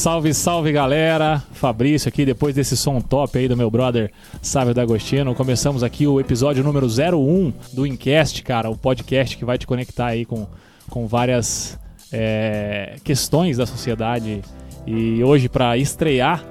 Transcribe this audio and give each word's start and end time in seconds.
Salve, 0.00 0.32
salve 0.32 0.72
galera! 0.72 1.44
Fabrício 1.52 2.08
aqui, 2.08 2.24
depois 2.24 2.54
desse 2.54 2.74
som 2.74 3.02
top 3.02 3.38
aí 3.38 3.46
do 3.46 3.54
meu 3.54 3.70
brother 3.70 4.10
Sávio 4.40 4.72
D'Agostino. 4.72 5.34
Começamos 5.34 5.82
aqui 5.82 6.06
o 6.06 6.18
episódio 6.18 6.64
número 6.64 6.86
01 6.86 7.52
do 7.74 7.86
Incast, 7.86 8.42
cara, 8.42 8.70
o 8.70 8.78
podcast 8.78 9.36
que 9.36 9.44
vai 9.44 9.58
te 9.58 9.66
conectar 9.66 10.06
aí 10.06 10.24
com, 10.24 10.48
com 10.88 11.06
várias 11.06 11.78
é, 12.10 12.96
questões 13.04 13.58
da 13.58 13.66
sociedade. 13.66 14.40
E 14.86 15.22
hoje, 15.22 15.50
para 15.50 15.76
estrear, 15.76 16.42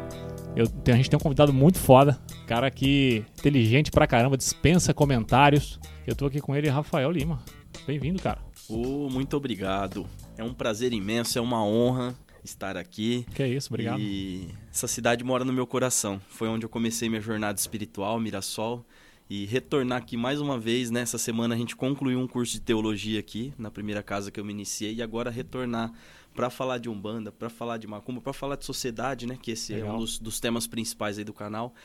eu, 0.56 0.68
a 0.88 0.96
gente 0.96 1.10
tem 1.10 1.18
um 1.18 1.20
convidado 1.20 1.52
muito 1.52 1.80
foda, 1.80 2.20
cara 2.46 2.68
aqui 2.68 3.26
inteligente 3.40 3.90
pra 3.90 4.06
caramba, 4.06 4.38
dispensa 4.38 4.94
comentários. 4.94 5.80
Eu 6.06 6.16
tô 6.16 6.28
aqui 6.28 6.40
com 6.40 6.56
ele, 6.56 6.70
Rafael 6.70 7.10
Lima. 7.10 7.40
Bem-vindo, 7.88 8.22
cara. 8.22 8.38
Oh, 8.70 9.10
muito 9.10 9.36
obrigado. 9.36 10.06
É 10.38 10.44
um 10.44 10.54
prazer 10.54 10.94
imenso, 10.94 11.40
é 11.40 11.42
uma 11.42 11.66
honra 11.66 12.16
estar 12.44 12.78
aqui. 12.78 13.26
Que 13.34 13.44
é 13.44 13.48
isso, 13.48 13.70
obrigado. 13.70 14.00
E 14.00 14.50
essa 14.72 14.88
cidade 14.88 15.24
mora 15.24 15.44
no 15.44 15.54
meu 15.54 15.68
coração. 15.68 16.22
Foi 16.30 16.48
onde 16.48 16.66
eu 16.66 16.70
comecei 16.70 17.10
minha 17.10 17.22
jornada 17.22 17.60
espiritual, 17.60 18.20
Mirassol. 18.20 18.86
E 19.30 19.46
retornar 19.46 20.00
aqui 20.00 20.18
mais 20.18 20.42
uma 20.42 20.58
vez, 20.58 20.90
nessa 20.90 21.18
né? 21.18 21.22
semana 21.22 21.54
a 21.54 21.58
gente 21.58 21.76
concluiu 21.76 22.20
um 22.20 22.28
curso 22.28 22.54
de 22.54 22.62
teologia 22.62 23.20
aqui, 23.20 23.54
na 23.60 23.70
primeira 23.70 24.02
casa 24.02 24.32
que 24.32 24.40
eu 24.40 24.46
me 24.46 24.52
iniciei, 24.52 24.96
e 24.96 25.04
agora 25.04 25.30
retornar 25.30 25.94
para 26.34 26.50
falar 26.50 26.80
de 26.80 26.90
Umbanda, 26.90 27.32
para 27.32 27.48
falar 27.48 27.78
de 27.78 27.86
Macumba, 27.86 28.22
para 28.22 28.34
falar 28.34 28.56
de 28.56 28.66
sociedade, 28.66 29.28
né? 29.28 29.38
Que 29.40 29.52
esse 29.52 29.74
Legal. 29.74 29.90
é 29.90 29.94
um 29.94 30.00
dos, 30.00 30.18
dos, 30.18 30.40
temas 30.40 30.66
principais 30.66 31.20
aí 31.20 31.24
do 31.24 31.34
canal. 31.34 31.76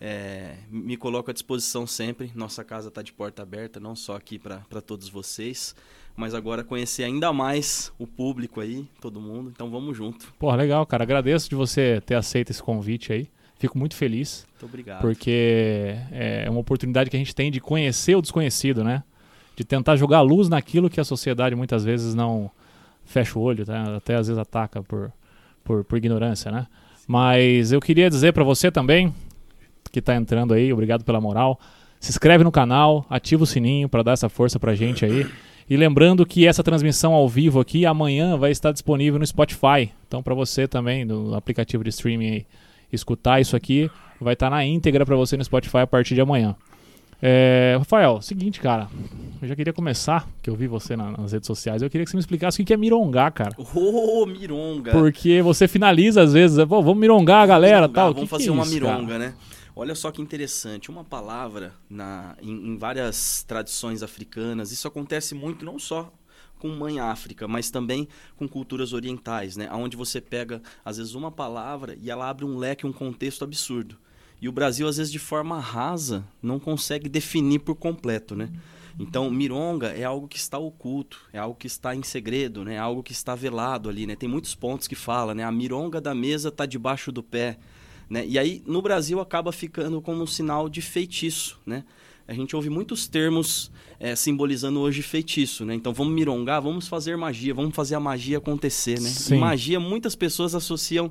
É, 0.00 0.58
me 0.70 0.96
coloco 0.96 1.30
à 1.30 1.34
disposição 1.34 1.88
sempre. 1.88 2.30
Nossa 2.36 2.62
casa 2.62 2.88
está 2.88 3.02
de 3.02 3.12
porta 3.12 3.42
aberta, 3.42 3.80
não 3.80 3.96
só 3.96 4.14
aqui 4.14 4.38
para 4.38 4.80
todos 4.80 5.08
vocês 5.08 5.74
mas 6.16 6.34
agora 6.34 6.62
conhecer 6.62 7.04
ainda 7.04 7.32
mais 7.32 7.92
o 7.98 8.06
público 8.06 8.60
aí, 8.60 8.86
todo 9.00 9.20
mundo. 9.20 9.50
Então 9.54 9.70
vamos 9.70 9.96
junto. 9.96 10.32
Pô, 10.38 10.54
legal, 10.54 10.84
cara. 10.86 11.02
Agradeço 11.02 11.48
de 11.48 11.54
você 11.54 12.02
ter 12.04 12.14
aceito 12.14 12.50
esse 12.50 12.62
convite 12.62 13.12
aí. 13.12 13.28
Fico 13.58 13.78
muito 13.78 13.94
feliz. 13.94 14.46
Muito 14.50 14.66
obrigado. 14.66 15.00
Porque 15.00 15.96
é 16.10 16.48
uma 16.50 16.60
oportunidade 16.60 17.08
que 17.08 17.16
a 17.16 17.18
gente 17.18 17.34
tem 17.34 17.50
de 17.50 17.60
conhecer 17.60 18.16
o 18.16 18.22
desconhecido, 18.22 18.82
né? 18.82 19.02
De 19.56 19.64
tentar 19.64 19.96
jogar 19.96 20.20
luz 20.20 20.48
naquilo 20.48 20.90
que 20.90 21.00
a 21.00 21.04
sociedade 21.04 21.54
muitas 21.54 21.84
vezes 21.84 22.14
não 22.14 22.50
fecha 23.04 23.38
o 23.38 23.42
olho, 23.42 23.64
tá? 23.64 23.96
até 23.96 24.14
às 24.14 24.26
vezes 24.26 24.38
ataca 24.38 24.82
por, 24.82 25.12
por, 25.64 25.84
por 25.84 25.96
ignorância, 25.96 26.50
né? 26.50 26.66
Mas 27.06 27.72
eu 27.72 27.80
queria 27.80 28.08
dizer 28.08 28.32
para 28.32 28.44
você 28.44 28.70
também, 28.70 29.12
que 29.90 29.98
está 29.98 30.14
entrando 30.14 30.54
aí, 30.54 30.72
obrigado 30.72 31.04
pela 31.04 31.20
moral. 31.20 31.58
Se 32.00 32.10
inscreve 32.10 32.42
no 32.42 32.50
canal, 32.50 33.06
ativa 33.08 33.44
o 33.44 33.46
sininho 33.46 33.88
para 33.88 34.02
dar 34.02 34.12
essa 34.12 34.28
força 34.28 34.58
pra 34.58 34.74
gente 34.74 35.04
aí. 35.04 35.26
E 35.68 35.76
lembrando 35.76 36.26
que 36.26 36.46
essa 36.46 36.62
transmissão 36.62 37.12
ao 37.12 37.28
vivo 37.28 37.60
aqui 37.60 37.86
amanhã 37.86 38.36
vai 38.36 38.50
estar 38.50 38.72
disponível 38.72 39.18
no 39.18 39.26
Spotify. 39.26 39.90
Então, 40.06 40.22
para 40.22 40.34
você 40.34 40.66
também, 40.68 41.04
no 41.04 41.34
aplicativo 41.34 41.82
de 41.82 41.90
streaming, 41.90 42.44
escutar 42.92 43.40
isso 43.40 43.56
aqui, 43.56 43.90
vai 44.20 44.34
estar 44.34 44.50
na 44.50 44.64
íntegra 44.64 45.06
para 45.06 45.16
você 45.16 45.36
no 45.36 45.44
Spotify 45.44 45.78
a 45.78 45.86
partir 45.86 46.14
de 46.14 46.20
amanhã. 46.20 46.54
É, 47.24 47.76
Rafael, 47.78 48.20
seguinte, 48.20 48.60
cara. 48.60 48.88
Eu 49.40 49.46
já 49.46 49.54
queria 49.54 49.72
começar, 49.72 50.28
que 50.42 50.50
eu 50.50 50.56
vi 50.56 50.66
você 50.66 50.96
na, 50.96 51.12
nas 51.12 51.30
redes 51.30 51.46
sociais. 51.46 51.80
Eu 51.80 51.88
queria 51.88 52.04
que 52.04 52.10
você 52.10 52.16
me 52.16 52.20
explicasse 52.20 52.60
o 52.60 52.64
que 52.64 52.74
é 52.74 52.76
mirongar, 52.76 53.30
cara. 53.30 53.54
Ô, 53.56 54.22
oh, 54.22 54.26
mironga! 54.26 54.90
Porque 54.90 55.40
você 55.40 55.68
finaliza 55.68 56.22
às 56.22 56.32
vezes, 56.32 56.56
vamos 56.56 56.96
mirongar 56.96 57.44
a 57.44 57.46
galera 57.46 57.82
mirongar, 57.82 57.94
tal. 57.94 58.14
Vamos 58.14 58.24
que 58.24 58.30
fazer 58.30 58.44
que 58.44 58.50
é 58.50 58.52
uma 58.52 58.64
isso, 58.64 58.74
mironga, 58.74 59.06
cara? 59.06 59.18
né? 59.18 59.34
Olha 59.74 59.94
só 59.94 60.10
que 60.10 60.20
interessante, 60.20 60.90
uma 60.90 61.02
palavra 61.02 61.74
na, 61.88 62.36
em, 62.42 62.68
em, 62.68 62.78
várias 62.78 63.42
tradições 63.42 64.02
africanas, 64.02 64.70
isso 64.70 64.86
acontece 64.86 65.34
muito 65.34 65.64
não 65.64 65.78
só 65.78 66.12
com 66.58 66.68
mãe 66.68 67.00
África, 67.00 67.48
mas 67.48 67.70
também 67.70 68.06
com 68.36 68.46
culturas 68.46 68.92
orientais, 68.92 69.56
né? 69.56 69.68
Onde 69.72 69.96
você 69.96 70.20
pega, 70.20 70.62
às 70.84 70.98
vezes, 70.98 71.14
uma 71.14 71.30
palavra 71.30 71.96
e 72.00 72.10
ela 72.10 72.28
abre 72.28 72.44
um 72.44 72.56
leque, 72.56 72.86
um 72.86 72.92
contexto 72.92 73.42
absurdo. 73.42 73.96
E 74.40 74.48
o 74.48 74.52
Brasil, 74.52 74.86
às 74.86 74.96
vezes, 74.96 75.10
de 75.10 75.18
forma 75.18 75.58
rasa, 75.58 76.24
não 76.42 76.60
consegue 76.60 77.08
definir 77.08 77.60
por 77.60 77.74
completo, 77.74 78.36
né? 78.36 78.50
Então, 78.98 79.30
mironga 79.30 79.88
é 79.88 80.04
algo 80.04 80.28
que 80.28 80.36
está 80.36 80.58
oculto, 80.58 81.20
é 81.32 81.38
algo 81.38 81.56
que 81.56 81.66
está 81.66 81.94
em 81.94 82.02
segredo, 82.02 82.64
né? 82.64 82.74
É 82.74 82.78
algo 82.78 83.02
que 83.02 83.12
está 83.12 83.34
velado 83.34 83.88
ali, 83.88 84.06
né? 84.06 84.14
Tem 84.14 84.28
muitos 84.28 84.54
pontos 84.54 84.86
que 84.86 84.94
fala, 84.94 85.34
né? 85.34 85.44
A 85.44 85.50
mironga 85.50 86.00
da 86.00 86.14
mesa 86.14 86.50
está 86.50 86.66
debaixo 86.66 87.10
do 87.10 87.22
pé. 87.22 87.58
Né? 88.12 88.26
E 88.28 88.38
aí, 88.38 88.62
no 88.66 88.82
Brasil, 88.82 89.18
acaba 89.20 89.50
ficando 89.52 89.98
como 90.02 90.22
um 90.22 90.26
sinal 90.26 90.68
de 90.68 90.82
feitiço. 90.82 91.58
Né? 91.64 91.82
A 92.28 92.34
gente 92.34 92.54
ouve 92.54 92.68
muitos 92.68 93.08
termos 93.08 93.72
é, 93.98 94.14
simbolizando 94.14 94.80
hoje 94.80 95.00
feitiço. 95.00 95.64
Né? 95.64 95.74
Então, 95.74 95.94
vamos 95.94 96.12
mirongar, 96.12 96.60
vamos 96.60 96.86
fazer 96.86 97.16
magia, 97.16 97.54
vamos 97.54 97.74
fazer 97.74 97.94
a 97.94 98.00
magia 98.00 98.36
acontecer. 98.36 99.00
Né? 99.00 99.10
Magia, 99.38 99.80
muitas 99.80 100.14
pessoas 100.14 100.54
associam 100.54 101.10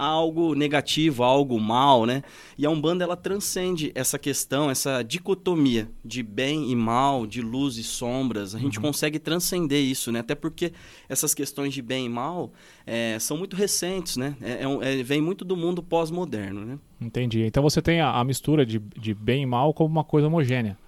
a 0.00 0.06
algo 0.06 0.54
negativo, 0.54 1.22
a 1.22 1.26
algo 1.26 1.60
mal, 1.60 2.06
né? 2.06 2.22
E 2.56 2.64
a 2.64 2.70
Umbanda 2.70 3.04
ela 3.04 3.16
transcende 3.16 3.92
essa 3.94 4.18
questão, 4.18 4.70
essa 4.70 5.02
dicotomia 5.02 5.90
de 6.02 6.22
bem 6.22 6.70
e 6.70 6.74
mal, 6.74 7.26
de 7.26 7.42
luz 7.42 7.76
e 7.76 7.84
sombras. 7.84 8.54
A 8.54 8.58
gente 8.58 8.78
uhum. 8.78 8.84
consegue 8.84 9.18
transcender 9.18 9.82
isso, 9.82 10.10
né? 10.10 10.20
Até 10.20 10.34
porque 10.34 10.72
essas 11.06 11.34
questões 11.34 11.74
de 11.74 11.82
bem 11.82 12.06
e 12.06 12.08
mal 12.08 12.50
é, 12.86 13.18
são 13.18 13.36
muito 13.36 13.54
recentes, 13.54 14.16
né? 14.16 14.34
É, 14.40 14.64
é, 14.64 15.00
é 15.00 15.02
vem 15.02 15.20
muito 15.20 15.44
do 15.44 15.54
mundo 15.54 15.82
pós-moderno, 15.82 16.64
né? 16.64 16.78
Entendi. 16.98 17.42
Então 17.42 17.62
você 17.62 17.82
tem 17.82 18.00
a, 18.00 18.18
a 18.18 18.24
mistura 18.24 18.64
de, 18.64 18.78
de 18.78 19.12
bem 19.12 19.42
e 19.42 19.46
mal 19.46 19.74
como 19.74 19.90
uma 19.90 20.04
coisa 20.04 20.28
homogênea 20.28 20.78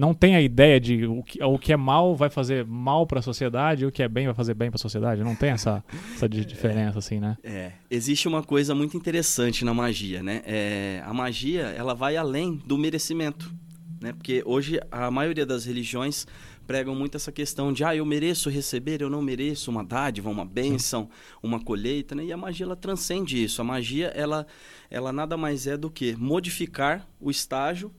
não 0.00 0.14
tem 0.14 0.34
a 0.34 0.40
ideia 0.40 0.80
de 0.80 1.06
o 1.06 1.22
que, 1.22 1.44
o 1.44 1.58
que 1.58 1.74
é 1.74 1.76
mal 1.76 2.16
vai 2.16 2.30
fazer 2.30 2.64
mal 2.64 3.06
para 3.06 3.18
a 3.18 3.22
sociedade 3.22 3.84
e 3.84 3.86
o 3.86 3.92
que 3.92 4.02
é 4.02 4.08
bem 4.08 4.24
vai 4.24 4.34
fazer 4.34 4.54
bem 4.54 4.70
para 4.70 4.78
a 4.78 4.80
sociedade. 4.80 5.22
Não 5.22 5.36
tem 5.36 5.50
essa, 5.50 5.84
essa 6.16 6.26
diferença, 6.26 6.98
assim, 6.98 7.20
né? 7.20 7.36
É. 7.44 7.72
Existe 7.90 8.26
uma 8.26 8.42
coisa 8.42 8.74
muito 8.74 8.96
interessante 8.96 9.62
na 9.62 9.74
magia, 9.74 10.22
né? 10.22 10.40
É, 10.46 11.02
a 11.04 11.12
magia, 11.12 11.64
ela 11.76 11.92
vai 11.94 12.16
além 12.16 12.56
do 12.64 12.78
merecimento, 12.78 13.54
né? 14.00 14.14
Porque 14.14 14.42
hoje 14.46 14.80
a 14.90 15.10
maioria 15.10 15.44
das 15.44 15.66
religiões 15.66 16.26
pregam 16.66 16.94
muito 16.94 17.16
essa 17.16 17.30
questão 17.30 17.70
de 17.70 17.84
ah, 17.84 17.94
eu 17.94 18.06
mereço 18.06 18.48
receber, 18.48 19.02
eu 19.02 19.10
não 19.10 19.20
mereço 19.20 19.70
uma 19.70 19.84
dádiva, 19.84 20.30
uma 20.30 20.46
bênção, 20.46 21.10
uma 21.42 21.62
colheita, 21.62 22.14
né? 22.14 22.24
E 22.24 22.32
a 22.32 22.38
magia 22.38 22.64
ela 22.64 22.76
transcende 22.76 23.42
isso. 23.42 23.60
A 23.60 23.64
magia 23.64 24.06
ela 24.14 24.46
ela 24.90 25.12
nada 25.12 25.36
mais 25.36 25.66
é 25.66 25.76
do 25.76 25.90
que 25.90 26.16
modificar 26.16 27.06
o 27.20 27.30
estágio 27.30 27.92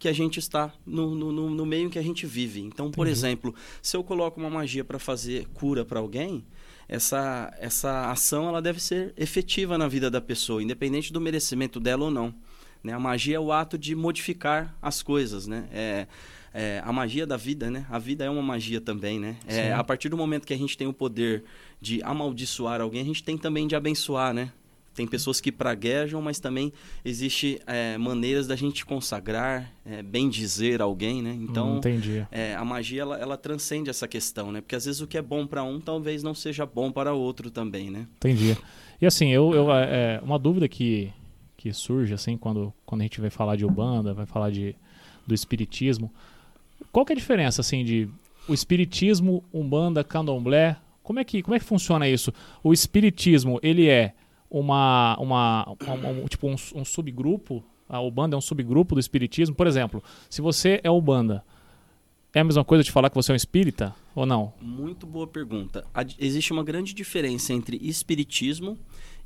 que 0.00 0.08
a 0.08 0.12
gente 0.14 0.38
está 0.38 0.72
no, 0.86 1.14
no, 1.14 1.50
no 1.50 1.66
meio 1.66 1.86
em 1.86 1.90
que 1.90 1.98
a 1.98 2.02
gente 2.02 2.26
vive. 2.26 2.62
Então, 2.62 2.90
por 2.90 3.06
exemplo, 3.06 3.54
se 3.82 3.94
eu 3.94 4.02
coloco 4.02 4.40
uma 4.40 4.48
magia 4.48 4.82
para 4.82 4.98
fazer 4.98 5.46
cura 5.52 5.84
para 5.84 6.00
alguém, 6.00 6.42
essa, 6.88 7.54
essa 7.60 8.10
ação 8.10 8.48
ela 8.48 8.62
deve 8.62 8.80
ser 8.80 9.12
efetiva 9.14 9.76
na 9.76 9.86
vida 9.86 10.10
da 10.10 10.18
pessoa, 10.18 10.62
independente 10.62 11.12
do 11.12 11.20
merecimento 11.20 11.78
dela 11.78 12.06
ou 12.06 12.10
não. 12.10 12.34
Né? 12.82 12.94
A 12.94 12.98
magia 12.98 13.36
é 13.36 13.40
o 13.40 13.52
ato 13.52 13.76
de 13.76 13.94
modificar 13.94 14.74
as 14.80 15.02
coisas, 15.02 15.46
né? 15.46 15.68
É, 15.70 16.06
é, 16.54 16.82
a 16.82 16.90
magia 16.90 17.26
da 17.26 17.36
vida, 17.36 17.70
né? 17.70 17.86
A 17.90 17.98
vida 17.98 18.24
é 18.24 18.30
uma 18.30 18.42
magia 18.42 18.80
também, 18.80 19.20
né? 19.20 19.36
É, 19.46 19.70
a 19.70 19.84
partir 19.84 20.08
do 20.08 20.16
momento 20.16 20.46
que 20.46 20.54
a 20.54 20.58
gente 20.58 20.78
tem 20.78 20.86
o 20.86 20.94
poder 20.94 21.44
de 21.78 22.02
amaldiçoar 22.02 22.80
alguém, 22.80 23.02
a 23.02 23.04
gente 23.04 23.22
tem 23.22 23.36
também 23.36 23.68
de 23.68 23.76
abençoar, 23.76 24.32
né? 24.32 24.50
Tem 24.94 25.06
pessoas 25.06 25.40
que 25.40 25.52
praguejam, 25.52 26.20
mas 26.20 26.40
também 26.40 26.72
existe 27.04 27.60
é, 27.66 27.96
maneiras 27.96 28.46
da 28.46 28.56
gente 28.56 28.84
consagrar, 28.84 29.72
é, 29.86 30.02
bem 30.02 30.28
dizer 30.28 30.82
alguém, 30.82 31.22
né? 31.22 31.36
Então, 31.40 31.80
é, 32.30 32.54
a 32.54 32.64
magia 32.64 33.02
ela, 33.02 33.16
ela, 33.16 33.36
transcende 33.36 33.88
essa 33.88 34.08
questão, 34.08 34.50
né? 34.50 34.60
Porque 34.60 34.74
às 34.74 34.84
vezes 34.84 35.00
o 35.00 35.06
que 35.06 35.16
é 35.16 35.22
bom 35.22 35.46
para 35.46 35.62
um 35.62 35.80
talvez 35.80 36.22
não 36.22 36.34
seja 36.34 36.66
bom 36.66 36.90
para 36.90 37.14
outro 37.14 37.50
também, 37.50 37.88
né? 37.88 38.06
Entendi. 38.16 38.56
E 39.00 39.06
assim, 39.06 39.30
eu, 39.30 39.54
eu 39.54 39.72
é, 39.72 40.20
uma 40.22 40.38
dúvida 40.38 40.68
que, 40.68 41.12
que 41.56 41.72
surge 41.72 42.12
assim 42.12 42.36
quando, 42.36 42.72
quando 42.84 43.00
a 43.02 43.04
gente 43.04 43.20
vai 43.20 43.30
falar 43.30 43.56
de 43.56 43.64
ubanda, 43.64 44.12
vai 44.12 44.26
falar 44.26 44.50
de 44.50 44.74
do 45.26 45.34
espiritismo, 45.34 46.12
qual 46.90 47.06
que 47.06 47.12
é 47.12 47.14
a 47.14 47.18
diferença 47.18 47.60
assim 47.60 47.84
de 47.84 48.08
o 48.48 48.54
espiritismo, 48.54 49.44
umbanda, 49.52 50.02
candomblé? 50.02 50.76
Como 51.02 51.18
é 51.18 51.24
que 51.24 51.42
como 51.42 51.54
é 51.54 51.58
que 51.58 51.64
funciona 51.64 52.08
isso? 52.08 52.32
O 52.62 52.72
espiritismo 52.72 53.60
ele 53.62 53.88
é 53.88 54.14
uma, 54.50 55.16
uma, 55.18 55.76
uma 55.86 56.08
um, 56.08 56.26
tipo 56.26 56.48
um, 56.48 56.56
um 56.74 56.84
subgrupo, 56.84 57.62
a 57.88 58.00
Ubanda 58.00 58.34
é 58.34 58.38
um 58.38 58.40
subgrupo 58.40 58.94
do 58.94 59.00
espiritismo. 59.00 59.54
Por 59.54 59.66
exemplo, 59.66 60.02
se 60.28 60.42
você 60.42 60.80
é 60.82 60.90
Ubanda, 60.90 61.44
é 62.34 62.40
a 62.40 62.44
mesma 62.44 62.64
coisa 62.64 62.84
de 62.84 62.90
falar 62.90 63.10
que 63.10 63.16
você 63.16 63.32
é 63.32 63.34
um 63.34 63.36
espírita 63.36 63.94
ou 64.14 64.26
não? 64.26 64.52
Muito 64.60 65.06
boa 65.06 65.26
pergunta. 65.26 65.84
Existe 66.18 66.52
uma 66.52 66.62
grande 66.62 66.94
diferença 66.94 67.52
entre 67.52 67.76
espiritismo 67.82 68.78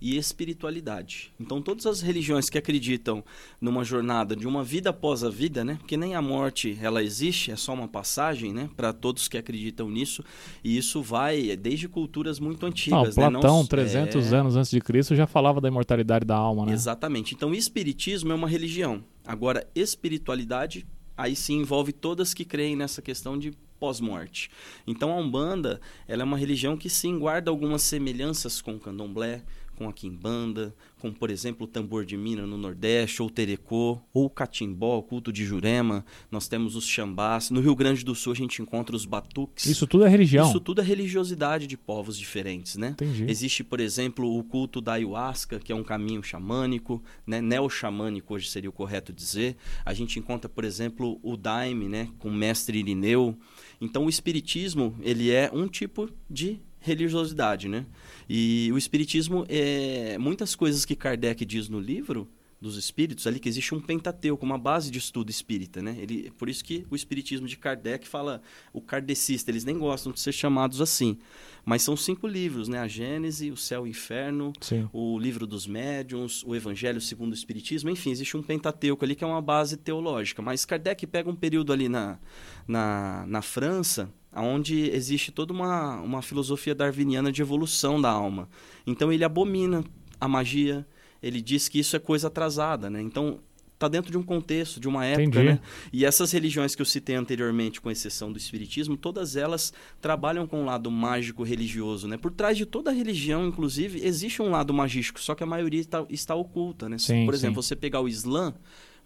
e 0.05 0.19
espiritualidade. 0.19 1.33
Então, 1.41 1.63
todas 1.63 1.87
as 1.87 2.03
religiões 2.03 2.51
que 2.51 2.59
acreditam 2.59 3.25
numa 3.59 3.83
jornada 3.83 4.37
de 4.37 4.47
uma 4.47 4.63
vida 4.63 4.91
após 4.91 5.25
a 5.25 5.31
vida, 5.31 5.65
né? 5.65 5.77
Porque 5.77 5.97
nem 5.97 6.15
a 6.15 6.21
morte 6.21 6.79
ela 6.83 7.03
existe, 7.03 7.51
é 7.51 7.57
só 7.57 7.73
uma 7.73 7.89
passagem, 7.89 8.53
né? 8.53 8.69
Para 8.77 8.93
todos 8.93 9.29
que 9.29 9.39
acreditam 9.39 9.89
nisso. 9.89 10.23
E 10.63 10.77
isso 10.77 11.01
vai 11.01 11.57
desde 11.57 11.89
culturas 11.89 12.39
muito 12.39 12.67
antigas. 12.67 13.17
Não, 13.17 13.31
Platão, 13.31 13.41
né? 13.41 13.59
Não, 13.61 13.67
300 13.67 14.31
é... 14.31 14.37
anos 14.37 14.57
antes 14.57 14.71
de 14.71 14.79
Cristo, 14.79 15.17
já 15.17 15.27
falava 15.27 15.59
da 15.59 15.69
imortalidade 15.69 16.27
da 16.27 16.37
alma, 16.37 16.67
né? 16.67 16.75
Exatamente. 16.75 17.35
Então, 17.35 17.55
espiritismo 17.55 18.31
é 18.31 18.35
uma 18.35 18.47
religião. 18.47 19.03
Agora, 19.27 19.67
espiritualidade 19.75 20.87
aí 21.17 21.35
sim 21.35 21.61
envolve 21.61 21.93
todas 21.93 22.35
que 22.35 22.45
creem 22.45 22.77
nessa 22.77 23.01
questão 23.01 23.39
de 23.39 23.53
pós-morte. 23.79 24.51
Então 24.87 25.13
a 25.13 25.17
Umbanda, 25.17 25.81
ela 26.09 26.23
é 26.23 26.25
uma 26.25 26.39
religião 26.39 26.77
que 26.77 26.89
sim 26.89 27.19
guarda 27.19 27.51
algumas 27.51 27.83
semelhanças 27.83 28.61
com 28.61 28.75
o 28.77 28.81
Candomblé, 28.81 29.43
com 29.77 29.89
a 29.89 29.93
quimbanda, 29.93 30.75
com, 30.99 31.13
por 31.13 31.31
exemplo, 31.31 31.65
o 31.65 31.69
tambor 31.69 32.05
de 32.05 32.17
mina 32.17 32.47
no 32.47 32.57
Nordeste, 32.57 33.21
ou 33.21 33.29
o 33.29 33.31
terecô, 33.31 34.01
ou 34.13 34.27
o 34.27 34.31
catimbó, 34.31 34.99
o 34.99 35.03
culto 35.03 35.33
de 35.33 35.45
Jurema. 35.45 36.05
Nós 36.31 36.49
temos 36.49 36.77
os 36.77 36.87
xambás. 36.87 37.51
No 37.51 37.61
Rio 37.61 37.75
Grande 37.75 38.05
do 38.05 38.15
Sul 38.15 38.33
a 38.33 38.37
gente 38.37 38.63
encontra 38.63 38.95
os 38.95 39.05
batuques. 39.05 39.67
Isso 39.67 39.87
tudo 39.87 40.05
é 40.05 40.09
religião. 40.09 40.49
Isso 40.49 40.61
tudo 40.61 40.81
é 40.81 40.85
religiosidade 40.85 41.67
de 41.67 41.77
povos 41.77 42.17
diferentes, 42.17 42.77
né? 42.77 42.91
Entendi. 42.91 43.27
Existe, 43.29 43.63
por 43.63 43.81
exemplo, 43.81 44.39
o 44.39 44.43
culto 44.43 44.81
da 44.81 44.95
ayahuasca, 44.95 45.59
que 45.59 45.73
é 45.73 45.75
um 45.75 45.85
caminho 45.85 46.23
xamânico, 46.23 47.03
né? 47.27 47.41
neo-xamânico 47.41 48.35
hoje 48.35 48.49
seria 48.49 48.71
o 48.71 48.73
correto 48.73 49.13
dizer. 49.13 49.57
A 49.85 49.93
gente 49.93 50.19
encontra, 50.19 50.49
por 50.49 50.65
exemplo, 50.65 51.19
o 51.23 51.37
daime, 51.37 51.89
né? 51.89 52.09
com 52.19 52.29
o 52.29 52.35
mestre 52.35 52.79
Irineu. 52.79 53.37
Então 53.81 54.07
o 54.07 54.09
espiritismo, 54.09 54.97
ele 55.03 55.31
é 55.31 55.51
um 55.53 55.69
tipo 55.69 56.09
de 56.31 56.61
religiosidade, 56.85 57.67
né? 57.67 57.87
E 58.29 58.71
o 58.73 58.77
espiritismo 58.77 59.45
é 59.49 60.19
muitas 60.19 60.55
coisas 60.55 60.85
que 60.85 60.95
Kardec 60.95 61.43
diz 61.45 61.69
no 61.69 61.81
livro 61.81 62.29
dos 62.61 62.77
espíritos 62.77 63.27
ali 63.27 63.39
que 63.39 63.49
existe 63.49 63.75
um 63.75 63.81
pentateuco, 63.81 64.45
uma 64.45 64.59
base 64.59 64.91
de 64.91 64.99
estudo 64.99 65.31
espírita, 65.31 65.83
né? 65.83 65.97
Ele, 65.99 66.31
por 66.39 66.49
isso 66.49 66.63
que 66.63 66.87
o 66.91 66.97
espiritismo 66.97 67.47
de 67.47 67.57
Kardec 67.57 68.07
fala 68.07 68.41
o 68.73 68.81
kardecista, 68.81 69.51
eles 69.51 69.65
nem 69.65 69.79
gostam 69.79 70.13
de 70.13 70.21
ser 70.21 70.33
chamados 70.33 70.81
assim, 70.81 71.19
mas 71.65 71.83
são 71.83 71.97
cinco 71.97 72.27
livros, 72.27 72.69
né? 72.69 72.79
A 72.79 72.87
Gênese, 72.87 73.51
o 73.51 73.57
Céu 73.57 73.87
e 73.87 73.89
o 73.89 73.91
Inferno, 73.91 74.53
Sim. 74.61 74.89
o 74.93 75.19
Livro 75.19 75.47
dos 75.47 75.67
Médiuns, 75.67 76.43
o 76.45 76.55
Evangelho 76.55 77.01
segundo 77.01 77.33
o 77.33 77.35
Espiritismo, 77.35 77.91
enfim, 77.91 78.11
existe 78.11 78.37
um 78.37 78.43
pentateuco 78.43 79.05
ali 79.05 79.15
que 79.15 79.25
é 79.25 79.27
uma 79.27 79.43
base 79.43 79.77
teológica, 79.77 80.43
mas 80.43 80.65
Kardec 80.65 81.07
pega 81.07 81.31
um 81.31 81.37
período 81.37 81.73
ali 81.73 81.89
na, 81.89 82.19
na, 82.67 83.25
na 83.27 83.43
França 83.43 84.13
onde 84.41 84.91
existe 84.91 85.31
toda 85.31 85.53
uma, 85.53 86.01
uma 86.01 86.23
filosofia 86.23 86.75
darwiniana 86.75 87.31
de 87.31 87.43
evolução 87.43 88.01
da 88.01 88.11
alma. 88.11 88.49
Então 88.87 89.13
ele 89.13 89.25
abomina 89.25 89.85
a 90.21 90.29
magia, 90.29 90.87
ele 91.23 91.41
diz 91.41 91.69
que 91.69 91.79
isso 91.79 91.97
é 91.97 91.99
coisa 91.99 92.29
atrasada, 92.29 92.91
né? 92.91 93.01
Então 93.01 93.41
está 93.75 93.89
dentro 93.89 94.11
de 94.11 94.17
um 94.19 94.23
contexto, 94.23 94.81
de 94.81 94.89
uma 94.89 95.05
época, 95.05 95.23
Entendi. 95.23 95.47
né? 95.47 95.61
E 95.93 96.05
essas 96.05 96.33
religiões 96.33 96.75
que 96.75 96.83
eu 96.83 96.87
citei 96.87 97.17
anteriormente, 97.17 97.81
com 97.81 97.91
exceção 97.91 98.33
do 98.33 98.39
espiritismo, 98.39 98.97
todas 98.97 99.37
elas 99.37 99.73
trabalham 100.01 100.47
com 100.47 100.63
o 100.63 100.65
lado 100.65 100.91
mágico 100.91 101.43
religioso, 101.43 102.09
né? 102.09 102.17
Por 102.17 102.31
trás 102.31 102.57
de 102.57 102.65
toda 102.65 102.91
religião, 102.91 103.47
inclusive, 103.47 104.05
existe 104.05 104.41
um 104.41 104.51
lado 104.51 104.73
magístico, 104.73 105.21
só 105.21 105.35
que 105.35 105.43
a 105.43 105.47
maioria 105.47 105.81
está, 105.81 106.05
está 106.09 106.35
oculta, 106.35 106.89
né? 106.89 106.99
Sim, 106.99 107.25
Por 107.25 107.35
exemplo, 107.35 107.63
sim. 107.63 107.69
você 107.69 107.77
pegar 107.77 108.01
o 108.01 108.09
Islã, 108.09 108.55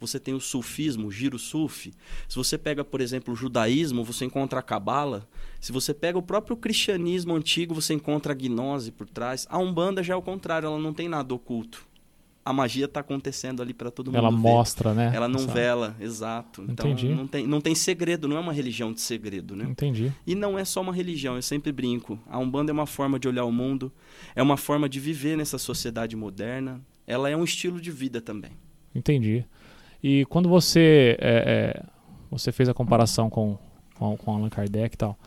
você 0.00 0.18
tem 0.20 0.34
o 0.34 0.40
sufismo, 0.40 1.08
o 1.08 1.10
giro 1.10 1.38
sufi. 1.38 1.92
Se 2.28 2.36
você 2.36 2.56
pega, 2.58 2.84
por 2.84 3.00
exemplo, 3.00 3.34
o 3.34 3.36
judaísmo, 3.36 4.04
você 4.04 4.24
encontra 4.24 4.60
a 4.60 4.62
cabala. 4.62 5.28
Se 5.60 5.72
você 5.72 5.92
pega 5.92 6.16
o 6.18 6.22
próprio 6.22 6.56
cristianismo 6.56 7.34
antigo, 7.34 7.74
você 7.74 7.94
encontra 7.94 8.32
a 8.32 8.36
gnose 8.36 8.90
por 8.92 9.08
trás. 9.08 9.46
A 9.50 9.58
Umbanda 9.58 10.02
já 10.02 10.14
é 10.14 10.16
o 10.16 10.22
contrário, 10.22 10.66
ela 10.66 10.78
não 10.78 10.92
tem 10.94 11.08
nada 11.08 11.34
oculto. 11.34 11.86
A 12.44 12.52
magia 12.52 12.86
está 12.86 13.00
acontecendo 13.00 13.60
ali 13.60 13.74
para 13.74 13.90
todo 13.90 14.06
mundo 14.06 14.16
Ela 14.16 14.30
ver. 14.30 14.36
mostra, 14.38 14.94
né? 14.94 15.12
Ela 15.14 15.28
não 15.28 15.40
Essa- 15.40 15.52
vela, 15.52 15.94
exato. 16.00 16.64
Então 16.66 16.90
Entendi. 16.90 17.14
não 17.14 17.26
tem, 17.26 17.46
não 17.46 17.60
tem 17.60 17.74
segredo, 17.74 18.26
não 18.26 18.38
é 18.38 18.40
uma 18.40 18.54
religião 18.54 18.90
de 18.90 19.02
segredo, 19.02 19.54
né? 19.54 19.66
Entendi. 19.68 20.10
E 20.26 20.34
não 20.34 20.58
é 20.58 20.64
só 20.64 20.80
uma 20.80 20.92
religião, 20.94 21.36
eu 21.36 21.42
sempre 21.42 21.70
brinco. 21.72 22.18
A 22.26 22.38
Umbanda 22.38 22.70
é 22.70 22.72
uma 22.72 22.86
forma 22.86 23.18
de 23.18 23.28
olhar 23.28 23.44
o 23.44 23.52
mundo, 23.52 23.92
é 24.34 24.42
uma 24.42 24.56
forma 24.56 24.88
de 24.88 24.98
viver 24.98 25.36
nessa 25.36 25.58
sociedade 25.58 26.16
moderna. 26.16 26.80
Ela 27.06 27.28
é 27.28 27.36
um 27.36 27.44
estilo 27.44 27.78
de 27.78 27.90
vida 27.90 28.18
também. 28.18 28.52
Entendi. 28.94 29.44
E 30.02 30.24
quando 30.26 30.48
você 30.48 31.16
é, 31.20 31.74
é, 31.76 31.82
você 32.30 32.52
fez 32.52 32.68
a 32.68 32.74
comparação 32.74 33.28
com, 33.28 33.58
com, 33.98 34.16
com 34.16 34.32
Allan 34.32 34.48
Kardec 34.48 34.94
e 34.94 34.98
tal, 34.98 35.18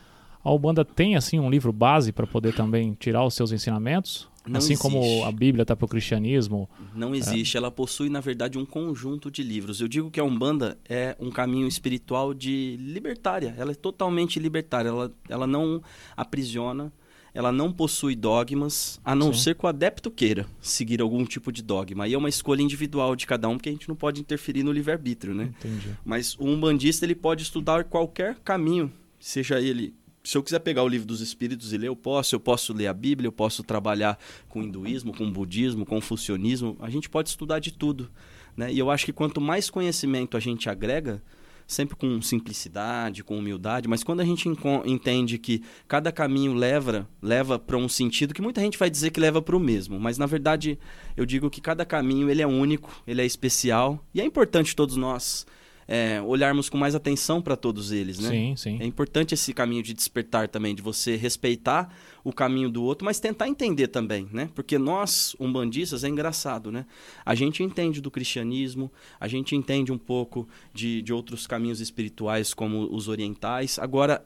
a 0.42 0.50
Ubanda 0.50 0.84
tem 0.84 1.14
assim 1.16 1.38
um 1.38 1.50
livro 1.50 1.72
base 1.72 2.12
para 2.12 2.26
poder 2.26 2.54
também 2.54 2.94
tirar 2.98 3.24
os 3.24 3.34
seus 3.34 3.52
ensinamentos? 3.52 4.30
Não 4.46 4.58
assim 4.58 4.76
como 4.76 4.98
existe. 4.98 5.22
a 5.22 5.30
Bíblia 5.30 5.62
está 5.62 5.76
para 5.76 5.84
o 5.84 5.88
cristianismo. 5.88 6.68
Não 6.94 7.14
existe. 7.14 7.56
Ela 7.56 7.70
possui, 7.70 8.08
na 8.08 8.20
verdade, 8.20 8.58
um 8.58 8.66
conjunto 8.66 9.30
de 9.30 9.40
livros. 9.40 9.80
Eu 9.80 9.86
digo 9.86 10.10
que 10.10 10.18
a 10.18 10.24
Umbanda 10.24 10.76
é 10.88 11.16
um 11.20 11.30
caminho 11.30 11.68
espiritual 11.68 12.34
de 12.34 12.76
libertária. 12.80 13.54
Ela 13.56 13.70
é 13.70 13.74
totalmente 13.74 14.40
libertária. 14.40 14.88
Ela, 14.88 15.12
ela 15.28 15.46
não 15.46 15.80
aprisiona, 16.16 16.92
ela 17.34 17.50
não 17.50 17.72
possui 17.72 18.14
dogmas, 18.14 19.00
a 19.04 19.14
não 19.14 19.32
Sim. 19.32 19.40
ser 19.40 19.54
que 19.54 19.64
o 19.64 19.68
adepto 19.68 20.10
queira 20.10 20.46
seguir 20.60 21.00
algum 21.00 21.24
tipo 21.24 21.50
de 21.50 21.62
dogma. 21.62 22.04
Aí 22.04 22.12
é 22.12 22.18
uma 22.18 22.28
escolha 22.28 22.62
individual 22.62 23.16
de 23.16 23.26
cada 23.26 23.48
um, 23.48 23.56
porque 23.56 23.70
a 23.70 23.72
gente 23.72 23.88
não 23.88 23.96
pode 23.96 24.20
interferir 24.20 24.62
no 24.62 24.72
livre-arbítrio, 24.72 25.34
né? 25.34 25.52
Entendi. 25.58 25.96
Mas 26.04 26.36
o 26.38 26.44
umbandista 26.44 27.06
ele 27.06 27.14
pode 27.14 27.42
estudar 27.42 27.84
qualquer 27.84 28.36
caminho, 28.44 28.92
seja 29.18 29.60
ele. 29.60 29.94
Se 30.22 30.36
eu 30.36 30.42
quiser 30.42 30.60
pegar 30.60 30.84
o 30.84 30.88
livro 30.88 31.06
dos 31.06 31.20
espíritos 31.20 31.72
e 31.72 31.78
ler, 31.78 31.88
eu 31.88 31.96
posso. 31.96 32.34
Eu 32.34 32.40
posso 32.40 32.72
ler 32.72 32.86
a 32.86 32.94
Bíblia, 32.94 33.26
eu 33.26 33.32
posso 33.32 33.64
trabalhar 33.64 34.18
com 34.48 34.62
hinduísmo, 34.62 35.12
com 35.12 35.28
budismo, 35.30 35.84
com 35.84 35.96
confucionismo. 35.96 36.76
A 36.80 36.88
gente 36.88 37.10
pode 37.10 37.30
estudar 37.30 37.58
de 37.58 37.72
tudo. 37.72 38.08
Né? 38.56 38.72
E 38.72 38.78
eu 38.78 38.90
acho 38.90 39.04
que 39.04 39.12
quanto 39.12 39.40
mais 39.40 39.68
conhecimento 39.68 40.36
a 40.36 40.40
gente 40.40 40.68
agrega, 40.68 41.20
sempre 41.66 41.96
com 41.96 42.20
simplicidade, 42.20 43.24
com 43.24 43.38
humildade, 43.38 43.88
mas 43.88 44.02
quando 44.04 44.20
a 44.20 44.24
gente 44.24 44.48
entende 44.84 45.38
que 45.38 45.62
cada 45.88 46.12
caminho 46.12 46.54
leva 46.54 47.08
leva 47.20 47.58
para 47.58 47.76
um 47.76 47.88
sentido 47.88 48.34
que 48.34 48.42
muita 48.42 48.60
gente 48.60 48.78
vai 48.78 48.90
dizer 48.90 49.10
que 49.10 49.20
leva 49.20 49.40
para 49.40 49.56
o 49.56 49.60
mesmo, 49.60 49.98
mas 49.98 50.18
na 50.18 50.26
verdade 50.26 50.78
eu 51.16 51.24
digo 51.24 51.50
que 51.50 51.60
cada 51.60 51.84
caminho 51.84 52.30
ele 52.30 52.42
é 52.42 52.46
único, 52.46 53.02
ele 53.06 53.22
é 53.22 53.26
especial 53.26 54.04
e 54.14 54.20
é 54.20 54.24
importante 54.24 54.76
todos 54.76 54.96
nós 54.96 55.46
é, 55.86 56.20
olharmos 56.22 56.68
com 56.68 56.78
mais 56.78 56.94
atenção 56.94 57.42
para 57.42 57.56
todos 57.56 57.92
eles, 57.92 58.18
né? 58.18 58.30
Sim, 58.30 58.56
sim. 58.56 58.78
É 58.80 58.86
importante 58.86 59.34
esse 59.34 59.52
caminho 59.52 59.82
de 59.82 59.92
despertar 59.92 60.48
também, 60.48 60.74
de 60.74 60.82
você 60.82 61.16
respeitar 61.16 61.94
o 62.24 62.32
caminho 62.32 62.70
do 62.70 62.82
outro, 62.84 63.04
mas 63.04 63.18
tentar 63.18 63.48
entender 63.48 63.88
também, 63.88 64.28
né? 64.32 64.48
Porque 64.54 64.78
nós, 64.78 65.34
umbandistas, 65.40 66.04
é 66.04 66.08
engraçado, 66.08 66.70
né? 66.70 66.86
A 67.26 67.34
gente 67.34 67.62
entende 67.62 68.00
do 68.00 68.10
cristianismo, 68.10 68.90
a 69.18 69.26
gente 69.26 69.56
entende 69.56 69.90
um 69.90 69.98
pouco 69.98 70.48
de, 70.72 71.02
de 71.02 71.12
outros 71.12 71.46
caminhos 71.46 71.80
espirituais, 71.80 72.54
como 72.54 72.88
os 72.94 73.08
orientais. 73.08 73.78
Agora, 73.78 74.24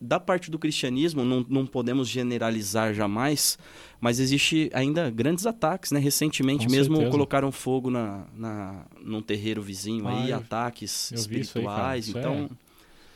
da 0.00 0.18
parte 0.18 0.50
do 0.50 0.58
cristianismo, 0.58 1.24
não, 1.24 1.46
não 1.48 1.64
podemos 1.66 2.08
generalizar 2.08 2.92
jamais, 2.92 3.56
mas 4.00 4.18
existe 4.18 4.68
ainda 4.74 5.08
grandes 5.10 5.46
ataques, 5.46 5.92
né? 5.92 6.00
Recentemente 6.00 6.66
Com 6.66 6.72
mesmo 6.72 6.94
certeza. 6.96 7.10
colocaram 7.10 7.52
fogo 7.52 7.88
na, 7.90 8.24
na, 8.36 8.84
num 9.00 9.22
terreiro 9.22 9.62
vizinho 9.62 10.06
Ah, 10.08 10.24
aí, 10.24 10.30
eu- 10.30 10.36
ataques 10.38 11.10
eu 11.12 11.16
isso 11.18 11.28
aí, 11.32 11.40
espirituais. 11.40 12.08
Isso 12.08 12.16
é- 12.18 12.20
então, 12.20 12.50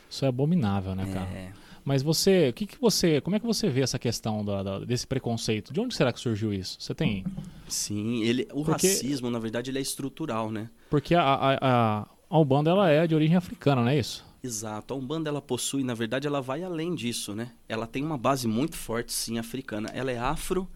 Isso 0.09 0.25
é 0.25 0.28
abominável, 0.28 0.95
né, 0.95 1.06
cara? 1.12 1.26
é, 1.30 1.52
Mas 1.87 2.02
você, 2.02 2.49
o 2.49 2.52
que, 2.52 2.66
que 2.66 2.81
você, 2.81 3.21
como 3.21 3.37
é 3.37 3.38
que 3.38 3.47
você 3.47 3.69
vê 3.69 3.81
essa 3.81 3.97
questão 3.97 4.45
da- 4.45 4.61
da- 4.61 4.78
desse 4.81 5.07
preconceito? 5.07 5.73
De 5.73 5.78
onde 5.81 5.95
será 5.95 6.12
que 6.12 6.19
surgiu 6.19 6.52
isso? 6.52 6.76
Você 6.81 6.93
tem? 6.93 7.25
Sim, 7.69 8.25
ele, 8.25 8.49
o 8.52 8.64
Porque- 8.64 8.88
racismo, 8.88 9.31
na 9.31 9.38
verdade, 9.38 9.71
ele 9.71 9.78
é 9.78 9.83
estrutural, 9.83 10.50
né? 10.50 10.69
Porque 10.90 11.14
a, 11.14 11.23
a, 11.23 11.59
a, 11.61 12.07
a 12.28 12.38
Ubanda 12.40 12.71
ela 12.71 12.90
é 12.90 13.07
de 13.07 13.14
origem 13.14 13.37
africana, 13.37 13.83
não 13.83 13.88
é 13.88 13.99
isso? 14.00 14.26
Exato. 14.43 14.95
A 14.95 14.97
Umbanda, 14.97 15.28
ela 15.31 15.40
possui, 15.40 15.85
na 15.85 15.95
verdade, 15.95 16.26
ela 16.26 16.40
vai 16.43 16.64
além 16.64 16.93
disso, 16.95 17.35
né? 17.37 17.52
Ela 17.69 17.87
tem 17.87 18.05
uma 18.05 18.19
base 18.19 18.49
muito 18.49 18.76
forte, 18.76 19.12
sim, 19.12 19.38
africana. 19.38 19.88
Ela 19.95 20.11
é 20.11 20.19
afro 20.19 20.69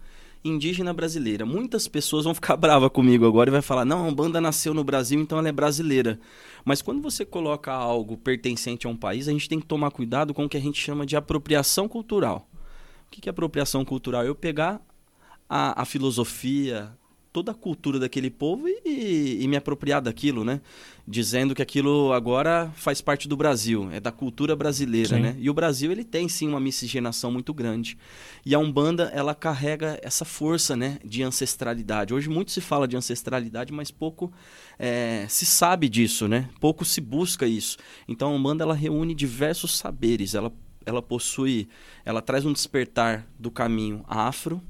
indígena 0.43 0.93
brasileira. 0.93 1.45
Muitas 1.45 1.87
pessoas 1.87 2.23
vão 2.23 2.33
ficar 2.33 2.55
bravas 2.57 2.89
comigo 2.89 3.25
agora 3.27 3.49
e 3.49 3.51
vai 3.51 3.61
falar: 3.61 3.83
"Não, 3.85 4.05
a 4.05 4.07
Umbanda 4.07 4.41
nasceu 4.41 4.73
no 4.73 4.83
Brasil, 4.83 5.19
então 5.21 5.37
ela 5.39 5.49
é 5.49 5.51
brasileira". 5.51 6.17
Mas 6.63 6.81
quando 6.81 7.01
você 7.01 7.25
coloca 7.25 7.71
algo 7.71 8.17
pertencente 8.17 8.87
a 8.87 8.89
um 8.89 8.95
país, 8.95 9.27
a 9.27 9.31
gente 9.31 9.49
tem 9.49 9.59
que 9.59 9.65
tomar 9.65 9.91
cuidado 9.91 10.33
com 10.33 10.45
o 10.45 10.49
que 10.49 10.57
a 10.57 10.61
gente 10.61 10.79
chama 10.79 11.05
de 11.05 11.15
apropriação 11.15 11.87
cultural. 11.87 12.47
O 13.07 13.11
que 13.11 13.27
é 13.27 13.31
apropriação 13.31 13.83
cultural? 13.83 14.23
Eu 14.23 14.35
pegar 14.35 14.81
a, 15.49 15.81
a 15.81 15.85
filosofia, 15.85 16.97
toda 17.31 17.51
a 17.51 17.55
cultura 17.55 17.97
daquele 17.97 18.29
povo 18.29 18.67
e, 18.67 19.39
e 19.41 19.47
me 19.47 19.55
apropriar 19.55 20.01
daquilo, 20.01 20.43
né? 20.43 20.61
Dizendo 21.07 21.55
que 21.55 21.61
aquilo 21.61 22.11
agora 22.13 22.71
faz 22.75 23.01
parte 23.01 23.27
do 23.27 23.37
Brasil, 23.37 23.89
é 23.91 23.99
da 23.99 24.11
cultura 24.11 24.55
brasileira, 24.55 25.15
Sim. 25.15 25.21
né? 25.21 25.35
E 25.39 25.49
o 25.49 25.53
Brasil, 25.53 25.91
ele 25.91 26.03
tem 26.03 26.27
sim 26.27 26.47
uma 26.47 26.59
miscigenação 26.59 27.31
muito 27.31 27.53
grande. 27.53 27.97
E 28.45 28.53
a 28.53 28.59
Umbanda, 28.59 29.11
ela 29.13 29.33
carrega 29.33 29.99
essa 30.03 30.25
força, 30.25 30.75
né, 30.75 30.99
de 31.03 31.23
ancestralidade. 31.23 32.13
Hoje 32.13 32.29
muito 32.29 32.51
se 32.51 32.61
fala 32.61 32.87
de 32.87 32.97
ancestralidade, 32.97 33.71
mas 33.71 33.91
pouco 33.91 34.31
é, 34.77 35.25
se 35.29 35.45
sabe 35.45 35.87
disso, 35.87 36.27
né? 36.27 36.49
Pouco 36.59 36.83
se 36.83 36.99
busca 36.99 37.47
isso. 37.47 37.77
Então 38.07 38.29
a 38.29 38.35
Umbanda, 38.35 38.63
ela 38.63 38.75
reúne 38.75 39.15
diversos 39.15 39.77
saberes, 39.77 40.35
ela 40.35 40.51
ela 40.83 41.01
possui, 41.01 41.67
ela 42.03 42.23
traz 42.23 42.43
um 42.43 42.51
despertar 42.51 43.27
do 43.37 43.51
caminho 43.51 44.03
afro, 44.07 44.61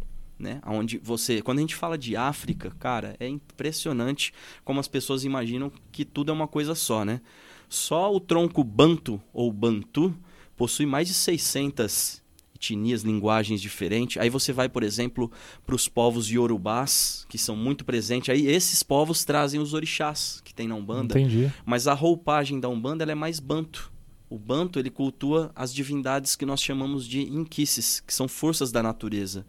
né? 0.41 0.61
Onde 0.65 0.97
você, 0.97 1.41
quando 1.41 1.59
a 1.59 1.61
gente 1.61 1.75
fala 1.75 1.97
de 1.97 2.15
África, 2.15 2.71
cara, 2.79 3.15
é 3.19 3.27
impressionante 3.27 4.33
como 4.65 4.79
as 4.79 4.87
pessoas 4.87 5.23
imaginam 5.23 5.71
que 5.91 6.03
tudo 6.03 6.31
é 6.31 6.33
uma 6.33 6.47
coisa 6.47 6.75
só, 6.75 7.05
né? 7.05 7.21
Só 7.69 8.13
o 8.13 8.19
tronco 8.19 8.63
banto 8.63 9.21
ou 9.31 9.51
bantu 9.51 10.13
possui 10.57 10.85
mais 10.85 11.07
de 11.07 11.13
600 11.13 12.21
etnias, 12.55 13.01
linguagens 13.01 13.59
diferentes. 13.59 14.21
Aí 14.21 14.29
você 14.29 14.53
vai, 14.53 14.69
por 14.69 14.83
exemplo, 14.83 15.31
para 15.65 15.73
os 15.73 15.87
povos 15.87 16.29
iorubás, 16.29 17.25
que 17.27 17.37
são 17.37 17.55
muito 17.55 17.83
presentes. 17.83 18.29
Aí 18.29 18.45
esses 18.45 18.83
povos 18.83 19.25
trazem 19.25 19.59
os 19.59 19.73
orixás 19.73 20.41
que 20.43 20.53
tem 20.53 20.67
na 20.67 20.75
Umbanda. 20.75 21.19
Entendi. 21.19 21.51
Mas 21.65 21.87
a 21.87 21.93
roupagem 21.93 22.59
da 22.59 22.69
Umbanda 22.69 23.03
é 23.03 23.15
mais 23.15 23.39
banto. 23.39 23.91
O 24.29 24.37
banto 24.37 24.79
ele 24.79 24.89
cultua 24.89 25.51
as 25.55 25.73
divindades 25.73 26.35
que 26.35 26.45
nós 26.45 26.61
chamamos 26.61 27.05
de 27.05 27.21
inquices, 27.21 27.99
que 27.99 28.13
são 28.13 28.27
forças 28.27 28.71
da 28.71 28.81
natureza. 28.81 29.45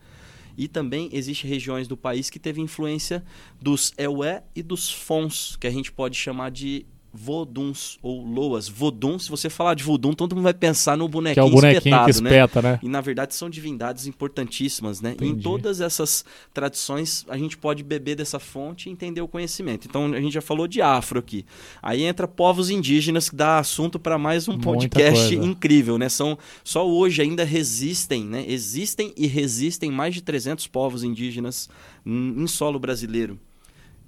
E 0.56 0.68
também 0.68 1.08
existem 1.12 1.48
regiões 1.48 1.88
do 1.88 1.96
país 1.96 2.30
que 2.30 2.38
teve 2.38 2.60
influência 2.60 3.24
dos 3.60 3.92
Eué 3.96 4.44
e 4.54 4.62
dos 4.62 4.90
Fons, 4.90 5.56
que 5.56 5.66
a 5.66 5.70
gente 5.70 5.90
pode 5.90 6.16
chamar 6.16 6.50
de 6.50 6.86
voduns 7.12 7.98
ou 8.02 8.24
loas. 8.24 8.68
Vodum, 8.68 9.18
se 9.18 9.28
você 9.28 9.50
falar 9.50 9.74
de 9.74 9.82
vodum, 9.84 10.12
todo 10.14 10.34
mundo 10.34 10.44
vai 10.44 10.54
pensar 10.54 10.96
no 10.96 11.06
bonequinho, 11.08 11.34
que 11.34 11.40
é 11.40 11.42
o 11.42 11.54
bonequinho 11.54 11.78
espetado, 11.78 12.04
que 12.06 12.10
espeta, 12.10 12.62
né? 12.62 12.72
né? 12.72 12.78
E 12.82 12.88
na 12.88 13.00
verdade 13.00 13.34
são 13.34 13.50
divindades 13.50 14.06
importantíssimas, 14.06 15.00
né? 15.00 15.14
E 15.20 15.24
em 15.24 15.28
Entendi. 15.28 15.42
todas 15.42 15.80
essas 15.80 16.24
tradições 16.54 17.24
a 17.28 17.36
gente 17.36 17.58
pode 17.58 17.82
beber 17.82 18.16
dessa 18.16 18.38
fonte 18.38 18.88
e 18.88 18.92
entender 18.92 19.20
o 19.20 19.28
conhecimento. 19.28 19.86
Então 19.86 20.06
a 20.12 20.20
gente 20.20 20.32
já 20.32 20.40
falou 20.40 20.66
de 20.66 20.80
afro 20.80 21.18
aqui. 21.18 21.44
Aí 21.82 22.02
entra 22.02 22.26
povos 22.26 22.70
indígenas 22.70 23.28
que 23.28 23.36
dá 23.36 23.58
assunto 23.58 23.98
para 23.98 24.16
mais 24.16 24.48
um 24.48 24.58
podcast 24.58 25.34
incrível, 25.34 25.98
né? 25.98 26.08
São 26.08 26.38
só 26.64 26.88
hoje 26.88 27.20
ainda 27.20 27.44
resistem, 27.44 28.24
né? 28.24 28.44
Existem 28.48 29.12
e 29.16 29.26
resistem 29.26 29.90
mais 29.90 30.14
de 30.14 30.22
300 30.22 30.66
povos 30.66 31.04
indígenas 31.04 31.68
em 32.06 32.46
solo 32.46 32.78
brasileiro. 32.78 33.38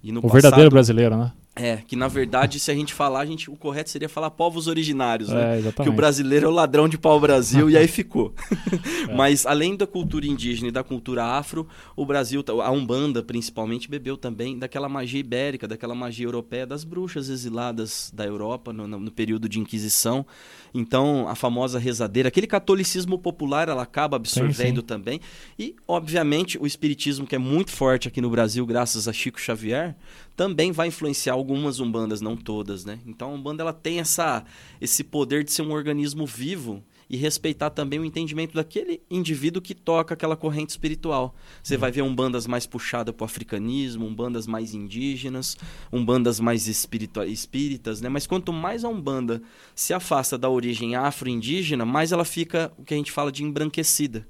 E 0.02 0.12
no 0.12 0.20
O 0.20 0.22
verdadeiro 0.28 0.70
passado- 0.70 0.70
brasileiro, 0.70 1.16
né? 1.16 1.32
É, 1.56 1.76
que 1.76 1.94
na 1.94 2.08
verdade, 2.08 2.58
se 2.58 2.70
a 2.70 2.74
gente 2.74 2.92
falar, 2.92 3.20
a 3.20 3.26
gente, 3.26 3.48
o 3.48 3.54
correto 3.54 3.88
seria 3.88 4.08
falar 4.08 4.30
povos 4.30 4.66
originários, 4.66 5.28
né? 5.28 5.60
É, 5.60 5.82
Que 5.82 5.88
o 5.88 5.92
brasileiro 5.92 6.46
é 6.46 6.48
o 6.48 6.52
ladrão 6.52 6.88
de 6.88 6.98
pau-brasil 6.98 7.70
e 7.70 7.76
aí 7.76 7.86
ficou. 7.86 8.34
Mas 9.16 9.46
além 9.46 9.76
da 9.76 9.86
cultura 9.86 10.26
indígena 10.26 10.68
e 10.68 10.72
da 10.72 10.82
cultura 10.82 11.24
afro, 11.24 11.68
o 11.94 12.04
Brasil, 12.04 12.44
a 12.62 12.70
Umbanda 12.70 13.22
principalmente, 13.22 13.88
bebeu 13.88 14.16
também 14.16 14.58
daquela 14.58 14.88
magia 14.88 15.20
ibérica, 15.20 15.68
daquela 15.68 15.94
magia 15.94 16.26
europeia, 16.26 16.66
das 16.66 16.82
bruxas 16.82 17.28
exiladas 17.28 18.10
da 18.12 18.24
Europa 18.24 18.72
no, 18.72 18.86
no- 18.88 19.10
período 19.10 19.48
de 19.48 19.60
Inquisição. 19.60 20.26
Então, 20.74 21.28
a 21.28 21.36
famosa 21.36 21.78
rezadeira, 21.78 22.28
aquele 22.28 22.48
catolicismo 22.48 23.16
popular, 23.16 23.68
ela 23.68 23.82
acaba 23.82 24.16
absorvendo 24.16 24.80
sim. 24.80 24.86
também. 24.86 25.20
E, 25.56 25.76
obviamente, 25.86 26.58
o 26.58 26.66
espiritismo, 26.66 27.26
que 27.26 27.36
é 27.36 27.38
muito 27.38 27.70
forte 27.70 28.08
aqui 28.08 28.20
no 28.20 28.28
Brasil, 28.28 28.66
graças 28.66 29.06
a 29.06 29.12
Chico 29.12 29.40
Xavier, 29.40 29.94
também 30.36 30.72
vai 30.72 30.88
influenciar 30.88 31.34
algumas 31.34 31.80
umbandas, 31.80 32.20
não 32.20 32.36
todas, 32.36 32.84
né? 32.84 32.98
Então 33.06 33.30
a 33.30 33.34
umbanda 33.34 33.62
ela 33.62 33.72
tem 33.72 34.00
essa, 34.00 34.44
esse 34.80 35.04
poder 35.04 35.44
de 35.44 35.52
ser 35.52 35.62
um 35.62 35.72
organismo 35.72 36.26
vivo 36.26 36.82
e 37.08 37.16
respeitar 37.16 37.70
também 37.70 38.00
o 38.00 38.04
entendimento 38.04 38.54
daquele 38.54 39.02
indivíduo 39.10 39.62
que 39.62 39.74
toca 39.74 40.14
aquela 40.14 40.36
corrente 40.36 40.70
espiritual. 40.70 41.34
Você 41.62 41.76
vai 41.76 41.92
ver 41.92 42.02
umbandas 42.02 42.46
mais 42.46 42.66
puxadas 42.66 43.14
para 43.14 43.22
o 43.22 43.26
africanismo, 43.26 44.06
umbandas 44.06 44.46
mais 44.46 44.74
indígenas, 44.74 45.56
umbandas 45.92 46.40
mais 46.40 46.66
espíritas, 46.66 48.00
né? 48.00 48.08
Mas 48.08 48.26
quanto 48.26 48.52
mais 48.52 48.84
a 48.84 48.88
umbanda 48.88 49.42
se 49.74 49.92
afasta 49.92 50.36
da 50.36 50.48
origem 50.48 50.96
afro-indígena, 50.96 51.84
mais 51.84 52.10
ela 52.10 52.24
fica 52.24 52.72
o 52.78 52.82
que 52.82 52.94
a 52.94 52.96
gente 52.96 53.12
fala 53.12 53.30
de 53.30 53.44
embranquecida. 53.44 54.26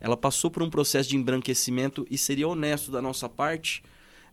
Ela 0.00 0.16
passou 0.16 0.50
por 0.50 0.62
um 0.62 0.70
processo 0.70 1.10
de 1.10 1.16
embranquecimento 1.16 2.06
e 2.10 2.16
seria 2.16 2.48
honesto 2.48 2.90
da 2.90 3.02
nossa 3.02 3.28
parte 3.28 3.82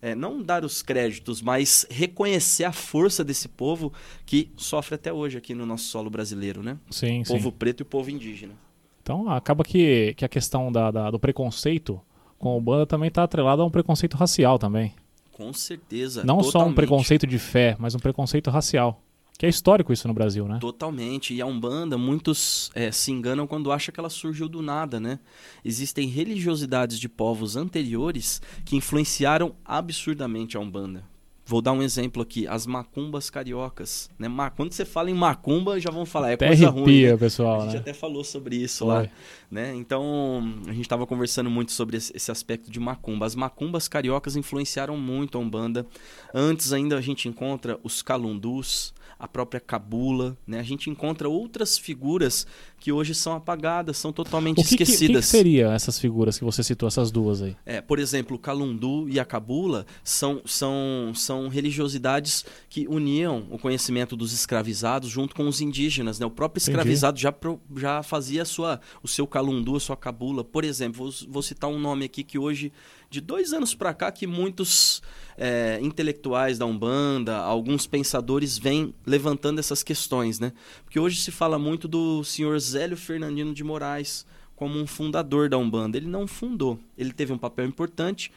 é, 0.01 0.13
não 0.15 0.41
dar 0.41 0.63
os 0.63 0.81
créditos, 0.81 1.41
mas 1.41 1.85
reconhecer 1.89 2.63
a 2.63 2.71
força 2.71 3.23
desse 3.23 3.47
povo 3.47 3.91
que 4.25 4.51
sofre 4.55 4.95
até 4.95 5.11
hoje 5.11 5.37
aqui 5.37 5.53
no 5.53 5.65
nosso 5.65 5.85
solo 5.85 6.09
brasileiro, 6.09 6.61
né? 6.63 6.77
Sim, 6.89 7.23
sim. 7.23 7.33
Povo 7.33 7.51
preto 7.51 7.81
e 7.81 7.83
povo 7.83 8.09
indígena. 8.11 8.53
Então 9.01 9.29
acaba 9.29 9.63
que, 9.63 10.13
que 10.17 10.25
a 10.25 10.29
questão 10.29 10.71
da, 10.71 10.91
da- 10.91 11.11
do 11.11 11.19
preconceito 11.19 11.99
com 12.37 12.57
o 12.57 12.61
banda 12.61 12.85
também 12.85 13.07
está 13.07 13.23
atrelada 13.23 13.61
a 13.61 13.65
um 13.65 13.69
preconceito 13.71 14.15
racial 14.17 14.59
também. 14.59 14.93
Com 15.31 15.53
certeza. 15.53 16.23
Não 16.23 16.41
só 16.41 16.47
um 16.47 16.51
totalmente. 16.51 16.75
preconceito 16.75 17.27
de 17.27 17.39
fé, 17.39 17.75
mas 17.79 17.93
um 17.95 17.99
preconceito 17.99 18.49
racial. 18.49 19.01
Que 19.37 19.45
é 19.45 19.49
histórico 19.49 19.93
isso 19.93 20.07
no 20.07 20.13
Brasil, 20.13 20.47
né? 20.47 20.57
Totalmente. 20.59 21.33
E 21.33 21.41
a 21.41 21.45
Umbanda, 21.45 21.97
muitos 21.97 22.71
é, 22.73 22.91
se 22.91 23.11
enganam 23.11 23.45
quando 23.45 23.71
acham 23.71 23.93
que 23.93 23.99
ela 23.99 24.09
surgiu 24.09 24.49
do 24.49 24.61
nada, 24.63 24.99
né? 24.99 25.19
Existem 25.63 26.07
religiosidades 26.07 26.99
de 26.99 27.07
povos 27.07 27.55
anteriores 27.55 28.41
que 28.65 28.75
influenciaram 28.75 29.55
absurdamente 29.63 30.57
a 30.57 30.59
Umbanda. 30.59 31.03
Vou 31.49 31.61
dar 31.61 31.71
um 31.71 31.81
exemplo 31.81 32.21
aqui, 32.21 32.45
as 32.45 32.67
macumbas 32.67 33.29
cariocas. 33.29 34.09
Né? 34.19 34.27
Quando 34.53 34.73
você 34.73 34.83
fala 34.83 35.09
em 35.09 35.13
macumba, 35.13 35.79
já 35.79 35.89
vão 35.89 36.05
falar, 36.05 36.31
é 36.31 36.33
Até 36.33 36.47
coisa 36.47 36.69
ruim. 36.69 36.81
arrepia, 36.83 37.11
né? 37.11 37.17
pessoal, 37.17 37.61
A 37.61 37.63
gente 37.63 37.73
né? 37.75 37.79
até 37.79 37.93
falou 37.93 38.21
sobre 38.21 38.57
isso 38.57 38.79
Foi. 38.85 38.93
lá. 38.93 39.09
Né? 39.49 39.73
Então, 39.73 40.43
a 40.67 40.73
gente 40.73 40.81
estava 40.81 41.07
conversando 41.07 41.49
muito 41.49 41.71
sobre 41.71 41.95
esse 41.95 42.29
aspecto 42.29 42.69
de 42.69 42.81
macumba. 42.81 43.25
As 43.25 43.33
macumbas 43.33 43.87
cariocas 43.87 44.35
influenciaram 44.35 44.97
muito 44.97 45.37
a 45.37 45.41
Umbanda. 45.41 45.87
Antes 46.33 46.73
ainda 46.73 46.97
a 46.97 47.01
gente 47.01 47.29
encontra 47.29 47.79
os 47.81 48.01
calundus, 48.01 48.93
a 49.19 49.27
própria 49.27 49.59
cabula, 49.59 50.37
né? 50.45 50.59
A 50.59 50.63
gente 50.63 50.89
encontra 50.89 51.27
outras 51.29 51.77
figuras 51.77 52.45
que 52.79 52.91
hoje 52.91 53.13
são 53.15 53.33
apagadas, 53.33 53.97
são 53.97 54.11
totalmente 54.13 54.59
O 54.59 54.63
que, 54.63 54.69
que, 54.69 54.75
o 54.75 54.77
que 54.77 54.85
que 54.85 54.91
esquecidas. 54.91 55.25
seria 55.25 55.67
essas 55.73 55.99
figuras 55.99 56.37
que 56.37 56.43
você 56.45 56.63
citou, 56.63 56.87
essas 56.87 57.11
duas 57.11 57.41
aí? 57.41 57.55
É, 57.65 57.81
por 57.81 57.99
exemplo, 57.99 58.35
o 58.35 58.39
Calundu 58.39 59.07
e 59.09 59.19
a 59.19 59.25
Cabula 59.25 59.85
são, 60.03 60.41
são, 60.45 61.11
são 61.15 61.47
religiosidades 61.47 62.45
que 62.69 62.87
uniam 62.87 63.47
o 63.49 63.57
conhecimento 63.57 64.15
dos 64.15 64.33
escravizados 64.33 65.09
junto 65.09 65.35
com 65.35 65.47
os 65.47 65.61
indígenas. 65.61 66.19
Né? 66.19 66.25
O 66.25 66.29
próprio 66.31 66.59
Entendi. 66.61 66.71
escravizado 66.77 67.19
já, 67.19 67.31
pro- 67.31 67.59
já 67.75 68.03
fazia 68.03 68.45
sua, 68.45 68.79
o 69.01 69.07
seu 69.07 69.25
Calundu, 69.27 69.75
a 69.75 69.79
sua 69.79 69.97
Cabula. 69.97 70.43
Por 70.43 70.63
exemplo, 70.63 71.09
vou, 71.09 71.13
vou 71.29 71.41
citar 71.41 71.69
um 71.69 71.79
nome 71.79 72.05
aqui 72.05 72.23
que 72.23 72.37
hoje, 72.37 72.71
de 73.09 73.21
dois 73.21 73.53
anos 73.53 73.73
para 73.73 73.93
cá, 73.93 74.11
que 74.11 74.27
muitos 74.27 75.01
é, 75.37 75.79
intelectuais 75.81 76.57
da 76.57 76.65
Umbanda, 76.65 77.37
alguns 77.37 77.87
pensadores 77.87 78.57
vêm 78.57 78.93
levantando 79.05 79.59
essas 79.59 79.83
questões. 79.83 80.39
Né? 80.39 80.51
Porque 80.83 80.99
hoje 80.99 81.21
se 81.21 81.31
fala 81.31 81.57
muito 81.57 81.87
do 81.87 82.23
senhor 82.23 82.59
Zélio 82.59 82.97
Fernandino 82.97 83.53
de 83.53 83.63
Moraes 83.63 84.25
como 84.55 84.79
um 84.79 84.87
fundador 84.87 85.47
da 85.49 85.57
Umbanda. 85.57 85.97
Ele 85.97 86.07
não 86.07 86.27
fundou. 86.27 86.79
Ele 86.97 87.13
teve 87.13 87.31
um 87.31 87.37
papel 87.37 87.65
importante, 87.65 88.31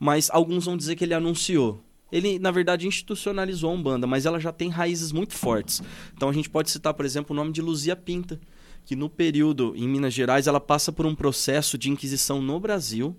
mas 0.00 0.30
alguns 0.30 0.64
vão 0.64 0.76
dizer 0.76 0.96
que 0.96 1.04
ele 1.04 1.14
anunciou. 1.14 1.82
Ele, 2.10 2.38
na 2.38 2.50
verdade, 2.50 2.86
institucionalizou 2.86 3.70
a 3.70 3.74
Umbanda, 3.74 4.06
mas 4.06 4.26
ela 4.26 4.40
já 4.40 4.52
tem 4.52 4.70
raízes 4.70 5.12
muito 5.12 5.34
fortes. 5.34 5.82
Então 6.14 6.28
a 6.28 6.32
gente 6.32 6.48
pode 6.48 6.70
citar, 6.70 6.94
por 6.94 7.04
exemplo, 7.04 7.34
o 7.34 7.36
nome 7.36 7.52
de 7.52 7.60
Luzia 7.60 7.96
Pinta, 7.96 8.40
que 8.84 8.94
no 8.94 9.10
período 9.10 9.74
em 9.76 9.88
Minas 9.88 10.14
Gerais 10.14 10.46
ela 10.46 10.60
passa 10.60 10.92
por 10.92 11.04
um 11.04 11.14
processo 11.14 11.76
de 11.76 11.90
inquisição 11.90 12.40
no 12.40 12.58
Brasil. 12.60 13.16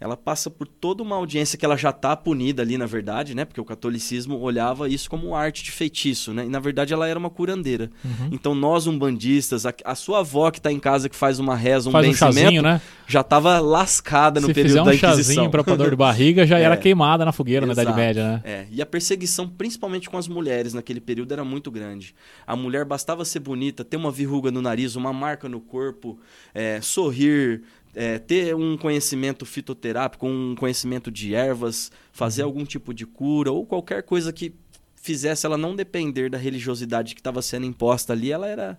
Ela 0.00 0.16
passa 0.16 0.48
por 0.48 0.66
toda 0.66 1.02
uma 1.02 1.14
audiência 1.16 1.58
que 1.58 1.64
ela 1.64 1.76
já 1.76 1.90
está 1.90 2.16
punida 2.16 2.62
ali, 2.62 2.78
na 2.78 2.86
verdade, 2.86 3.34
né? 3.34 3.44
Porque 3.44 3.60
o 3.60 3.64
catolicismo 3.64 4.38
olhava 4.38 4.88
isso 4.88 5.10
como 5.10 5.34
arte 5.34 5.62
de 5.62 5.70
feitiço, 5.70 6.32
né? 6.32 6.46
E 6.46 6.48
na 6.48 6.58
verdade 6.58 6.94
ela 6.94 7.06
era 7.06 7.18
uma 7.18 7.28
curandeira. 7.28 7.90
Uhum. 8.02 8.28
Então 8.32 8.54
nós 8.54 8.86
umbandistas, 8.86 9.66
a, 9.66 9.74
a 9.84 9.94
sua 9.94 10.20
avó 10.20 10.50
que 10.50 10.58
está 10.58 10.72
em 10.72 10.78
casa 10.80 11.08
que 11.08 11.14
faz 11.16 11.38
uma 11.38 11.54
reza, 11.54 11.88
um 11.88 11.92
Faz 11.92 12.06
um 12.08 12.14
chazinho, 12.14 12.62
né? 12.62 12.80
já 13.06 13.20
estava 13.20 13.60
lascada 13.60 14.40
no 14.40 14.46
Se 14.46 14.54
período 14.54 14.68
fizer 14.70 14.82
um 14.82 14.84
da 14.84 14.94
Inquisição. 14.94 15.34
chazinho 15.34 15.50
pra 15.50 15.62
dor 15.62 15.90
de 15.90 15.96
barriga, 15.96 16.46
já 16.46 16.56
era 16.58 16.74
É. 16.74 16.76
queimada 16.78 17.24
na 17.24 17.32
fogueira 17.32 17.66
na 17.66 17.72
Idade 17.72 17.88
Exato. 17.90 18.00
Média, 18.00 18.24
né? 18.24 18.40
É, 18.44 18.66
e 18.70 18.80
a 18.80 18.86
perseguição, 18.86 19.46
principalmente 19.48 20.08
com 20.08 20.16
as 20.16 20.26
mulheres 20.26 20.72
naquele 20.72 21.00
período, 21.00 21.32
era 21.32 21.44
muito 21.44 21.70
grande. 21.70 22.14
A 22.46 22.56
mulher 22.56 22.86
bastava 22.86 23.22
ser 23.24 23.40
bonita, 23.40 23.84
ter 23.84 23.98
uma 23.98 24.10
verruga 24.10 24.50
no 24.50 24.62
nariz, 24.62 24.96
uma 24.96 25.12
marca 25.12 25.46
no 25.48 25.60
corpo, 25.60 26.18
é, 26.54 26.80
sorrir, 26.80 27.62
é, 27.94 28.18
ter 28.18 28.54
um 28.54 28.76
conhecimento 28.76 29.44
fitoterápico, 29.44 30.26
um 30.26 30.54
conhecimento 30.54 31.10
de 31.10 31.34
ervas, 31.34 31.90
fazer 32.12 32.42
algum 32.42 32.64
tipo 32.64 32.94
de 32.94 33.04
cura 33.06 33.50
ou 33.50 33.66
qualquer 33.66 34.02
coisa 34.02 34.32
que 34.32 34.54
fizesse 34.96 35.46
ela 35.46 35.56
não 35.56 35.74
depender 35.74 36.28
da 36.30 36.38
religiosidade 36.38 37.14
que 37.14 37.20
estava 37.20 37.40
sendo 37.42 37.66
imposta 37.66 38.12
ali, 38.12 38.30
ela 38.30 38.46
era 38.46 38.78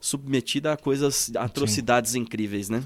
submetida 0.00 0.72
a 0.72 0.76
coisas, 0.76 1.32
a 1.36 1.44
atrocidades 1.44 2.14
incríveis, 2.14 2.68
né? 2.68 2.82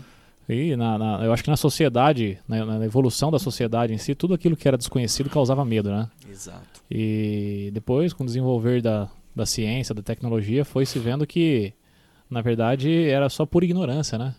E 0.48 0.75
na, 0.76 0.96
na- 0.96 1.25
eu 1.25 1.32
acho 1.32 1.44
que 1.44 1.50
na 1.50 1.56
sociedade, 1.56 2.38
na, 2.48 2.64
na 2.64 2.84
evolução 2.87 3.30
da 3.30 3.38
sociedade 3.38 3.92
em 3.92 3.98
si, 3.98 4.14
tudo 4.14 4.32
aquilo 4.32 4.56
que 4.56 4.66
era 4.66 4.78
desconhecido 4.78 5.28
causava 5.28 5.64
medo, 5.64 5.90
né? 5.90 6.08
Exato. 6.30 6.80
E 6.90 7.70
depois, 7.75 8.12
com 8.14 8.22
o 8.22 8.26
desenvolver 8.26 8.80
da, 8.80 9.10
da 9.37 9.44
ciência, 9.44 9.94
da 9.94 10.00
tecnologia, 10.02 10.64
foi 10.64 10.87
se 10.87 10.98
vendo 10.98 11.26
que, 11.26 11.75
na 12.30 12.40
verdade, 12.40 12.90
era 13.10 13.28
só 13.28 13.44
por 13.44 13.62
ignorância, 13.62 14.16
né? 14.16 14.34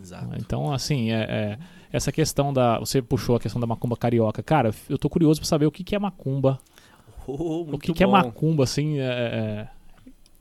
Exato. 0.00 0.28
Então, 0.38 0.72
assim, 0.72 1.10
é, 1.10 1.22
é, 1.22 1.58
essa 1.92 2.10
questão 2.12 2.52
da. 2.52 2.78
Você 2.78 3.00
puxou 3.00 3.36
a 3.36 3.40
questão 3.40 3.60
da 3.60 3.66
macumba 3.66 3.96
carioca. 3.96 4.42
Cara, 4.42 4.74
eu 4.88 4.98
tô 4.98 5.08
curioso 5.08 5.40
pra 5.40 5.46
saber 5.48 5.66
o 5.66 5.70
que, 5.72 5.82
que 5.84 5.94
é 5.94 5.98
macumba. 5.98 6.58
Oh, 7.26 7.62
o 7.72 7.78
que, 7.78 7.92
que 7.92 8.02
é 8.04 8.06
macumba, 8.06 8.64
assim. 8.64 8.98
é- 8.98 9.04
é- 9.04 9.68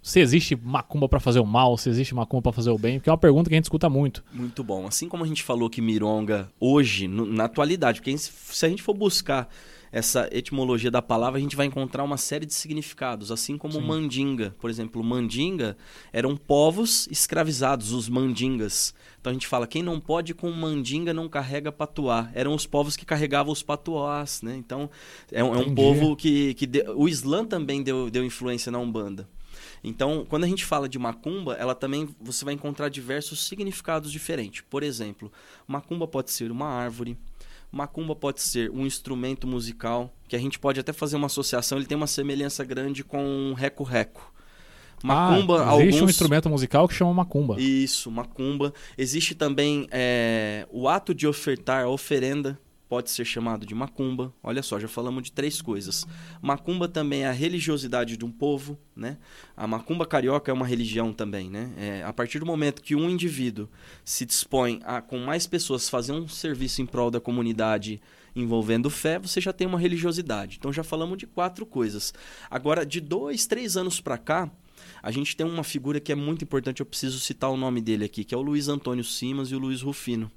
se 0.02 0.20
existe 0.20 0.54
macumba 0.54 1.08
pra 1.08 1.18
fazer 1.22 1.40
o 1.40 1.46
mal, 1.46 1.78
se 1.78 1.88
existe 1.88 2.14
macumba 2.14 2.42
pra 2.42 2.52
fazer 2.52 2.70
o 2.72 2.78
bem, 2.78 3.00
porque 3.00 3.10
é 3.10 3.14
uma 3.14 3.18
pergunta 3.18 3.50
que 3.50 3.56
a 3.56 3.58
gente 3.58 3.64
escuta 3.64 3.90
muito. 3.90 4.22
Muito 4.34 4.62
bom. 4.62 4.86
Assim 4.86 5.08
como 5.08 5.24
a 5.24 5.28
gente 5.28 5.42
falou 5.42 5.70
que 5.70 5.80
Mironga 5.82 6.50
hoje, 6.60 7.08
no- 7.08 7.26
na 7.26 7.46
atualidade, 7.46 8.02
porque 8.02 8.18
se 8.18 8.66
a 8.66 8.68
gente 8.68 8.84
for 8.84 8.94
buscar 8.94 9.48
essa 9.94 10.28
etimologia 10.32 10.90
da 10.92 11.02
palavra, 11.02 11.38
a 11.38 11.42
gente 11.42 11.56
vai 11.56 11.68
encontrar 11.68 12.04
uma 12.04 12.18
série 12.18 12.46
de 12.46 12.54
significados, 12.54 13.32
assim 13.32 13.58
como 13.58 13.74
Sim. 13.76 13.82
mandinga. 13.82 14.56
Por 14.60 14.70
exemplo, 14.70 15.04
mandinga 15.04 15.78
eram 16.12 16.36
povos 16.36 17.08
escravizados, 17.12 17.94
os 17.94 18.10
mandingas. 18.10 18.94
Então 19.22 19.30
a 19.30 19.34
gente 19.34 19.48
fala, 19.48 19.68
quem 19.68 19.84
não 19.84 20.00
pode 20.00 20.34
com 20.34 20.52
mandinga 20.52 21.14
não 21.14 21.30
carrega 21.30 21.72
patuá. 21.72 22.30
Eram 22.34 22.54
os 22.56 22.66
povos 22.66 22.98
que 22.98 23.06
carregavam 23.06 23.54
os 23.54 23.62
patuás, 23.64 24.42
né? 24.42 24.56
Então 24.58 24.90
é, 25.32 25.44
um- 25.44 25.54
é 25.56 25.58
um 25.60 25.74
povo 25.76 26.16
que, 26.16 26.56
que 26.56 26.66
deu- 26.66 26.98
o 27.00 27.08
Islã 27.08 27.46
também 27.46 27.84
deu, 27.84 28.10
deu 28.10 28.26
influência 28.26 28.72
na 28.72 28.80
Umbanda. 28.80 29.30
Então, 29.84 30.26
quando 30.28 30.46
a 30.46 30.48
gente 30.48 30.66
fala 30.66 30.88
de 30.90 30.98
macumba, 30.98 31.54
ela 31.56 31.76
também 31.76 32.08
você 32.20 32.44
vai 32.46 32.54
encontrar 32.54 32.90
diversos 32.90 33.46
significados 33.48 34.12
diferentes. 34.12 34.64
Por 34.70 34.82
exemplo, 34.82 35.32
macumba 35.68 36.08
pode 36.08 36.32
ser 36.32 36.52
uma 36.52 36.68
árvore, 36.68 37.18
macumba 37.74 38.16
pode 38.16 38.40
ser 38.40 38.70
um 38.70 38.86
instrumento 38.86 39.48
musical, 39.48 40.14
que 40.28 40.36
a 40.36 40.40
gente 40.40 40.60
pode 40.60 40.80
até 40.80 40.94
fazer 40.94 41.16
uma 41.16 41.26
associação, 41.26 41.80
ele 41.80 41.88
tem 41.88 41.98
uma 41.98 42.06
semelhança 42.06 42.64
grande 42.64 43.04
com 43.04 43.26
um 43.26 43.54
reco-reco. 43.54 44.32
Macumba, 45.04 45.56
ah, 45.56 45.76
existe 45.76 45.96
alguns... 45.96 46.02
um 46.02 46.10
instrumento 46.10 46.50
musical 46.50 46.88
que 46.88 46.94
chama 46.94 47.14
macumba. 47.14 47.60
Isso, 47.60 48.10
macumba. 48.10 48.74
Existe 48.98 49.36
também 49.36 49.88
é, 49.92 50.66
o 50.72 50.88
ato 50.88 51.14
de 51.14 51.28
ofertar 51.28 51.84
a 51.84 51.90
oferenda, 51.90 52.58
pode 52.94 53.10
ser 53.10 53.26
chamado 53.26 53.66
de 53.66 53.74
macumba. 53.74 54.32
Olha 54.44 54.62
só, 54.62 54.80
já 54.80 54.88
falamos 54.88 55.24
de 55.24 55.32
três 55.32 55.60
coisas. 55.60 56.06
Macumba 56.40 56.88
também 56.88 57.24
é 57.24 57.28
a 57.28 57.32
religiosidade 57.32 58.16
de 58.16 58.24
um 58.24 58.30
povo, 58.30 58.78
né? 58.96 59.18
A 59.58 59.66
macumba 59.66 60.06
carioca 60.06 60.52
é 60.52 60.54
uma 60.54 60.68
religião 60.68 61.12
também, 61.12 61.50
né? 61.50 61.74
É, 61.76 62.04
a 62.04 62.14
partir 62.14 62.38
do 62.38 62.46
momento 62.46 62.84
que 62.84 62.96
um 62.96 63.10
indivíduo 63.10 63.68
se 64.06 64.28
dispõe 64.28 64.80
a, 64.84 65.02
com 65.02 65.18
mais 65.18 65.48
pessoas, 65.48 65.90
fazer 65.90 66.12
um 66.12 66.28
serviço 66.28 66.84
em 66.84 66.86
prol 66.86 67.10
da 67.10 67.20
comunidade 67.20 68.00
envolvendo 68.36 68.92
fé, 68.92 69.18
você 69.18 69.42
já 69.42 69.52
tem 69.52 69.66
uma 69.66 69.80
religiosidade. 69.80 70.58
Então 70.60 70.72
já 70.72 70.84
falamos 70.84 71.18
de 71.18 71.26
quatro 71.26 71.66
coisas. 71.66 72.14
Agora, 72.48 72.86
de 72.86 73.02
dois, 73.02 73.48
três 73.48 73.76
anos 73.76 74.00
para 74.00 74.20
cá, 74.20 74.52
a 75.02 75.10
gente 75.10 75.36
tem 75.36 75.48
uma 75.48 75.64
figura 75.64 76.00
que 76.00 76.12
é 76.12 76.16
muito 76.16 76.44
importante, 76.44 76.80
eu 76.80 76.86
preciso 76.86 77.20
citar 77.20 77.50
o 77.50 77.58
nome 77.58 77.82
dele 77.82 78.06
aqui, 78.06 78.24
que 78.24 78.36
é 78.36 78.38
o 78.38 78.42
Luiz 78.44 78.68
Antônio 78.68 79.04
Simas 79.04 79.50
e 79.50 79.56
o 79.56 79.60
Luiz 79.60 79.82
Rufino. 79.82 80.32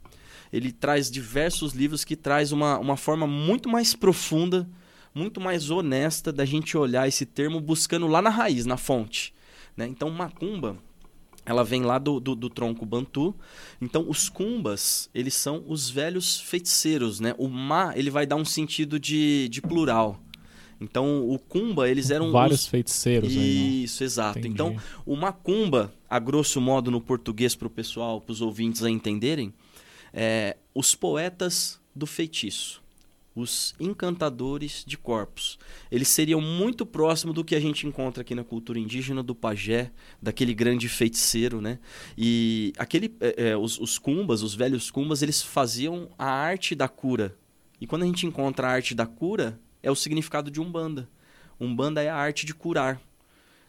Ele 0.53 0.73
traz 0.73 1.11
diversos 1.11 1.73
livros 1.73 2.05
que 2.05 2.17
traz 2.17 2.53
uma, 2.53 2.79
uma 2.79 2.97
forma 2.97 3.26
muito 3.26 3.69
mais 3.69 3.95
profunda, 3.95 4.69
muito 5.15 5.41
mais 5.41 5.71
honesta 5.71 6.33
da 6.33 6.45
gente 6.45 6.76
olhar 6.76 7.09
esse 7.09 7.25
termo 7.25 7.61
buscando 7.61 8.07
lá 8.07 8.21
na 8.21 8.31
raiz, 8.31 8.67
na 8.67 8.76
fonte. 8.76 9.35
Né? 9.76 9.87
Então, 9.87 10.11
macumba, 10.11 10.76
ela 11.45 11.62
vem 11.62 11.83
lá 11.83 11.99
do, 11.99 12.19
do, 12.19 12.35
do 12.35 12.50
tronco 12.50 12.85
bantu. 12.85 13.35
Então, 13.81 14.05
os 14.09 14.29
cumbas, 14.29 15.09
eles 15.15 15.35
são 15.35 15.65
os 15.67 15.88
velhos 15.88 16.41
feiticeiros. 16.41 17.21
Né? 17.21 17.35
O 17.38 17.49
ma, 17.49 17.93
ele 17.97 18.11
vai 18.11 18.26
dar 18.26 18.37
um 18.37 18.45
sentido 18.45 18.99
de, 18.99 19.49
de 19.49 19.62
plural. 19.62 20.21
Então, 20.81 21.26
o 21.26 21.38
cumba, 21.38 21.88
eles 21.88 22.11
eram 22.11 22.31
Vários 22.31 22.62
os... 22.62 22.67
feiticeiros 22.67 23.31
aí. 23.31 23.37
né? 23.37 23.43
Isso, 23.43 24.05
exato. 24.05 24.38
Entendi. 24.38 24.55
Então, 24.55 24.76
o 25.07 25.17
macumba, 25.17 25.93
a 26.09 26.19
grosso 26.19 26.61
modo 26.61 26.91
no 26.91 27.00
português 27.00 27.55
para 27.55 27.67
o 27.67 27.71
pessoal, 27.71 28.21
para 28.21 28.33
os 28.33 28.43
ouvintes 28.43 28.83
a 28.83 28.91
entenderem, 28.91 29.55
é 30.17 30.57
os 30.75 30.95
poetas 30.95 31.79
do 31.95 32.07
feitiço, 32.07 32.83
os 33.35 33.75
encantadores 33.79 34.83
de 34.87 34.97
corpos. 34.97 35.59
Eles 35.91 36.09
seriam 36.09 36.41
muito 36.41 36.87
próximo 36.87 37.35
do 37.35 37.45
que 37.45 37.55
a 37.55 37.61
gente 37.61 37.87
encontra 37.87 38.23
aqui 38.23 38.35
na 38.35 38.43
cultura 38.43 38.79
indígena 38.79 39.23
do 39.23 39.35
pajé, 39.35 39.93
daquele 40.21 40.55
grande 40.55 40.89
feiticeiro, 40.89 41.61
né? 41.61 41.79
E 42.17 42.73
aquele, 42.79 43.15
é, 43.21 43.51
é, 43.51 43.57
os, 43.57 43.79
os 43.79 43.99
cumbas, 43.99 44.43
os 44.43 44.55
velhos 44.55 44.91
cumbas, 44.91 45.21
eles 45.21 45.43
faziam 45.43 46.09
a 46.19 46.31
arte 46.31 46.75
da 46.75 46.89
cura. 46.89 47.37
E 47.79 47.87
quando 47.87 48.05
a 48.05 48.07
gente 48.07 48.27
encontra 48.27 48.69
a 48.69 48.71
arte 48.71 48.95
da 48.95 49.05
cura, 49.05 49.61
é 49.83 49.91
o 49.91 49.95
significado 49.95 50.51
de 50.51 50.63
umbanda. 50.63 51.07
Umbanda 51.61 52.03
é 52.03 52.09
a 52.09 52.17
arte 52.17 52.47
de 52.47 52.55
curar. 52.55 53.01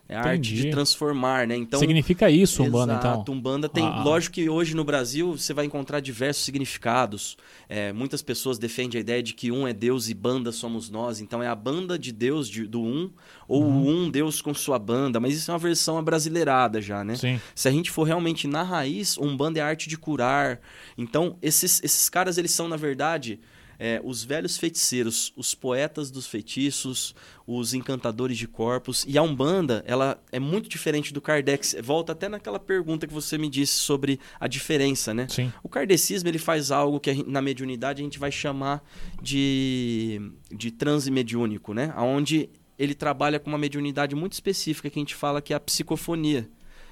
É 0.10 0.16
a 0.16 0.22
arte 0.24 0.54
de 0.56 0.70
transformar, 0.72 1.46
né? 1.46 1.56
Então, 1.58 1.80
Significa 1.80 2.30
isso, 2.32 2.64
Umbanda, 2.64 2.94
Exato, 2.94 3.22
então. 3.24 3.34
Umbanda 3.36 3.68
tem. 3.68 3.84
Ah. 3.86 4.02
Lógico 4.04 4.36
que 4.36 4.50
hoje 4.50 4.74
no 4.74 4.86
Brasil 4.86 5.38
você 5.38 5.54
vai 5.54 5.66
encontrar 5.66 6.00
diversos 6.00 6.46
significados. 6.46 7.36
É, 7.68 7.92
muitas 7.92 8.22
pessoas 8.22 8.58
defendem 8.58 8.98
a 9.00 9.02
ideia 9.02 9.22
de 9.22 9.34
que 9.34 9.52
um 9.52 9.68
é 9.68 9.74
Deus 9.74 10.08
e 10.10 10.14
banda 10.14 10.52
somos 10.54 10.90
nós. 10.90 11.20
Então 11.20 11.44
é 11.44 11.48
a 11.48 11.56
banda 11.56 12.00
de 12.00 12.14
Deus 12.14 12.48
de- 12.50 12.66
do 12.66 12.82
um, 12.82 13.12
ou 13.50 13.64
Uhum. 13.64 13.84
o 13.84 13.90
um 13.90 14.10
Deus 14.10 14.42
com 14.42 14.54
sua 14.54 14.80
banda. 14.80 15.20
Mas 15.20 15.36
isso 15.36 15.52
é 15.52 15.54
uma 15.54 15.60
versão 15.60 15.98
abrasileirada 15.98 16.82
já, 16.82 17.04
né? 17.04 17.16
Sim. 17.16 17.42
Se 17.54 17.68
a 17.68 17.72
gente 17.72 17.92
for 17.92 18.04
realmente 18.04 18.48
na 18.48 18.64
raiz, 18.64 19.18
Umbanda 19.18 19.60
é 19.60 19.62
a 19.62 19.68
arte 19.68 19.90
de 19.90 19.98
curar. 19.98 20.62
Então, 20.98 21.38
esses, 21.42 21.84
esses 21.84 22.08
caras, 22.08 22.38
eles 22.38 22.52
são, 22.52 22.68
na 22.70 22.78
verdade, 22.78 23.40
é, 23.80 24.02
os 24.04 24.24
velhos 24.24 24.58
feiticeiros, 24.58 25.34
os 25.36 25.54
poetas 25.54 26.10
dos 26.10 26.28
feitiços, 26.28 27.16
os 27.46 27.74
encantadores 27.74 28.38
de 28.38 28.48
corpos. 28.48 29.06
E 29.08 29.18
a 29.18 29.22
Umbanda, 29.22 29.84
ela 29.86 30.22
é 30.32 30.40
muito 30.40 30.68
diferente 30.68 31.14
do 31.14 31.22
Kardec. 31.22 31.82
Volta 31.82 32.12
até 32.12 32.28
naquela 32.28 32.60
pergunta 32.60 33.08
que 33.08 33.14
você 33.14 33.38
me 33.38 33.50
disse 33.50 33.80
sobre 33.80 34.20
a 34.40 34.48
diferença, 34.48 35.14
né? 35.14 35.28
Sim. 35.30 35.52
O 35.64 35.70
kardecismo 35.70 36.30
ele 36.30 36.40
faz 36.40 36.72
algo 36.72 37.00
que 37.00 37.24
na 37.30 37.42
mediunidade 37.42 38.02
a 38.02 38.04
gente 38.04 38.20
vai 38.20 38.32
chamar 38.32 38.84
de, 39.22 40.20
de 40.52 40.72
transe 40.72 41.12
mediúnico, 41.12 41.74
né? 41.74 41.94
Onde 41.98 42.50
ele 42.78 42.94
trabalha 42.94 43.40
com 43.40 43.50
uma 43.50 43.58
mediunidade 43.58 44.16
muito 44.16 44.34
específica 44.34 44.90
que 44.90 45.00
a 45.00 45.02
gente 45.02 45.16
fala 45.16 45.42
que 45.42 45.52
é 45.52 45.56
a 45.56 45.60
psicofonia, 45.60 46.48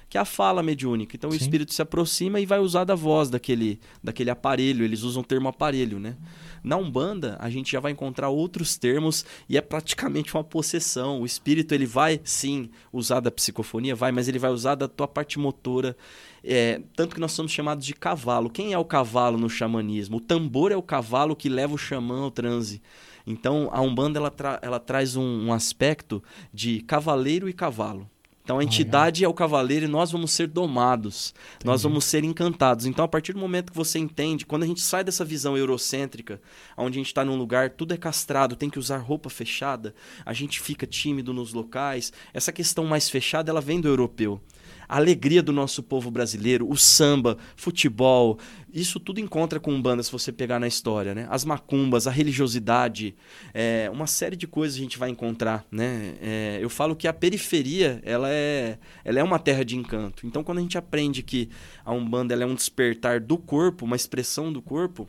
que 0.08 0.16
é 0.16 0.20
a 0.20 0.24
fala 0.24 0.62
mediúnica. 0.62 1.16
Então 1.16 1.30
o 1.30 1.32
Sim. 1.32 1.38
espírito 1.38 1.74
se 1.74 1.82
aproxima 1.82 2.40
e 2.40 2.46
vai 2.46 2.58
usar 2.60 2.84
da 2.84 2.94
voz 2.94 3.28
daquele, 3.28 3.80
daquele 4.02 4.30
aparelho, 4.30 4.84
eles 4.84 5.02
usam 5.02 5.22
o 5.22 5.26
termo 5.26 5.48
aparelho, 5.48 5.98
né? 5.98 6.16
Na 6.62 6.76
Umbanda, 6.76 7.36
a 7.38 7.48
gente 7.48 7.70
já 7.70 7.78
vai 7.78 7.92
encontrar 7.92 8.28
outros 8.28 8.76
termos 8.76 9.24
e 9.48 9.56
é 9.56 9.60
praticamente 9.60 10.34
uma 10.34 10.42
possessão. 10.42 11.20
O 11.20 11.26
espírito 11.26 11.72
ele 11.72 11.86
vai 11.86 12.20
sim 12.24 12.70
usar 12.92 13.20
da 13.20 13.30
psicofonia, 13.30 13.94
vai, 13.94 14.10
mas 14.10 14.26
ele 14.26 14.38
vai 14.38 14.50
usar 14.50 14.74
da 14.74 14.88
tua 14.88 15.06
parte 15.06 15.38
motora. 15.38 15.96
É, 16.42 16.80
tanto 16.96 17.14
que 17.14 17.20
nós 17.20 17.32
somos 17.32 17.52
chamados 17.52 17.84
de 17.86 17.94
cavalo. 17.94 18.50
Quem 18.50 18.72
é 18.72 18.78
o 18.78 18.84
cavalo 18.84 19.38
no 19.38 19.48
xamanismo? 19.48 20.16
O 20.16 20.20
tambor 20.20 20.72
é 20.72 20.76
o 20.76 20.82
cavalo 20.82 21.36
que 21.36 21.48
leva 21.48 21.74
o 21.74 21.78
xamã 21.78 22.22
ao 22.22 22.30
transe. 22.30 22.82
Então 23.26 23.68
a 23.72 23.80
Umbanda 23.80 24.18
ela, 24.18 24.30
tra- 24.30 24.58
ela 24.62 24.78
traz 24.78 25.16
um, 25.16 25.46
um 25.46 25.52
aspecto 25.52 26.22
de 26.52 26.80
cavaleiro 26.80 27.48
e 27.48 27.52
cavalo. 27.52 28.08
Então 28.46 28.60
a 28.60 28.64
entidade 28.64 29.24
é 29.24 29.28
o 29.28 29.34
cavaleiro 29.34 29.86
e 29.86 29.88
nós 29.88 30.12
vamos 30.12 30.30
ser 30.30 30.46
domados. 30.46 31.34
Nós 31.64 31.80
Entendi. 31.80 31.82
vamos 31.82 32.04
ser 32.04 32.22
encantados. 32.22 32.86
Então, 32.86 33.04
a 33.04 33.08
partir 33.08 33.32
do 33.32 33.40
momento 33.40 33.72
que 33.72 33.76
você 33.76 33.98
entende, 33.98 34.46
quando 34.46 34.62
a 34.62 34.66
gente 34.68 34.80
sai 34.80 35.02
dessa 35.02 35.24
visão 35.24 35.58
eurocêntrica, 35.58 36.40
onde 36.76 36.96
a 36.96 37.00
gente 37.00 37.08
está 37.08 37.24
num 37.24 37.36
lugar, 37.36 37.70
tudo 37.70 37.92
é 37.92 37.96
castrado, 37.96 38.54
tem 38.54 38.70
que 38.70 38.78
usar 38.78 38.98
roupa 38.98 39.28
fechada, 39.28 39.92
a 40.24 40.32
gente 40.32 40.60
fica 40.60 40.86
tímido 40.86 41.34
nos 41.34 41.52
locais. 41.52 42.12
Essa 42.32 42.52
questão 42.52 42.84
mais 42.84 43.10
fechada, 43.10 43.50
ela 43.50 43.60
vem 43.60 43.80
do 43.80 43.88
europeu. 43.88 44.40
A 44.88 44.96
alegria 44.96 45.42
do 45.42 45.52
nosso 45.52 45.82
povo 45.82 46.10
brasileiro, 46.10 46.68
o 46.68 46.76
samba, 46.76 47.36
futebol, 47.56 48.38
isso 48.72 49.00
tudo 49.00 49.20
encontra 49.20 49.58
com 49.58 49.72
Umbanda 49.72 50.02
se 50.02 50.12
você 50.12 50.30
pegar 50.30 50.60
na 50.60 50.66
história, 50.66 51.14
né? 51.14 51.26
As 51.30 51.44
macumbas, 51.44 52.06
a 52.06 52.10
religiosidade, 52.10 53.16
é, 53.54 53.90
uma 53.92 54.06
série 54.06 54.36
de 54.36 54.46
coisas 54.46 54.76
a 54.76 54.80
gente 54.80 54.98
vai 54.98 55.08
encontrar, 55.08 55.64
né? 55.70 56.14
É, 56.20 56.58
eu 56.60 56.68
falo 56.68 56.94
que 56.94 57.08
a 57.08 57.12
periferia, 57.12 58.00
ela 58.04 58.30
é, 58.30 58.78
ela 59.04 59.18
é 59.18 59.22
uma 59.22 59.38
terra 59.38 59.64
de 59.64 59.76
encanto. 59.76 60.26
Então, 60.26 60.44
quando 60.44 60.58
a 60.58 60.60
gente 60.60 60.76
aprende 60.76 61.22
que 61.22 61.48
a 61.84 61.92
Umbanda 61.92 62.34
ela 62.34 62.42
é 62.42 62.46
um 62.46 62.54
despertar 62.54 63.20
do 63.20 63.38
corpo, 63.38 63.84
uma 63.84 63.96
expressão 63.96 64.52
do 64.52 64.60
corpo, 64.60 65.08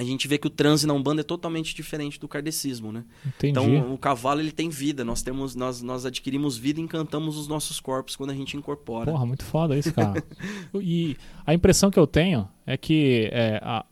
a 0.00 0.04
gente 0.04 0.26
vê 0.26 0.38
que 0.38 0.46
o 0.46 0.50
transe 0.50 0.86
na 0.86 0.94
Umbanda 0.94 1.20
é 1.20 1.24
totalmente 1.24 1.74
diferente 1.74 2.18
do 2.18 2.26
kardecismo, 2.26 2.90
né? 2.90 3.04
Entendi. 3.26 3.50
Então, 3.50 3.92
o 3.92 3.98
cavalo 3.98 4.40
ele 4.40 4.50
tem 4.50 4.70
vida, 4.70 5.04
nós 5.04 5.22
temos 5.22 5.54
nós, 5.54 5.82
nós 5.82 6.06
adquirimos 6.06 6.56
vida 6.56 6.80
e 6.80 6.82
encantamos 6.82 7.36
os 7.36 7.46
nossos 7.46 7.78
corpos 7.78 8.16
quando 8.16 8.30
a 8.30 8.34
gente 8.34 8.56
incorpora. 8.56 9.10
Porra, 9.10 9.26
muito 9.26 9.44
foda 9.44 9.76
isso, 9.78 9.92
cara. 9.92 10.24
e 10.80 11.16
a 11.44 11.52
impressão 11.52 11.90
que 11.90 11.98
eu 11.98 12.06
tenho 12.06 12.48
é 12.66 12.76
que 12.78 13.28
é, 13.30 13.60
a, 13.62 13.84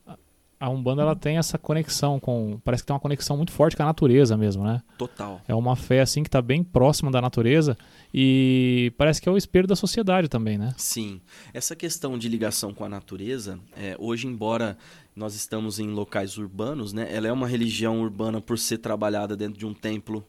a 0.61 0.69
Umbanda 0.69 1.03
ela 1.03 1.15
tem 1.15 1.39
essa 1.39 1.57
conexão 1.57 2.19
com. 2.19 2.61
Parece 2.65 2.83
que 2.83 2.87
tem 2.89 2.95
uma 2.95 3.01
conexão 3.01 3.37
muito 3.37 3.53
forte 3.53 3.77
com 3.77 3.83
a 3.83 3.87
natureza 3.87 4.37
mesmo, 4.37 4.65
né? 4.65 4.83
Total. 4.97 5.41
É 5.47 5.55
uma 5.55 5.77
fé 5.77 6.01
assim 6.01 6.23
que 6.23 6.31
tá 6.31 6.43
bem 6.43 6.65
próxima 6.65 7.11
da 7.11 7.21
natureza 7.21 7.77
e 8.13 8.93
parece 8.99 9.21
que 9.23 9.29
é 9.29 9.33
o 9.33 9.37
espelho 9.37 9.69
da 9.69 9.77
sociedade 9.77 10.29
também, 10.29 10.59
né? 10.59 10.75
Sim. 10.77 11.21
Essa 11.55 11.77
questão 11.77 12.19
de 12.19 12.29
ligação 12.29 12.75
com 12.75 12.85
a 12.85 12.89
natureza, 12.89 13.61
é, 13.77 13.95
hoje, 13.99 14.27
embora 14.27 14.77
nós 15.19 15.35
estamos 15.35 15.81
em 15.81 15.89
locais 15.89 16.39
urbanos, 16.39 16.93
né, 16.93 17.09
ela 17.13 17.27
é 17.27 17.33
uma 17.33 17.49
religião 17.49 18.01
urbana 18.01 18.41
por 18.41 18.57
ser 18.57 18.79
trabalhada 18.79 19.37
dentro 19.37 19.59
de 19.59 19.67
um 19.67 19.75
templo 19.75 20.25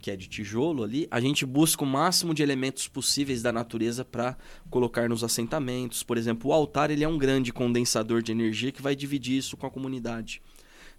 que 0.00 0.10
é 0.10 0.16
de 0.16 0.26
tijolo 0.26 0.82
ali, 0.82 1.06
a 1.12 1.20
gente 1.20 1.46
busca 1.46 1.84
o 1.84 1.86
máximo 1.86 2.34
de 2.34 2.42
elementos 2.42 2.88
possíveis 2.88 3.40
da 3.40 3.52
natureza 3.52 4.04
para 4.04 4.36
colocar 4.68 5.08
nos 5.08 5.22
assentamentos. 5.22 6.02
Por 6.02 6.18
exemplo, 6.18 6.50
o 6.50 6.52
altar 6.52 6.90
ele 6.90 7.04
é 7.04 7.08
um 7.08 7.16
grande 7.16 7.52
condensador 7.52 8.20
de 8.20 8.32
energia 8.32 8.72
que 8.72 8.82
vai 8.82 8.96
dividir 8.96 9.38
isso 9.38 9.56
com 9.56 9.64
a 9.64 9.70
comunidade. 9.70 10.42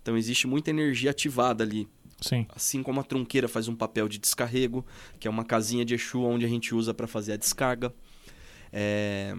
Então 0.01 0.15
existe 0.15 0.47
muita 0.47 0.69
energia 0.69 1.11
ativada 1.11 1.65
ali. 1.65 1.85
Sim. 2.21 2.47
Assim 2.55 2.81
como 2.81 3.01
a 3.01 3.03
trunqueira 3.03 3.49
faz 3.49 3.67
um 3.67 3.75
papel 3.75 4.07
de 4.07 4.17
descarrego, 4.17 4.85
que 5.19 5.27
é 5.27 5.29
uma 5.29 5.43
casinha 5.43 5.83
de 5.83 5.95
Exu 5.95 6.21
onde 6.21 6.45
a 6.45 6.49
gente 6.49 6.73
usa 6.73 6.93
para 6.93 7.05
fazer 7.05 7.33
a 7.33 7.37
descarga. 7.37 7.93
É, 8.71 9.35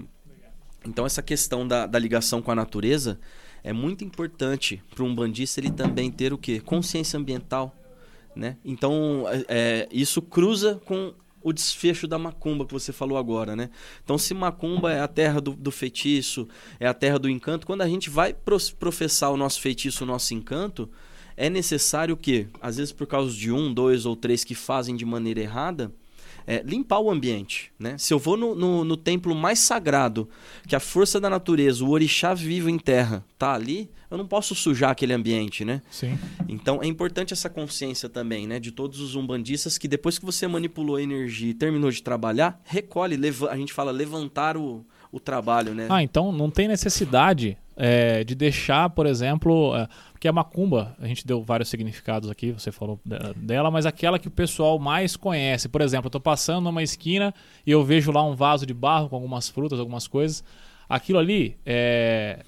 Então 0.84 1.06
essa 1.06 1.22
questão 1.22 1.66
da, 1.66 1.86
da 1.86 1.98
ligação 1.98 2.42
com 2.42 2.50
a 2.50 2.54
natureza 2.54 3.18
é 3.64 3.72
muito 3.72 4.04
importante 4.04 4.82
para 4.94 5.02
um 5.02 5.14
bandista 5.14 5.58
ele 5.58 5.70
também 5.70 6.10
ter 6.10 6.34
o 6.34 6.38
quê? 6.38 6.60
Consciência 6.60 7.18
ambiental. 7.18 7.74
né? 8.36 8.58
Então, 8.62 9.24
é, 9.28 9.44
é, 9.48 9.88
isso 9.90 10.20
cruza 10.20 10.80
com 10.84 11.14
o 11.42 11.52
desfecho 11.52 12.06
da 12.06 12.18
macumba 12.18 12.66
que 12.66 12.72
você 12.72 12.92
falou 12.92 13.16
agora, 13.18 13.56
né? 13.56 13.70
Então, 14.02 14.16
se 14.16 14.32
macumba 14.34 14.92
é 14.92 15.00
a 15.00 15.08
terra 15.08 15.40
do, 15.40 15.52
do 15.52 15.70
feitiço, 15.70 16.48
é 16.80 16.86
a 16.86 16.94
terra 16.94 17.18
do 17.18 17.28
encanto, 17.28 17.66
quando 17.66 17.82
a 17.82 17.88
gente 17.88 18.08
vai 18.08 18.34
professar 18.78 19.30
o 19.30 19.36
nosso 19.36 19.60
feitiço, 19.60 20.04
o 20.04 20.06
nosso 20.06 20.32
encanto, 20.34 20.90
é 21.36 21.50
necessário 21.50 22.16
que, 22.16 22.46
às 22.60 22.76
vezes 22.76 22.92
por 22.92 23.06
causa 23.06 23.34
de 23.34 23.52
um, 23.52 23.72
dois 23.72 24.06
ou 24.06 24.16
três 24.16 24.44
que 24.44 24.54
fazem 24.54 24.96
de 24.96 25.04
maneira 25.04 25.40
errada, 25.40 25.92
é, 26.46 26.62
limpar 26.62 27.00
o 27.00 27.10
ambiente. 27.10 27.72
Né? 27.78 27.96
Se 27.98 28.12
eu 28.12 28.18
vou 28.18 28.36
no, 28.36 28.54
no, 28.54 28.84
no, 28.84 28.96
templo 28.96 29.34
mais 29.34 29.58
sagrado, 29.58 30.28
que 30.66 30.76
a 30.76 30.80
força 30.80 31.20
da 31.20 31.30
natureza, 31.30 31.84
o 31.84 31.90
orixá 31.90 32.34
vivo 32.34 32.68
em 32.68 32.78
terra, 32.78 33.24
tá 33.38 33.52
ali, 33.52 33.90
eu 34.10 34.18
não 34.18 34.26
posso 34.26 34.54
sujar 34.54 34.90
aquele 34.90 35.12
ambiente, 35.12 35.64
né? 35.64 35.82
Sim. 35.90 36.16
Então 36.48 36.80
é 36.82 36.86
importante 36.86 37.32
essa 37.32 37.50
consciência 37.50 38.08
também, 38.08 38.46
né? 38.46 38.60
De 38.60 38.70
todos 38.70 39.00
os 39.00 39.16
umbandistas 39.16 39.76
que 39.76 39.88
depois 39.88 40.18
que 40.18 40.24
você 40.24 40.46
manipulou 40.46 40.96
a 40.96 41.02
energia 41.02 41.50
e 41.50 41.54
terminou 41.54 41.90
de 41.90 42.02
trabalhar, 42.02 42.60
recolhe, 42.64 43.18
a 43.50 43.56
gente 43.56 43.72
fala 43.72 43.90
levantar 43.90 44.56
o, 44.56 44.84
o 45.10 45.18
trabalho, 45.18 45.74
né? 45.74 45.88
Ah, 45.90 46.02
então 46.02 46.30
não 46.30 46.50
tem 46.50 46.68
necessidade 46.68 47.58
é, 47.76 48.22
de 48.24 48.34
deixar, 48.34 48.90
por 48.90 49.06
exemplo, 49.06 49.74
é, 49.76 49.88
porque 50.24 50.28
a 50.28 50.32
macumba, 50.32 50.96
a 50.98 51.06
gente 51.06 51.26
deu 51.26 51.42
vários 51.42 51.68
significados 51.68 52.30
aqui, 52.30 52.50
você 52.52 52.72
falou 52.72 52.98
dela, 53.36 53.70
mas 53.70 53.84
aquela 53.84 54.18
que 54.18 54.26
o 54.26 54.30
pessoal 54.30 54.78
mais 54.78 55.16
conhece. 55.16 55.68
Por 55.68 55.82
exemplo, 55.82 56.06
eu 56.06 56.08
estou 56.08 56.20
passando 56.20 56.64
numa 56.64 56.82
esquina 56.82 57.34
e 57.66 57.70
eu 57.70 57.84
vejo 57.84 58.10
lá 58.10 58.24
um 58.24 58.34
vaso 58.34 58.64
de 58.64 58.72
barro 58.72 59.10
com 59.10 59.16
algumas 59.16 59.50
frutas, 59.50 59.78
algumas 59.78 60.08
coisas. 60.08 60.42
Aquilo 60.88 61.18
ali 61.18 61.58
é, 61.66 62.38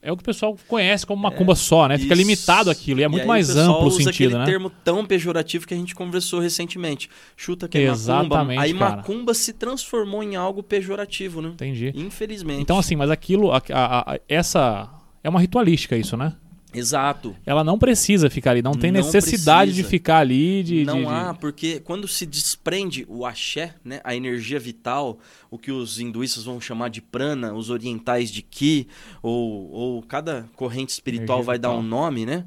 é 0.00 0.12
o 0.12 0.16
que 0.16 0.22
o 0.22 0.24
pessoal 0.24 0.56
conhece 0.68 1.04
como 1.04 1.20
macumba 1.20 1.54
é, 1.54 1.56
só, 1.56 1.88
né? 1.88 1.98
Fica 1.98 2.14
isso. 2.14 2.22
limitado 2.22 2.70
aquilo 2.70 3.00
e 3.00 3.02
é 3.02 3.08
muito 3.08 3.24
e 3.24 3.26
mais 3.26 3.56
amplo 3.56 3.88
o 3.88 3.90
sentido, 3.90 4.38
né? 4.38 4.44
termo 4.44 4.70
tão 4.70 5.04
pejorativo 5.04 5.66
que 5.66 5.74
a 5.74 5.76
gente 5.76 5.96
conversou 5.96 6.38
recentemente. 6.38 7.10
Chuta 7.36 7.66
que 7.66 7.76
é 7.76 7.82
Exatamente, 7.82 8.30
macumba. 8.30 8.62
Aí 8.62 8.72
cara. 8.72 8.96
macumba 8.98 9.34
se 9.34 9.52
transformou 9.52 10.22
em 10.22 10.36
algo 10.36 10.62
pejorativo, 10.62 11.42
né? 11.42 11.48
Entendi. 11.48 11.92
Infelizmente. 11.92 12.62
Então 12.62 12.78
assim, 12.78 12.94
mas 12.94 13.10
aquilo, 13.10 13.50
a, 13.50 13.60
a, 13.72 14.12
a, 14.14 14.20
essa 14.28 14.99
é 15.22 15.28
uma 15.28 15.40
ritualística 15.40 15.96
isso, 15.96 16.16
né? 16.16 16.34
Exato. 16.72 17.36
Ela 17.44 17.64
não 17.64 17.78
precisa 17.78 18.30
ficar 18.30 18.52
ali, 18.52 18.62
não 18.62 18.72
tem 18.72 18.92
não 18.92 19.00
necessidade 19.00 19.72
precisa. 19.72 19.88
de 19.88 19.90
ficar 19.90 20.18
ali. 20.18 20.62
De, 20.62 20.84
não 20.84 21.00
de, 21.00 21.06
há, 21.06 21.34
porque 21.34 21.80
quando 21.80 22.06
se 22.06 22.24
desprende 22.24 23.04
o 23.08 23.26
axé, 23.26 23.74
né, 23.84 24.00
a 24.04 24.14
energia 24.14 24.58
vital, 24.58 25.18
o 25.50 25.58
que 25.58 25.72
os 25.72 25.98
hinduístas 25.98 26.44
vão 26.44 26.60
chamar 26.60 26.88
de 26.88 27.02
prana, 27.02 27.52
os 27.52 27.70
orientais 27.70 28.30
de 28.30 28.42
ki, 28.42 28.86
ou, 29.22 29.70
ou 29.70 30.02
cada 30.02 30.48
corrente 30.54 30.90
espiritual 30.90 31.38
energia 31.38 31.46
vai 31.46 31.58
vital. 31.58 31.72
dar 31.72 31.78
um 31.78 31.82
nome, 31.82 32.24
né? 32.24 32.44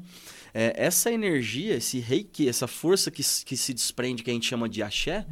É, 0.56 0.72
essa 0.76 1.10
energia, 1.10 1.74
esse 1.74 1.98
reiki, 1.98 2.48
essa 2.48 2.68
força 2.68 3.10
que, 3.10 3.22
que 3.44 3.56
se 3.56 3.74
desprende, 3.74 4.22
que 4.22 4.30
a 4.30 4.34
gente 4.34 4.46
chama 4.46 4.68
de 4.68 4.82
axé, 4.82 5.26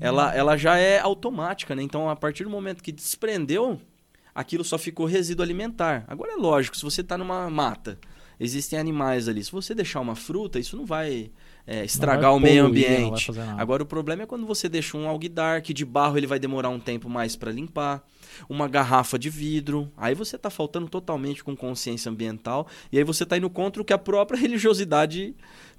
ela, 0.00 0.34
ela 0.34 0.56
já 0.56 0.76
é 0.76 0.98
automática, 0.98 1.74
né? 1.76 1.82
Então, 1.82 2.10
a 2.10 2.16
partir 2.16 2.42
do 2.42 2.50
momento 2.50 2.82
que 2.82 2.90
desprendeu, 2.90 3.80
aquilo 4.34 4.64
só 4.64 4.78
ficou 4.78 5.06
resíduo 5.06 5.44
alimentar. 5.44 6.04
Agora 6.08 6.32
é 6.32 6.36
lógico, 6.36 6.76
se 6.76 6.82
você 6.82 7.00
está 7.00 7.16
numa 7.16 7.48
mata 7.48 7.98
existem 8.38 8.78
animais 8.78 9.28
ali. 9.28 9.42
Se 9.42 9.52
você 9.52 9.74
deixar 9.74 10.00
uma 10.00 10.16
fruta, 10.16 10.58
isso 10.58 10.76
não 10.76 10.84
vai 10.84 11.30
é, 11.66 11.84
estragar 11.84 12.30
não 12.32 12.40
vai 12.40 12.50
o 12.50 12.52
meio 12.52 12.66
ambiente. 12.66 13.30
Agora 13.56 13.82
o 13.82 13.86
problema 13.86 14.22
é 14.22 14.26
quando 14.26 14.46
você 14.46 14.68
deixa 14.68 14.96
um 14.96 15.08
alguidar 15.08 15.62
que 15.62 15.72
de 15.72 15.84
barro 15.84 16.16
ele 16.16 16.26
vai 16.26 16.38
demorar 16.38 16.68
um 16.68 16.80
tempo 16.80 17.08
mais 17.08 17.36
para 17.36 17.50
limpar, 17.50 18.02
uma 18.48 18.68
garrafa 18.68 19.18
de 19.18 19.30
vidro. 19.30 19.90
Aí 19.96 20.14
você 20.14 20.36
está 20.36 20.50
faltando 20.50 20.88
totalmente 20.88 21.42
com 21.42 21.56
consciência 21.56 22.10
ambiental 22.10 22.66
e 22.90 22.98
aí 22.98 23.04
você 23.04 23.24
está 23.24 23.36
indo 23.36 23.50
contra 23.50 23.80
o 23.80 23.84
que 23.84 23.92
a 23.92 23.98
própria 23.98 24.38
religiosidade 24.38 25.34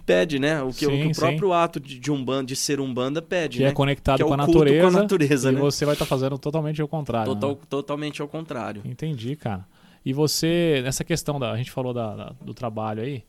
pede, 0.06 0.40
né? 0.40 0.62
O 0.62 0.68
que, 0.68 0.86
sim, 0.86 0.88
o, 0.88 0.90
que 0.90 1.08
o, 1.08 1.16
próprio 1.16 1.54
ato 1.54 1.80
de, 1.80 2.00
de, 2.00 2.12
um 2.12 2.24
bando, 2.24 2.48
de 2.48 2.56
ser 2.56 2.80
um 2.80 2.94
banda 2.94 3.22
pede, 3.22 3.58
que 3.58 3.64
é 3.64 3.68
né? 3.68 3.72
é 3.72 3.76
conectado 3.76 4.18
que 4.18 4.24
é 4.24 4.26
com, 4.26 4.34
a 4.34 4.38
natureza, 4.38 4.82
com 4.82 4.88
a 4.88 5.02
natureza. 5.02 5.52
E 5.52 5.56
né? 5.56 5.60
você 5.60 5.86
vai 5.86 5.96
estar 5.96 6.06
tá 6.06 6.10
fazendo 6.10 6.38
totalmente 6.38 6.82
ao 6.82 6.88
contrário. 6.88 7.34
Total, 7.34 7.52
né? 7.52 7.58
Totalmente 7.70 8.22
ao 8.22 8.28
contrário. 8.28 8.82
Entendi, 8.86 9.36
cara. 9.36 9.66
E 10.06 10.14
você, 10.14 10.82
nessa 10.84 11.04
questão 11.04 11.40
da. 11.40 11.52
A 11.52 11.58
gente 11.58 11.72
falou 11.72 11.94
da, 11.94 12.16
da 12.16 12.36
do 12.42 12.54
trabalho 12.54 13.02
aí. 13.02 13.24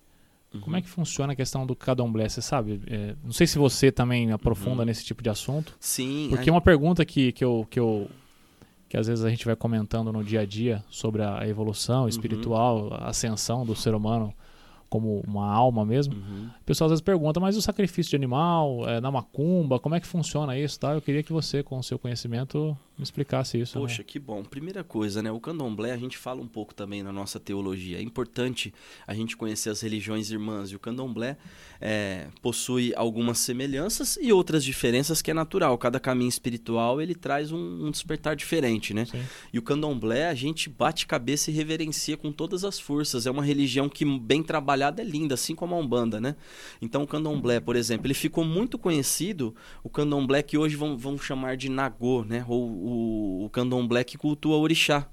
Uhum. 0.52 0.60
Como 0.60 0.76
é 0.76 0.82
que 0.82 0.88
funciona 0.88 1.32
a 1.32 1.36
questão 1.36 1.66
do 1.66 1.74
cadomblé? 1.74 2.28
Você 2.28 2.42
sabe? 2.42 2.80
É, 2.86 3.14
não 3.24 3.32
sei 3.32 3.46
se 3.46 3.58
você 3.58 3.90
também 3.90 4.30
aprofunda 4.30 4.82
uhum. 4.82 4.86
nesse 4.86 5.04
tipo 5.04 5.22
de 5.22 5.30
assunto. 5.30 5.74
Sim. 5.80 6.26
Porque 6.30 6.50
uma 6.50 6.60
pergunta 6.60 7.04
que, 7.04 7.32
que, 7.32 7.42
eu, 7.42 7.66
que 7.70 7.80
eu. 7.80 8.08
que 8.88 8.96
às 8.96 9.06
vezes 9.06 9.24
a 9.24 9.30
gente 9.30 9.44
vai 9.46 9.56
comentando 9.56 10.12
no 10.12 10.22
dia 10.22 10.40
a 10.40 10.46
dia 10.46 10.84
sobre 10.90 11.22
a 11.22 11.48
evolução 11.48 12.02
uhum. 12.02 12.08
espiritual, 12.08 12.84
uhum. 12.84 12.94
a 12.94 13.08
ascensão 13.08 13.64
do 13.64 13.74
ser 13.74 13.94
humano 13.94 14.34
como 14.96 15.22
uma 15.26 15.46
alma 15.52 15.84
mesmo. 15.84 16.14
Uhum. 16.14 16.48
O 16.60 16.64
pessoal 16.64 16.86
às 16.86 16.92
vezes 16.92 17.02
pergunta, 17.02 17.38
mas 17.38 17.54
o 17.54 17.60
sacrifício 17.60 18.10
de 18.10 18.16
animal, 18.16 18.88
é, 18.88 18.98
na 18.98 19.10
macumba, 19.10 19.78
como 19.78 19.94
é 19.94 20.00
que 20.00 20.06
funciona 20.06 20.58
isso? 20.58 20.80
Tá? 20.80 20.94
Eu 20.94 21.02
queria 21.02 21.22
que 21.22 21.32
você, 21.32 21.62
com 21.62 21.78
o 21.78 21.82
seu 21.82 21.98
conhecimento, 21.98 22.76
me 22.98 23.02
explicasse 23.02 23.60
isso. 23.60 23.78
Né? 23.78 23.82
Poxa, 23.82 23.98
né? 23.98 24.04
que 24.06 24.18
bom. 24.18 24.42
Primeira 24.42 24.82
coisa, 24.82 25.22
né? 25.22 25.30
O 25.30 25.38
candomblé, 25.38 25.92
a 25.92 25.98
gente 25.98 26.16
fala 26.16 26.40
um 26.40 26.46
pouco 26.48 26.74
também 26.74 27.02
na 27.02 27.12
nossa 27.12 27.38
teologia. 27.38 27.98
É 27.98 28.02
importante 28.02 28.72
a 29.06 29.14
gente 29.14 29.36
conhecer 29.36 29.68
as 29.68 29.82
religiões 29.82 30.30
irmãs. 30.30 30.70
E 30.70 30.76
o 30.76 30.78
candomblé 30.78 31.36
é, 31.78 32.28
possui 32.40 32.94
algumas 32.96 33.38
semelhanças 33.38 34.18
e 34.20 34.32
outras 34.32 34.64
diferenças 34.64 35.20
que 35.20 35.30
é 35.30 35.34
natural. 35.34 35.76
Cada 35.76 36.00
caminho 36.00 36.28
espiritual, 36.28 37.00
ele 37.00 37.14
traz 37.14 37.52
um, 37.52 37.86
um 37.86 37.90
despertar 37.90 38.34
diferente, 38.34 38.94
né? 38.94 39.04
Sim. 39.04 39.22
E 39.52 39.58
o 39.58 39.62
candomblé, 39.62 40.28
a 40.28 40.34
gente 40.34 40.70
bate 40.70 41.06
cabeça 41.06 41.50
e 41.50 41.54
reverencia 41.54 42.16
com 42.16 42.32
todas 42.32 42.64
as 42.64 42.80
forças. 42.80 43.26
É 43.26 43.30
uma 43.30 43.44
religião 43.44 43.90
que, 43.90 44.06
bem 44.18 44.42
trabalhada, 44.42 45.02
é 45.02 45.04
linda, 45.04 45.34
assim 45.34 45.54
como 45.54 45.74
a 45.74 45.78
Umbanda, 45.78 46.18
né? 46.18 46.34
Então, 46.80 47.02
o 47.02 47.06
candomblé, 47.06 47.60
por 47.60 47.76
exemplo, 47.76 48.06
ele 48.06 48.14
ficou 48.14 48.42
muito 48.42 48.78
conhecido, 48.78 49.54
o 49.84 49.90
candomblé 49.90 50.42
que 50.42 50.56
hoje 50.56 50.76
vão, 50.76 50.96
vão 50.96 51.18
chamar 51.18 51.58
de 51.58 51.68
Nagô, 51.68 52.24
né? 52.24 52.42
Ou 52.48 52.85
o, 52.86 53.44
o 53.44 53.50
candomblé 53.50 54.04
que 54.04 54.16
cultua 54.16 54.56
orixá. 54.56 55.08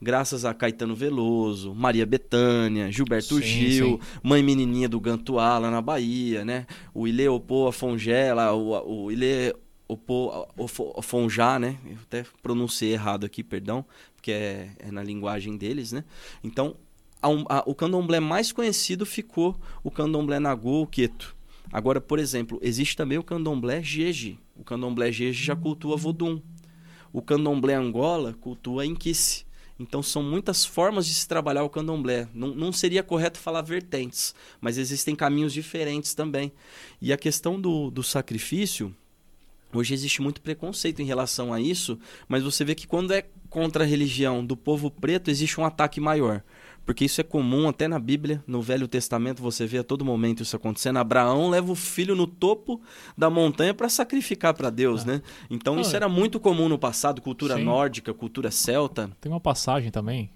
Graças 0.00 0.46
a 0.46 0.54
Caetano 0.54 0.94
Veloso, 0.94 1.74
Maria 1.74 2.06
Bethânia, 2.06 2.90
Gilberto 2.90 3.36
sim, 3.36 3.42
Gil, 3.42 3.86
sim. 4.00 4.20
Mãe 4.22 4.42
Menininha 4.42 4.88
do 4.88 4.98
Gantuá, 4.98 5.58
lá 5.58 5.70
na 5.70 5.82
Bahia, 5.82 6.42
né? 6.42 6.66
O 6.94 7.06
Ile 7.06 7.28
Opô 7.28 7.66
Afongela, 7.66 8.52
o, 8.52 9.04
o 9.06 9.12
Ile 9.12 9.54
Opô 9.86 10.48
Afonjá, 10.96 11.58
né? 11.58 11.76
Eu 11.84 11.98
até 12.02 12.24
pronunciei 12.42 12.92
errado 12.92 13.26
aqui, 13.26 13.42
perdão, 13.42 13.84
porque 14.14 14.30
é, 14.30 14.70
é 14.78 14.90
na 14.90 15.02
linguagem 15.02 15.58
deles, 15.58 15.92
né? 15.92 16.02
Então, 16.42 16.76
a, 17.20 17.58
a, 17.58 17.62
o 17.66 17.74
candomblé 17.74 18.20
mais 18.20 18.52
conhecido 18.52 19.04
ficou 19.04 19.54
o 19.84 19.90
candomblé 19.90 20.38
Nagô, 20.38 20.80
o 20.80 20.86
Queto. 20.86 21.36
Agora, 21.70 22.00
por 22.00 22.18
exemplo, 22.18 22.58
existe 22.62 22.96
também 22.96 23.18
o 23.18 23.22
candomblé 23.22 23.82
Jeje. 23.82 24.38
O 24.56 24.64
candomblé 24.64 25.12
Jeje 25.12 25.44
já 25.44 25.54
cultua 25.54 25.96
Vodum. 25.96 26.40
O 27.12 27.20
candomblé 27.20 27.74
Angola 27.74 28.34
cultua 28.40 28.86
Inquice. 28.86 29.44
Então 29.78 30.02
são 30.02 30.22
muitas 30.22 30.64
formas 30.64 31.06
de 31.06 31.14
se 31.14 31.26
trabalhar 31.26 31.64
o 31.64 31.70
candomblé. 31.70 32.28
Não, 32.34 32.48
não, 32.48 32.72
seria 32.72 33.02
correto 33.02 33.38
falar 33.38 33.62
vertentes, 33.62 34.34
mas 34.60 34.76
existem 34.76 35.16
caminhos 35.16 35.54
diferentes 35.54 36.12
também. 36.12 36.52
E 37.00 37.12
a 37.12 37.16
questão 37.16 37.58
do, 37.58 37.90
do 37.90 38.02
sacrifício, 38.02 38.94
hoje 39.72 39.94
existe 39.94 40.20
muito 40.20 40.42
preconceito 40.42 41.00
em 41.00 41.06
relação 41.06 41.52
a 41.52 41.58
isso, 41.60 41.98
mas 42.28 42.42
você 42.42 42.62
vê 42.62 42.74
que 42.74 42.86
quando 42.86 43.12
é 43.12 43.24
contra 43.48 43.82
a 43.82 43.86
religião 43.86 44.44
do 44.44 44.54
povo 44.54 44.90
preto, 44.90 45.30
existe 45.30 45.58
um 45.58 45.64
ataque 45.64 45.98
maior 45.98 46.42
porque 46.90 47.04
isso 47.04 47.20
é 47.20 47.22
comum 47.22 47.68
até 47.68 47.86
na 47.86 48.00
Bíblia, 48.00 48.42
no 48.48 48.60
Velho 48.60 48.88
Testamento 48.88 49.40
você 49.40 49.64
vê 49.64 49.78
a 49.78 49.84
todo 49.84 50.04
momento 50.04 50.42
isso 50.42 50.56
acontecendo. 50.56 50.96
Abraão 50.96 51.48
leva 51.48 51.70
o 51.70 51.76
filho 51.76 52.16
no 52.16 52.26
topo 52.26 52.82
da 53.16 53.30
montanha 53.30 53.72
para 53.72 53.88
sacrificar 53.88 54.54
para 54.54 54.70
Deus, 54.70 55.02
ah. 55.02 55.12
né? 55.12 55.22
Então 55.48 55.78
ah, 55.78 55.82
isso 55.82 55.94
era 55.94 56.08
muito 56.08 56.40
comum 56.40 56.68
no 56.68 56.76
passado, 56.76 57.22
cultura 57.22 57.54
sim. 57.54 57.62
nórdica, 57.62 58.12
cultura 58.12 58.50
celta. 58.50 59.08
Tem 59.20 59.30
uma 59.30 59.38
passagem 59.38 59.92
também, 59.92 60.32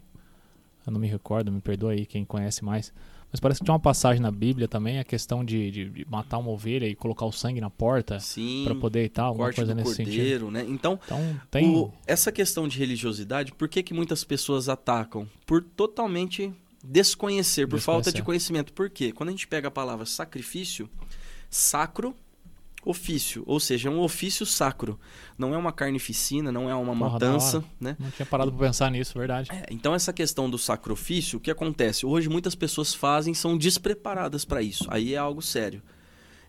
eu 0.86 0.92
não 0.92 1.00
me 1.00 1.08
recordo, 1.08 1.50
me 1.50 1.60
perdoa 1.60 1.90
aí 1.90 2.06
quem 2.06 2.24
conhece 2.24 2.64
mais, 2.64 2.92
mas 3.34 3.40
parece 3.40 3.58
que 3.58 3.64
tinha 3.64 3.72
uma 3.72 3.80
passagem 3.80 4.22
na 4.22 4.30
Bíblia 4.30 4.68
também, 4.68 5.00
a 5.00 5.02
questão 5.02 5.44
de, 5.44 5.68
de, 5.68 5.88
de 5.88 6.06
matar 6.08 6.38
uma 6.38 6.50
ovelha 6.50 6.86
e 6.86 6.94
colocar 6.94 7.26
o 7.26 7.32
sangue 7.32 7.60
na 7.60 7.68
porta 7.68 8.18
para 8.62 8.76
poder 8.76 9.06
e 9.06 9.08
tal, 9.08 9.30
alguma 9.30 9.52
coisa 9.52 9.74
nesse 9.74 9.96
cordeiro, 9.96 10.12
sentido. 10.12 10.50
Né? 10.52 10.64
Então, 10.68 11.00
então 11.04 11.40
tem... 11.50 11.74
O, 11.74 11.92
essa 12.06 12.30
questão 12.30 12.68
de 12.68 12.78
religiosidade, 12.78 13.50
por 13.50 13.68
que, 13.68 13.82
que 13.82 13.92
muitas 13.92 14.22
pessoas 14.22 14.68
atacam? 14.68 15.28
Por 15.44 15.64
totalmente 15.64 16.54
desconhecer, 16.84 17.66
por 17.66 17.78
desconhecer. 17.78 18.04
falta 18.04 18.12
de 18.12 18.22
conhecimento. 18.22 18.72
Por 18.72 18.88
quê? 18.88 19.10
Quando 19.10 19.30
a 19.30 19.32
gente 19.32 19.48
pega 19.48 19.66
a 19.66 19.70
palavra 19.72 20.06
sacrifício, 20.06 20.88
sacro 21.50 22.14
ofício, 22.84 23.42
ou 23.46 23.58
seja, 23.58 23.88
é 23.88 23.92
um 23.92 24.00
ofício 24.00 24.44
sacro. 24.44 24.98
Não 25.38 25.54
é 25.54 25.56
uma 25.56 25.72
carnificina, 25.72 26.52
não 26.52 26.68
é 26.68 26.74
uma 26.74 26.94
Porra, 26.94 27.12
matança, 27.12 27.64
né? 27.80 27.96
Não 27.98 28.10
tinha 28.10 28.26
parado 28.26 28.52
para 28.52 28.66
pensar 28.66 28.90
nisso, 28.90 29.18
verdade. 29.18 29.50
É, 29.50 29.66
então 29.70 29.94
essa 29.94 30.12
questão 30.12 30.48
do 30.48 30.58
sacrifício, 30.58 31.38
o 31.38 31.40
que 31.40 31.50
acontece? 31.50 32.04
Hoje 32.06 32.28
muitas 32.28 32.54
pessoas 32.54 32.94
fazem, 32.94 33.34
são 33.34 33.56
despreparadas 33.56 34.44
para 34.44 34.62
isso. 34.62 34.84
Aí 34.88 35.14
é 35.14 35.16
algo 35.16 35.42
sério. 35.42 35.82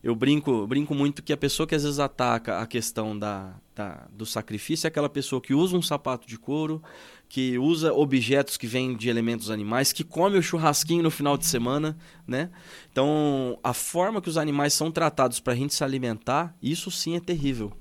Eu 0.05 0.15
brinco, 0.15 0.67
brinco 0.67 0.93
muito 0.93 1.23
que 1.23 1.33
a 1.33 1.37
pessoa 1.37 1.65
que 1.65 1.73
às 1.73 1.81
vezes 1.81 1.97
ataca 1.97 2.59
a 2.59 2.67
questão 2.67 3.17
da, 3.17 3.55
da, 3.73 4.07
do 4.11 4.23
sacrifício 4.23 4.85
é 4.85 4.89
aquela 4.89 5.09
pessoa 5.09 5.41
que 5.41 5.51
usa 5.51 5.75
um 5.75 5.81
sapato 5.81 6.27
de 6.27 6.37
couro, 6.37 6.79
que 7.27 7.57
usa 7.57 7.93
objetos 7.93 8.57
que 8.57 8.67
vêm 8.67 8.95
de 8.95 9.09
elementos 9.09 9.49
animais, 9.49 9.91
que 9.91 10.03
come 10.03 10.37
o 10.37 10.43
churrasquinho 10.43 11.03
no 11.03 11.11
final 11.11 11.37
de 11.37 11.45
semana, 11.45 11.97
né? 12.27 12.49
Então, 12.91 13.59
a 13.63 13.73
forma 13.73 14.21
que 14.21 14.29
os 14.29 14.37
animais 14.37 14.73
são 14.73 14.91
tratados 14.91 15.39
para 15.39 15.53
a 15.53 15.55
gente 15.55 15.73
se 15.73 15.83
alimentar, 15.83 16.55
isso 16.61 16.89
sim 16.89 17.15
é 17.15 17.19
terrível. 17.19 17.73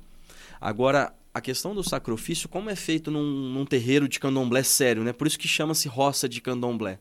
Agora, 0.60 1.14
a 1.32 1.40
questão 1.40 1.74
do 1.74 1.82
sacrifício, 1.82 2.48
como 2.48 2.70
é 2.70 2.76
feito 2.76 3.10
num, 3.10 3.22
num 3.22 3.66
terreiro 3.66 4.08
de 4.08 4.20
candomblé 4.20 4.62
sério, 4.62 5.02
né? 5.02 5.12
Por 5.12 5.26
isso 5.26 5.38
que 5.38 5.48
chama-se 5.48 5.88
roça 5.88 6.28
de 6.28 6.40
candomblé. 6.40 6.98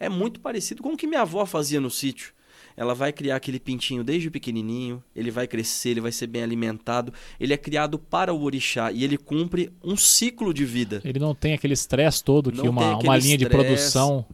É 0.00 0.08
muito 0.08 0.40
parecido 0.40 0.82
com 0.82 0.92
o 0.92 0.96
que 0.96 1.06
minha 1.06 1.22
avó 1.22 1.44
fazia 1.46 1.80
no 1.80 1.90
sítio. 1.90 2.32
Ela 2.76 2.94
vai 2.94 3.12
criar 3.12 3.36
aquele 3.36 3.58
pintinho 3.58 4.04
desde 4.04 4.30
pequenininho, 4.30 5.02
ele 5.14 5.30
vai 5.30 5.46
crescer, 5.46 5.90
ele 5.90 6.00
vai 6.00 6.12
ser 6.12 6.26
bem 6.26 6.42
alimentado. 6.42 7.12
Ele 7.40 7.54
é 7.54 7.56
criado 7.56 7.98
para 7.98 8.34
o 8.34 8.42
orixá 8.42 8.92
e 8.92 9.02
ele 9.02 9.16
cumpre 9.16 9.72
um 9.82 9.96
ciclo 9.96 10.52
de 10.52 10.64
vida. 10.64 11.00
Ele 11.04 11.18
não 11.18 11.34
tem 11.34 11.54
aquele 11.54 11.74
estresse 11.74 12.22
todo 12.22 12.52
que 12.52 12.68
uma, 12.68 12.98
uma 12.98 13.16
linha 13.16 13.38
de 13.38 13.48
produção 13.48 14.26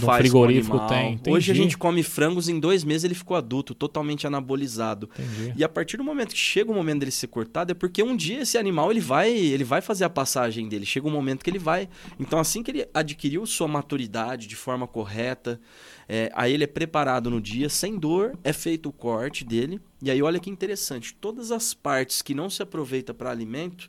no 0.00 0.06
faz 0.06 0.20
frigorífico 0.20 0.78
tem. 0.88 1.14
Entendi. 1.14 1.36
Hoje 1.36 1.52
a 1.52 1.54
gente 1.54 1.76
come 1.76 2.02
frangos, 2.02 2.48
em 2.48 2.58
dois 2.58 2.82
meses 2.84 3.04
ele 3.04 3.14
ficou 3.14 3.36
adulto, 3.36 3.74
totalmente 3.74 4.26
anabolizado. 4.26 5.08
Entendi. 5.18 5.52
E 5.56 5.64
a 5.64 5.68
partir 5.68 5.96
do 5.96 6.04
momento 6.04 6.32
que 6.32 6.38
chega 6.38 6.70
o 6.70 6.74
momento 6.74 7.00
dele 7.00 7.10
ser 7.10 7.26
cortado, 7.26 7.72
é 7.72 7.74
porque 7.74 8.02
um 8.02 8.16
dia 8.16 8.40
esse 8.40 8.56
animal 8.56 8.90
ele 8.90 9.00
vai, 9.00 9.30
ele 9.30 9.64
vai 9.64 9.80
fazer 9.80 10.04
a 10.04 10.10
passagem 10.10 10.68
dele. 10.68 10.86
Chega 10.86 11.06
um 11.06 11.10
momento 11.10 11.44
que 11.44 11.50
ele 11.50 11.58
vai. 11.58 11.88
Então, 12.18 12.38
assim 12.38 12.62
que 12.62 12.70
ele 12.70 12.88
adquiriu 12.94 13.44
sua 13.46 13.68
maturidade 13.68 14.46
de 14.46 14.56
forma 14.56 14.86
correta, 14.86 15.60
é, 16.08 16.30
aí 16.34 16.52
ele 16.52 16.64
é 16.64 16.68
preparado 16.68 17.30
no 17.30 17.40
dia, 17.40 17.68
sem 17.68 17.98
dor, 17.98 18.36
é 18.42 18.52
feito 18.52 18.88
o 18.88 18.92
corte 18.92 19.44
dele. 19.44 19.80
E 20.02 20.10
aí, 20.10 20.22
olha 20.22 20.40
que 20.40 20.50
interessante: 20.50 21.14
todas 21.14 21.52
as 21.52 21.74
partes 21.74 22.22
que 22.22 22.34
não 22.34 22.48
se 22.48 22.62
aproveita 22.62 23.12
para 23.12 23.30
alimento 23.30 23.88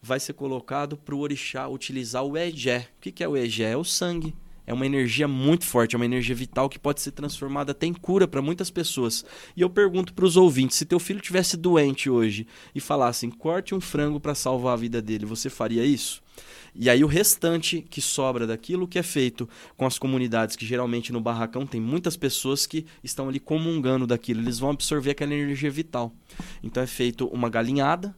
vai 0.00 0.18
ser 0.18 0.32
colocado 0.32 0.96
para 0.96 1.14
o 1.14 1.20
orixá 1.20 1.68
utilizar 1.68 2.24
o 2.24 2.36
egé. 2.36 2.88
O 2.98 3.00
que, 3.00 3.12
que 3.12 3.22
é 3.22 3.28
o 3.28 3.36
egé? 3.36 3.70
É 3.70 3.76
o 3.76 3.84
sangue. 3.84 4.34
É 4.66 4.72
uma 4.72 4.86
energia 4.86 5.26
muito 5.26 5.64
forte, 5.64 5.94
é 5.94 5.98
uma 5.98 6.04
energia 6.04 6.34
vital 6.34 6.68
que 6.68 6.78
pode 6.78 7.00
ser 7.00 7.12
transformada, 7.12 7.74
tem 7.74 7.92
cura 7.92 8.28
para 8.28 8.40
muitas 8.40 8.70
pessoas. 8.70 9.24
E 9.56 9.60
eu 9.60 9.68
pergunto 9.68 10.14
para 10.14 10.24
os 10.24 10.36
ouvintes, 10.36 10.76
se 10.76 10.84
teu 10.84 10.98
filho 10.98 11.20
tivesse 11.20 11.56
doente 11.56 12.08
hoje 12.08 12.46
e 12.74 12.80
falassem, 12.80 13.30
corte 13.30 13.74
um 13.74 13.80
frango 13.80 14.20
para 14.20 14.34
salvar 14.34 14.74
a 14.74 14.76
vida 14.76 15.02
dele, 15.02 15.26
você 15.26 15.50
faria 15.50 15.84
isso? 15.84 16.22
E 16.74 16.88
aí 16.88 17.04
o 17.04 17.06
restante 17.06 17.82
que 17.82 18.00
sobra 18.00 18.46
daquilo 18.46 18.88
que 18.88 18.98
é 18.98 19.02
feito 19.02 19.48
com 19.76 19.84
as 19.84 19.98
comunidades, 19.98 20.56
que 20.56 20.64
geralmente 20.64 21.12
no 21.12 21.20
barracão 21.20 21.66
tem 21.66 21.80
muitas 21.80 22.16
pessoas 22.16 22.64
que 22.64 22.86
estão 23.04 23.28
ali 23.28 23.38
comungando 23.38 24.06
daquilo, 24.06 24.40
eles 24.40 24.58
vão 24.58 24.70
absorver 24.70 25.10
aquela 25.10 25.34
energia 25.34 25.70
vital. 25.70 26.14
Então 26.62 26.82
é 26.82 26.86
feito 26.86 27.26
uma 27.26 27.50
galinhada, 27.50 28.16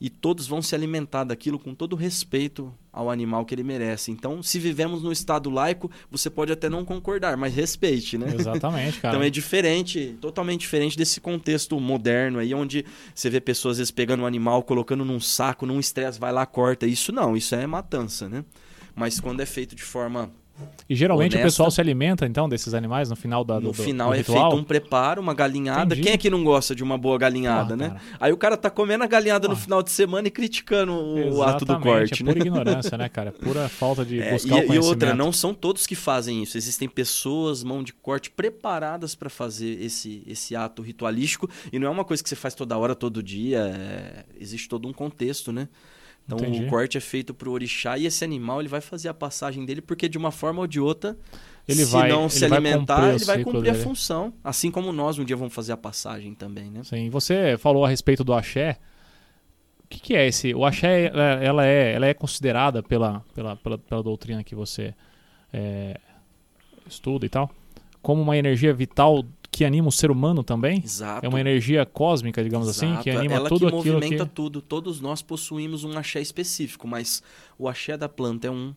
e 0.00 0.10
todos 0.10 0.46
vão 0.46 0.60
se 0.60 0.74
alimentar 0.74 1.24
daquilo 1.24 1.58
com 1.58 1.74
todo 1.74 1.96
respeito 1.96 2.72
ao 2.92 3.10
animal 3.10 3.44
que 3.44 3.54
ele 3.54 3.62
merece. 3.62 4.10
Então, 4.10 4.42
se 4.42 4.58
vivemos 4.58 5.02
no 5.02 5.10
estado 5.10 5.48
laico, 5.50 5.90
você 6.10 6.28
pode 6.28 6.52
até 6.52 6.68
não 6.68 6.84
concordar, 6.84 7.36
mas 7.36 7.54
respeite, 7.54 8.18
né? 8.18 8.34
Exatamente, 8.38 9.00
cara. 9.00 9.14
Então 9.14 9.26
é 9.26 9.30
diferente, 9.30 10.16
totalmente 10.20 10.60
diferente 10.60 10.96
desse 10.96 11.20
contexto 11.20 11.78
moderno 11.80 12.38
aí, 12.38 12.54
onde 12.54 12.84
você 13.14 13.30
vê 13.30 13.40
pessoas 13.40 13.72
às 13.72 13.78
vezes 13.78 13.90
pegando 13.90 14.22
um 14.22 14.26
animal, 14.26 14.62
colocando 14.62 15.04
num 15.04 15.20
saco, 15.20 15.66
num 15.66 15.80
estresse, 15.80 16.20
vai 16.20 16.32
lá, 16.32 16.44
corta. 16.44 16.86
Isso 16.86 17.12
não, 17.12 17.36
isso 17.36 17.54
é 17.54 17.66
matança, 17.66 18.28
né? 18.28 18.44
Mas 18.94 19.20
quando 19.20 19.40
é 19.40 19.46
feito 19.46 19.74
de 19.74 19.82
forma 19.82 20.30
E 20.88 20.94
geralmente 20.94 21.32
o 21.32 21.34
honesta. 21.36 21.46
pessoal 21.46 21.70
se 21.70 21.80
alimenta, 21.80 22.24
então, 22.26 22.48
desses 22.48 22.72
animais 22.72 23.10
no 23.10 23.16
final 23.16 23.44
da, 23.44 23.58
do, 23.58 23.66
No 23.66 23.72
final 23.72 24.08
do 24.10 24.14
é 24.14 24.18
ritual? 24.18 24.50
feito 24.50 24.60
um 24.60 24.64
preparo, 24.64 25.20
uma 25.20 25.34
galinhada. 25.34 25.82
Entendi. 25.94 26.02
Quem 26.02 26.12
é 26.12 26.16
que 26.16 26.30
não 26.30 26.44
gosta 26.44 26.74
de 26.74 26.82
uma 26.84 26.96
boa 26.96 27.18
galinhada, 27.18 27.74
Ah, 27.74 27.76
né? 27.76 27.88
cara. 27.88 28.00
Aí 28.20 28.32
o 28.32 28.36
cara 28.36 28.56
tá 28.56 28.70
comendo 28.70 29.02
a 29.04 29.06
galinhada 29.06 29.48
no 29.48 29.54
Ah. 29.54 29.56
final 29.56 29.82
de 29.82 29.90
semana 29.90 30.28
e 30.28 30.30
criticando 30.30 30.92
o 30.92 31.42
ato 31.42 31.64
do 31.64 31.72
Exatamente, 31.72 31.82
corte, 31.82 32.22
é 32.22 32.24
né? 32.26 32.32
pura 32.32 32.46
ignorância, 32.46 32.96
né, 32.96 33.08
cara? 33.08 33.32
Pura 33.32 33.68
falta 33.68 34.04
de 34.04 34.20
É, 34.20 34.32
buscar 34.32 34.54
o 34.54 34.58
e, 34.58 34.60
e 34.62 34.66
conhecimento. 34.66 34.86
outra, 34.88 35.14
não 35.14 35.32
são 35.32 35.52
todos 35.52 35.86
que 35.86 35.94
fazem 35.96 36.42
isso. 36.42 36.56
Existem 36.56 36.88
pessoas, 36.88 37.62
mão 37.64 37.82
de 37.82 37.92
corte, 37.92 38.30
preparadas 38.30 39.14
para 39.14 39.28
fazer 39.28 39.82
esse, 39.82 40.22
esse 40.26 40.54
ato 40.54 40.82
ritualístico. 40.82 41.50
E 41.72 41.78
não 41.78 41.88
é 41.88 41.90
uma 41.90 42.04
coisa 42.04 42.22
que 42.22 42.28
você 42.28 42.36
faz 42.36 42.54
toda 42.54 42.78
hora, 42.78 42.94
todo 42.94 43.22
dia. 43.22 43.58
é- 43.76 44.24
Existe 44.40 44.68
todo 44.68 44.86
um 44.86 44.92
contexto, 44.92 45.50
né? 45.52 45.68
Então 46.26 46.38
Entendi. 46.38 46.64
o 46.64 46.68
corte 46.68 46.98
é 46.98 47.00
feito 47.00 47.32
pro 47.32 47.52
orixá 47.52 47.96
e 47.96 48.04
esse 48.04 48.24
animal 48.24 48.58
ele 48.60 48.68
vai 48.68 48.80
fazer 48.80 49.08
a 49.08 49.14
passagem 49.14 49.64
dele 49.64 49.80
porque 49.80 50.08
de 50.08 50.18
uma 50.18 50.32
forma 50.32 50.60
ou 50.60 50.66
de 50.66 50.80
outra, 50.80 51.16
Ele 51.68 51.84
se 51.84 51.92
vai- 51.92 52.08
não 52.08 52.28
se 52.28 52.44
alimentar, 52.44 53.12
o 53.12 53.14
ele 53.14 53.24
vai 53.24 53.44
cumprir 53.44 53.70
a 53.70 53.72
dele. 53.72 53.84
função. 53.84 54.32
Assim 54.42 54.68
como 54.70 54.92
nós 54.92 55.18
um 55.20 55.24
dia 55.24 55.36
vamos 55.36 55.54
fazer 55.54 55.72
a 55.72 55.76
passagem 55.76 56.34
também, 56.34 56.68
né? 56.68 56.82
Sim, 56.82 57.08
você 57.10 57.56
falou 57.58 57.84
a 57.84 57.88
respeito 57.88 58.24
do 58.24 58.34
axé. 58.34 58.76
O 59.84 59.88
que, 59.88 60.00
que 60.00 60.16
é 60.16 60.26
esse? 60.26 60.52
O 60.52 60.64
axé, 60.64 61.12
ela 61.40 61.64
é, 61.64 61.92
ela 61.92 62.06
é 62.06 62.12
considerada 62.12 62.82
pela, 62.82 63.24
pela, 63.32 63.54
pela, 63.54 63.78
pela 63.78 64.02
doutrina 64.02 64.42
que 64.42 64.54
você 64.56 64.92
é, 65.52 65.96
estuda 66.88 67.24
e 67.24 67.28
tal, 67.28 67.48
como 68.02 68.20
uma 68.20 68.36
energia 68.36 68.74
vital 68.74 69.24
que 69.56 69.64
anima 69.64 69.88
o 69.88 69.92
ser 69.92 70.10
humano 70.10 70.44
também? 70.44 70.82
Exato. 70.84 71.24
É 71.24 71.28
uma 71.30 71.40
energia 71.40 71.86
cósmica, 71.86 72.44
digamos 72.44 72.68
assim, 72.68 72.94
que 72.96 73.08
Exato. 73.08 73.18
anima 73.20 73.36
Ela 73.36 73.48
tudo 73.48 73.60
que 73.60 73.74
aquilo 73.74 73.94
movimenta 73.94 74.26
que... 74.26 74.32
tudo. 74.34 74.60
Todos 74.60 75.00
nós 75.00 75.22
possuímos 75.22 75.82
um 75.82 75.96
axé 75.96 76.20
específico, 76.20 76.86
mas 76.86 77.22
o 77.58 77.66
axé 77.66 77.96
da 77.96 78.06
planta 78.06 78.48
é 78.48 78.50
um, 78.50 78.74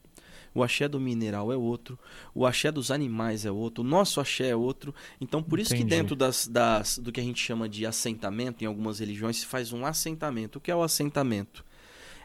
o 0.55 0.63
axé 0.63 0.87
do 0.87 0.97
mineral 0.97 1.51
é 1.51 1.57
outro, 1.57 1.99
o 2.33 2.45
axé 2.45 2.71
dos 2.71 2.91
animais 2.91 3.45
é 3.45 3.51
outro, 3.51 3.83
o 3.83 3.85
nosso 3.85 4.21
axé 4.21 4.51
é 4.51 4.55
outro. 4.55 4.95
Então, 5.19 5.43
por 5.43 5.59
isso 5.59 5.73
Entendi. 5.73 5.89
que 5.89 5.97
dentro 5.97 6.15
das, 6.15 6.47
das, 6.47 6.97
do 6.97 7.11
que 7.11 7.19
a 7.19 7.23
gente 7.23 7.43
chama 7.43 7.67
de 7.67 7.85
assentamento, 7.85 8.63
em 8.63 8.67
algumas 8.67 8.99
religiões, 8.99 9.35
se 9.35 9.45
faz 9.45 9.73
um 9.73 9.85
assentamento. 9.85 10.59
O 10.59 10.61
que 10.61 10.71
é 10.71 10.75
o 10.75 10.81
assentamento? 10.81 11.65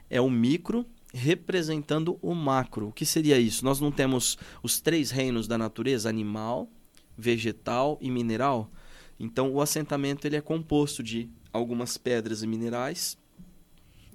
É 0.09 0.21
o 0.21 0.31
micro 0.31 0.87
representando 1.13 2.21
o 2.23 2.33
macro. 2.37 2.87
O 2.87 2.93
que 2.93 3.05
seria 3.05 3.37
isso? 3.37 3.65
Nós 3.65 3.81
não 3.81 3.91
temos 3.91 4.39
os 4.63 4.81
três 4.81 5.11
reinos 5.11 5.49
da 5.49 5.59
natureza, 5.59 6.09
animal, 6.09 6.69
vegetal 7.17 7.99
e 8.01 8.11
mineral? 8.11 8.71
Então, 9.19 9.53
o 9.53 9.61
assentamento 9.61 10.27
ele 10.27 10.37
é 10.37 10.41
composto 10.41 11.03
de 11.03 11.29
algumas 11.53 11.97
pedras 11.97 12.43
e 12.43 12.47
minerais, 12.47 13.17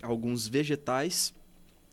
alguns 0.01 0.47
vegetais, 0.47 1.33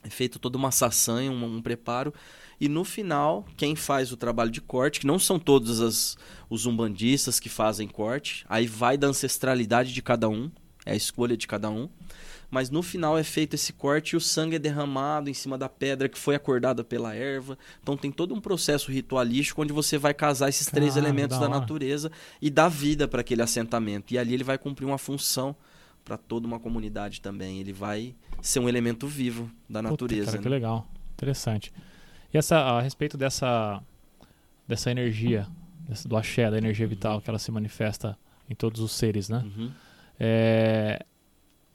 é 0.02 0.10
feito 0.10 0.38
toda 0.38 0.56
uma 0.56 0.70
saçanha, 0.70 1.30
um, 1.30 1.56
um 1.56 1.62
preparo, 1.62 2.12
e 2.60 2.68
no 2.68 2.84
final, 2.84 3.44
quem 3.56 3.76
faz 3.76 4.12
o 4.12 4.16
trabalho 4.16 4.50
de 4.50 4.60
corte, 4.60 5.00
que 5.00 5.06
não 5.06 5.18
são 5.18 5.38
todos 5.38 5.80
as, 5.80 6.16
os 6.48 6.64
umbandistas 6.64 7.38
que 7.38 7.48
fazem 7.48 7.86
corte, 7.86 8.44
aí 8.48 8.66
vai 8.66 8.96
da 8.96 9.08
ancestralidade 9.08 9.92
de 9.92 10.02
cada 10.02 10.28
um, 10.28 10.50
é 10.84 10.92
a 10.92 10.96
escolha 10.96 11.36
de 11.36 11.46
cada 11.46 11.68
um, 11.68 11.88
mas 12.50 12.70
no 12.70 12.82
final 12.82 13.18
é 13.18 13.22
feito 13.24 13.54
esse 13.54 13.72
corte 13.72 14.10
e 14.12 14.16
o 14.16 14.20
sangue 14.20 14.56
é 14.56 14.58
derramado 14.58 15.28
em 15.28 15.34
cima 15.34 15.56
da 15.58 15.68
pedra 15.68 16.08
que 16.08 16.18
foi 16.18 16.34
acordada 16.34 16.84
pela 16.84 17.14
erva. 17.14 17.58
Então 17.82 17.96
tem 17.96 18.10
todo 18.10 18.34
um 18.34 18.40
processo 18.40 18.90
ritualístico 18.90 19.62
onde 19.62 19.72
você 19.72 19.98
vai 19.98 20.14
casar 20.14 20.48
esses 20.48 20.66
três 20.66 20.94
Cara, 20.94 21.04
elementos 21.06 21.38
da 21.38 21.46
da 21.48 21.58
natureza 21.60 22.10
e 22.40 22.48
dar 22.50 22.68
vida 22.68 23.06
para 23.08 23.20
aquele 23.20 23.42
assentamento. 23.42 24.12
E 24.14 24.18
ali 24.18 24.34
ele 24.34 24.44
vai 24.44 24.56
cumprir 24.58 24.86
uma 24.86 24.98
função 24.98 25.54
para 26.04 26.16
toda 26.16 26.46
uma 26.46 26.60
comunidade 26.60 27.20
também. 27.20 27.58
Ele 27.60 27.72
vai 27.72 28.14
ser 28.40 28.60
um 28.60 28.68
elemento 28.68 29.06
vivo 29.08 29.50
da 29.68 29.80
Puta, 29.80 29.90
natureza. 29.90 30.26
cara, 30.32 30.38
que 30.38 30.48
né? 30.48 30.54
legal. 30.54 30.86
Interessante. 31.14 31.72
E 32.32 32.38
essa, 32.38 32.58
a 32.58 32.80
respeito 32.80 33.16
dessa, 33.16 33.82
dessa 34.68 34.90
energia, 34.90 35.46
dessa- 35.88 36.08
do 36.08 36.16
axé, 36.16 36.48
da 36.50 36.58
energia 36.58 36.86
vital, 36.86 37.20
que 37.20 37.28
ela 37.28 37.38
se 37.38 37.50
manifesta 37.50 38.16
em 38.48 38.54
todos 38.54 38.80
os 38.80 38.92
seres, 38.92 39.28
né? 39.28 39.38
Uhum. 39.44 39.72
É, 40.20 41.04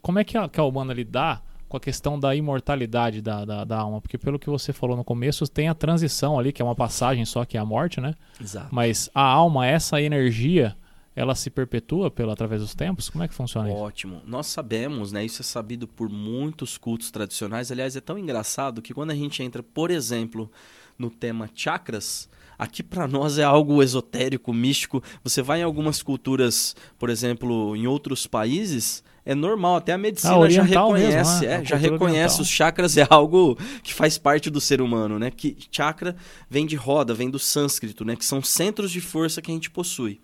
como 0.02 0.20
é 0.20 0.24
que 0.24 0.38
a, 0.38 0.50
que 0.50 0.60
a 0.60 0.64
Umbanda 0.64 0.94
lidar 0.94 1.44
com 1.68 1.78
a 1.78 1.80
questão 1.80 2.20
da 2.20 2.36
imortalidade 2.36 3.22
da, 3.22 3.46
da, 3.46 3.64
da 3.64 3.78
alma? 3.78 4.02
Porque 4.02 4.18
pelo 4.18 4.38
que 4.38 4.50
você 4.50 4.74
falou 4.74 4.98
no 4.98 5.04
começo, 5.04 5.48
tem 5.48 5.70
a 5.70 5.74
transição 5.74 6.38
ali, 6.38 6.52
que 6.52 6.62
é 6.62 6.66
uma 6.66 6.76
passagem 6.76 7.24
só, 7.26 7.46
que 7.46 7.58
é 7.58 7.60
a 7.60 7.66
morte, 7.66 8.02
né? 8.02 8.14
Exato. 8.40 8.68
Mas 8.72 9.10
a 9.14 9.22
alma, 9.22 9.66
essa 9.66 10.02
energia, 10.02 10.76
ela 11.16 11.36
se 11.36 11.50
perpetua 11.50 12.10
pelo, 12.10 12.32
através 12.32 12.62
dos 12.62 12.74
tempos? 12.74 13.10
Como 13.10 13.24
é 13.24 13.28
que 13.28 13.34
funciona 13.34 13.70
isso? 13.70 13.80
Ótimo. 13.80 14.22
Nós 14.26 14.48
sabemos, 14.48 15.12
né? 15.12 15.24
Isso 15.24 15.42
é 15.42 15.46
sabido 15.46 15.88
por 15.88 16.10
muitos 16.10 16.78
cultos 16.78 17.12
tradicionais. 17.12 17.72
Aliás, 17.72 17.96
é 17.96 18.02
tão 18.02 18.18
engraçado 18.18 18.82
que 18.82 18.94
quando 18.94 19.12
a 19.12 19.16
gente 19.16 19.44
entra, 19.44 19.62
por 19.62 19.92
exemplo, 19.92 20.52
no 20.98 21.10
tema 21.10 21.50
chakras, 21.54 22.30
aqui 22.58 22.82
para 22.82 23.08
nós 23.08 23.38
é 23.38 23.44
algo 23.44 23.82
esotérico, 23.84 24.54
místico. 24.54 25.04
Você 25.24 25.42
vai 25.42 25.60
em 25.60 25.64
algumas 25.64 26.02
culturas, 26.02 26.76
por 26.98 27.10
exemplo, 27.10 27.76
em 27.76 27.88
outros 27.88 28.26
países, 28.26 29.04
é 29.26 29.36
normal, 29.36 29.76
até 29.78 29.94
a 29.94 29.98
medicina 29.98 30.32
Ah, 30.34 30.50
já 30.50 30.62
oriental 30.62 30.94
mesmo, 30.94 31.08
reconhece, 31.08 31.46
né? 31.46 31.52
é, 31.54 31.56
A 31.58 31.64
já 31.64 31.76
reconhece 31.76 32.14
oriental. 32.36 32.42
os 32.42 32.48
chakras 32.50 32.98
é 32.98 33.08
algo 33.10 33.58
que 33.84 33.94
faz 33.94 34.18
parte 34.18 34.50
do 34.50 34.60
ser 34.62 34.82
humano, 34.82 35.20
né? 35.20 35.30
Que 35.32 35.56
chakra 35.72 36.16
vem 36.50 36.66
de 36.66 36.76
roda, 36.76 37.14
vem 37.14 37.30
do 37.30 37.38
sânscrito, 37.40 38.04
né? 38.04 38.16
Que 38.16 38.26
são 38.26 38.42
centros 38.42 38.92
de 38.92 39.00
força 39.02 39.42
que 39.42 39.52
a 39.52 39.54
gente 39.54 39.70
possui. 39.70 40.20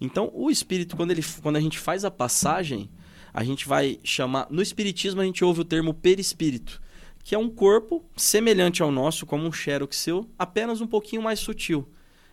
Então, 0.00 0.30
o 0.34 0.50
espírito, 0.50 0.96
quando, 0.96 1.12
ele, 1.12 1.24
quando 1.42 1.56
a 1.56 1.60
gente 1.60 1.78
faz 1.78 2.04
a 2.04 2.10
passagem, 2.10 2.90
a 3.32 3.44
gente 3.44 3.68
vai 3.68 4.00
chamar. 4.02 4.48
No 4.50 4.60
espiritismo, 4.60 5.20
a 5.20 5.24
gente 5.24 5.44
ouve 5.44 5.60
o 5.60 5.64
termo 5.64 5.94
perispírito, 5.94 6.82
que 7.22 7.34
é 7.36 7.38
um 7.38 7.48
corpo 7.48 8.04
semelhante 8.16 8.82
ao 8.82 8.90
nosso, 8.90 9.24
como 9.24 9.46
um 9.46 9.52
xerox 9.52 9.96
seu, 9.96 10.28
apenas 10.36 10.80
um 10.80 10.86
pouquinho 10.88 11.22
mais 11.22 11.38
sutil. 11.38 11.88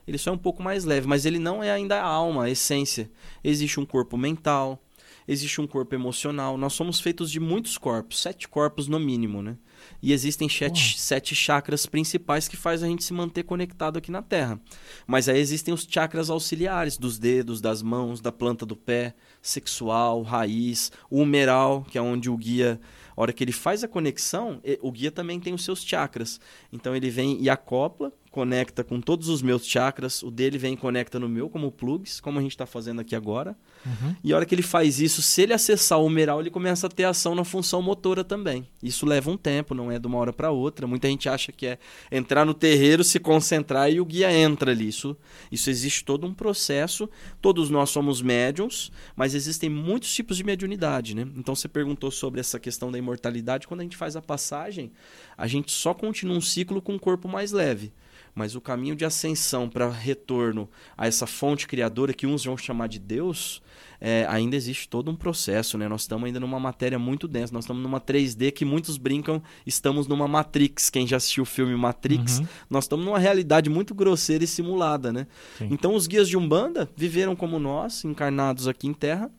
Ele 0.08 0.18
só 0.18 0.32
é 0.32 0.34
um 0.34 0.38
pouco 0.40 0.64
mais 0.64 0.86
leve, 0.86 1.06
mas 1.08 1.24
ele 1.28 1.38
não 1.38 1.64
é 1.64 1.72
ainda 1.72 2.02
a 2.02 2.04
alma, 2.04 2.46
a 2.46 2.50
essência. 2.50 3.12
Existe 3.44 3.80
um 3.80 3.86
corpo 3.86 4.18
mental, 4.18 4.84
existe 5.32 5.62
um 5.62 5.68
corpo 5.68 5.94
emocional. 5.94 6.58
Nós 6.58 6.74
somos 6.74 7.00
feitos 7.00 7.30
de 7.30 7.40
muitos 7.40 7.78
corpos, 7.78 8.20
sete 8.20 8.48
corpos 8.48 8.88
no 8.88 9.00
mínimo, 9.00 9.42
né? 9.44 9.58
E 10.02 10.12
existem 10.12 10.50
sete, 10.50 11.00
sete 11.00 11.36
chakras 11.36 11.86
principais 11.86 12.48
que 12.48 12.58
faz 12.58 12.82
a 12.82 12.88
gente 12.88 13.04
se 13.04 13.14
manter 13.14 13.44
conectado 13.44 13.98
aqui 13.98 14.12
na 14.12 14.22
Terra. 14.22 14.60
Mas 15.06 15.30
aí 15.30 15.40
existem 15.40 15.74
os 15.74 15.88
chakras 15.90 16.30
auxiliares 16.30 16.98
dos 16.98 17.20
dedos, 17.20 17.62
das 17.62 17.82
mãos, 17.82 18.20
da 18.20 18.32
planta 18.32 18.66
do 18.66 18.76
pé, 18.76 19.14
sexual, 19.42 20.24
raiz, 20.24 20.92
o 21.10 21.22
humeral, 21.22 21.84
que 21.84 21.98
é 21.98 22.02
onde 22.02 22.30
o 22.30 22.36
guia 22.36 22.80
a 23.16 23.22
hora 23.22 23.34
que 23.34 23.44
ele 23.44 23.52
faz 23.52 23.84
a 23.84 23.88
conexão, 23.88 24.62
o 24.82 24.90
guia 24.94 25.12
também 25.12 25.42
tem 25.42 25.54
os 25.54 25.66
seus 25.66 25.84
chakras. 25.84 26.40
Então 26.72 26.96
ele 26.96 27.10
vem 27.10 27.38
e 27.42 27.50
acopla 27.50 28.14
conecta 28.32 28.84
com 28.84 29.02
todos 29.02 29.28
os 29.28 29.42
meus 29.42 29.66
chakras, 29.66 30.22
o 30.22 30.30
dele 30.30 30.58
vem 30.58 30.74
e 30.74 30.78
conecta 30.78 31.20
no 31.20 31.28
meu 31.28 31.50
como 31.50 31.72
plugs, 31.72 32.20
como 32.20 32.38
a 32.38 32.42
gente 32.42 32.52
está 32.52 32.66
fazendo 32.66 33.02
aqui 33.02 33.16
agora. 33.16 33.56
Uhum. 33.86 34.16
E 34.24 34.32
a 34.32 34.36
hora 34.36 34.46
que 34.46 34.54
ele 34.54 34.62
faz 34.62 35.00
isso, 35.00 35.22
se 35.22 35.42
ele 35.42 35.54
acessar 35.54 36.00
o 36.00 36.06
humeral, 36.06 36.40
ele 36.40 36.52
começa 36.52 36.88
a 36.88 36.90
ter 36.90 37.06
ação 37.06 37.34
na 37.34 37.44
função 37.44 37.82
motora 37.82 38.24
também. 38.24 38.68
Isso 38.84 39.06
leva 39.06 39.32
um 39.32 39.38
tempo, 39.38 39.74
não 39.74 39.92
é 39.92 39.98
de 39.98 40.06
uma 40.06 40.18
hora 40.20 40.32
para 40.32 40.52
outra. 40.52 40.86
Muita 40.86 41.08
gente 41.08 41.28
acha 41.28 41.52
que 41.52 41.66
é 41.66 41.80
entrar 42.12 42.46
no 42.46 42.54
terreiro, 42.54 43.04
se 43.04 43.20
concentrar 43.20 43.92
e 43.92 44.00
o 44.00 44.06
guia 44.06 44.32
entra 44.32 44.72
ali. 44.72 44.88
Isso, 44.88 45.18
isso 45.52 45.70
existe 45.70 46.06
todo 46.06 46.28
um 46.28 46.34
processo. 46.34 47.10
Todos 47.42 47.70
nós 47.70 47.90
somos 47.90 48.22
médiums, 48.22 48.92
mas 49.16 49.34
existem 49.34 49.70
muitos 49.70 50.14
tipos 50.14 50.38
de 50.38 50.44
mediunidade, 50.44 51.16
né? 51.16 51.28
Então 51.36 51.56
você 51.56 51.68
perguntou 51.68 52.12
sobre 52.12 52.40
essa 52.40 52.60
questão 52.60 52.92
da 52.92 52.98
imortalidade. 52.98 53.68
Quando 53.68 53.80
a 53.80 53.84
gente 53.84 53.98
faz 53.98 54.16
a 54.16 54.22
passagem, 54.22 54.92
a 55.36 55.48
gente 55.48 55.72
só 55.72 55.94
continua 55.94 56.38
um 56.38 56.42
ciclo 56.42 56.82
com 56.82 56.94
um 56.94 57.00
corpo 57.00 57.28
mais 57.28 57.52
leve. 57.52 57.92
Mas 58.34 58.56
o 58.56 58.62
caminho 58.62 58.96
de 58.96 59.06
ascensão 59.06 59.70
para 59.70 59.90
retorno 59.90 60.70
a 60.98 61.08
essa 61.08 61.28
fonte 61.28 61.68
criadora 61.68 62.14
que 62.14 62.28
uns 62.28 62.46
vão 62.46 62.58
chamar 62.58 62.88
de 62.88 63.00
Deus, 63.00 63.62
é, 64.02 64.26
ainda 64.30 64.56
existe 64.56 64.88
todo 64.88 65.12
um 65.12 65.16
processo, 65.16 65.78
né? 65.78 65.88
Nós 65.88 66.02
estamos 66.02 66.26
ainda 66.26 66.40
numa 66.40 66.60
matéria 66.60 66.98
muito 66.98 67.28
densa, 67.28 67.54
nós 67.54 67.66
estamos 67.66 67.84
numa 67.84 68.00
3D 68.00 68.52
que 68.52 68.64
muitos 68.64 68.98
brincam, 68.98 69.42
estamos 69.66 70.08
numa 70.08 70.28
Matrix. 70.28 70.90
Quem 70.90 71.06
já 71.06 71.18
assistiu 71.18 71.44
o 71.44 71.46
filme 71.46 71.76
Matrix, 71.76 72.40
uhum. 72.40 72.48
nós 72.70 72.86
estamos 72.86 73.06
numa 73.06 73.20
realidade 73.20 73.70
muito 73.70 73.94
grosseira 73.94 74.44
e 74.44 74.48
simulada, 74.48 75.12
né? 75.12 75.28
Sim. 75.58 75.68
Então 75.72 75.94
os 75.94 76.08
guias 76.08 76.30
de 76.30 76.38
Umbanda 76.38 76.90
viveram 76.96 77.36
como 77.36 77.60
nós, 77.60 78.06
encarnados 78.06 78.68
aqui 78.68 78.88
em 78.88 78.94
Terra, 78.94 79.30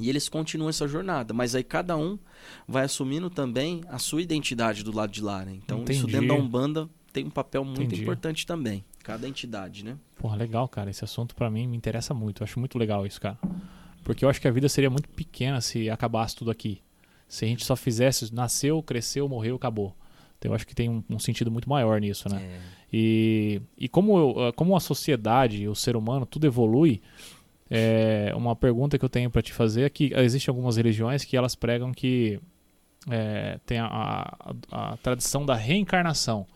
e 0.00 0.08
eles 0.08 0.28
continuam 0.28 0.70
essa 0.70 0.86
jornada, 0.86 1.34
mas 1.34 1.54
aí 1.54 1.64
cada 1.64 1.96
um 1.96 2.18
vai 2.66 2.84
assumindo 2.84 3.28
também 3.28 3.82
a 3.88 3.98
sua 3.98 4.22
identidade 4.22 4.84
do 4.84 4.94
lado 4.94 5.10
de 5.10 5.22
lá, 5.22 5.44
né? 5.44 5.54
Então 5.56 5.80
Entendi. 5.80 5.98
isso 5.98 6.06
dentro 6.06 6.28
da 6.28 6.34
Umbanda 6.34 6.88
tem 7.12 7.26
um 7.26 7.30
papel 7.30 7.64
muito 7.64 7.82
Entendi. 7.82 8.02
importante 8.02 8.46
também. 8.46 8.84
Cada 9.02 9.28
entidade, 9.28 9.84
né? 9.84 9.96
Porra, 10.16 10.36
legal, 10.36 10.68
cara. 10.68 10.90
Esse 10.90 11.04
assunto 11.04 11.34
para 11.34 11.50
mim 11.50 11.66
me 11.66 11.76
interessa 11.76 12.12
muito. 12.12 12.42
Eu 12.42 12.44
acho 12.44 12.58
muito 12.58 12.78
legal 12.78 13.06
isso, 13.06 13.20
cara. 13.20 13.38
Porque 14.04 14.24
eu 14.24 14.28
acho 14.28 14.40
que 14.40 14.48
a 14.48 14.50
vida 14.50 14.68
seria 14.68 14.90
muito 14.90 15.08
pequena 15.08 15.60
se 15.60 15.88
acabasse 15.90 16.36
tudo 16.36 16.50
aqui. 16.50 16.80
Se 17.28 17.44
a 17.44 17.48
gente 17.48 17.64
só 17.64 17.76
fizesse, 17.76 18.32
nasceu, 18.34 18.82
cresceu, 18.82 19.28
morreu, 19.28 19.56
acabou. 19.56 19.94
Então 20.38 20.50
eu 20.50 20.54
acho 20.54 20.66
que 20.66 20.74
tem 20.74 20.88
um, 20.88 21.02
um 21.10 21.18
sentido 21.18 21.50
muito 21.50 21.68
maior 21.68 22.00
nisso, 22.00 22.28
né? 22.28 22.42
É. 22.42 22.60
E, 22.92 23.60
e 23.76 23.88
como, 23.88 24.16
eu, 24.18 24.52
como 24.54 24.76
a 24.76 24.80
sociedade, 24.80 25.68
o 25.68 25.74
ser 25.74 25.96
humano, 25.96 26.24
tudo 26.24 26.46
evolui, 26.46 27.02
é, 27.70 28.32
uma 28.34 28.56
pergunta 28.56 28.98
que 28.98 29.04
eu 29.04 29.08
tenho 29.08 29.30
para 29.30 29.42
te 29.42 29.52
fazer 29.52 29.82
é 29.82 29.90
que 29.90 30.12
existem 30.14 30.50
algumas 30.50 30.76
religiões 30.76 31.24
que 31.24 31.36
elas 31.36 31.54
pregam 31.54 31.92
que 31.92 32.40
é, 33.10 33.58
tem 33.66 33.78
a, 33.78 33.86
a, 33.86 34.54
a, 34.70 34.96
tradição 34.98 35.44
da 35.44 35.54
reencarnação. 35.54 36.46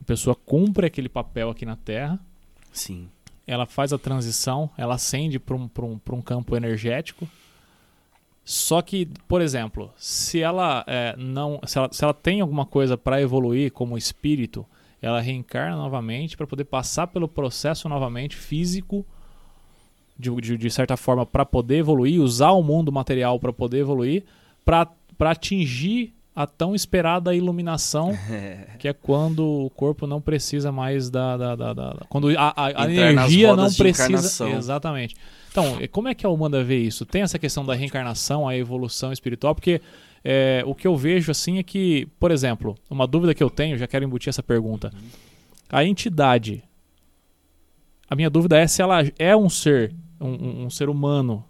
A 0.00 0.04
pessoa 0.04 0.34
cumpre 0.34 0.86
aquele 0.86 1.08
papel 1.08 1.50
aqui 1.50 1.66
na 1.66 1.76
Terra. 1.76 2.18
Sim. 2.72 3.08
Ela 3.46 3.66
faz 3.66 3.92
a 3.92 3.98
transição, 3.98 4.70
ela 4.76 4.94
ascende 4.94 5.38
para 5.38 5.54
um, 5.56 5.70
um, 5.80 6.00
um 6.12 6.22
campo 6.22 6.56
energético. 6.56 7.28
Só 8.44 8.80
que, 8.80 9.06
por 9.26 9.42
exemplo, 9.42 9.92
se 9.96 10.40
ela 10.40 10.82
é, 10.86 11.14
não, 11.18 11.60
se 11.66 11.76
ela, 11.76 11.88
se 11.92 12.02
ela 12.02 12.14
tem 12.14 12.40
alguma 12.40 12.64
coisa 12.64 12.96
para 12.96 13.20
evoluir 13.20 13.70
como 13.72 13.98
espírito, 13.98 14.64
ela 15.02 15.20
reencarna 15.20 15.76
novamente 15.76 16.36
para 16.36 16.46
poder 16.46 16.64
passar 16.64 17.06
pelo 17.08 17.28
processo 17.28 17.88
novamente 17.88 18.36
físico, 18.36 19.04
de, 20.18 20.34
de, 20.40 20.56
de 20.56 20.70
certa 20.70 20.96
forma, 20.96 21.24
para 21.24 21.44
poder 21.44 21.76
evoluir, 21.76 22.20
usar 22.20 22.52
o 22.52 22.62
mundo 22.62 22.90
material 22.90 23.38
para 23.38 23.52
poder 23.52 23.80
evoluir, 23.80 24.24
para 24.64 24.90
atingir 25.20 26.14
a 26.38 26.46
tão 26.46 26.72
esperada 26.72 27.34
iluminação, 27.34 28.16
que 28.78 28.86
é 28.86 28.92
quando 28.92 29.44
o 29.44 29.70
corpo 29.70 30.06
não 30.06 30.20
precisa 30.20 30.70
mais 30.70 31.10
da. 31.10 31.36
da, 31.36 31.56
da, 31.56 31.72
da 31.72 31.96
quando 32.08 32.28
a, 32.38 32.52
a, 32.56 32.84
a 32.84 32.92
energia 32.92 33.56
não 33.56 33.72
precisa. 33.72 34.48
Exatamente. 34.48 35.16
Então, 35.50 35.78
como 35.90 36.06
é 36.06 36.14
que 36.14 36.24
a 36.24 36.28
Humanda 36.28 36.62
vê 36.62 36.78
isso? 36.78 37.04
Tem 37.04 37.22
essa 37.22 37.40
questão 37.40 37.66
da 37.66 37.74
reencarnação, 37.74 38.46
a 38.46 38.56
evolução 38.56 39.12
espiritual, 39.12 39.52
porque 39.52 39.80
é, 40.24 40.62
o 40.64 40.76
que 40.76 40.86
eu 40.86 40.96
vejo 40.96 41.32
assim 41.32 41.58
é 41.58 41.64
que, 41.64 42.06
por 42.20 42.30
exemplo, 42.30 42.76
uma 42.88 43.08
dúvida 43.08 43.34
que 43.34 43.42
eu 43.42 43.50
tenho, 43.50 43.76
já 43.76 43.88
quero 43.88 44.04
embutir 44.04 44.28
essa 44.28 44.42
pergunta. 44.42 44.92
A 45.68 45.84
entidade. 45.84 46.62
A 48.08 48.14
minha 48.14 48.30
dúvida 48.30 48.56
é 48.56 48.66
se 48.68 48.80
ela 48.80 49.00
é 49.18 49.36
um 49.36 49.50
ser, 49.50 49.92
um, 50.20 50.66
um 50.66 50.70
ser 50.70 50.88
humano 50.88 51.44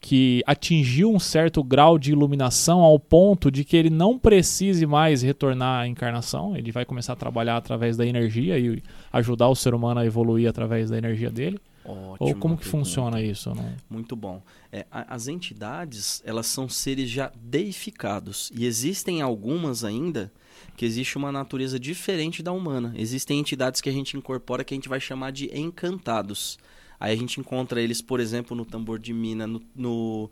que 0.00 0.42
atingiu 0.46 1.12
um 1.12 1.18
certo 1.18 1.62
grau 1.62 1.98
de 1.98 2.12
iluminação 2.12 2.80
ao 2.80 2.98
ponto 2.98 3.50
de 3.50 3.64
que 3.64 3.76
ele 3.76 3.90
não 3.90 4.18
precise 4.18 4.86
mais 4.86 5.22
retornar 5.22 5.82
à 5.82 5.88
encarnação, 5.88 6.56
ele 6.56 6.70
vai 6.70 6.84
começar 6.84 7.14
a 7.14 7.16
trabalhar 7.16 7.56
através 7.56 7.96
da 7.96 8.06
energia 8.06 8.58
e 8.58 8.82
ajudar 9.12 9.48
o 9.48 9.56
ser 9.56 9.74
humano 9.74 10.00
a 10.00 10.06
evoluir 10.06 10.48
através 10.48 10.90
da 10.90 10.96
energia 10.96 11.30
dele? 11.30 11.60
Ótimo, 11.84 12.16
Ou 12.20 12.34
como 12.34 12.56
que 12.56 12.66
funciona 12.66 13.20
isso? 13.22 13.54
Não? 13.54 13.72
Muito 13.88 14.14
bom. 14.14 14.42
É, 14.70 14.84
as 14.90 15.26
entidades, 15.26 16.22
elas 16.24 16.46
são 16.46 16.68
seres 16.68 17.08
já 17.08 17.32
deificados 17.34 18.52
e 18.54 18.66
existem 18.66 19.22
algumas 19.22 19.84
ainda 19.84 20.30
que 20.76 20.84
existe 20.84 21.16
uma 21.16 21.32
natureza 21.32 21.78
diferente 21.78 22.42
da 22.42 22.52
humana. 22.52 22.92
Existem 22.94 23.40
entidades 23.40 23.80
que 23.80 23.88
a 23.88 23.92
gente 23.92 24.16
incorpora 24.16 24.62
que 24.62 24.74
a 24.74 24.76
gente 24.76 24.88
vai 24.88 25.00
chamar 25.00 25.32
de 25.32 25.50
encantados. 25.58 26.58
Aí 27.00 27.12
a 27.12 27.16
gente 27.16 27.40
encontra 27.40 27.80
eles, 27.80 28.02
por 28.02 28.20
exemplo, 28.20 28.56
no 28.56 28.64
tambor 28.64 28.98
de 28.98 29.12
mina, 29.12 29.46
no, 29.46 29.62
no, 29.74 30.30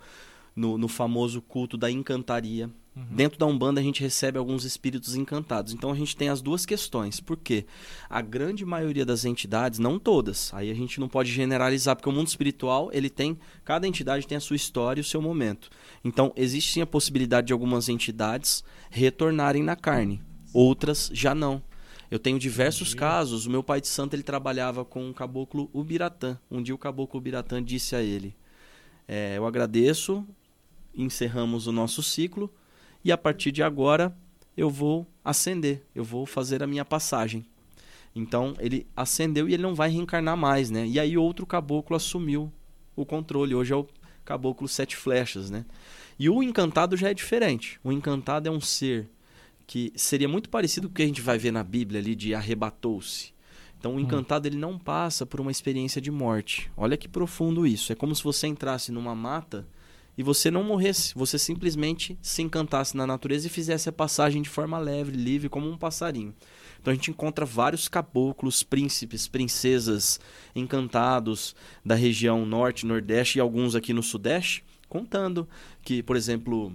no, 0.55 0.79
no 0.79 0.88
famoso 0.88 1.40
culto 1.42 1.76
da 1.76 1.90
encantaria. 1.90 2.70
Uhum. 2.96 3.05
Dentro 3.11 3.38
da 3.38 3.44
Umbanda 3.44 3.79
a 3.79 3.85
gente 3.85 4.00
recebe 4.00 4.38
alguns 4.38 4.64
espíritos 4.64 5.14
encantados. 5.14 5.74
Então 5.74 5.92
a 5.92 5.94
gente 5.94 6.16
tem 6.16 6.31
as 6.31 6.40
duas 6.40 6.64
questões. 6.64 7.20
Por 7.20 7.37
quê? 7.37 7.66
A 8.09 8.22
grande 8.22 8.64
maioria 8.64 9.05
das 9.05 9.26
entidades, 9.26 9.79
não 9.79 9.98
todas, 9.98 10.52
aí 10.55 10.70
a 10.70 10.74
gente 10.74 10.98
não 10.98 11.09
pode 11.09 11.31
generalizar, 11.31 11.94
porque 11.94 12.09
o 12.09 12.12
mundo 12.12 12.29
espiritual, 12.29 12.88
ele 12.92 13.11
tem, 13.11 13.38
cada 13.64 13.87
entidade 13.87 14.26
tem 14.26 14.38
a 14.38 14.40
sua 14.40 14.57
história 14.57 15.00
e 15.00 15.02
o 15.02 15.05
seu 15.05 15.20
momento. 15.20 15.68
Então 16.02 16.33
existe 16.35 16.72
sim 16.72 16.81
a 16.81 16.87
possibilidade 16.87 17.48
de 17.48 17.52
algumas 17.52 17.90
entidades 17.90 18.64
retornarem 18.90 19.62
na 19.62 19.76
carne, 19.76 20.22
outras 20.55 21.11
já 21.12 21.35
não. 21.35 21.62
Eu 22.11 22.19
tenho 22.19 22.38
diversos 22.38 22.88
Entendi. 22.88 23.01
casos. 23.01 23.47
O 23.47 23.51
meu 23.51 23.62
pai 23.62 23.81
de 23.81 23.88
santo 23.88 24.14
ele 24.14 24.23
trabalhava 24.23 24.85
com 24.85 25.11
o 25.11 25.14
caboclo 25.14 25.69
Ubiratã. 25.73 26.38
Um 26.51 26.62
dia 26.62 26.75
o 26.75 26.79
caboclo 26.79 27.19
Ubiratã 27.19 27.62
disse 27.62 27.97
a 27.97 28.03
ele: 28.03 28.35
é, 29.09 29.37
Eu 29.37 29.47
agradeço, 29.47 30.27
encerramos 30.95 31.66
o 31.66 31.73
nosso 31.73 32.03
ciclo 32.03 32.53
e 33.05 33.12
a 33.12 33.19
partir 33.19 33.53
de 33.53 33.62
agora 33.62 34.16
eu 34.57 34.71
vou 34.71 35.07
ascender, 35.25 35.83
eu 35.95 36.03
vou 36.03 36.25
fazer 36.27 36.62
a 36.62 36.66
minha 36.66 36.85
passagem. 36.85 37.45
Então 38.14 38.55
ele 38.59 38.87
ascendeu 38.97 39.49
e 39.49 39.55
ele 39.55 39.62
não 39.62 39.75
vai 39.75 39.90
reencarnar 39.90 40.37
mais, 40.37 40.71
né? 40.71 40.87
E 40.87 40.99
aí 40.99 41.19
outro 41.19 41.45
caboclo 41.45 41.95
assumiu 41.95 42.51
o 42.95 43.05
controle. 43.05 43.55
Hoje 43.55 43.75
é 43.75 43.77
o 43.77 43.87
caboclo 44.25 44.66
sete 44.66 44.97
flechas, 44.97 45.51
né? 45.51 45.66
E 46.19 46.31
o 46.31 46.42
encantado 46.42 46.97
já 46.97 47.11
é 47.11 47.14
diferente. 47.14 47.79
O 47.85 47.92
encantado 47.92 48.49
é 48.49 48.51
um 48.51 48.61
ser 48.61 49.09
que 49.66 49.92
seria 49.96 50.29
muito 50.29 50.48
parecido 50.48 50.88
com 50.88 50.92
o 50.92 50.94
que 50.96 51.02
a 51.02 51.07
gente 51.07 51.20
vai 51.20 51.38
ver 51.38 51.50
na 51.50 51.64
Bíblia 51.64 52.00
ali 52.00 52.14
de 52.14 52.35
arrebatou-se. 52.35 53.35
Então 53.79 53.92
o 53.92 53.96
hum. 53.96 54.00
encantado 54.00 54.46
ele 54.46 54.57
não 54.57 54.79
passa 54.79 55.26
por 55.26 55.40
uma 55.40 55.50
experiência 55.50 56.00
de 56.00 56.11
morte. 56.11 56.70
Olha 56.76 56.96
que 56.96 57.09
profundo 57.09 57.66
isso. 57.66 57.92
É 57.92 57.94
como 57.94 58.14
se 58.14 58.22
você 58.22 58.46
entrasse 58.46 58.92
numa 58.92 59.14
mata 59.14 59.66
e 60.16 60.22
você 60.22 60.50
não 60.50 60.64
morresse, 60.64 61.12
você 61.14 61.38
simplesmente 61.38 62.18
se 62.22 62.40
encantasse 62.40 62.96
na 62.96 63.07
natureza 63.07 63.48
e 63.48 63.50
fizesse 63.50 63.88
a 63.88 63.92
passagem 63.92 64.40
de 64.40 64.48
forma 64.48 64.79
leve, 64.79 65.12
livre, 65.12 65.48
como 65.48 65.68
um 65.68 65.76
passarinho. 65.76 66.35
Então 66.81 66.90
a 66.90 66.94
gente 66.94 67.11
encontra 67.11 67.44
vários 67.44 67.87
caboclos, 67.87 68.62
príncipes, 68.62 69.29
princesas 69.29 70.18
encantados 70.55 71.55
da 71.85 71.94
região 71.94 72.46
norte, 72.46 72.87
nordeste 72.87 73.37
e 73.37 73.40
alguns 73.40 73.74
aqui 73.74 73.92
no 73.92 74.02
sudeste, 74.02 74.64
contando 74.88 75.46
que, 75.83 76.02
por 76.02 76.16
exemplo, 76.16 76.72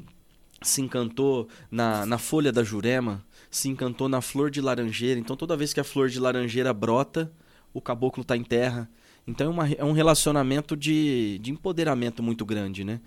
se 0.62 0.82
encantou 0.82 1.48
na, 1.70 2.06
na 2.06 2.18
folha 2.18 2.52
da 2.52 2.64
jurema, 2.64 3.24
se 3.50 3.68
encantou 3.68 4.08
na 4.08 4.22
flor 4.22 4.52
de 4.52 4.62
laranjeira. 4.62 5.20
Então, 5.20 5.36
toda 5.36 5.58
vez 5.58 5.74
que 5.74 5.80
a 5.80 5.84
flor 5.84 6.10
de 6.10 6.20
laranjeira 6.20 6.74
brota, 6.74 7.32
o 7.74 7.82
caboclo 7.82 8.22
está 8.22 8.38
em 8.38 8.44
terra. 8.44 8.90
Então, 9.26 9.48
é, 9.48 9.50
uma, 9.50 9.72
é 9.72 9.84
um 9.84 9.92
relacionamento 9.92 10.76
de, 10.76 11.40
de 11.40 11.52
empoderamento 11.52 12.22
muito 12.22 12.46
grande, 12.46 12.84
né? 12.84 13.02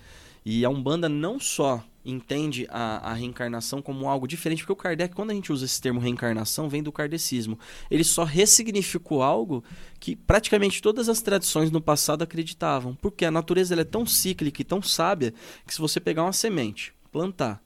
E 0.45 0.65
a 0.65 0.69
Umbanda 0.69 1.09
não 1.09 1.41
só 1.41 1.83
entende 2.05 2.67
a, 2.69 3.11
a, 3.11 3.15
reencarnação 3.15 3.81
como 3.81 4.07
algo 4.07 4.29
diferente, 4.29 4.63
porque 4.63 4.73
o 4.73 4.77
Kardec, 4.77 5.15
quando 5.15 5.31
a 5.31 5.35
gente 5.35 5.51
usa 5.51 5.65
esse 5.65 5.81
termo 5.81 5.99
reencarnação, 5.99 6.69
vem 6.69 6.83
do 6.83 6.93
kardecismo. 6.93 7.59
Ele 7.91 8.05
só 8.05 8.25
ressignificou 8.25 9.23
algo 9.23 9.65
que 9.99 10.15
praticamente 10.15 10.83
todas 10.83 11.09
as 11.09 11.23
tradições 11.23 11.71
no 11.71 11.81
passado 11.81 12.23
acreditavam. 12.23 12.95
Porque 13.01 13.25
a 13.25 13.31
natureza 13.31 13.75
é 13.75 13.85
tão 13.85 14.05
cíclica 14.05 14.61
e 14.61 14.65
tão 14.65 14.83
sábia 14.83 15.33
que 15.67 15.73
se 15.73 15.81
você 15.81 15.99
pegar 15.99 16.25
uma 16.25 16.33
semente, 16.35 16.93
plantar, 17.15 17.63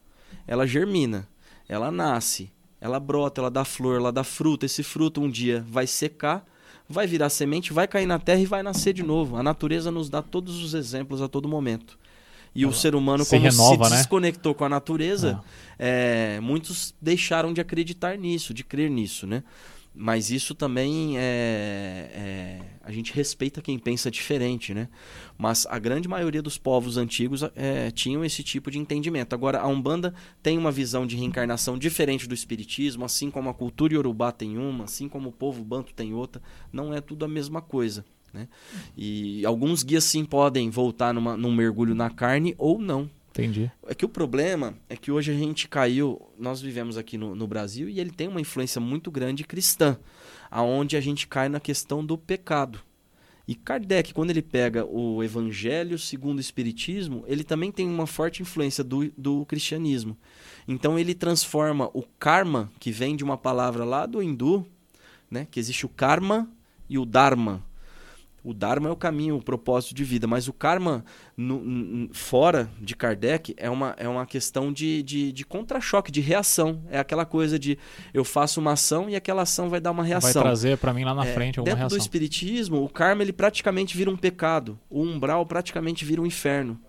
ela 0.46 0.66
germina, 0.66 1.26
ela 1.66 1.90
nasce, 1.90 2.52
ela 2.78 3.00
brota, 3.00 3.40
ela 3.40 3.50
dá 3.50 3.64
flor, 3.64 3.96
ela 3.96 4.12
dá 4.12 4.22
fruta. 4.22 4.66
Esse 4.66 4.82
fruto 4.82 5.22
um 5.22 5.30
dia 5.30 5.64
vai 5.66 5.86
secar, 5.86 6.46
vai 6.86 7.06
virar 7.06 7.30
semente, 7.30 7.72
vai 7.72 7.88
cair 7.88 8.04
na 8.04 8.18
terra 8.18 8.40
e 8.40 8.46
vai 8.46 8.62
nascer 8.62 8.92
de 8.92 9.02
novo. 9.02 9.38
A 9.38 9.42
natureza 9.42 9.90
nos 9.90 10.10
dá 10.10 10.20
todos 10.20 10.62
os 10.62 10.74
exemplos 10.74 11.22
a 11.22 11.28
todo 11.28 11.48
momento. 11.48 11.98
E 12.54 12.66
o 12.66 12.72
ser 12.72 12.94
humano, 12.94 13.24
se 13.24 13.30
como 13.30 13.42
renova, 13.42 13.84
se 13.84 13.90
né? 13.90 13.96
desconectou 13.98 14.54
com 14.54 14.64
a 14.64 14.68
natureza, 14.68 15.40
é, 15.78 16.40
muitos 16.40 16.94
deixaram 17.00 17.52
de 17.52 17.60
acreditar 17.60 18.18
nisso, 18.18 18.52
de 18.52 18.64
crer 18.64 18.90
nisso, 18.90 19.26
né? 19.26 19.44
Mas 20.00 20.30
isso 20.30 20.54
também 20.54 21.18
é, 21.18 22.08
é, 22.14 22.60
A 22.84 22.92
gente 22.92 23.12
respeita 23.12 23.60
quem 23.60 23.76
pensa 23.80 24.08
diferente, 24.08 24.72
né? 24.72 24.88
Mas 25.36 25.66
a 25.68 25.76
grande 25.76 26.06
maioria 26.06 26.40
dos 26.40 26.56
povos 26.56 26.96
antigos 26.96 27.42
é, 27.56 27.90
tinham 27.90 28.24
esse 28.24 28.44
tipo 28.44 28.70
de 28.70 28.78
entendimento. 28.78 29.32
Agora, 29.34 29.58
a 29.58 29.66
Umbanda 29.66 30.14
tem 30.40 30.56
uma 30.56 30.70
visão 30.70 31.04
de 31.04 31.16
reencarnação 31.16 31.76
diferente 31.76 32.28
do 32.28 32.34
Espiritismo, 32.34 33.04
assim 33.04 33.28
como 33.28 33.48
a 33.50 33.54
cultura 33.54 33.92
Yorubá 33.92 34.30
tem 34.30 34.56
uma, 34.56 34.84
assim 34.84 35.08
como 35.08 35.30
o 35.30 35.32
povo 35.32 35.64
Banto 35.64 35.92
tem 35.92 36.14
outra. 36.14 36.40
Não 36.72 36.94
é 36.94 37.00
tudo 37.00 37.24
a 37.24 37.28
mesma 37.28 37.60
coisa. 37.60 38.04
Né? 38.32 38.46
E 38.96 39.44
alguns 39.44 39.82
guias 39.82 40.04
sim 40.04 40.24
podem 40.24 40.70
voltar 40.70 41.12
numa, 41.12 41.36
num 41.36 41.52
mergulho 41.52 41.94
na 41.94 42.08
carne 42.08 42.54
ou 42.56 42.78
não. 42.78 43.10
Entendi. 43.38 43.70
É 43.86 43.94
que 43.94 44.04
o 44.04 44.08
problema 44.08 44.74
é 44.88 44.96
que 44.96 45.12
hoje 45.12 45.30
a 45.30 45.34
gente 45.34 45.68
caiu. 45.68 46.20
Nós 46.36 46.60
vivemos 46.60 46.96
aqui 46.96 47.16
no, 47.16 47.36
no 47.36 47.46
Brasil 47.46 47.88
e 47.88 48.00
ele 48.00 48.10
tem 48.10 48.26
uma 48.26 48.40
influência 48.40 48.80
muito 48.80 49.10
grande 49.10 49.44
cristã, 49.44 49.96
aonde 50.50 50.96
a 50.96 51.00
gente 51.00 51.28
cai 51.28 51.48
na 51.48 51.60
questão 51.60 52.04
do 52.04 52.18
pecado. 52.18 52.80
E 53.46 53.54
Kardec, 53.54 54.12
quando 54.12 54.30
ele 54.30 54.42
pega 54.42 54.84
o 54.84 55.22
Evangelho 55.22 55.98
segundo 55.98 56.36
o 56.36 56.40
Espiritismo, 56.40 57.24
ele 57.26 57.42
também 57.42 57.72
tem 57.72 57.88
uma 57.88 58.06
forte 58.06 58.42
influência 58.42 58.84
do, 58.84 59.10
do 59.16 59.46
cristianismo. 59.46 60.18
Então 60.66 60.98
ele 60.98 61.14
transforma 61.14 61.88
o 61.94 62.02
karma, 62.18 62.70
que 62.78 62.90
vem 62.90 63.16
de 63.16 63.24
uma 63.24 63.38
palavra 63.38 63.84
lá 63.84 64.04
do 64.04 64.22
hindu, 64.22 64.66
né, 65.30 65.46
que 65.50 65.58
existe 65.58 65.86
o 65.86 65.88
karma 65.88 66.46
e 66.90 66.98
o 66.98 67.06
dharma, 67.06 67.64
o 68.48 68.54
Dharma 68.54 68.88
é 68.88 68.90
o 68.90 68.96
caminho, 68.96 69.36
o 69.36 69.42
propósito 69.42 69.94
de 69.94 70.02
vida, 70.02 70.26
mas 70.26 70.48
o 70.48 70.54
karma 70.54 71.04
no, 71.36 72.08
fora 72.14 72.70
de 72.80 72.96
Kardec 72.96 73.54
é 73.58 73.68
uma, 73.68 73.94
é 73.98 74.08
uma 74.08 74.24
questão 74.24 74.72
de, 74.72 75.02
de, 75.02 75.32
de 75.32 75.44
contra-choque, 75.44 76.10
de 76.10 76.22
reação. 76.22 76.82
É 76.90 76.98
aquela 76.98 77.26
coisa 77.26 77.58
de 77.58 77.78
eu 78.14 78.24
faço 78.24 78.58
uma 78.58 78.72
ação 78.72 79.10
e 79.10 79.14
aquela 79.14 79.42
ação 79.42 79.68
vai 79.68 79.80
dar 79.80 79.90
uma 79.90 80.02
reação. 80.02 80.32
Vai 80.32 80.42
trazer 80.42 80.78
para 80.78 80.94
mim 80.94 81.04
lá 81.04 81.14
na 81.14 81.26
é, 81.26 81.34
frente 81.34 81.58
alguma 81.58 81.74
dentro 81.74 81.80
reação. 81.80 81.98
do 81.98 82.00
Espiritismo, 82.00 82.82
o 82.82 82.88
karma 82.88 83.20
ele 83.20 83.34
praticamente 83.34 83.94
vira 83.94 84.10
um 84.10 84.16
pecado. 84.16 84.80
O 84.88 85.02
umbral 85.02 85.44
praticamente 85.44 86.06
vira 86.06 86.22
um 86.22 86.26
inferno. 86.26 86.80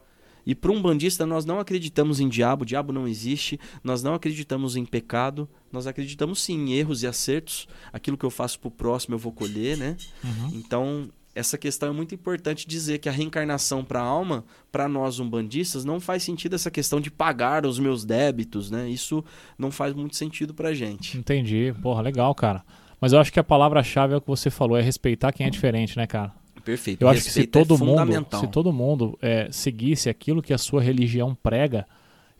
E 0.45 0.55
para 0.55 0.71
um 0.71 0.81
bandista, 0.81 1.25
nós 1.25 1.43
não 1.43 1.59
acreditamos 1.59 2.21
em 2.21 2.29
diabo, 2.29 2.65
diabo 2.65 2.93
não 2.93 3.05
existe, 3.05 3.59
nós 3.83 4.01
não 4.01 4.13
acreditamos 4.13 4.77
em 4.77 4.85
pecado, 4.85 5.47
nós 5.71 5.85
acreditamos 5.85 6.41
sim 6.41 6.53
em 6.53 6.73
erros 6.73 7.03
e 7.03 7.07
acertos. 7.07 7.67
Aquilo 7.91 8.17
que 8.17 8.25
eu 8.25 8.29
faço 8.31 8.59
para 8.59 8.69
o 8.69 8.71
próximo 8.71 9.15
eu 9.15 9.19
vou 9.19 9.33
colher, 9.33 9.77
né? 9.77 9.97
Uhum. 10.23 10.51
Então, 10.53 11.09
essa 11.33 11.57
questão 11.57 11.89
é 11.89 11.91
muito 11.91 12.13
importante 12.13 12.67
dizer 12.67 12.97
que 12.99 13.07
a 13.07 13.11
reencarnação 13.11 13.83
para 13.83 13.99
a 13.99 14.03
alma, 14.03 14.43
para 14.71 14.87
nós 14.87 15.19
umbandistas, 15.19 15.85
não 15.85 15.99
faz 15.99 16.23
sentido 16.23 16.55
essa 16.55 16.71
questão 16.71 16.99
de 16.99 17.11
pagar 17.11 17.65
os 17.65 17.79
meus 17.79 18.03
débitos, 18.03 18.69
né? 18.71 18.89
Isso 18.89 19.23
não 19.57 19.71
faz 19.71 19.93
muito 19.93 20.15
sentido 20.15 20.53
pra 20.53 20.73
gente. 20.73 21.17
Entendi. 21.17 21.73
Porra, 21.81 22.01
legal, 22.01 22.33
cara. 22.33 22.63
Mas 22.99 23.13
eu 23.13 23.19
acho 23.19 23.31
que 23.31 23.39
a 23.39 23.43
palavra-chave 23.43 24.13
é 24.13 24.17
o 24.17 24.21
que 24.21 24.27
você 24.27 24.49
falou, 24.49 24.77
é 24.77 24.81
respeitar 24.81 25.31
quem 25.31 25.45
é 25.45 25.49
diferente, 25.49 25.95
né, 25.97 26.05
cara? 26.05 26.33
Perfeito. 26.63 27.01
Eu 27.01 27.07
acho 27.07 27.23
que 27.23 27.31
se 27.31 27.47
todo 27.47 27.75
é 27.75 27.77
mundo, 27.77 28.27
se 28.39 28.47
todo 28.47 28.73
mundo 28.73 29.17
é, 29.21 29.47
seguisse 29.51 30.09
aquilo 30.09 30.41
que 30.41 30.53
a 30.53 30.57
sua 30.57 30.81
religião 30.81 31.33
prega, 31.33 31.87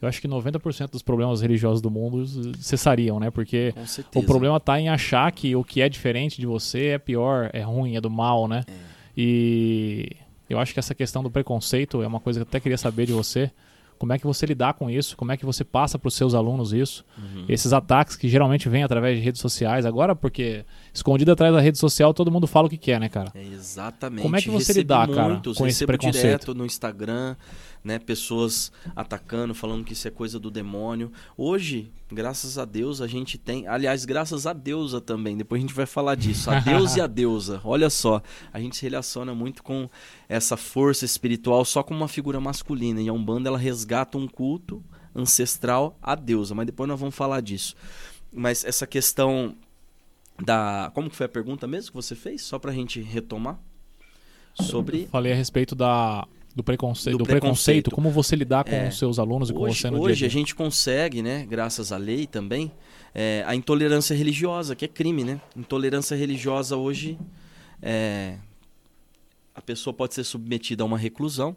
eu 0.02 0.08
acho 0.08 0.22
que 0.22 0.28
90% 0.28 0.92
dos 0.92 1.02
problemas 1.02 1.42
religiosos 1.42 1.82
do 1.82 1.92
mundo 1.92 2.26
cessariam, 2.58 3.20
né? 3.20 3.30
Porque 3.30 3.74
o 4.16 4.24
problema 4.24 4.58
está 4.58 4.80
em 4.80 4.88
achar 4.88 5.30
que 5.32 5.56
o 5.56 5.64
que 5.64 5.82
é 5.82 5.90
diferente 5.90 6.40
de 6.40 6.46
você 6.46 6.88
é 6.88 6.98
pior, 6.98 7.50
é 7.52 7.62
ruim, 7.62 7.96
é 7.96 8.02
do 8.02 8.10
mal, 8.10 8.48
né? 8.48 8.64
É. 8.68 8.74
E 9.18 10.16
eu 10.50 10.58
acho 10.58 10.74
que 10.74 10.80
essa 10.80 10.96
questão 10.96 11.22
do 11.22 11.30
preconceito 11.30 12.02
é 12.02 12.08
uma 12.08 12.20
coisa 12.20 12.40
que 12.40 12.44
eu 12.44 12.48
até 12.48 12.60
queria 12.60 12.78
saber 12.78 13.06
de 13.06 13.14
você. 13.14 13.52
Como 14.00 14.14
é 14.14 14.18
que 14.18 14.26
você 14.26 14.46
lidar 14.46 14.76
com 14.76 14.90
isso? 14.90 15.18
Como 15.18 15.30
é 15.34 15.36
que 15.36 15.46
você 15.46 15.66
passa 15.66 16.00
para 16.00 16.08
os 16.08 16.14
seus 16.14 16.34
alunos 16.34 16.72
isso? 16.72 17.06
Uhum. 17.18 17.44
Esses 17.50 17.74
ataques 17.74 18.16
que 18.16 18.30
geralmente 18.30 18.70
vêm 18.70 18.82
através 18.82 19.18
de 19.18 19.24
redes 19.24 19.42
sociais. 19.42 19.86
Agora, 19.86 20.16
porque 20.16 20.64
escondido 20.94 21.34
atrás 21.34 21.54
da 21.54 21.60
rede 21.60 21.78
social, 21.78 22.14
todo 22.14 22.32
mundo 22.32 22.48
fala 22.48 22.68
o 22.68 22.70
que 22.70 22.78
quer, 22.78 22.98
né, 22.98 23.10
cara? 23.10 23.30
É 23.36 23.44
exatamente. 23.44 24.22
Como 24.22 24.38
é 24.38 24.42
que 24.42 24.50
você 24.50 24.72
lidar, 24.72 25.06
cara, 25.10 25.42
com 25.54 25.68
esse 25.68 25.86
preconceito? 25.86 26.24
direto 26.24 26.56
no 26.56 26.66
Instagram, 26.66 27.36
né? 27.84 28.00
Pessoas 28.00 28.72
atacando, 28.96 29.54
falando 29.54 29.84
que 29.84 29.94
isso 29.94 30.08
é 30.08 30.12
coisa 30.12 30.40
do 30.40 30.52
demônio. 30.52 31.12
Hoje, 31.38 31.92
graças 32.12 32.58
a 32.58 32.66
Deus, 32.66 33.02
a 33.02 33.08
gente 33.08 33.38
tem. 33.38 33.68
Aliás, 33.68 34.06
graças 34.06 34.46
a 34.46 34.54
deusa 34.54 35.00
também. 35.00 35.38
Depois 35.38 35.60
a 35.60 35.62
gente 35.62 35.74
vai 35.74 35.86
falar 35.86 36.16
disso. 36.16 36.50
A 36.50 36.60
Deus 36.60 36.96
e 36.96 37.02
a 37.02 37.08
deusa. 37.08 37.62
Olha 37.64 37.90
só, 37.90 38.22
a 38.52 38.60
gente 38.60 38.78
se 38.78 38.84
relaciona 38.84 39.34
muito 39.34 39.64
com 39.64 39.90
essa 40.28 40.58
força 40.58 41.06
espiritual 41.06 41.64
só 41.66 41.84
com 41.84 41.94
uma 41.94 42.08
figura 42.08 42.40
masculina. 42.40 43.02
E 43.02 43.10
a 43.10 43.14
Umbanda 43.14 43.50
ela 43.50 43.58
resgata 43.58 44.18
um 44.18 44.28
culto 44.28 44.84
ancestral 45.16 45.98
à 46.02 46.16
deusa. 46.16 46.54
Mas 46.54 46.66
depois 46.66 46.88
nós 46.88 47.00
vamos 47.00 47.16
falar 47.16 47.42
disso. 47.42 47.76
Mas 48.32 48.64
essa 48.64 48.86
questão 48.86 49.56
da. 50.44 50.92
Como 50.94 51.10
que 51.10 51.16
foi 51.16 51.26
a 51.26 51.30
pergunta 51.30 51.68
mesmo 51.68 51.92
que 51.92 51.96
você 51.96 52.16
fez? 52.16 52.42
Só 52.42 52.60
pra 52.60 52.72
gente 52.72 53.02
retomar. 53.02 53.60
Sobre. 54.54 55.04
Eu 55.04 55.08
falei 55.08 55.32
a 55.32 55.36
respeito 55.36 55.76
da 55.76 56.28
do 56.56 56.64
preconceito, 56.64 57.18
do, 57.18 57.24
do 57.24 57.26
preconceito. 57.26 57.86
preconceito. 57.86 57.92
como 57.92 58.10
você 58.10 58.36
lidar 58.36 58.64
com 58.64 58.76
é, 58.76 58.90
os 58.90 58.98
seus 58.98 59.20
alunos 59.20 59.50
e 59.50 59.54
com 59.54 59.62
hoje, 59.62 59.80
você 59.80 59.90
no 59.90 60.02
Hoje 60.02 60.18
dia 60.18 60.28
a, 60.28 60.30
a 60.30 60.32
gente 60.32 60.56
consegue, 60.56 61.22
né, 61.22 61.46
graças 61.48 61.92
à 61.92 61.98
lei 61.98 62.26
também, 62.26 62.72
é, 63.14 63.44
a 63.46 63.56
intolerância 63.56 64.16
religiosa, 64.16 64.76
que 64.76 64.86
é 64.86 64.88
crime, 64.88 65.24
né? 65.24 65.42
Intolerância 65.56 66.16
religiosa 66.16 66.76
hoje, 66.76 67.18
é, 67.82 68.36
a 69.54 69.62
pessoa 69.62 69.94
pode 69.94 70.14
ser 70.14 70.24
submetida 70.24 70.84
a 70.84 70.86
uma 70.86 70.98
reclusão 70.98 71.56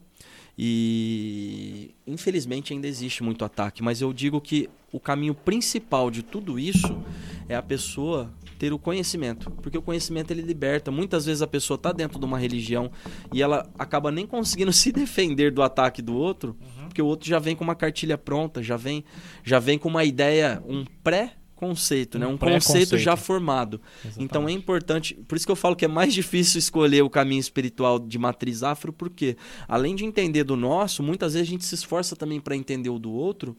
e 0.59 1.95
infelizmente 2.07 2.72
ainda 2.72 2.86
existe 2.86 3.22
muito 3.22 3.45
ataque, 3.45 3.82
mas 3.82 4.01
eu 4.01 4.12
digo 4.12 4.40
que 4.40 4.68
o 4.93 5.01
caminho 5.01 5.34
principal 5.34 6.11
de 6.11 6.22
tudo 6.22 6.59
isso 6.59 7.01
é 7.49 7.55
a 7.55 7.62
pessoa 7.62 8.30
ter 8.62 8.72
o 8.72 8.78
conhecimento, 8.78 9.50
porque 9.60 9.76
o 9.76 9.82
conhecimento 9.82 10.30
ele 10.30 10.40
liberta. 10.40 10.92
Muitas 10.92 11.26
vezes 11.26 11.42
a 11.42 11.48
pessoa 11.48 11.74
está 11.74 11.90
dentro 11.90 12.16
de 12.16 12.24
uma 12.24 12.38
religião 12.38 12.92
e 13.32 13.42
ela 13.42 13.68
acaba 13.76 14.12
nem 14.12 14.24
conseguindo 14.24 14.70
se 14.72 14.92
defender 14.92 15.50
do 15.50 15.64
ataque 15.64 16.00
do 16.00 16.14
outro, 16.14 16.56
uhum. 16.60 16.84
porque 16.84 17.02
o 17.02 17.06
outro 17.06 17.28
já 17.28 17.40
vem 17.40 17.56
com 17.56 17.64
uma 17.64 17.74
cartilha 17.74 18.16
pronta, 18.16 18.62
já 18.62 18.76
vem, 18.76 19.04
já 19.42 19.58
vem 19.58 19.76
com 19.76 19.88
uma 19.88 20.04
ideia, 20.04 20.62
um 20.64 20.84
pré 21.02 21.32
conceito, 21.56 22.20
né? 22.20 22.26
um, 22.28 22.34
um 22.34 22.38
conceito 22.38 22.96
já 22.96 23.16
formado. 23.16 23.80
Exatamente. 23.96 24.24
Então 24.24 24.48
é 24.48 24.52
importante, 24.52 25.14
por 25.26 25.34
isso 25.34 25.44
que 25.44 25.50
eu 25.50 25.56
falo 25.56 25.74
que 25.74 25.84
é 25.84 25.88
mais 25.88 26.14
difícil 26.14 26.60
escolher 26.60 27.02
o 27.02 27.10
caminho 27.10 27.40
espiritual 27.40 27.98
de 27.98 28.16
matriz 28.16 28.62
afro, 28.62 28.92
porque 28.92 29.36
além 29.66 29.96
de 29.96 30.04
entender 30.04 30.44
do 30.44 30.54
nosso, 30.54 31.02
muitas 31.02 31.34
vezes 31.34 31.48
a 31.48 31.50
gente 31.50 31.64
se 31.64 31.74
esforça 31.74 32.14
também 32.14 32.38
para 32.38 32.54
entender 32.54 32.90
o 32.90 32.98
do 33.00 33.10
outro, 33.10 33.56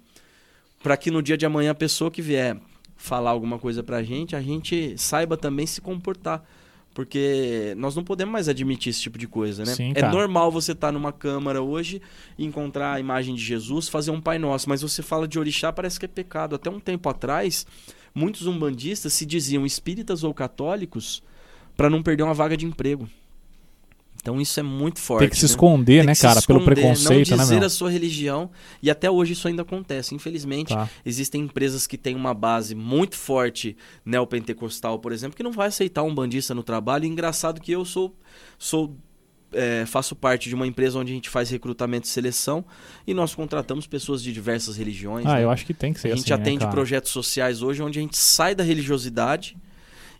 para 0.82 0.96
que 0.96 1.12
no 1.12 1.22
dia 1.22 1.36
de 1.36 1.46
amanhã 1.46 1.72
a 1.72 1.76
pessoa 1.76 2.10
que 2.10 2.22
vier 2.22 2.58
falar 3.04 3.32
alguma 3.32 3.60
coisa 3.60 3.84
para 3.84 3.98
a 3.98 4.04
gente, 4.04 4.34
a 4.34 4.42
gente 4.42 4.98
saiba 4.98 5.36
também 5.36 5.68
se 5.68 5.82
comportar. 5.82 6.42
Porque 6.94 7.74
nós 7.76 7.96
não 7.96 8.04
podemos 8.04 8.32
mais 8.32 8.48
admitir 8.48 8.92
esse 8.92 9.02
tipo 9.02 9.18
de 9.18 9.28
coisa, 9.28 9.66
né? 9.66 9.74
Sim, 9.74 9.92
é 9.94 10.08
normal 10.08 10.52
você 10.52 10.72
estar 10.72 10.88
tá 10.88 10.92
numa 10.92 11.12
câmara 11.12 11.62
hoje 11.62 12.02
e 12.38 12.46
encontrar 12.46 12.94
a 12.94 13.00
imagem 13.00 13.36
de 13.36 13.44
Jesus, 13.44 13.90
fazer 13.90 14.12
um 14.12 14.22
Pai 14.22 14.38
Nosso, 14.38 14.70
mas 14.70 14.84
você 14.84 15.02
fala 15.02 15.28
de 15.28 15.38
orixá, 15.38 15.74
parece 15.74 16.00
que 16.00 16.06
é 16.06 16.08
pecado. 16.08 16.56
Até 16.56 16.70
um 16.70 16.80
tempo 16.80 17.10
atrás, 17.10 17.66
muitos 18.16 18.46
umbandistas 18.46 19.12
se 19.12 19.26
diziam 19.26 19.66
espíritas 19.66 20.24
ou 20.24 20.34
católicos 20.34 21.22
para 21.76 21.90
não 21.90 22.02
perder 22.02 22.24
uma 22.24 22.34
vaga 22.34 22.56
de 22.56 22.66
emprego. 22.66 23.10
Então 24.24 24.40
isso 24.40 24.58
é 24.58 24.64
muito 24.64 25.02
forte. 25.02 25.20
Tem 25.20 25.30
que 25.30 25.36
se 25.36 25.44
né? 25.44 25.50
esconder, 25.50 25.98
Tem 25.98 26.06
né, 26.06 26.16
cara, 26.16 26.40
esconder, 26.40 26.64
pelo 26.64 26.76
preconceito, 26.76 27.32
não 27.32 27.38
dizer 27.38 27.60
né, 27.60 27.66
a 27.66 27.70
sua 27.70 27.92
religião. 27.92 28.50
E 28.82 28.90
até 28.90 29.12
hoje 29.12 29.34
isso 29.34 29.50
ainda 29.50 29.64
acontece. 29.64 30.16
Infelizmente, 30.16 30.74
tá. 30.74 30.90
existem 31.06 31.42
empresas 31.42 31.86
que 31.86 31.98
têm 31.98 32.16
uma 32.16 32.34
base 32.34 32.74
muito 32.74 33.18
forte 33.18 33.76
neopentecostal, 34.06 34.98
por 34.98 35.12
exemplo, 35.12 35.36
que 35.36 35.44
não 35.44 35.52
vai 35.52 35.68
aceitar 35.68 36.04
um 36.04 36.16
bandista 36.16 36.56
no 36.56 36.64
trabalho. 36.64 37.04
E 37.04 37.10
engraçado 37.10 37.60
que 37.60 37.74
eu 37.74 37.84
sou 37.84 38.16
sou 38.58 38.96
é, 39.52 39.86
faço 39.86 40.16
parte 40.16 40.48
de 40.48 40.56
uma 40.56 40.66
empresa 40.66 40.98
onde 40.98 41.12
a 41.12 41.16
gente 41.16 41.30
faz 41.30 41.50
recrutamento 41.50 42.08
e 42.08 42.10
seleção 42.10 42.64
e 43.06 43.14
nós 43.14 43.36
contratamos 43.36 43.86
pessoas 43.86 44.24
de 44.24 44.32
diversas 44.32 44.78
religiões. 44.78 45.26
Ah, 45.26 45.36
né? 45.36 45.44
eu 45.44 45.50
acho 45.50 45.66
que 45.66 45.74
tem 45.74 45.92
que 45.92 46.00
ser 46.00 46.08
A 46.08 46.14
assim, 46.14 46.22
gente 46.22 46.34
atende 46.34 46.66
né, 46.66 46.72
projetos 46.72 47.12
sociais 47.12 47.62
hoje 47.62 47.84
onde 47.84 48.00
a 48.00 48.02
gente 48.02 48.18
sai 48.18 48.56
da 48.56 48.64
religiosidade 48.64 49.58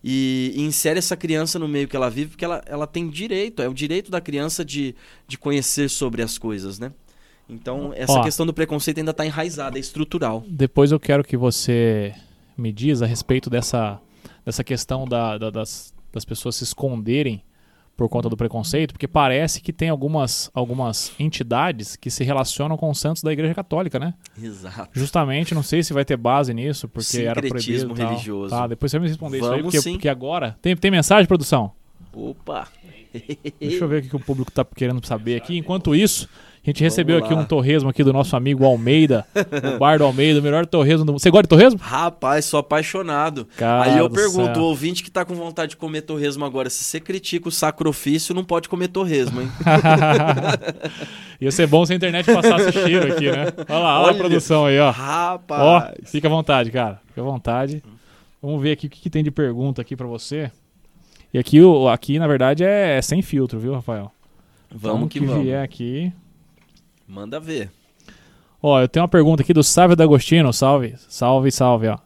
e, 0.04 0.52
e, 0.56 0.62
insere 0.62 1.00
essa 1.00 1.16
criança 1.16 1.58
no 1.58 1.68
meio 1.68 1.88
que 1.88 1.96
ela 1.96 2.10
vive, 2.10 2.32
porque 2.32 2.44
ela, 2.46 2.62
ela 2.66 2.86
tem 2.86 3.10
direito, 3.10 3.62
é 3.62 3.70
o 3.70 3.74
direito 3.74 4.12
da 4.12 4.20
criança 4.20 4.66
de, 4.66 4.96
de 5.28 5.38
conhecer 5.38 5.90
sobre 5.90 6.22
as 6.22 6.38
coisas, 6.38 6.78
né? 6.80 6.92
Então, 7.48 7.94
essa 7.96 8.14
Ó. 8.20 8.24
questão 8.24 8.46
do 8.46 8.54
preconceito 8.54 8.98
ainda 9.00 9.12
está 9.12 9.26
enraizada, 9.26 9.78
é 9.78 9.80
estrutural. 9.82 10.44
Depois 10.48 10.92
eu 10.92 11.00
quero 11.00 11.24
que 11.24 11.36
você 11.38 12.14
me 12.58 12.72
diz 12.72 13.02
a 13.02 13.06
respeito 13.06 13.50
dessa, 13.50 14.00
dessa 14.46 14.64
questão 14.64 15.06
da- 15.08 15.38
da- 15.38 15.50
das, 15.50 15.94
das 16.12 16.24
pessoas 16.26 16.56
se 16.56 16.64
esconderem 16.64 17.44
por 17.96 18.10
conta 18.10 18.28
do 18.28 18.36
preconceito, 18.36 18.94
porque 18.94 19.08
parece 19.08 19.62
que 19.62 19.72
tem 19.72 19.90
algumas, 19.90 20.50
algumas 20.54 21.14
entidades 21.20 21.96
que 21.96 22.10
se 22.10 22.24
relacionam 22.24 22.76
com 22.76 22.90
os 22.90 23.00
santos 23.00 23.22
da 23.22 23.32
Igreja 23.32 23.54
Católica, 23.54 24.00
né? 24.00 24.14
Exato. 24.42 24.90
Justamente, 24.94 25.54
não 25.54 25.64
sei 25.64 25.84
se 25.84 25.94
vai 25.94 26.04
ter 26.04 26.18
base 26.18 26.54
nisso, 26.54 26.88
porque 26.88 27.22
era 27.22 27.42
proibido. 27.42 27.94
Religioso. 27.94 28.50
Tá, 28.50 28.68
depois 28.68 28.92
você 28.92 28.98
vai 28.98 29.06
me 29.06 29.10
responder 29.10 29.38
isso 29.38 29.46
aí, 29.46 29.52
Vamos 29.58 29.64
porque, 29.66 29.82
sim. 29.82 29.94
porque 29.94 30.10
agora. 30.10 30.58
Tem, 30.62 30.76
tem 30.76 30.90
mensagem, 30.90 31.28
produção? 31.28 31.72
Opa! 32.12 32.68
Deixa 33.60 33.84
eu 33.84 33.88
ver 33.88 34.00
o 34.00 34.02
que 34.02 34.10
que 34.10 34.16
o 34.16 34.20
público 34.20 34.52
tá 34.52 34.66
querendo 34.66 35.06
saber 35.06 35.36
aqui. 35.36 35.56
Enquanto 35.56 35.96
isso, 35.96 36.28
a 36.66 36.70
gente 36.70 36.82
recebeu 36.82 37.18
aqui 37.18 37.34
um 37.34 37.44
torresmo 37.44 37.90
aqui 37.90 38.04
do 38.04 38.14
nosso 38.14 38.36
amigo 38.38 38.64
Almeida, 38.66 39.26
o 39.76 39.78
bar 39.78 39.98
do 39.98 40.06
Almeida, 40.06 40.40
o 40.40 40.44
melhor 40.44 40.66
torresmo 40.66 41.06
do 41.06 41.12
mundo. 41.12 41.20
Você 41.22 41.30
gosta 41.30 41.44
de 41.44 41.50
torresmo? 41.50 41.80
Rapaz, 41.82 42.46
sou 42.46 42.60
apaixonado. 42.60 43.46
Cara 43.58 43.84
Aí 43.84 43.98
eu 43.98 44.10
pergunto, 44.10 44.62
o 44.62 44.64
ouvinte 44.64 45.04
que 45.04 45.12
tá 45.12 45.26
com 45.26 45.36
vontade 45.36 45.72
de 45.72 45.78
comer 45.78 46.04
torresmo 46.04 46.46
agora, 46.46 46.70
se 46.70 46.84
você 46.84 47.02
critica 47.02 47.50
o 47.50 47.52
sacrofício, 47.52 48.34
não 48.34 48.46
pode 48.46 48.70
comer 48.70 48.88
torresmo, 48.88 49.42
hein? 49.42 49.50
Ia 51.42 51.52
ser 51.52 51.68
bom 51.68 51.86
se 51.86 51.92
a 51.92 51.96
internet 51.98 52.26
passasse 52.26 52.72
cheiro 52.72 53.12
aqui, 53.12 53.30
né? 53.30 53.48
Olha 53.68 53.80
lá, 53.80 54.00
olha, 54.00 54.08
Olha. 54.08 54.12
a 54.12 54.18
produção 54.18 54.66
aí, 54.66 54.80
ó. 54.80 54.88
Ó, 54.88 54.92
Rapaz! 54.92 56.10
fica 56.10 56.28
à 56.28 56.32
vontade, 56.32 56.72
cara. 56.72 57.02
Fica 57.08 57.20
à 57.20 57.24
vontade. 57.26 57.84
Vamos 58.42 58.62
ver 58.62 58.72
aqui 58.72 58.88
o 58.88 58.90
que, 58.90 59.02
que 59.02 59.10
tem 59.10 59.24
de 59.24 59.32
pergunta 59.32 59.82
aqui 59.82 59.96
pra 59.96 60.08
você. 60.08 60.50
E 61.34 61.38
aqui, 61.38 61.60
aqui 61.92 62.20
na 62.20 62.28
verdade, 62.28 62.64
é, 62.64 62.98
é 62.98 63.02
sem 63.02 63.22
filtro, 63.22 63.60
viu, 63.60 63.74
Rafael? 63.74 64.12
vamos 64.72 64.98
Então, 64.98 65.08
que, 65.08 65.20
que 65.20 65.26
vamos. 65.26 65.44
vier 65.44 65.62
aqui. 65.64 66.14
Manda 67.14 67.40
ver. 67.40 67.72
Ó, 68.62 68.82
eu 68.82 68.88
tenho 68.88 69.04
uma 69.04 69.10
pergunta 69.10 69.44
aqui 69.44 69.54
do 69.54 69.64
Sávio 69.64 69.96
D'Agostino. 69.96 70.52
Salve, 70.52 70.96
salve, 71.08 71.52
salve, 71.52 71.88
ó. 71.88 71.98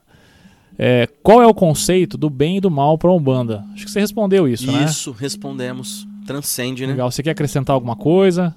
É, 0.77 1.07
qual 1.23 1.41
é 1.41 1.47
o 1.47 1.53
conceito 1.53 2.17
do 2.17 2.29
bem 2.29 2.57
e 2.57 2.61
do 2.61 2.69
mal 2.69 2.97
pra 2.97 3.11
Umbanda? 3.11 3.65
Acho 3.73 3.85
que 3.85 3.91
você 3.91 3.99
respondeu 3.99 4.47
isso, 4.47 4.71
né? 4.71 4.85
Isso, 4.85 5.11
respondemos. 5.11 6.05
Transcende, 6.25 6.85
né? 6.85 6.91
Legal. 6.91 7.09
Você 7.09 7.23
quer 7.23 7.31
acrescentar 7.31 7.73
alguma 7.73 7.95
coisa? 7.95 8.53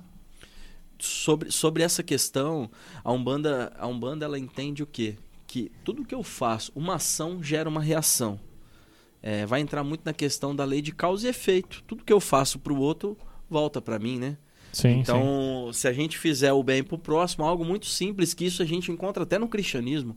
sobre, 1.00 1.50
sobre 1.50 1.82
essa 1.82 2.02
questão, 2.02 2.70
a 3.02 3.12
Umbanda, 3.12 3.72
a 3.78 3.86
Umbanda 3.86 4.24
ela 4.24 4.38
entende 4.38 4.82
o 4.82 4.86
quê? 4.86 5.16
Que 5.46 5.70
tudo 5.84 6.04
que 6.04 6.14
eu 6.14 6.22
faço, 6.22 6.70
uma 6.74 6.96
ação 6.96 7.42
gera 7.42 7.68
uma 7.68 7.82
reação. 7.82 8.38
É, 9.22 9.44
vai 9.44 9.60
entrar 9.60 9.82
muito 9.82 10.02
na 10.04 10.12
questão 10.12 10.54
da 10.54 10.64
lei 10.64 10.80
de 10.80 10.92
causa 10.92 11.26
e 11.26 11.30
efeito. 11.30 11.82
Tudo 11.86 12.04
que 12.04 12.12
eu 12.12 12.20
faço 12.20 12.58
para 12.58 12.72
o 12.72 12.78
outro 12.78 13.16
volta 13.48 13.80
para 13.80 13.98
mim, 13.98 14.18
né? 14.18 14.36
Sim, 14.72 14.88
sim. 14.94 15.00
Então, 15.00 15.70
se 15.72 15.88
a 15.88 15.92
gente 15.92 16.18
fizer 16.18 16.52
o 16.52 16.62
bem 16.62 16.82
para 16.82 16.94
o 16.94 16.98
próximo, 16.98 17.44
algo 17.44 17.64
muito 17.64 17.86
simples 17.86 18.34
que 18.34 18.44
isso 18.44 18.62
a 18.62 18.66
gente 18.66 18.90
encontra 18.90 19.22
até 19.22 19.38
no 19.38 19.48
cristianismo. 19.48 20.16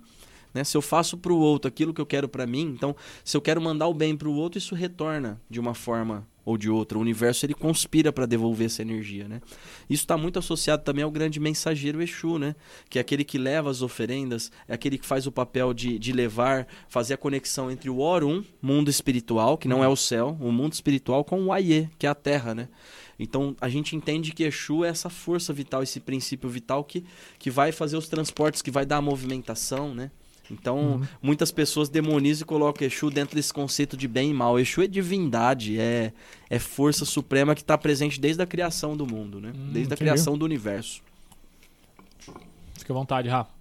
Né? 0.54 0.64
Se 0.64 0.78
eu 0.78 0.82
faço 0.82 1.18
para 1.18 1.34
o 1.34 1.40
outro 1.40 1.68
aquilo 1.68 1.94
que 1.94 2.02
eu 2.02 2.06
quero 2.06 2.30
para 2.30 2.46
mim, 2.46 2.74
então, 2.76 2.96
se 3.24 3.36
eu 3.36 3.42
quero 3.42 3.62
mandar 3.62 3.88
o 3.88 3.94
bem 3.94 4.16
para 4.16 4.30
o 4.30 4.36
outro, 4.36 4.58
isso 4.58 4.76
retorna 4.76 5.42
de 5.50 5.60
uma 5.60 5.74
forma 5.74 6.28
ou 6.46 6.58
de 6.58 6.70
outra. 6.70 6.98
O 6.98 7.02
universo 7.02 7.46
ele 7.46 7.54
conspira 7.54 8.12
para 8.12 8.26
devolver 8.26 8.66
essa 8.66 8.82
energia, 8.82 9.28
né? 9.28 9.42
Isso 9.90 10.04
está 10.04 10.18
muito 10.18 10.38
associado 10.38 10.84
também 10.84 11.04
ao 11.04 11.10
grande 11.10 11.40
mensageiro 11.40 12.02
Exu, 12.02 12.38
né? 12.38 12.56
Que 12.90 12.98
é 12.98 13.02
aquele 13.02 13.24
que 13.24 13.38
leva 13.38 13.70
as 13.70 13.82
oferendas, 13.82 14.52
é 14.68 14.74
aquele 14.74 14.98
que 14.98 15.06
faz 15.06 15.26
o 15.26 15.32
papel 15.32 15.74
de, 15.74 15.98
de 15.98 16.12
levar, 16.12 16.68
fazer 16.90 17.14
a 17.14 17.18
conexão 17.18 17.72
entre 17.72 17.90
o 17.90 18.00
Orum, 18.00 18.44
mundo 18.62 18.90
espiritual, 18.90 19.58
que 19.58 19.68
não 19.68 19.84
é 19.84 19.88
o 19.88 19.96
céu, 19.96 20.38
o 20.40 20.52
mundo 20.52 20.74
espiritual, 20.74 21.24
com 21.24 21.46
o 21.46 21.54
Aie, 21.54 21.90
que 21.98 22.06
é 22.06 22.10
a 22.10 22.16
terra, 22.16 22.54
né? 22.54 22.68
Então 23.24 23.56
a 23.60 23.70
gente 23.70 23.96
entende 23.96 24.32
que 24.32 24.44
Exu 24.44 24.84
é 24.84 24.90
essa 24.90 25.10
força 25.10 25.52
vital, 25.54 25.82
esse 25.82 26.00
princípio 26.00 26.50
vital 26.50 26.84
que, 26.84 27.04
que 27.40 27.50
vai 27.50 27.72
fazer 27.72 27.98
os 27.98 28.08
transportes, 28.08 28.62
que 28.62 28.72
vai 28.72 28.86
dar 28.86 28.98
a 28.98 29.02
movimentação, 29.02 29.94
né? 29.94 30.12
Então, 30.52 31.02
muitas 31.22 31.52
pessoas 31.52 31.90
demonizam 31.90 32.44
e 32.44 32.46
colocam 32.46 32.86
Exu 32.86 33.10
dentro 33.10 33.36
desse 33.36 33.54
conceito 33.54 33.96
de 33.96 34.08
bem 34.08 34.32
e 34.32 34.34
mal. 34.34 34.60
Exu 34.60 34.82
é 34.82 34.88
divindade, 34.88 35.80
é, 35.80 36.12
é 36.50 36.60
força 36.60 37.06
suprema 37.06 37.56
que 37.56 37.62
está 37.62 37.78
presente 37.78 38.20
desde 38.20 38.42
a 38.42 38.46
criação 38.46 38.96
do 38.96 39.08
mundo, 39.08 39.40
né? 39.40 39.54
Hum, 39.56 39.72
desde 39.72 39.94
a 39.94 39.98
criação 39.98 40.38
do 40.38 40.46
universo. 40.46 41.02
Fica 42.78 42.94
à 42.94 42.96
vontade, 42.96 43.30
Rafa. 43.30 43.52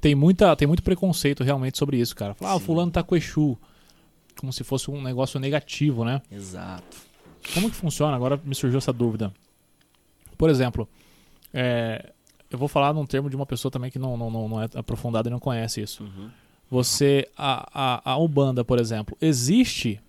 Tem, 0.00 0.14
muita, 0.14 0.54
tem 0.56 0.66
muito 0.66 0.82
preconceito 0.82 1.44
realmente 1.44 1.78
sobre 1.78 1.98
isso, 1.98 2.14
cara. 2.16 2.34
Falar, 2.34 2.52
ah, 2.52 2.56
o 2.56 2.60
fulano 2.60 2.90
tá 2.90 3.02
com 3.02 3.16
Exu. 3.16 3.56
Como 4.38 4.52
se 4.52 4.64
fosse 4.64 4.90
um 4.90 5.00
negócio 5.00 5.38
negativo, 5.40 6.04
né? 6.04 6.20
Exato. 6.30 7.05
Como 7.54 7.70
que 7.70 7.76
funciona? 7.76 8.16
Agora 8.16 8.40
me 8.44 8.54
surgiu 8.54 8.78
essa 8.78 8.92
dúvida. 8.92 9.32
Por 10.36 10.50
exemplo, 10.50 10.88
é, 11.52 12.12
eu 12.50 12.58
vou 12.58 12.68
falar 12.68 12.92
num 12.92 13.06
termo 13.06 13.30
de 13.30 13.36
uma 13.36 13.46
pessoa 13.46 13.70
também 13.70 13.90
que 13.90 13.98
não, 13.98 14.16
não, 14.16 14.30
não, 14.30 14.48
não 14.48 14.62
é 14.62 14.68
aprofundada 14.74 15.28
e 15.28 15.32
não 15.32 15.38
conhece 15.40 15.80
isso. 15.80 16.04
Uhum. 16.04 16.28
Você, 16.70 17.28
a, 17.36 18.02
a, 18.04 18.12
a 18.12 18.16
Ubanda, 18.18 18.64
por 18.64 18.78
exemplo, 18.78 19.16
existe. 19.20 20.00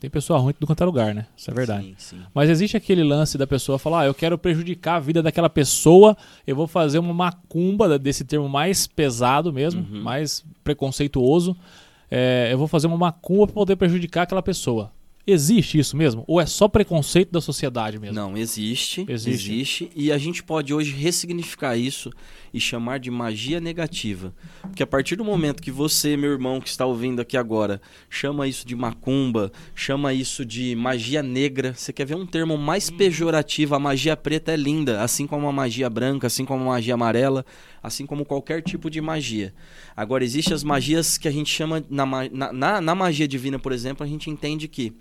Tem 0.00 0.10
pessoa 0.10 0.38
ruim 0.38 0.54
do 0.58 0.66
quanto 0.66 0.82
é 0.82 0.86
lugar, 0.86 1.14
né? 1.14 1.26
Isso 1.36 1.50
é 1.50 1.54
verdade. 1.54 1.84
Sim, 1.84 1.94
sim. 1.98 2.20
Mas 2.34 2.50
existe 2.50 2.76
aquele 2.76 3.02
lance 3.02 3.38
da 3.38 3.46
pessoa 3.46 3.78
falar, 3.78 4.00
ah, 4.00 4.06
eu 4.06 4.12
quero 4.14 4.36
prejudicar 4.36 4.96
a 4.96 5.00
vida 5.00 5.22
daquela 5.22 5.48
pessoa, 5.48 6.16
eu 6.46 6.54
vou 6.54 6.66
fazer 6.66 6.98
uma 6.98 7.14
macumba, 7.14 7.98
desse 7.98 8.24
termo 8.24 8.48
mais 8.48 8.86
pesado 8.86 9.50
mesmo, 9.52 9.80
Uhum. 9.82 10.02
mais 10.02 10.44
preconceituoso, 10.62 11.56
é, 12.10 12.48
eu 12.52 12.58
vou 12.58 12.66
fazer 12.68 12.86
uma 12.86 12.98
macumba 12.98 13.46
para 13.46 13.54
poder 13.54 13.76
prejudicar 13.76 14.22
aquela 14.22 14.42
pessoa. 14.42 14.90
Existe 15.26 15.78
isso 15.78 15.96
mesmo? 15.96 16.22
Ou 16.26 16.38
é 16.38 16.44
só 16.44 16.68
preconceito 16.68 17.30
da 17.32 17.40
sociedade 17.40 17.98
mesmo? 17.98 18.14
Não, 18.14 18.36
existe, 18.36 19.06
Existe. 19.08 19.30
existe. 19.52 19.90
E 19.96 20.12
a 20.12 20.18
gente 20.18 20.42
pode 20.42 20.74
hoje 20.74 20.92
ressignificar 20.92 21.76
isso 21.78 22.10
e 22.52 22.60
chamar 22.60 22.98
de 22.98 23.10
magia 23.10 23.58
negativa. 23.58 24.34
Porque 24.60 24.82
a 24.82 24.86
partir 24.86 25.16
do 25.16 25.24
momento 25.24 25.62
que 25.62 25.70
você, 25.70 26.14
meu 26.14 26.30
irmão, 26.30 26.60
que 26.60 26.68
está 26.68 26.84
ouvindo 26.84 27.20
aqui 27.20 27.38
agora, 27.38 27.80
chama 28.10 28.46
isso 28.46 28.66
de 28.66 28.76
macumba, 28.76 29.50
chama 29.74 30.12
isso 30.12 30.44
de 30.44 30.76
magia 30.76 31.22
negra, 31.22 31.72
você 31.74 31.90
quer 31.90 32.04
ver 32.04 32.16
um 32.16 32.26
termo 32.26 32.58
mais 32.58 32.90
pejorativo? 32.90 33.74
A 33.74 33.78
magia 33.78 34.14
preta 34.16 34.52
é 34.52 34.56
linda, 34.56 35.00
assim 35.02 35.26
como 35.26 35.48
a 35.48 35.52
magia 35.52 35.88
branca, 35.88 36.26
assim 36.26 36.44
como 36.44 36.62
a 36.64 36.66
magia 36.66 36.92
amarela, 36.94 37.46
assim 37.82 38.04
como 38.04 38.26
qualquer 38.26 38.62
tipo 38.62 38.90
de 38.90 39.00
magia. 39.00 39.54
Agora, 39.96 40.22
existem 40.22 40.52
as 40.54 40.62
magias 40.62 41.16
que 41.16 41.26
a 41.26 41.30
gente 41.30 41.50
chama, 41.50 41.82
na, 41.88 42.04
ma- 42.04 42.28
na, 42.30 42.52
na, 42.52 42.80
na 42.82 42.94
magia 42.94 43.26
divina, 43.26 43.58
por 43.58 43.72
exemplo, 43.72 44.04
a 44.04 44.06
gente 44.08 44.28
entende 44.28 44.68
que 44.68 44.92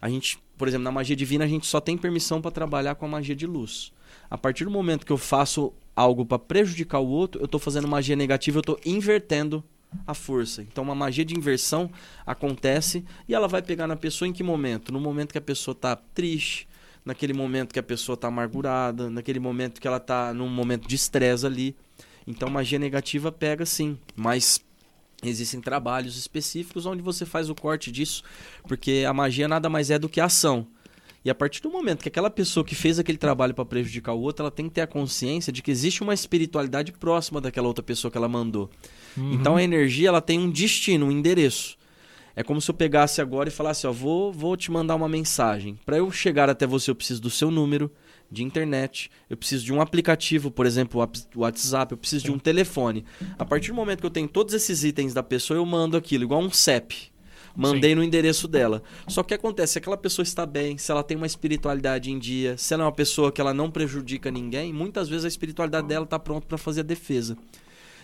a 0.00 0.08
gente, 0.08 0.38
por 0.56 0.68
exemplo, 0.68 0.84
na 0.84 0.92
magia 0.92 1.14
divina 1.14 1.44
a 1.44 1.48
gente 1.48 1.66
só 1.66 1.80
tem 1.80 1.96
permissão 1.96 2.40
para 2.40 2.50
trabalhar 2.50 2.94
com 2.94 3.06
a 3.06 3.08
magia 3.08 3.36
de 3.36 3.46
luz. 3.46 3.92
A 4.30 4.38
partir 4.38 4.64
do 4.64 4.70
momento 4.70 5.04
que 5.04 5.12
eu 5.12 5.18
faço 5.18 5.72
algo 5.94 6.24
para 6.24 6.38
prejudicar 6.38 7.00
o 7.00 7.08
outro, 7.08 7.40
eu 7.40 7.44
estou 7.44 7.60
fazendo 7.60 7.86
magia 7.86 8.16
negativa, 8.16 8.58
eu 8.58 8.60
estou 8.60 8.80
invertendo 8.84 9.62
a 10.06 10.14
força. 10.14 10.62
Então, 10.62 10.84
uma 10.84 10.94
magia 10.94 11.24
de 11.24 11.36
inversão 11.36 11.90
acontece 12.24 13.04
e 13.28 13.34
ela 13.34 13.48
vai 13.48 13.60
pegar 13.60 13.86
na 13.86 13.96
pessoa 13.96 14.28
em 14.28 14.32
que 14.32 14.42
momento? 14.42 14.92
No 14.92 15.00
momento 15.00 15.32
que 15.32 15.38
a 15.38 15.42
pessoa 15.42 15.72
está 15.72 15.96
triste, 15.96 16.68
naquele 17.04 17.32
momento 17.32 17.72
que 17.72 17.78
a 17.78 17.82
pessoa 17.82 18.14
está 18.14 18.28
amargurada, 18.28 19.10
naquele 19.10 19.40
momento 19.40 19.80
que 19.80 19.86
ela 19.86 19.96
está 19.96 20.32
num 20.32 20.48
momento 20.48 20.88
de 20.88 20.94
estresse 20.94 21.44
ali. 21.44 21.76
Então, 22.26 22.48
magia 22.48 22.78
negativa 22.78 23.32
pega 23.32 23.66
sim, 23.66 23.98
mas 24.14 24.64
existem 25.22 25.60
trabalhos 25.60 26.16
específicos 26.16 26.86
onde 26.86 27.02
você 27.02 27.26
faz 27.26 27.50
o 27.50 27.54
corte 27.54 27.90
disso, 27.90 28.22
porque 28.64 29.04
a 29.06 29.12
magia 29.12 29.48
nada 29.48 29.68
mais 29.68 29.90
é 29.90 29.98
do 29.98 30.08
que 30.08 30.20
a 30.20 30.26
ação. 30.26 30.66
E 31.22 31.28
a 31.28 31.34
partir 31.34 31.60
do 31.60 31.70
momento 31.70 32.02
que 32.02 32.08
aquela 32.08 32.30
pessoa 32.30 32.64
que 32.64 32.74
fez 32.74 32.98
aquele 32.98 33.18
trabalho 33.18 33.52
para 33.52 33.64
prejudicar 33.64 34.14
o 34.14 34.20
outro, 34.20 34.42
ela 34.42 34.50
tem 34.50 34.68
que 34.68 34.74
ter 34.74 34.80
a 34.80 34.86
consciência 34.86 35.52
de 35.52 35.60
que 35.60 35.70
existe 35.70 36.02
uma 36.02 36.14
espiritualidade 36.14 36.92
próxima 36.92 37.40
daquela 37.40 37.68
outra 37.68 37.82
pessoa 37.82 38.10
que 38.10 38.16
ela 38.16 38.28
mandou. 38.28 38.70
Uhum. 39.16 39.32
Então 39.34 39.56
a 39.56 39.62
energia 39.62 40.08
ela 40.08 40.22
tem 40.22 40.38
um 40.38 40.50
destino, 40.50 41.06
um 41.06 41.12
endereço. 41.12 41.76
É 42.34 42.42
como 42.42 42.60
se 42.60 42.70
eu 42.70 42.74
pegasse 42.74 43.20
agora 43.20 43.50
e 43.50 43.52
falasse, 43.52 43.86
ó, 43.86 43.92
vou, 43.92 44.32
vou 44.32 44.56
te 44.56 44.70
mandar 44.70 44.94
uma 44.94 45.08
mensagem. 45.08 45.78
Para 45.84 45.98
eu 45.98 46.10
chegar 46.10 46.48
até 46.48 46.66
você, 46.66 46.90
eu 46.90 46.94
preciso 46.94 47.20
do 47.20 47.28
seu 47.28 47.50
número 47.50 47.90
de 48.30 48.44
internet, 48.44 49.10
eu 49.28 49.36
preciso 49.36 49.64
de 49.64 49.72
um 49.72 49.80
aplicativo, 49.80 50.50
por 50.50 50.64
exemplo, 50.66 51.00
o 51.00 51.02
ap- 51.02 51.16
o 51.34 51.40
WhatsApp, 51.40 51.92
eu 51.92 51.98
preciso 51.98 52.24
de 52.26 52.30
um 52.30 52.38
telefone. 52.38 53.04
A 53.38 53.44
partir 53.44 53.68
do 53.68 53.74
momento 53.74 54.00
que 54.00 54.06
eu 54.06 54.10
tenho 54.10 54.28
todos 54.28 54.54
esses 54.54 54.84
itens 54.84 55.12
da 55.12 55.22
pessoa, 55.22 55.56
eu 55.56 55.66
mando 55.66 55.96
aquilo, 55.96 56.24
igual 56.24 56.40
um 56.40 56.50
CEP. 56.50 57.10
Mandei 57.56 57.96
no 57.96 58.04
endereço 58.04 58.46
dela. 58.46 58.80
Só 59.08 59.24
que 59.24 59.34
acontece, 59.34 59.72
se 59.72 59.78
aquela 59.78 59.96
pessoa 59.96 60.22
está 60.22 60.46
bem, 60.46 60.78
se 60.78 60.90
ela 60.92 61.02
tem 61.02 61.16
uma 61.16 61.26
espiritualidade 61.26 62.08
em 62.08 62.16
dia, 62.18 62.56
se 62.56 62.72
ela 62.72 62.84
é 62.84 62.86
uma 62.86 62.92
pessoa 62.92 63.32
que 63.32 63.40
ela 63.40 63.52
não 63.52 63.68
prejudica 63.68 64.30
ninguém, 64.30 64.72
muitas 64.72 65.08
vezes 65.08 65.24
a 65.24 65.28
espiritualidade 65.28 65.88
dela 65.88 66.04
está 66.04 66.16
pronta 66.18 66.46
para 66.46 66.56
fazer 66.56 66.80
a 66.80 66.84
defesa. 66.84 67.36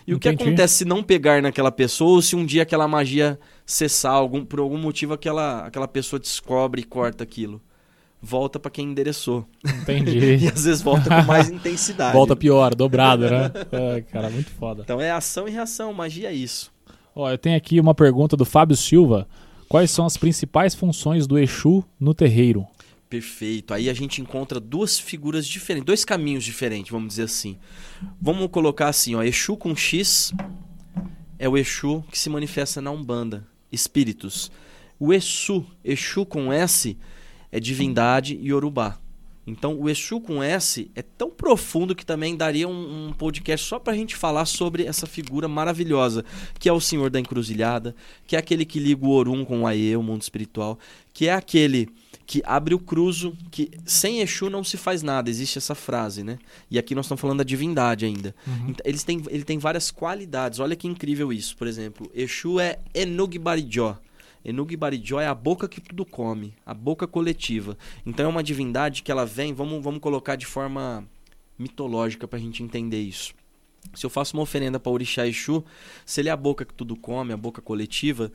E 0.05 0.13
o 0.13 0.19
que 0.19 0.27
Entendi. 0.29 0.49
acontece 0.49 0.79
se 0.79 0.85
não 0.85 1.01
pegar 1.01 1.41
naquela 1.41 1.71
pessoa 1.71 2.11
ou 2.11 2.21
se 2.21 2.35
um 2.35 2.45
dia 2.45 2.63
aquela 2.63 2.87
magia 2.87 3.39
cessar, 3.65 4.13
algum, 4.13 4.43
por 4.43 4.59
algum 4.59 4.77
motivo 4.77 5.13
aquela, 5.13 5.65
aquela 5.65 5.87
pessoa 5.87 6.19
descobre 6.19 6.81
e 6.81 6.83
corta 6.85 7.23
aquilo? 7.23 7.61
Volta 8.21 8.59
para 8.59 8.71
quem 8.71 8.87
endereçou. 8.87 9.45
Entendi. 9.63 10.19
E 10.43 10.47
às 10.47 10.63
vezes 10.63 10.81
volta 10.81 11.09
com 11.09 11.27
mais 11.27 11.49
intensidade. 11.51 12.13
Volta 12.13 12.35
pior, 12.35 12.73
dobrado, 12.73 13.29
né? 13.29 13.51
Ai, 13.93 14.01
cara, 14.11 14.29
muito 14.29 14.49
foda. 14.51 14.81
Então 14.83 14.99
é 14.99 15.11
ação 15.11 15.47
e 15.47 15.51
reação, 15.51 15.93
magia 15.93 16.29
é 16.29 16.33
isso. 16.33 16.71
Ó, 17.15 17.29
eu 17.29 17.37
tenho 17.37 17.57
aqui 17.57 17.79
uma 17.79 17.95
pergunta 17.95 18.35
do 18.35 18.45
Fábio 18.45 18.75
Silva. 18.75 19.27
Quais 19.69 19.91
são 19.91 20.05
as 20.05 20.15
principais 20.17 20.73
funções 20.73 21.27
do 21.27 21.37
Exu 21.37 21.83
no 21.99 22.13
terreiro? 22.13 22.65
Perfeito. 23.09 23.73
Aí 23.73 23.89
a 23.89 23.93
gente 23.93 24.21
encontra 24.21 24.59
duas 24.59 24.99
figuras 24.99 25.47
diferentes, 25.47 25.85
dois 25.85 26.05
caminhos 26.05 26.43
diferentes, 26.43 26.91
vamos 26.91 27.09
dizer 27.09 27.23
assim. 27.23 27.57
Vamos 28.21 28.49
colocar 28.49 28.89
assim, 28.89 29.15
ó, 29.15 29.23
Exu 29.23 29.55
com 29.55 29.75
X 29.75 30.33
é 31.39 31.47
o 31.47 31.57
Exu 31.57 32.03
que 32.11 32.17
se 32.17 32.29
manifesta 32.29 32.81
na 32.81 32.91
Umbanda, 32.91 33.45
espíritos. 33.71 34.51
O 34.99 35.13
Exu, 35.13 35.65
Exu 35.83 36.25
com 36.25 36.51
S, 36.51 36.97
é 37.51 37.59
divindade 37.59 38.35
e 38.35 38.49
Yorubá. 38.49 38.99
Então, 39.47 39.79
o 39.79 39.89
Exu 39.89 40.19
com 40.19 40.43
S 40.43 40.91
é 40.93 41.01
tão 41.01 41.29
profundo 41.29 41.95
que 41.95 42.05
também 42.05 42.35
daria 42.35 42.67
um, 42.67 43.07
um 43.07 43.13
podcast 43.13 43.65
só 43.65 43.79
para 43.79 43.93
a 43.93 43.95
gente 43.95 44.13
falar 44.13 44.45
sobre 44.45 44.83
essa 44.83 45.07
figura 45.07 45.47
maravilhosa, 45.47 46.25
que 46.59 46.67
é 46.67 46.73
o 46.73 46.81
Senhor 46.81 47.09
da 47.09 47.17
Encruzilhada, 47.17 47.95
que 48.27 48.35
é 48.35 48.39
aquele 48.39 48.65
que 48.65 48.77
liga 48.77 49.05
o 49.05 49.09
Orum 49.09 49.45
com 49.45 49.61
o 49.61 49.67
Aie, 49.67 49.95
o 49.95 50.03
mundo 50.03 50.21
espiritual, 50.21 50.77
que 51.13 51.29
é 51.29 51.33
aquele 51.33 51.87
que 52.25 52.43
abre 52.45 52.75
o 52.75 52.79
cruzo, 52.79 53.37
que 53.49 53.71
sem 53.85 54.19
Exu 54.19 54.49
não 54.49 54.65
se 54.65 54.75
faz 54.75 55.01
nada, 55.01 55.29
existe 55.29 55.57
essa 55.57 55.73
frase, 55.73 56.23
né? 56.23 56.37
E 56.69 56.77
aqui 56.77 56.93
nós 56.93 57.05
estamos 57.05 57.21
falando 57.21 57.37
da 57.37 57.43
divindade 57.45 58.03
ainda. 58.03 58.35
Uhum. 58.45 58.65
Então, 58.71 58.83
eles 58.83 59.05
têm, 59.05 59.23
ele 59.29 59.45
tem 59.45 59.57
várias 59.57 59.89
qualidades, 59.89 60.59
olha 60.59 60.75
que 60.75 60.89
incrível 60.89 61.31
isso. 61.31 61.55
Por 61.55 61.67
exemplo, 61.67 62.11
Exu 62.13 62.59
é 62.59 62.79
Enugbarijó. 64.47 65.17
Enugbarijó 65.17 65.19
é 65.19 65.27
a 65.27 65.35
boca 65.35 65.67
que 65.67 65.81
tudo 65.81 66.05
come, 66.05 66.53
a 66.65 66.73
boca 66.73 67.05
coletiva. 67.05 67.77
Então 68.05 68.25
é 68.25 68.29
uma 68.29 68.43
divindade 68.43 69.03
que 69.03 69.11
ela 69.11 69.25
vem, 69.25 69.53
vamos, 69.53 69.83
vamos 69.83 69.99
colocar 69.99 70.35
de 70.35 70.45
forma 70.45 71.05
mitológica 71.59 72.27
para 72.27 72.39
a 72.39 72.41
gente 72.41 72.63
entender 72.63 73.01
isso. 73.01 73.33
Se 73.93 74.05
eu 74.05 74.09
faço 74.09 74.35
uma 74.35 74.43
oferenda 74.43 74.79
para 74.79 74.91
Orixá 74.91 75.27
Exu, 75.27 75.63
se 76.05 76.21
ele 76.21 76.29
é 76.29 76.31
a 76.31 76.37
boca 76.37 76.65
que 76.65 76.73
tudo 76.73 76.95
come, 76.95 77.33
a 77.33 77.37
boca 77.37 77.61
coletiva, 77.61 78.31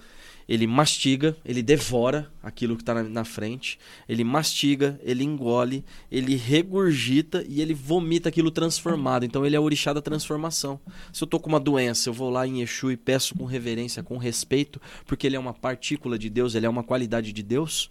ele 0.48 0.66
mastiga, 0.66 1.36
ele 1.44 1.62
devora 1.62 2.30
aquilo 2.42 2.76
que 2.76 2.82
está 2.82 2.94
na, 2.94 3.02
na, 3.02 3.24
frente, 3.24 3.78
ele 4.08 4.24
mastiga, 4.24 4.98
ele 5.02 5.24
engole, 5.24 5.84
ele 6.10 6.36
regurgita 6.36 7.44
e 7.48 7.60
ele 7.60 7.74
vomita 7.74 8.28
aquilo 8.28 8.50
transformado. 8.50 9.24
Então 9.24 9.44
ele 9.46 9.56
é 9.56 9.60
o 9.60 9.62
orixá 9.62 9.92
da 9.92 10.02
transformação. 10.02 10.80
Se 11.12 11.22
eu 11.22 11.26
estou 11.26 11.40
com 11.40 11.48
uma 11.48 11.60
doença, 11.60 12.08
eu 12.08 12.12
vou 12.12 12.30
lá 12.30 12.46
em 12.46 12.60
Exu 12.60 12.90
e 12.90 12.96
peço 12.96 13.34
com 13.34 13.44
reverência, 13.44 14.02
com 14.02 14.16
respeito, 14.16 14.80
porque 15.06 15.26
ele 15.26 15.36
é 15.36 15.40
uma 15.40 15.54
partícula 15.54 16.18
de 16.18 16.28
Deus, 16.28 16.54
ele 16.54 16.66
é 16.66 16.68
uma 16.68 16.82
qualidade 16.82 17.32
de 17.32 17.42
Deus, 17.42 17.88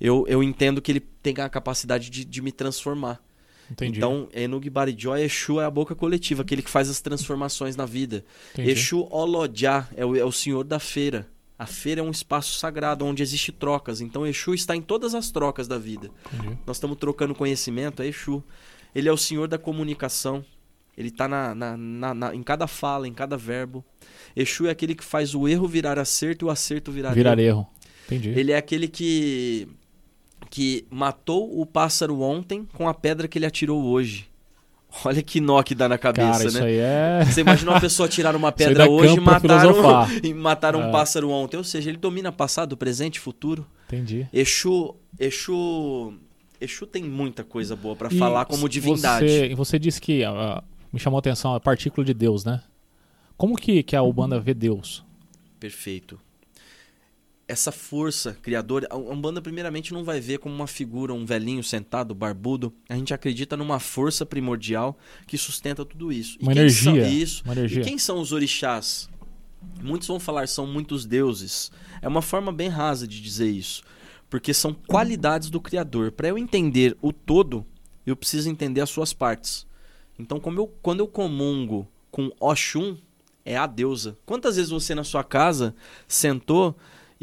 eu, 0.00 0.24
eu 0.26 0.42
entendo 0.42 0.82
que 0.82 0.90
ele 0.90 1.00
tem 1.00 1.34
a 1.38 1.48
capacidade 1.48 2.10
de, 2.10 2.24
de 2.24 2.42
me 2.42 2.50
transformar. 2.50 3.20
Entendi. 3.70 3.98
Então, 3.98 4.28
Enug 4.34 4.68
Barijó, 4.68 5.16
Exu 5.16 5.60
é 5.60 5.64
a 5.64 5.70
boca 5.70 5.94
coletiva, 5.94 6.42
aquele 6.42 6.60
que 6.60 6.68
faz 6.68 6.90
as 6.90 7.00
transformações 7.00 7.76
na 7.76 7.86
vida. 7.86 8.24
Entendi. 8.52 8.70
Exu 8.70 9.06
Olodjá 9.10 9.88
é 9.96 10.04
o, 10.04 10.16
é 10.16 10.24
o 10.24 10.32
senhor 10.32 10.64
da 10.64 10.78
feira. 10.78 11.26
A 11.62 11.66
feira 11.66 12.00
é 12.00 12.04
um 12.04 12.10
espaço 12.10 12.58
sagrado 12.58 13.04
onde 13.04 13.22
existe 13.22 13.52
trocas. 13.52 14.00
Então, 14.00 14.26
Exu 14.26 14.52
está 14.54 14.74
em 14.74 14.82
todas 14.82 15.14
as 15.14 15.30
trocas 15.30 15.68
da 15.68 15.78
vida. 15.78 16.10
Entendi. 16.34 16.58
Nós 16.66 16.76
estamos 16.76 16.96
trocando 16.98 17.34
conhecimento, 17.34 18.02
é 18.02 18.06
Exu. 18.06 18.42
Ele 18.94 19.08
é 19.08 19.12
o 19.12 19.16
senhor 19.16 19.46
da 19.48 19.58
comunicação. 19.58 20.44
Ele 20.96 21.08
está 21.08 21.26
na, 21.28 21.54
na, 21.54 21.76
na, 21.76 22.14
na- 22.14 22.34
em 22.34 22.42
cada 22.42 22.66
fala, 22.66 23.06
em 23.08 23.14
cada 23.14 23.36
verbo. 23.36 23.84
Exu 24.36 24.66
é 24.66 24.70
aquele 24.70 24.94
que 24.94 25.04
faz 25.04 25.34
o 25.34 25.46
erro 25.48 25.66
virar 25.68 25.98
acerto 25.98 26.44
e 26.44 26.46
o 26.46 26.50
acerto 26.50 26.90
virar, 26.92 27.12
Virar 27.14 27.38
erro. 27.38 27.60
erro. 27.60 27.66
Entendi. 28.06 28.30
Ele 28.30 28.52
é 28.52 28.56
aquele 28.56 28.88
que 28.88 29.68
que 30.50 30.84
matou 30.90 31.58
o 31.60 31.64
pássaro 31.64 32.20
ontem 32.20 32.66
com 32.74 32.86
a 32.88 32.92
pedra 32.92 33.26
que 33.26 33.38
ele 33.38 33.46
atirou 33.46 33.82
hoje. 33.84 34.28
Olha 35.04 35.22
que 35.22 35.40
nó 35.40 35.62
que 35.62 35.74
dá 35.74 35.88
na 35.88 35.96
cabeça, 35.96 36.32
Cara, 36.32 36.44
isso 36.48 36.60
né? 36.60 36.66
aí 36.66 36.76
é. 36.78 37.24
Você 37.30 37.40
imagina 37.40 37.70
uma 37.70 37.80
pessoa 37.80 38.08
tirar 38.08 38.36
uma 38.36 38.52
pedra 38.52 38.88
hoje 38.90 39.16
e 39.16 39.20
mataram, 39.20 39.74
e 40.22 40.34
mataram 40.34 40.80
um 40.80 40.88
É. 40.88 40.92
pássaro 40.92 41.30
ontem. 41.30 41.56
Ou 41.56 41.64
seja, 41.64 41.88
ele 41.90 41.98
domina 41.98 42.30
passado, 42.30 42.76
presente 42.76 43.16
e 43.16 43.20
futuro. 43.20 43.66
Entendi. 43.86 44.26
Exu, 44.32 44.94
Exu, 45.18 46.14
Exu 46.60 46.86
tem 46.86 47.02
muita 47.02 47.42
coisa 47.42 47.74
boa 47.74 47.96
pra 47.96 48.08
E 48.10 48.18
falar 48.18 48.44
como 48.44 48.68
divindade. 48.68 49.26
Você, 49.26 49.46
e 49.46 49.54
você 49.54 49.78
disse 49.78 50.00
que 50.00 50.24
ah, 50.24 50.62
me 50.92 50.98
chamou 51.00 51.18
a 51.18 51.20
atenção 51.20 51.54
a 51.54 51.60
partícula 51.60 52.04
de 52.04 52.14
Deus, 52.14 52.44
né? 52.44 52.62
Como 53.36 53.56
que, 53.56 53.82
que 53.82 53.96
a 53.96 54.02
Ubanda 54.02 54.38
vê 54.38 54.54
Deus? 54.54 55.04
Perfeito. 55.58 56.18
Essa 57.52 57.70
força 57.70 58.32
criadora, 58.40 58.86
a 58.88 58.96
Umbanda 58.96 59.42
primeiramente 59.42 59.92
não 59.92 60.02
vai 60.02 60.18
ver 60.22 60.38
como 60.38 60.54
uma 60.54 60.66
figura, 60.66 61.12
um 61.12 61.26
velhinho 61.26 61.62
sentado, 61.62 62.14
barbudo. 62.14 62.72
A 62.88 62.96
gente 62.96 63.12
acredita 63.12 63.58
numa 63.58 63.78
força 63.78 64.24
primordial 64.24 64.98
que 65.26 65.36
sustenta 65.36 65.84
tudo 65.84 66.10
isso. 66.10 66.38
Uma 66.40 66.54
quem 66.54 66.70
são- 66.70 66.96
energia. 66.96 67.22
isso. 67.22 67.42
Uma 67.44 67.52
energia. 67.52 67.82
E 67.82 67.84
quem 67.84 67.98
são 67.98 68.18
os 68.18 68.32
orixás? 68.32 69.06
Muitos 69.82 70.08
vão 70.08 70.18
falar 70.18 70.48
são 70.48 70.66
muitos 70.66 71.04
deuses. 71.04 71.70
É 72.00 72.08
uma 72.08 72.22
forma 72.22 72.50
bem 72.50 72.70
rasa 72.70 73.06
de 73.06 73.20
dizer 73.20 73.50
isso, 73.50 73.82
porque 74.30 74.54
são 74.54 74.72
qualidades 74.72 75.50
do 75.50 75.60
criador. 75.60 76.10
Para 76.10 76.28
eu 76.28 76.38
entender 76.38 76.96
o 77.02 77.12
todo, 77.12 77.66
eu 78.06 78.16
preciso 78.16 78.48
entender 78.48 78.80
as 78.80 78.88
suas 78.88 79.12
partes. 79.12 79.66
Então, 80.18 80.40
eu, 80.56 80.74
quando 80.80 81.00
eu 81.00 81.06
comungo 81.06 81.86
com 82.10 82.30
Oxum, 82.40 82.96
é 83.44 83.58
a 83.58 83.66
deusa. 83.66 84.16
Quantas 84.24 84.56
vezes 84.56 84.70
você 84.70 84.94
na 84.94 85.04
sua 85.04 85.22
casa 85.22 85.74
sentou 86.08 86.74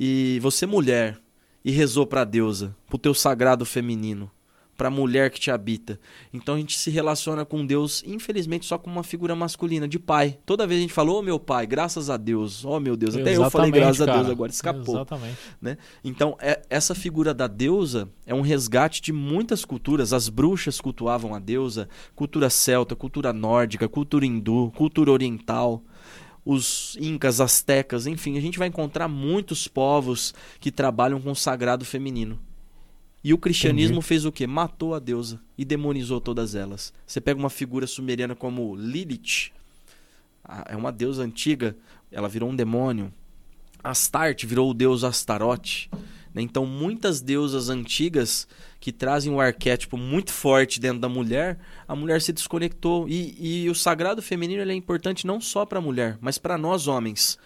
e 0.02 0.40
você 0.40 0.66
mulher 0.66 1.20
e 1.64 1.72
rezou 1.72 2.08
para 2.08 2.22
a 2.22 2.24
deusa, 2.26 2.74
para 2.88 2.96
o 2.96 3.00
teu 3.00 3.14
sagrado 3.14 3.66
feminino, 3.66 4.32
para 4.78 4.88
a 4.88 4.92
mulher 4.92 5.30
que 5.30 5.42
te 5.42 5.52
habita? 5.52 6.00
Então 6.34 6.56
a 6.56 6.58
gente 6.58 6.80
se 6.80 6.90
relaciona 6.90 7.44
com 7.44 7.66
Deus, 7.66 8.02
infelizmente, 8.08 8.66
só 8.66 8.78
com 8.78 8.90
uma 8.90 9.04
figura 9.04 9.36
masculina, 9.36 9.90
de 9.90 10.00
pai. 10.00 10.40
Toda 10.46 10.66
vez 10.66 10.80
a 10.80 10.82
gente 10.84 10.94
falou, 10.94 11.20
ô 11.20 11.22
meu 11.22 11.38
pai, 11.38 11.68
graças 11.68 12.10
a 12.10 12.16
Deus. 12.16 12.64
Oh 12.64 12.80
meu 12.80 12.96
Deus, 12.96 13.14
até 13.14 13.36
eu 13.36 13.50
falei 13.52 13.72
Exatamente, 13.72 13.74
graças 13.74 14.02
a 14.02 14.06
Deus 14.06 14.18
cara. 14.22 14.32
agora, 14.32 14.52
escapou. 14.54 14.96
Exatamente. 14.96 15.38
Então, 16.02 16.38
é- 16.40 16.62
essa 16.70 16.96
figura 16.96 17.34
da 17.34 17.48
deusa 17.48 18.08
é 18.26 18.34
um 18.34 18.40
resgate 18.40 19.02
de 19.02 19.12
muitas 19.12 19.66
culturas. 19.66 20.14
As 20.14 20.30
bruxas 20.30 20.80
cultuavam 20.80 21.36
a 21.36 21.40
deusa, 21.40 21.90
cultura 22.16 22.50
celta, 22.50 22.96
cultura 22.96 23.34
nórdica, 23.34 23.90
cultura 23.90 24.26
hindu, 24.26 24.72
cultura 24.78 25.12
oriental, 25.12 25.84
os 26.46 26.98
incas, 27.00 27.42
astecas, 27.42 28.08
enfim, 28.08 28.38
a 28.38 28.42
gente 28.42 28.58
vai 28.58 28.68
encontrar 28.68 29.08
muitos 29.08 29.68
povos 29.68 30.34
que 30.60 30.72
trabalham 30.72 31.22
com 31.22 31.32
o 31.32 31.36
sagrado 31.36 31.86
feminino. 31.86 32.40
E 33.24 33.34
o 33.34 33.38
cristianismo 33.38 34.02
fez 34.02 34.24
o 34.24 34.32
quê? 34.32 34.48
Matou 34.48 34.96
a 34.96 35.00
deusa 35.00 35.42
e 35.58 35.66
demonizou 35.66 36.22
todas 36.22 36.56
elas. 36.56 36.94
Você 37.06 37.20
pega 37.20 37.40
uma 37.40 37.50
figura 37.50 37.86
sumeriana 37.86 38.34
como 38.34 38.76
Lilith, 38.76 39.52
é 40.68 40.76
uma 40.76 40.92
deusa 40.92 41.24
antiga, 41.24 41.76
ela 42.12 42.30
virou 42.30 42.50
um 42.50 42.56
demônio. 42.56 43.14
Astarte 43.84 44.46
virou 44.46 44.70
o 44.70 44.74
deus 44.74 45.04
Astarote. 45.04 45.90
Né? 46.34 46.42
Então, 46.42 46.66
muitas 46.66 47.22
deusas 47.22 47.70
antigas 47.70 48.48
que 48.80 48.92
trazem 48.92 49.32
um 49.32 49.40
arquétipo 49.40 49.98
muito 49.98 50.32
forte 50.32 50.80
dentro 50.80 51.00
da 51.00 51.10
mulher, 51.10 51.60
a 51.88 51.96
mulher 51.96 52.22
se 52.22 52.32
desconectou. 52.32 53.08
E, 53.08 53.64
e 53.66 53.70
o 53.70 53.76
sagrado 53.76 54.22
feminino 54.22 54.62
é 54.62 54.74
importante 54.74 55.28
não 55.28 55.42
só 55.42 55.66
para 55.66 55.80
a 55.80 55.82
mulher, 55.82 56.18
mas 56.22 56.38
para 56.38 56.58
nós 56.58 56.88
homens. 56.88 57.38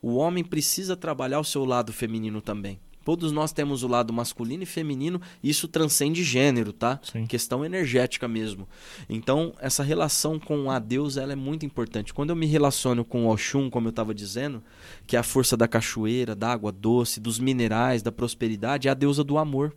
O 0.00 0.16
homem 0.16 0.42
precisa 0.42 0.96
trabalhar 0.96 1.40
o 1.40 1.44
seu 1.44 1.64
lado 1.64 1.92
feminino 1.92 2.40
também. 2.40 2.80
Todos 3.04 3.32
nós 3.32 3.52
temos 3.52 3.82
o 3.82 3.88
lado 3.88 4.12
masculino 4.12 4.62
e 4.62 4.66
feminino, 4.66 5.20
e 5.42 5.50
isso 5.50 5.66
transcende 5.66 6.22
gênero, 6.22 6.72
tá? 6.72 7.00
Sim. 7.02 7.26
Questão 7.26 7.64
energética 7.64 8.28
mesmo. 8.28 8.68
Então, 9.08 9.52
essa 9.60 9.82
relação 9.82 10.38
com 10.38 10.70
a 10.70 10.78
deusa 10.78 11.22
ela 11.22 11.32
é 11.32 11.36
muito 11.36 11.66
importante. 11.66 12.14
Quando 12.14 12.30
eu 12.30 12.36
me 12.36 12.46
relaciono 12.46 13.04
com 13.04 13.26
o 13.26 13.32
Oxum, 13.32 13.68
como 13.68 13.88
eu 13.88 13.90
estava 13.90 14.14
dizendo, 14.14 14.62
que 15.06 15.16
é 15.16 15.18
a 15.18 15.22
força 15.22 15.56
da 15.56 15.66
cachoeira, 15.66 16.34
da 16.34 16.52
água 16.52 16.70
doce, 16.70 17.20
dos 17.20 17.38
minerais, 17.38 18.02
da 18.02 18.12
prosperidade, 18.12 18.88
é 18.88 18.90
a 18.90 18.94
deusa 18.94 19.24
do 19.24 19.38
amor. 19.38 19.74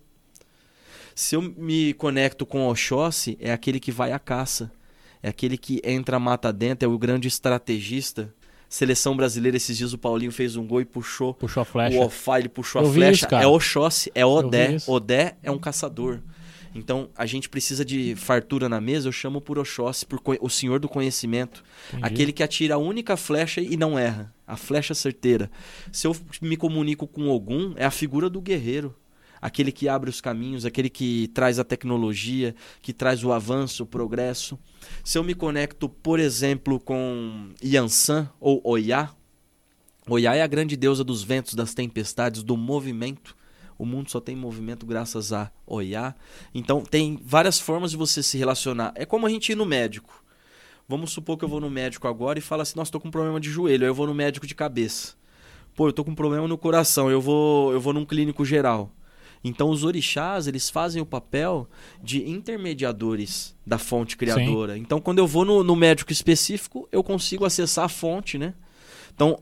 Se 1.16 1.36
eu 1.36 1.42
me 1.42 1.94
conecto 1.94 2.46
com 2.46 2.68
Oxóssi, 2.68 3.38
é 3.40 3.54
aquele 3.54 3.80
que 3.80 3.92
vai 3.92 4.12
à 4.12 4.20
caça. 4.20 4.72
É 5.24 5.30
aquele 5.30 5.58
que 5.58 5.82
entra 5.84 6.20
mata 6.20 6.52
dentro, 6.52 6.88
é 6.88 6.92
o 6.92 7.00
grande 7.00 7.28
estrategista. 7.28 8.34
Seleção 8.70 9.16
brasileira, 9.16 9.56
esses 9.58 9.78
dias 9.78 9.94
o 9.94 9.98
Paulinho 9.98 10.32
fez 10.32 10.56
um 10.56 10.66
gol 10.66 10.82
e 10.82 10.86
puxou 10.86 11.34
Puxou 11.34 11.62
a 11.62 11.66
flecha. 11.66 11.98
o 11.98 12.04
Ofá, 12.04 12.40
ele 12.40 12.50
puxou 12.50 12.82
Eu 12.82 12.90
a 12.90 12.94
flecha. 12.94 13.26
isso, 13.28 13.36
é 13.36 13.48
Oxóssi, 13.48 14.12
é 14.16 14.26
Odé. 14.26 14.78
Odé 14.88 15.36
é 15.44 15.52
um 15.52 15.58
caçador. 15.60 16.20
Então, 16.74 17.10
a 17.16 17.26
gente 17.26 17.48
precisa 17.48 17.86
de 17.86 18.16
fartura 18.18 18.68
na 18.68 18.82
mesa, 18.82 19.08
eu 19.08 19.12
chamo 19.14 19.40
por 19.40 19.58
Oxóssi, 19.58 20.06
por 20.06 20.20
o 20.42 20.50
senhor 20.50 20.78
do 20.78 20.90
conhecimento. 20.90 21.64
Entendi. 21.88 22.04
Aquele 22.06 22.34
que 22.34 22.44
atira 22.44 22.76
a 22.76 22.78
única 22.78 23.16
flecha 23.16 23.62
e 23.62 23.78
não 23.78 23.98
erra. 23.98 24.34
A 24.46 24.58
flecha 24.58 24.94
certeira. 24.94 25.50
Se 25.90 26.06
eu 26.06 26.16
me 26.42 26.58
comunico 26.58 27.08
com 27.08 27.30
Ogum, 27.30 27.74
é 27.78 27.86
a 27.86 27.92
figura 27.92 28.30
do 28.30 28.42
guerreiro. 28.42 28.94
Aquele 29.42 29.72
que 29.72 29.88
abre 29.88 30.10
os 30.10 30.22
caminhos, 30.22 30.66
aquele 30.66 30.90
que 30.90 31.28
traz 31.34 31.60
a 31.60 31.64
tecnologia, 31.64 32.56
que 32.82 32.94
traz 32.94 33.24
o 33.24 33.32
avanço, 33.32 33.84
o 33.84 33.88
progresso. 33.88 34.58
Se 35.04 35.18
eu 35.18 35.24
me 35.24 35.36
conecto, 35.36 35.90
por 35.90 36.20
exemplo, 36.20 36.80
com 36.80 37.50
Yansan 37.64 38.30
ou 38.40 38.62
Oiá, 38.64 39.14
Oiá 40.08 40.36
é 40.36 40.42
a 40.44 40.48
grande 40.48 40.78
deusa 40.78 41.04
dos 41.04 41.24
ventos, 41.24 41.56
das 41.56 41.74
tempestades, 41.74 42.44
do 42.44 42.56
movimento. 42.56 43.36
O 43.78 43.86
mundo 43.86 44.10
só 44.10 44.20
tem 44.20 44.36
movimento 44.36 44.86
graças 44.86 45.34
a 45.34 45.52
Oiá. 45.66 46.16
Então 46.54 46.82
tem 46.82 47.20
várias 47.24 47.60
formas 47.60 47.92
de 47.92 47.98
você 47.98 48.22
se 48.22 48.38
relacionar. 48.38 48.94
É 48.96 49.06
como 49.06 49.26
a 49.26 49.30
gente 49.30 49.52
ir 49.52 49.56
no 49.56 49.66
médico. 49.66 50.24
Vamos 50.88 51.12
supor 51.12 51.38
que 51.38 51.44
eu 51.44 51.50
vou 51.50 51.60
no 51.60 51.70
médico 51.70 52.08
agora 52.08 52.38
e 52.38 52.42
fala 52.42 52.62
assim: 52.62 52.78
"Nossa, 52.78 52.92
tô 52.92 53.00
com 53.00 53.10
problema 53.10 53.40
de 53.40 53.50
joelho". 53.50 53.84
Aí 53.84 53.90
eu 53.90 53.96
vou 53.96 54.06
no 54.06 54.14
médico 54.14 54.46
de 54.46 54.54
cabeça. 54.54 55.16
Pô, 55.76 55.88
eu 55.88 55.94
tô 55.94 56.06
com 56.06 56.14
problema 56.14 56.48
no 56.48 56.58
coração. 56.58 57.10
Eu 57.10 57.20
vou, 57.20 57.74
eu 57.74 57.82
vou 57.82 57.92
num 57.92 58.06
clínico 58.06 58.46
geral. 58.46 58.92
Então 59.48 59.70
os 59.70 59.84
orixás, 59.84 60.48
eles 60.48 60.72
fazem 60.72 61.00
o 61.00 61.06
papel 61.06 61.70
de 62.02 62.28
intermediadores 62.28 63.56
da 63.64 63.78
fonte 63.78 64.18
criadora. 64.18 64.74
Sim. 64.74 64.80
Então 64.80 65.00
quando 65.00 65.20
eu 65.20 65.28
vou 65.28 65.46
no, 65.46 65.64
no 65.64 65.76
médico 65.76 66.12
específico, 66.12 66.90
eu 66.92 67.04
consigo 67.04 67.46
acessar 67.46 67.86
a 67.86 67.90
fonte, 67.90 68.40
né? 68.40 68.56
Então 69.14 69.38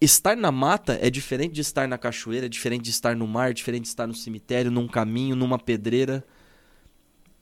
estar 0.00 0.36
na 0.36 0.52
mata 0.52 0.96
é 1.02 1.10
diferente 1.10 1.54
de 1.54 1.60
estar 1.60 1.88
na 1.88 1.98
cachoeira, 1.98 2.46
é 2.46 2.48
diferente 2.48 2.82
de 2.82 2.90
estar 2.90 3.16
no 3.16 3.26
mar, 3.26 3.50
é 3.50 3.52
diferente 3.52 3.82
de 3.82 3.88
estar 3.88 4.06
no 4.06 4.14
cemitério, 4.14 4.70
num 4.70 4.86
caminho, 4.86 5.34
numa 5.34 5.58
pedreira, 5.58 6.24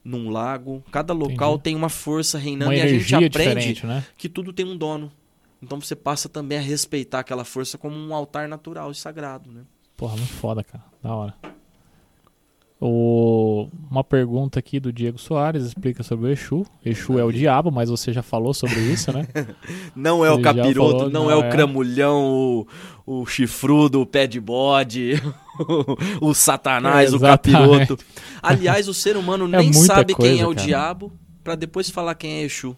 num 0.03 0.31
lago. 0.31 0.83
Cada 0.91 1.13
local 1.13 1.51
Entendi. 1.51 1.65
tem 1.65 1.77
uma 1.77 1.91
força 1.91 2.39
reinando 2.39 2.71
uma 2.71 2.77
e 2.77 2.81
a 2.81 2.89
gente 2.89 3.15
aprende 3.15 3.85
né? 3.85 4.03
que 4.17 4.27
tudo 4.27 4.55
tem 4.55 4.65
um 4.65 4.75
dono. 4.75 5.13
Então 5.61 5.79
você 5.79 5.95
passa 5.95 6.31
também 6.31 6.57
a 6.57 6.63
respeitar 6.63 7.19
aquela 7.19 7.45
força 7.45 7.77
como 7.77 7.95
um 7.95 8.15
altar 8.15 8.49
natural 8.49 8.91
e 8.91 8.95
sagrado, 8.95 9.53
né? 9.53 9.63
Porra, 9.99 10.17
muito 10.17 10.33
foda, 10.33 10.65
cara. 10.65 10.85
Da 11.03 11.15
hora. 11.15 11.35
O... 12.81 13.69
Uma 13.91 14.05
pergunta 14.05 14.59
aqui 14.59 14.79
do 14.79 14.93
Diego 14.93 15.19
Soares 15.19 15.65
explica 15.65 16.03
sobre 16.03 16.27
o 16.27 16.31
Exu. 16.31 16.67
Exu 16.85 17.19
é 17.19 17.25
o 17.25 17.33
diabo, 17.33 17.71
mas 17.71 17.89
você 17.89 18.13
já 18.13 18.23
falou 18.23 18.53
sobre 18.53 18.79
isso, 18.93 19.11
né? 19.13 19.27
não 19.95 20.25
é 20.25 20.29
Ele 20.29 20.39
o 20.39 20.43
capiroto, 20.43 20.99
falou, 20.99 21.11
não, 21.11 21.25
não, 21.25 21.31
é, 21.31 21.35
é 21.35 21.37
o 21.37 21.51
cramulhão, 21.51 22.25
o, 22.27 22.67
o 23.07 23.27
chifrudo, 23.27 24.03
o 24.03 24.07
pé 24.07 24.27
de 24.27 24.39
bode, 24.39 25.15
o 26.21 26.35
satanás, 26.35 27.13
é, 27.13 27.17
o 27.17 27.21
capiroto. 27.21 27.99
Aliás, 28.43 28.89
o 28.89 28.95
ser 28.95 29.17
humano 29.17 29.47
é 29.47 29.59
nem 29.59 29.73
sabe 29.73 30.15
coisa, 30.15 30.33
quem 30.35 30.43
é 30.43 30.47
o 30.47 30.55
cara. 30.55 30.67
diabo 30.67 31.13
para 31.43 31.55
depois 31.55 31.89
falar 31.89 32.15
quem 32.15 32.41
é 32.41 32.43
Exu. 32.43 32.77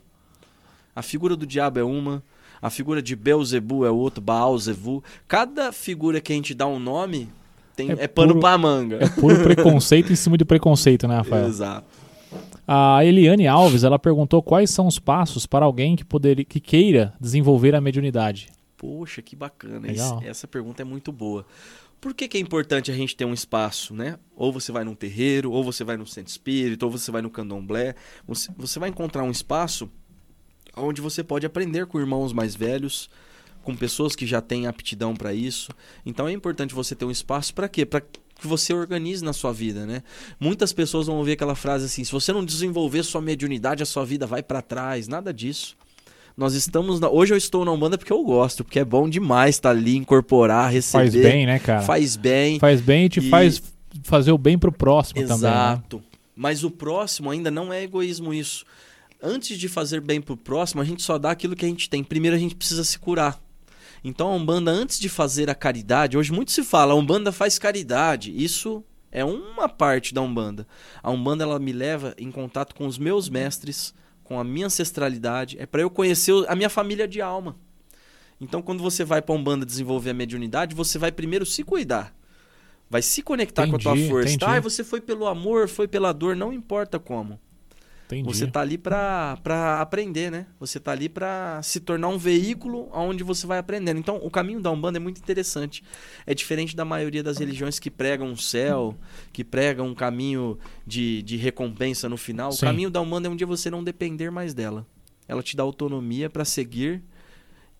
A 0.95 1.03
figura 1.03 1.35
do 1.35 1.47
diabo 1.47 1.79
é 1.79 1.85
uma, 1.85 2.23
a 2.61 2.71
figura 2.71 3.01
de 3.01 3.17
Belzebu 3.17 3.85
é 3.85 3.91
outra, 3.91 4.21
Baalzebu. 4.21 5.03
Cada 5.27 5.73
figura 5.73 6.21
que 6.21 6.33
a 6.33 6.37
gente 6.37 6.55
dá 6.55 6.67
um 6.67 6.79
nome 6.79 7.29
tem, 7.79 7.91
é, 7.93 8.05
é 8.05 8.09
pano 8.09 8.33
puro, 8.33 8.41
pra 8.41 8.59
manga. 8.59 8.99
É 9.01 9.09
puro 9.09 9.41
preconceito 9.41 10.13
em 10.13 10.17
cima 10.17 10.37
de 10.37 10.45
preconceito, 10.45 11.07
né, 11.07 11.17
Rafael? 11.17 11.47
Exato. 11.47 11.87
A 12.67 13.05
Eliane 13.05 13.47
Alves, 13.47 13.85
ela 13.85 13.99
perguntou 13.99 14.43
quais 14.43 14.69
são 14.69 14.87
os 14.89 14.99
passos 14.99 15.47
para 15.47 15.65
alguém 15.65 15.95
que, 15.95 16.05
poder, 16.05 16.45
que 16.45 16.61
queira 16.61 17.15
desenvolver 17.21 17.75
a 17.75 17.81
mediunidade. 17.81 18.49
Poxa, 18.77 19.23
que 19.23 19.37
bacana. 19.37 19.91
Esse, 19.91 20.27
essa 20.27 20.49
pergunta 20.49 20.83
é 20.83 20.85
muito 20.85 21.13
boa. 21.13 21.47
Por 22.01 22.15
que, 22.15 22.29
que, 22.29 22.37
é 22.37 22.41
importante 22.41 22.91
a 22.91 22.95
gente 22.95 23.17
ter 23.17 23.25
um 23.25 23.33
espaço, 23.33 23.95
né? 23.95 24.19
Ou 24.37 24.53
você 24.53 24.71
vai 24.71 24.85
num 24.85 24.95
terreiro, 24.95 25.51
ou 25.51 25.65
você 25.65 25.83
vai 25.83 25.97
no 25.97 26.07
centro 26.07 26.31
espírita, 26.31 26.85
ou 26.85 26.93
você 26.93 27.11
vai 27.11 27.23
no 27.23 27.31
candomblé. 27.31 27.95
Você, 28.27 28.51
você 28.57 28.79
vai 28.79 28.89
encontrar 28.89 29.23
um 29.23 29.31
espaço 29.31 29.91
onde 30.77 31.01
você 31.01 31.25
pode 31.25 31.47
aprender 31.47 31.87
com 31.87 31.99
irmãos 31.99 32.33
mais 32.33 32.55
velhos, 32.55 33.09
com 33.69 33.77
pessoas 33.77 34.17
que 34.17 34.27
já 34.27 34.41
têm 34.41 34.67
aptidão 34.67 35.15
para 35.15 35.35
isso. 35.35 35.71
Então 36.07 36.27
é 36.27 36.33
importante 36.33 36.75
você 36.75 36.95
ter 36.95 37.05
um 37.05 37.11
espaço 37.11 37.53
para 37.53 37.69
quê? 37.69 37.85
Para 37.85 38.01
que 38.01 38.47
você 38.47 38.73
organize 38.73 39.23
na 39.23 39.35
sua 39.35 39.53
vida, 39.53 39.85
né? 39.85 40.03
Muitas 40.41 40.73
pessoas 40.73 41.07
vão 41.07 41.19
ouvir 41.19 41.33
aquela 41.33 41.55
frase 41.55 41.85
assim: 41.85 42.03
se 42.03 42.11
você 42.11 42.33
não 42.33 42.43
desenvolver 42.43 43.03
sua 43.03 43.21
mediunidade, 43.21 43.83
a 43.83 43.87
sua 43.87 44.07
vida 44.07 44.27
vai 44.27 44.43
para 44.43 44.63
trás. 44.63 45.07
Nada 45.07 45.35
disso. 45.35 45.77
Nós 46.35 46.55
estamos 46.55 46.99
na... 46.99 47.11
hoje 47.11 47.35
eu 47.35 47.37
estou 47.37 47.63
na 47.63 47.71
Umbanda 47.71 47.99
porque 47.99 48.13
eu 48.13 48.25
gosto, 48.25 48.65
porque 48.65 48.79
é 48.79 48.85
bom 48.87 49.07
demais 49.07 49.57
estar 49.57 49.71
ali, 49.71 49.97
incorporar, 49.97 50.73
receber. 50.73 51.11
Faz 51.11 51.23
bem, 51.23 51.45
né, 51.45 51.59
cara? 51.59 51.83
Faz 51.83 52.17
bem. 52.17 52.59
Faz 52.59 52.81
bem 52.81 53.05
e 53.05 53.09
te 53.11 53.21
e... 53.21 53.29
faz 53.29 53.63
fazer 54.03 54.33
o 54.33 54.39
bem 54.39 54.57
pro 54.57 54.73
próximo 54.73 55.21
Exato. 55.21 55.41
também. 55.43 55.55
Né? 55.55 55.65
Exato. 55.67 55.97
Né? 55.99 56.03
Mas 56.35 56.65
o 56.65 56.71
próximo 56.71 57.29
ainda 57.29 57.51
não 57.51 57.71
é 57.71 57.83
egoísmo 57.83 58.33
isso. 58.33 58.65
Antes 59.23 59.59
de 59.59 59.69
fazer 59.69 60.01
bem 60.01 60.23
pro 60.23 60.39
próximo, 60.39 60.81
a 60.81 60.87
gente 60.87 61.03
só 61.03 61.19
dá 61.19 61.33
aquilo 61.33 61.55
que 61.55 61.67
a 61.67 61.69
gente 61.69 61.91
tem. 61.91 62.03
Primeiro 62.03 62.35
a 62.35 62.41
gente 62.41 62.55
precisa 62.55 62.83
se 62.83 62.99
curar. 62.99 63.39
Então 64.03 64.29
a 64.29 64.35
Umbanda, 64.35 64.71
antes 64.71 64.99
de 64.99 65.09
fazer 65.09 65.51
a 65.51 65.55
caridade, 65.55 66.17
hoje 66.17 66.33
muito 66.33 66.53
se 66.53 66.63
fala, 66.63 66.93
a 66.93 66.97
Umbanda 66.97 67.33
faz 67.33 67.59
caridade. 67.59 68.33
Isso 68.33 68.85
é 69.11 69.25
uma 69.25 69.69
parte 69.69 70.15
da 70.15 70.21
Umbanda. 70.21 70.67
A 71.03 71.11
Umbanda 71.11 71.45
ela 71.45 71.59
me 71.59 71.73
leva 71.73 72.15
em 72.19 72.31
contato 72.31 72.75
com 72.75 72.87
os 72.87 72.99
meus 72.99 73.29
mestres, 73.29 73.95
com 74.23 74.39
a 74.39 74.45
minha 74.45 74.67
ancestralidade, 74.67 75.57
é 75.59 75.67
para 75.67 75.81
eu 75.81 75.89
conhecer 75.89 76.33
a 76.49 76.55
minha 76.55 76.69
família 76.69 77.09
de 77.09 77.21
alma. 77.21 77.57
Então 78.41 78.63
quando 78.63 78.83
você 78.83 79.05
vai 79.05 79.23
para 79.23 79.35
a 79.35 79.39
Umbanda 79.39 79.67
desenvolver 79.67 80.11
a 80.11 80.15
mediunidade, 80.15 80.75
você 80.75 80.99
vai 80.99 81.11
primeiro 81.11 81.47
se 81.47 81.65
cuidar. 81.65 82.15
Vai 82.91 83.03
se 83.03 83.23
conectar 83.23 83.67
entendi, 83.67 83.85
com 83.85 83.91
a 83.91 83.95
tua 83.95 84.09
força. 84.09 84.35
Entendi. 84.35 84.45
Ah, 84.45 84.61
você 84.61 84.83
foi 84.83 85.01
pelo 85.01 85.27
amor, 85.27 85.69
foi 85.69 85.87
pela 85.87 86.13
dor, 86.13 86.35
não 86.35 86.53
importa 86.53 86.99
como. 86.99 87.39
Entendi. 88.09 88.27
Você 88.27 88.45
está 88.47 88.63
ali 88.63 88.79
para 88.79 89.37
aprender, 89.81 90.31
né? 90.31 90.47
Você 90.59 90.79
está 90.79 90.93
ali 90.93 91.11
para 91.11 91.61
se 91.63 91.79
tornar 91.79 92.09
um 92.09 92.17
veículo 92.17 92.89
onde 92.91 93.23
você 93.23 93.47
vai 93.47 93.59
aprendendo. 93.59 93.99
Então, 93.99 94.17
o 94.23 94.31
caminho 94.31 94.61
da 94.61 94.71
Umbanda 94.71 94.97
é 94.97 95.01
muito 95.01 95.19
interessante. 95.19 95.85
É 96.27 96.35
diferente 96.35 96.75
da 96.75 96.87
maioria 96.87 97.23
das 97.23 97.37
religiões 97.37 97.79
que 97.79 97.91
pregam 97.91 98.29
um 98.29 98.37
céu, 98.37 98.97
que 99.31 99.45
pregam 99.45 99.87
um 99.87 99.95
caminho 99.95 100.59
de, 100.87 101.23
de 101.23 101.37
recompensa 101.37 102.09
no 102.09 102.17
final. 102.17 102.51
Sim. 102.51 102.65
O 102.65 102.69
caminho 102.69 102.91
da 102.91 103.01
Umbanda 103.01 103.29
é 103.29 103.31
um 103.31 103.37
dia 103.37 103.47
você 103.47 103.71
não 103.71 103.85
depender 103.85 104.31
mais 104.31 104.55
dela. 104.55 104.87
Ela 105.27 105.43
te 105.43 105.55
dá 105.55 105.63
autonomia 105.63 106.31
para 106.31 106.47
seguir 106.47 107.03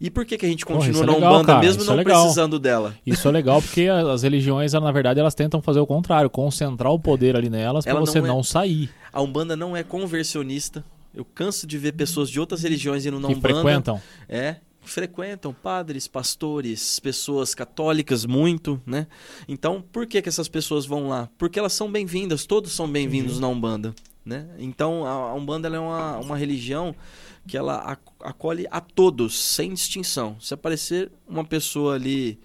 e 0.01 0.11
por 0.11 0.25
que, 0.25 0.39
que 0.39 0.47
a 0.47 0.49
gente 0.49 0.65
continua 0.65 1.05
Porra, 1.05 1.05
é 1.05 1.07
na 1.07 1.15
legal, 1.15 1.33
Umbanda, 1.33 1.47
cara, 1.47 1.61
mesmo 1.61 1.85
não 1.85 1.99
é 1.99 2.05
precisando 2.05 2.59
dela? 2.59 2.95
Isso 3.05 3.27
é 3.27 3.31
legal 3.33 3.61
porque 3.61 3.89
as 3.89 4.23
religiões, 4.23 4.73
na 4.73 4.93
verdade, 4.93 5.19
elas 5.19 5.35
tentam 5.35 5.61
fazer 5.61 5.81
o 5.81 5.87
contrário, 5.87 6.31
concentrar 6.31 6.93
o 6.93 7.01
poder 7.01 7.35
ali 7.35 7.51
nelas 7.51 7.85
para 7.85 7.99
você 7.99 8.21
não, 8.21 8.27
é... 8.27 8.29
não, 8.29 8.43
sair. 8.43 8.91
A 9.13 9.21
Umbanda 9.21 9.57
não 9.57 9.77
é 9.77 9.83
conversionista. 9.83 10.85
Eu 11.13 11.25
canso 11.25 11.67
de 11.67 11.77
ver 11.79 11.93
pessoas 11.93 12.31
de 12.31 12.39
outras 12.39 12.63
religiões 12.63 13.05
indo 13.05 13.19
na 13.19 13.27
que 13.27 13.35
Umbanda. 13.35 13.55
frequentam. 13.55 14.03
É, 14.29 14.57
frequentam 14.83 15.53
padres, 15.53 16.07
pastores, 16.07 17.01
pessoas 17.01 17.55
católicas 17.55 18.25
muito, 18.25 18.81
né? 18.87 19.09
Então, 19.49 19.83
por 19.93 20.07
que 20.07 20.23
que 20.23 20.29
essas 20.29 20.49
pessoas 20.49 20.87
vão 20.87 21.09
lá? 21.09 21.29
Porque 21.37 21.59
elas 21.59 21.73
são 21.73 21.91
bem-vindas, 21.91 22.47
todos 22.47 22.73
são 22.73 22.89
bem-vindos 22.89 23.41
na 23.41 23.49
Umbanda, 23.49 23.95
né? 24.25 24.47
Então, 24.59 25.05
a 25.05 25.35
Umbanda 25.35 25.69
é 25.69 25.79
uma, 25.79 26.19
uma 26.19 26.37
religião 26.37 26.95
que 27.49 27.57
ela 27.57 27.99
acolhe 28.21 28.67
a 28.71 28.81
todos, 28.81 29.37
sem 29.37 29.73
distinção. 29.73 30.37
Se 30.39 30.53
aparecer 30.53 31.11
uma 31.27 31.45
pessoa 31.45 31.95
ali, 31.95 32.39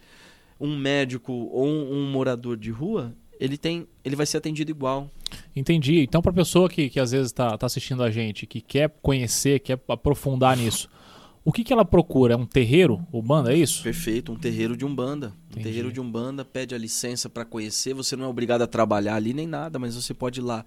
um 0.59 0.77
médico 0.77 1.33
ou 1.33 1.67
um, 1.67 2.09
morador 2.09 2.55
de 2.55 2.71
rua, 2.71 3.13
ele 3.39 3.57
tem, 3.57 3.85
ele 4.03 4.15
vai 4.15 4.25
ser 4.25 4.37
atendido 4.37 4.71
igual. 4.71 5.11
Entendi. 5.53 5.99
Então, 5.99 6.21
para 6.21 6.31
a 6.31 6.35
pessoa 6.35 6.69
que, 6.69 6.89
que 6.89 6.99
às 6.99 7.11
vezes 7.11 7.27
está 7.27 7.57
tá 7.57 7.65
assistindo 7.65 8.01
a 8.01 8.09
gente, 8.09 8.47
que 8.47 8.61
quer 8.61 8.89
conhecer, 9.01 9.59
quer 9.59 9.79
aprofundar 9.89 10.55
nisso, 10.55 10.89
o 11.43 11.51
que, 11.51 11.65
que 11.65 11.73
ela 11.73 11.83
procura? 11.83 12.35
É 12.35 12.37
um 12.37 12.45
terreiro, 12.45 13.05
Umbanda, 13.13 13.53
é 13.53 13.57
isso? 13.57 13.83
Perfeito, 13.83 14.31
um 14.31 14.37
terreiro 14.37 14.77
de 14.77 14.85
Umbanda. 14.85 15.33
Um 15.55 15.61
terreiro 15.61 15.91
de 15.91 15.99
Umbanda 15.99 16.45
pede 16.45 16.73
a 16.73 16.77
licença 16.77 17.29
para 17.29 17.43
conhecer. 17.43 17.93
Você 17.93 18.15
não 18.15 18.23
é 18.23 18.27
obrigado 18.29 18.61
a 18.61 18.67
trabalhar 18.67 19.15
ali 19.15 19.33
nem 19.33 19.45
nada, 19.45 19.77
mas 19.77 19.95
você 19.95 20.13
pode 20.13 20.39
ir 20.39 20.43
lá 20.43 20.65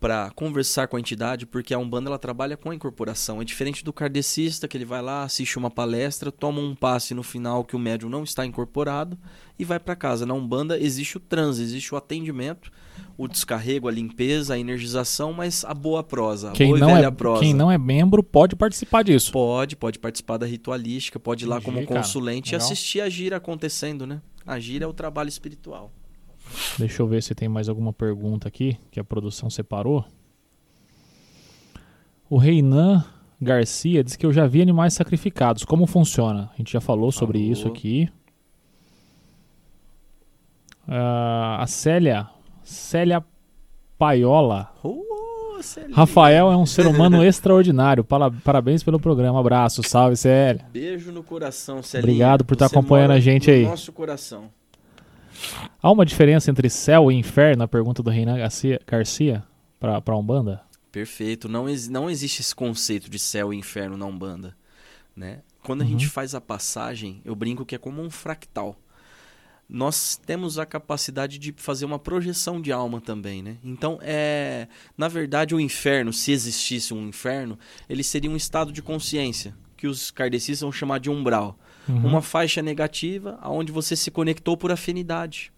para 0.00 0.30
conversar 0.30 0.86
com 0.86 0.96
a 0.96 1.00
entidade, 1.00 1.44
porque 1.44 1.74
a 1.74 1.78
Umbanda 1.78 2.08
ela 2.08 2.18
trabalha 2.18 2.56
com 2.56 2.70
a 2.70 2.74
incorporação. 2.74 3.42
É 3.42 3.44
diferente 3.44 3.84
do 3.84 3.92
kardecista, 3.92 4.68
que 4.68 4.76
ele 4.76 4.84
vai 4.84 5.02
lá, 5.02 5.24
assiste 5.24 5.58
uma 5.58 5.70
palestra, 5.70 6.30
toma 6.30 6.60
um 6.60 6.74
passe 6.74 7.14
no 7.14 7.22
final 7.22 7.64
que 7.64 7.74
o 7.74 7.78
médium 7.78 8.08
não 8.08 8.22
está 8.22 8.46
incorporado 8.46 9.18
e 9.58 9.64
vai 9.64 9.80
para 9.80 9.96
casa. 9.96 10.24
Na 10.24 10.34
Umbanda 10.34 10.78
existe 10.78 11.16
o 11.16 11.20
transe, 11.20 11.62
existe 11.62 11.92
o 11.92 11.96
atendimento, 11.96 12.70
o 13.16 13.26
descarrego, 13.26 13.88
a 13.88 13.90
limpeza, 13.90 14.54
a 14.54 14.58
energização, 14.58 15.32
mas 15.32 15.64
a 15.64 15.74
boa 15.74 16.04
prosa, 16.04 16.50
a 16.50 16.52
quem 16.52 16.68
boa 16.68 16.78
não 16.78 16.94
velha 16.94 17.06
é, 17.06 17.10
prosa. 17.10 17.40
Quem 17.42 17.52
não 17.52 17.70
é 17.70 17.76
membro 17.76 18.22
pode 18.22 18.54
participar 18.54 19.02
disso. 19.02 19.32
Pode, 19.32 19.74
pode 19.74 19.98
participar 19.98 20.36
da 20.36 20.46
ritualística, 20.46 21.18
pode 21.18 21.44
ir 21.44 21.48
lá 21.48 21.60
como 21.60 21.84
consulente 21.84 22.52
cara, 22.52 22.62
e 22.62 22.64
assistir 22.64 23.00
a 23.00 23.08
gira 23.08 23.36
acontecendo, 23.36 24.06
né? 24.06 24.22
A 24.46 24.60
gira 24.60 24.84
é 24.84 24.88
o 24.88 24.92
trabalho 24.92 25.28
espiritual. 25.28 25.92
Deixa 26.78 27.02
eu 27.02 27.06
ver 27.06 27.22
se 27.22 27.34
tem 27.34 27.48
mais 27.48 27.68
alguma 27.68 27.92
pergunta 27.92 28.48
aqui 28.48 28.78
que 28.90 29.00
a 29.00 29.04
produção 29.04 29.50
separou. 29.50 30.04
O 32.30 32.36
Reinan 32.36 33.04
Garcia 33.40 34.02
diz 34.02 34.16
que 34.16 34.26
eu 34.26 34.32
já 34.32 34.46
vi 34.46 34.60
animais 34.60 34.94
sacrificados. 34.94 35.64
Como 35.64 35.86
funciona? 35.86 36.50
A 36.52 36.56
gente 36.56 36.72
já 36.72 36.80
falou 36.80 37.10
sobre 37.12 37.38
isso 37.38 37.68
aqui. 37.68 38.08
Uh, 40.86 41.60
a 41.60 41.66
Célia, 41.66 42.28
Célia 42.62 43.24
Paiola. 43.98 44.72
Oh, 44.82 45.04
Rafael 45.92 46.50
é 46.50 46.56
um 46.56 46.66
ser 46.66 46.86
humano 46.86 47.22
extraordinário. 47.24 48.04
Parabéns 48.44 48.82
pelo 48.82 48.98
programa. 48.98 49.38
Abraço, 49.38 49.82
salve, 49.82 50.16
Célia. 50.16 50.64
Beijo 50.72 51.12
no 51.12 51.22
coração, 51.22 51.82
Célia. 51.82 52.04
Obrigado 52.04 52.44
por 52.44 52.54
estar 52.54 52.66
acompanhando 52.66 53.12
a 53.12 53.20
gente 53.20 53.50
aí. 53.50 53.64
Nosso 53.64 53.92
coração. 53.92 54.50
Há 55.82 55.90
uma 55.90 56.04
diferença 56.04 56.50
entre 56.50 56.68
céu 56.68 57.10
e 57.10 57.14
inferno, 57.14 57.62
a 57.62 57.68
pergunta 57.68 58.02
do 58.02 58.10
Reinan 58.10 58.38
Garcia, 58.86 59.44
para 59.78 60.02
a 60.04 60.16
Umbanda? 60.16 60.62
Perfeito. 60.90 61.48
Não, 61.48 61.66
não 61.90 62.10
existe 62.10 62.40
esse 62.40 62.54
conceito 62.54 63.10
de 63.10 63.18
céu 63.18 63.52
e 63.52 63.56
inferno 63.56 63.96
na 63.96 64.06
Umbanda. 64.06 64.56
Né? 65.14 65.40
Quando 65.62 65.82
a 65.82 65.84
uhum. 65.84 65.90
gente 65.90 66.08
faz 66.08 66.34
a 66.34 66.40
passagem, 66.40 67.20
eu 67.24 67.34
brinco 67.34 67.66
que 67.66 67.74
é 67.74 67.78
como 67.78 68.02
um 68.02 68.10
fractal. 68.10 68.76
Nós 69.68 70.16
temos 70.16 70.58
a 70.58 70.64
capacidade 70.64 71.38
de 71.38 71.52
fazer 71.56 71.84
uma 71.84 71.98
projeção 71.98 72.60
de 72.60 72.72
alma 72.72 73.02
também, 73.02 73.42
né? 73.42 73.58
Então, 73.62 73.98
é, 74.00 74.66
na 74.96 75.08
verdade, 75.08 75.54
o 75.54 75.60
inferno, 75.60 76.10
se 76.10 76.32
existisse 76.32 76.94
um 76.94 77.06
inferno, 77.06 77.58
ele 77.86 78.02
seria 78.02 78.30
um 78.30 78.36
estado 78.36 78.72
de 78.72 78.80
consciência, 78.80 79.54
que 79.76 79.86
os 79.86 80.10
kardecistas 80.10 80.62
vão 80.62 80.72
chamar 80.72 81.00
de 81.00 81.10
umbral. 81.10 81.58
Uhum. 81.88 82.06
Uma 82.06 82.22
faixa 82.22 82.60
negativa 82.62 83.38
onde 83.44 83.72
você 83.72 83.96
se 83.96 84.10
conectou 84.10 84.56
por 84.56 84.70
afinidade. 84.70 85.50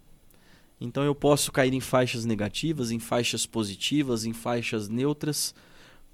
Então 0.81 1.03
eu 1.03 1.14
posso 1.14 1.53
cair 1.53 1.74
em 1.74 1.81
faixas 1.81 2.24
negativas, 2.24 2.91
em 2.91 2.99
faixas 2.99 3.45
positivas, 3.45 4.24
em 4.24 4.33
faixas 4.33 4.89
neutras, 4.89 5.55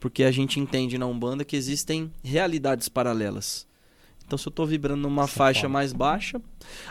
porque 0.01 0.25
a 0.25 0.31
gente 0.31 0.59
entende 0.59 0.99
na 0.99 1.07
Umbanda 1.07 1.45
que 1.45 1.57
existem 1.57 2.11
realidades 2.25 2.89
paralelas. 2.89 3.67
Então, 4.27 4.37
se 4.37 4.49
eu 4.49 4.51
estou 4.51 4.67
vibrando 4.67 5.03
numa 5.03 5.23
Essa 5.23 5.33
faixa 5.33 5.61
forma. 5.63 5.75
mais 5.75 5.93
baixa. 5.93 6.41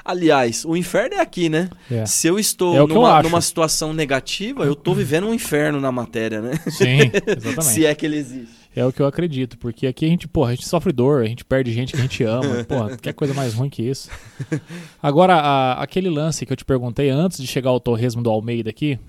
Aliás, 0.05 0.63
o 0.63 0.73
inferno 0.73 1.15
é 1.15 1.19
aqui, 1.19 1.49
né? 1.49 1.69
É. 1.91 2.05
Se 2.05 2.28
eu 2.28 2.39
estou 2.39 2.73
É 2.73 2.80
eu 2.80 2.88
numa, 2.88 3.15
acho. 3.17 3.23
numa 3.28 3.41
situação 3.41 3.93
negativa, 3.93 4.63
eu 4.63 4.71
estou 4.71 4.95
vivendo 4.95 5.28
um 5.28 5.34
inferno 5.34 5.82
na 5.82 5.91
matéria, 5.91 6.41
né? 6.41 6.53
Sim, 6.71 7.11
exatamente. 7.28 7.63
Se 7.65 7.86
é 7.86 7.93
que 7.93 8.05
ele 8.05 8.15
existe. 8.15 8.55
É 8.76 8.86
o 8.86 8.91
que 8.91 9.01
eu 9.01 9.05
acredito, 9.05 9.57
porque 9.57 9.88
aqui 9.88 10.05
a 10.05 10.09
gente, 10.09 10.28
porra, 10.28 10.51
a 10.51 10.55
gente 10.55 10.67
sofre 10.67 10.91
dor, 10.91 11.23
a 11.23 11.26
gente 11.28 11.45
perde 11.45 11.71
gente 11.71 11.93
que 11.93 11.97
a 11.99 12.01
gente 12.01 12.23
ama, 12.23 12.63
porra, 12.67 12.97
que 12.97 13.13
coisa 13.13 13.34
mais 13.34 13.53
ruim 13.53 13.69
que 13.69 13.82
isso. 13.82 14.09
Agora, 15.01 15.36
a- 15.36 15.82
aquele 15.82 16.09
lance 16.09 16.45
que 16.45 16.51
eu 16.51 16.57
te 16.57 16.65
perguntei 16.65 17.09
antes 17.09 17.38
de 17.38 17.47
chegar 17.47 17.69
ao 17.69 17.80
torresmo 17.80 18.21
do 18.21 18.30
Almeida 18.30 18.69
aqui, 18.69 18.99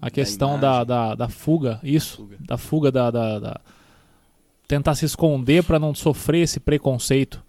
a 0.00 0.10
questão 0.10 0.58
da, 0.60 0.84
da, 0.84 1.14
da 1.16 1.28
fuga, 1.28 1.80
isso, 1.82 2.18
Fuga. 2.18 2.36
da 2.40 2.56
fuga 2.56 2.92
da, 2.92 3.10
da- 3.10 3.38
da- 3.40 3.60
tentar 4.68 4.94
se 4.94 5.04
esconder 5.04 5.64
para 5.64 5.78
não 5.78 5.94
sofrer 5.94 6.42
esse 6.42 6.60
preconceito. 6.60 7.42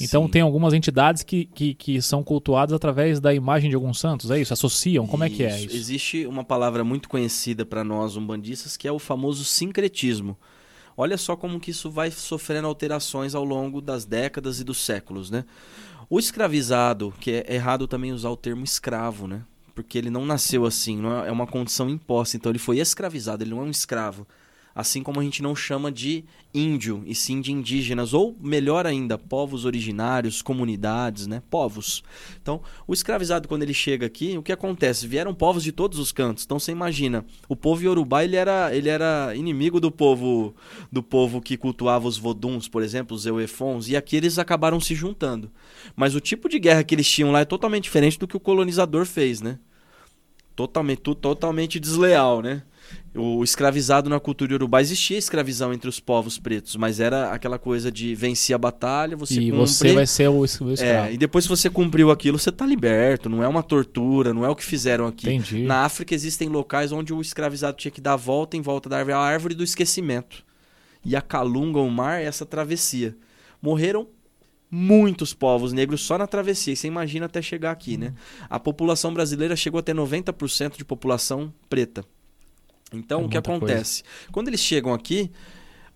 Então 0.00 0.24
Sim. 0.24 0.30
tem 0.30 0.42
algumas 0.42 0.72
entidades 0.72 1.22
que, 1.22 1.44
que, 1.44 1.74
que 1.74 2.00
são 2.02 2.22
cultuadas 2.24 2.72
através 2.72 3.20
da 3.20 3.32
imagem 3.32 3.68
de 3.68 3.76
alguns 3.76 4.00
santos, 4.00 4.30
é 4.30 4.40
isso? 4.40 4.52
Associam? 4.52 5.06
Como 5.06 5.22
é 5.22 5.28
que 5.30 5.44
é 5.44 5.60
isso? 5.60 5.76
Existe 5.76 6.26
uma 6.26 6.42
palavra 6.42 6.82
muito 6.82 7.08
conhecida 7.08 7.64
para 7.66 7.84
nós 7.84 8.16
umbandistas 8.16 8.76
que 8.76 8.88
é 8.88 8.92
o 8.92 8.98
famoso 8.98 9.44
sincretismo. 9.44 10.36
Olha 10.96 11.16
só 11.16 11.36
como 11.36 11.60
que 11.60 11.70
isso 11.70 11.90
vai 11.90 12.10
sofrendo 12.10 12.66
alterações 12.66 13.34
ao 13.34 13.44
longo 13.44 13.80
das 13.80 14.04
décadas 14.04 14.60
e 14.60 14.64
dos 14.64 14.78
séculos, 14.78 15.30
né? 15.30 15.44
O 16.08 16.18
escravizado, 16.18 17.12
que 17.18 17.30
é 17.30 17.54
errado 17.54 17.88
também 17.88 18.12
usar 18.12 18.30
o 18.30 18.36
termo 18.36 18.64
escravo, 18.64 19.26
né? 19.26 19.42
Porque 19.74 19.96
ele 19.96 20.10
não 20.10 20.26
nasceu 20.26 20.66
assim, 20.66 20.96
não 20.98 21.24
é 21.24 21.28
é 21.28 21.32
uma 21.32 21.46
condição 21.46 21.88
imposta. 21.88 22.36
Então 22.36 22.52
ele 22.52 22.58
foi 22.58 22.78
escravizado, 22.78 23.42
ele 23.42 23.50
não 23.50 23.60
é 23.60 23.64
um 23.64 23.70
escravo. 23.70 24.26
Assim 24.74 25.02
como 25.02 25.20
a 25.20 25.22
gente 25.22 25.42
não 25.42 25.54
chama 25.54 25.90
de 25.92 26.24
índio, 26.54 27.02
e 27.06 27.14
sim 27.14 27.40
de 27.40 27.52
indígenas, 27.52 28.12
ou 28.12 28.36
melhor 28.40 28.86
ainda, 28.86 29.16
povos 29.16 29.64
originários, 29.64 30.42
comunidades, 30.42 31.26
né? 31.26 31.42
Povos. 31.50 32.02
Então, 32.40 32.60
o 32.86 32.92
escravizado, 32.92 33.48
quando 33.48 33.62
ele 33.62 33.74
chega 33.74 34.06
aqui, 34.06 34.36
o 34.36 34.42
que 34.42 34.52
acontece? 34.52 35.06
Vieram 35.06 35.34
povos 35.34 35.62
de 35.62 35.72
todos 35.72 35.98
os 35.98 36.12
cantos. 36.12 36.44
Então, 36.44 36.58
você 36.58 36.72
imagina, 36.72 37.24
o 37.48 37.56
povo 37.56 37.82
Yorubá, 37.82 38.24
ele 38.24 38.36
era, 38.36 38.74
ele 38.74 38.88
era 38.88 39.34
inimigo 39.34 39.80
do 39.80 39.90
povo 39.90 40.54
do 40.90 41.02
povo 41.02 41.40
que 41.40 41.56
cultuava 41.56 42.06
os 42.06 42.18
voduns, 42.18 42.68
por 42.68 42.82
exemplo, 42.82 43.16
os 43.16 43.26
euefons, 43.26 43.88
e 43.88 43.96
aqui 43.96 44.16
eles 44.16 44.38
acabaram 44.38 44.80
se 44.80 44.94
juntando. 44.94 45.50
Mas 45.96 46.14
o 46.14 46.20
tipo 46.20 46.48
de 46.48 46.58
guerra 46.58 46.84
que 46.84 46.94
eles 46.94 47.08
tinham 47.08 47.32
lá 47.32 47.40
é 47.40 47.44
totalmente 47.44 47.84
diferente 47.84 48.18
do 48.18 48.28
que 48.28 48.36
o 48.36 48.40
colonizador 48.40 49.06
fez, 49.06 49.40
né? 49.40 49.58
Totalmente, 50.54 51.00
totalmente 51.00 51.80
desleal, 51.80 52.42
né? 52.42 52.62
O 53.14 53.44
escravizado 53.44 54.08
na 54.08 54.18
cultura 54.18 54.54
urubá 54.54 54.80
existia 54.80 55.18
escravização 55.18 55.72
entre 55.72 55.88
os 55.88 56.00
povos 56.00 56.38
pretos, 56.38 56.76
mas 56.76 56.98
era 56.98 57.30
aquela 57.30 57.58
coisa 57.58 57.92
de 57.92 58.14
vencer 58.14 58.54
a 58.54 58.58
batalha, 58.58 59.16
você 59.16 59.34
e 59.34 59.50
cumpre, 59.50 59.66
você 59.66 59.92
vai 59.92 60.06
ser 60.06 60.28
o, 60.28 60.38
o 60.38 60.44
escravo. 60.44 60.80
é, 60.80 61.12
e 61.12 61.18
depois 61.18 61.44
que 61.44 61.50
você 61.50 61.68
cumpriu 61.68 62.10
aquilo, 62.10 62.38
você 62.38 62.50
tá 62.50 62.64
liberto, 62.64 63.28
não 63.28 63.42
é 63.42 63.48
uma 63.48 63.62
tortura, 63.62 64.32
não 64.32 64.46
é 64.46 64.48
o 64.48 64.56
que 64.56 64.64
fizeram 64.64 65.06
aqui. 65.06 65.28
Entendi. 65.28 65.64
Na 65.64 65.84
África 65.84 66.14
existem 66.14 66.48
locais 66.48 66.90
onde 66.90 67.12
o 67.12 67.20
escravizado 67.20 67.76
tinha 67.76 67.92
que 67.92 68.00
dar 68.00 68.14
a 68.14 68.16
volta 68.16 68.56
em 68.56 68.62
volta 68.62 68.88
da 68.88 68.96
árvore, 68.96 69.14
a 69.14 69.18
árvore 69.18 69.54
do 69.54 69.62
esquecimento. 69.62 70.42
E 71.04 71.14
a 71.14 71.20
Calunga, 71.20 71.80
o 71.80 71.90
mar, 71.90 72.20
é 72.20 72.24
essa 72.24 72.46
travessia. 72.46 73.14
Morreram 73.60 74.06
muitos 74.74 75.34
povos 75.34 75.70
negros 75.74 76.00
só 76.00 76.16
na 76.16 76.26
travessia, 76.26 76.72
e 76.72 76.76
você 76.76 76.88
imagina 76.88 77.26
até 77.26 77.42
chegar 77.42 77.70
aqui, 77.72 77.98
né? 77.98 78.14
A 78.48 78.58
população 78.58 79.12
brasileira 79.12 79.54
chegou 79.54 79.78
a 79.78 79.82
ter 79.82 79.94
90% 79.94 80.78
de 80.78 80.84
população 80.84 81.52
preta. 81.68 82.02
Então, 82.90 83.20
É 83.20 83.24
o 83.24 83.28
que 83.28 83.34
muita 83.36 83.42
coisa. 83.50 83.56
acontece? 83.66 84.02
Quando 84.32 84.48
eles 84.48 84.60
chegam 84.60 84.94
aqui, 84.94 85.30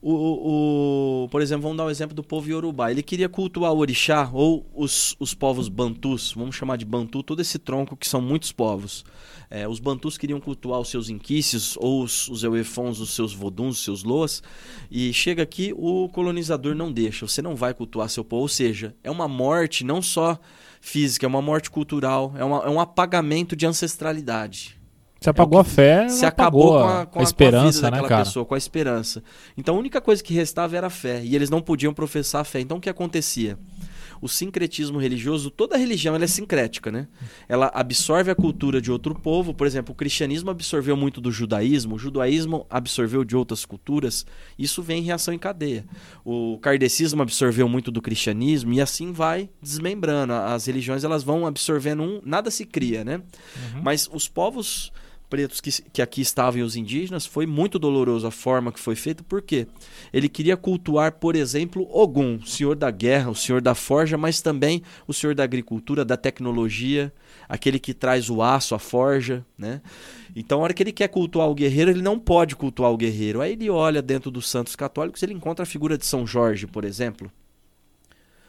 o, 0.01 0.13
o- 0.13 1.25
o- 1.25 1.29
por 1.31 1.41
exemplo, 1.41 1.63
vamos 1.63 1.79
dar 1.79 1.85
o 1.87 1.91
exemplo 1.91 2.15
do 2.15 2.23
povo 2.23 2.49
Yorubá. 2.51 2.91
Ele 2.91 3.03
queria 3.03 3.29
cultuar 3.29 3.73
o 3.73 3.79
orixá 3.79 4.29
ou 4.33 4.67
os, 4.75 5.17
os 5.19 5.33
povos 5.35 5.69
bantus, 5.69 6.33
vamos 6.37 6.55
chamar 6.55 6.77
de 6.77 6.85
bantu, 6.85 7.23
todo 7.23 7.41
esse 7.41 7.59
tronco 7.59 7.97
que 7.97 8.07
são 8.07 8.21
muitos 8.21 8.53
povos. 8.53 9.05
É, 9.49 9.67
os 9.69 9.79
bantus 9.79 10.19
queriam 10.19 10.41
cultuar 10.41 10.81
os 10.81 10.89
seus 10.89 11.09
inquícios 11.09 11.77
ou 11.81 12.03
os, 12.03 12.29
os 12.29 12.43
euefons, 12.43 12.99
os 12.99 13.11
seus 13.15 13.33
voduns, 13.33 13.79
os 13.79 13.85
seus 13.85 14.03
loas. 14.03 14.43
E 14.91 15.13
chega 15.13 15.43
aqui, 15.43 15.73
o 15.77 16.09
colonizador 16.09 16.75
não 16.75 16.91
deixa. 16.93 17.27
Você 17.29 17.41
não 17.41 17.55
vai 17.55 17.73
cultuar 17.73 18.09
seu 18.09 18.25
povo. 18.25 18.43
Ou 18.43 18.49
seja, 18.49 18.95
é 19.05 19.11
uma 19.11 19.29
morte 19.29 19.85
não 19.85 20.03
só 20.03 20.39
física, 20.81 21.25
é 21.25 21.29
uma 21.29 21.41
morte 21.43 21.71
cultural, 21.71 22.33
é, 22.37 22.45
uma- 22.45 22.63
é 22.65 22.69
um 22.69 22.81
apagamento 22.81 23.55
de 23.57 23.67
ancestralidade 23.67 24.77
Se 25.21 25.31
apagou 25.31 25.59
a 25.59 25.65
fé, 25.65 26.09
se 26.09 26.27
acabou 26.27 26.73
com 26.73 26.79
a, 26.79 26.83
com 26.83 26.89
a 26.89 27.01
a- 27.03 27.07
com 27.07 27.19
a 27.21 27.23
esperança, 27.23 27.79
vida 27.79 27.91
né, 27.91 28.03
cara? 28.09 28.25
pessoa, 28.25 28.45
com 28.45 28.55
a 28.55 28.59
esperança. 28.59 29.23
Então 29.57 29.75
a 29.75 29.79
única 29.79 30.01
coisa 30.01 30.23
que 30.23 30.35
restava 30.35 30.77
era 30.77 30.89
a 30.89 30.91
fé, 30.91 31.25
e 31.25 31.35
eles 31.35 31.51
não 31.51 31.61
podiam 31.63 31.93
professar 31.95 32.43
a 32.43 32.45
fé. 32.45 32.61
Então 32.61 32.77
o 32.77 32.81
que 32.81 32.91
acontecia? 32.91 33.59
O 34.21 34.29
sincretismo 34.29 34.99
religioso, 34.99 35.51
toda 35.51 35.77
religião 35.77 36.17
é 36.17 36.27
sincrética, 36.27 36.91
né? 36.91 37.09
Ela 37.49 37.71
absorve 37.75 38.31
a 38.31 38.35
cultura 38.35 38.81
de 38.81 38.91
outro 38.91 39.15
povo. 39.15 39.55
Por 39.55 39.67
exemplo, 39.67 39.93
o 39.93 39.97
cristianismo 39.97 40.51
absorveu 40.51 40.97
muito 40.97 41.21
do 41.21 41.31
judaísmo, 41.31 41.95
o 41.95 41.99
judaísmo 41.99 42.67
absorveu 42.71 43.25
de 43.25 43.37
outras 43.37 43.65
culturas. 43.65 44.27
Isso 44.59 44.83
vem 44.83 45.01
em 45.01 45.05
reação 45.05 45.33
em 45.33 45.39
cadeia. 45.39 45.85
O 46.25 46.59
kardecismo 46.59 47.23
absorveu 47.23 47.69
muito 47.69 47.91
do 47.91 48.03
cristianismo 48.03 48.73
e 48.73 48.81
assim 48.81 49.13
vai 49.13 49.49
desmembrando. 49.61 50.33
As 50.33 50.67
religiões 50.67 51.05
elas 51.05 51.23
vão 51.23 51.47
absorvendo 51.47 52.03
um, 52.03 52.21
nada 52.25 52.51
se 52.51 52.65
cria, 52.65 53.05
né? 53.05 53.17
Uhum. 53.17 53.83
Mas 53.83 54.09
os 54.13 54.29
povos 54.29 54.93
pretos 55.29 55.61
que, 55.61 55.71
que 55.91 56.01
aqui 56.01 56.21
estavam 56.21 56.61
e 56.61 56.63
os 56.63 56.77
indígenas 56.77 57.27
foi 57.27 57.47
muito 57.47 57.79
doloroso 57.79 58.27
a 58.27 58.31
forma 58.31 58.73
que 58.73 58.81
foi 58.81 58.95
feito, 58.95 59.25
por 59.25 59.43
quê? 59.43 59.67
Ele 60.13 60.29
queria 60.29 60.57
cultuar, 60.57 61.13
por 61.13 61.35
exemplo, 61.35 61.89
Ogum, 61.91 62.37
o 62.37 62.47
senhor 62.47 62.77
da 62.77 62.91
guerra, 62.91 63.31
o 63.31 63.35
senhor 63.35 63.61
da 63.61 63.75
forja, 63.75 64.17
mas 64.17 64.41
também 64.41 64.83
o 65.07 65.13
senhor 65.13 65.35
da 65.35 65.45
agricultura, 65.45 66.05
da 66.05 66.17
tecnologia, 66.17 67.13
aquele 67.49 67.79
que 67.79 67.93
traz 67.93 68.31
o 68.31 68.43
aço, 68.43 68.75
a 68.75 68.79
forja, 68.79 69.45
né? 69.59 69.81
Então, 70.35 70.61
a 70.61 70.63
hora 70.65 70.75
que 70.75 70.83
ele 70.83 70.93
quer 70.93 71.09
cultuar 71.09 71.49
o 71.49 71.55
guerreiro, 71.55 71.91
ele 71.91 72.03
não 72.03 72.19
pode 72.19 72.55
cultuar 72.55 72.93
o 72.93 72.97
guerreiro. 72.97 73.41
Aí 73.41 73.53
ele 73.53 73.71
olha 73.71 74.03
dentro 74.03 74.31
dos 74.31 74.49
santos 74.49 74.77
católicos, 74.77 75.23
ele 75.23 75.33
encontra 75.33 75.63
a 75.63 75.67
figura 75.67 75.97
de 75.97 76.05
São 76.05 76.27
Jorge, 76.27 76.67
por 76.67 76.85
exemplo. 76.85 77.31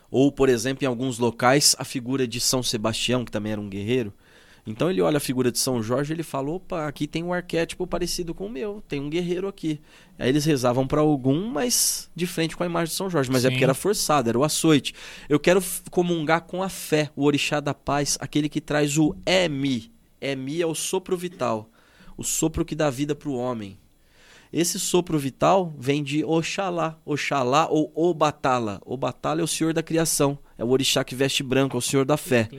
Ou, 0.09 0.32
por 0.32 0.49
exemplo, 0.49 0.84
em 0.84 0.88
alguns 0.88 1.19
locais, 1.19 1.75
a 1.80 1.84
figura 1.84 2.28
de 2.28 2.39
São 2.39 2.63
Sebastião, 2.63 3.25
que 3.25 3.32
também 3.32 3.51
era 3.51 3.61
um 3.61 3.69
guerreiro. 3.69 4.13
Então 4.68 4.89
ele 4.91 5.01
olha 5.01 5.15
a 5.15 5.22
figura 5.22 5.49
de 5.49 5.57
São 5.57 5.82
Jorge 5.82 6.11
e 6.11 6.13
ele 6.13 6.24
fala: 6.24 6.51
opa, 6.51 6.88
aqui 6.88 7.07
tem 7.07 7.24
um 7.24 7.32
arquétipo 7.32 7.88
parecido 7.88 8.34
com 8.34 8.47
o 8.47 8.49
meu, 8.49 8.84
tem 8.86 8.99
um 8.99 9.09
guerreiro 9.09 9.47
aqui. 9.47 9.80
Aí 10.20 10.28
eles 10.28 10.43
rezavam 10.43 10.86
para 10.86 10.99
algum, 10.99 11.49
mas 11.49 12.09
de 12.13 12.28
frente 12.28 12.57
com 12.57 12.63
a 12.63 12.65
imagem 12.65 12.89
de 12.91 12.97
São 12.97 13.09
Jorge. 13.09 13.32
Mas 13.32 13.45
é 13.45 13.47
Sim. 13.47 13.53
porque 13.53 13.63
era 13.63 13.74
forçado, 13.74 14.28
era 14.28 14.38
o 14.38 14.43
açoite. 14.43 14.93
Eu 15.30 15.39
quero 15.39 15.63
comungar 15.89 16.41
com 16.41 16.61
a 16.61 16.68
fé, 16.68 17.09
o 17.15 17.24
orixá 17.24 17.61
da 17.61 17.74
paz, 17.74 18.18
aquele 18.20 18.49
que 18.49 18.59
traz 18.59 18.97
o 18.97 19.15
Emi. 19.26 19.89
Emi 20.20 20.61
é 20.61 20.68
o 20.68 20.76
sopro 20.76 21.15
vital, 21.15 21.70
o 22.18 22.24
sopro 22.24 22.65
que 22.65 22.76
dá 22.76 22.89
vida 22.89 23.15
para 23.15 23.30
o 23.30 23.38
homem. 23.38 23.80
Esse 24.51 24.80
sopro 24.80 25.18
vital 25.18 25.74
vem 25.78 26.03
de 26.03 26.26
Oxalá, 26.26 26.97
Oxalá 27.05 27.68
ou 27.70 27.91
Obatala. 27.95 28.82
Obatala 28.86 29.39
é 29.39 29.43
o 29.43 29.47
senhor 29.47 29.74
da 29.74 29.84
criação, 29.84 30.38
é 30.58 30.64
o 30.64 30.70
orixá 30.70 31.03
que 31.03 31.14
veste 31.16 31.43
branco, 31.43 31.78
é 31.78 31.80
o 31.80 31.82
senhor 31.82 32.05
da 32.05 32.18
fé. 32.18 32.49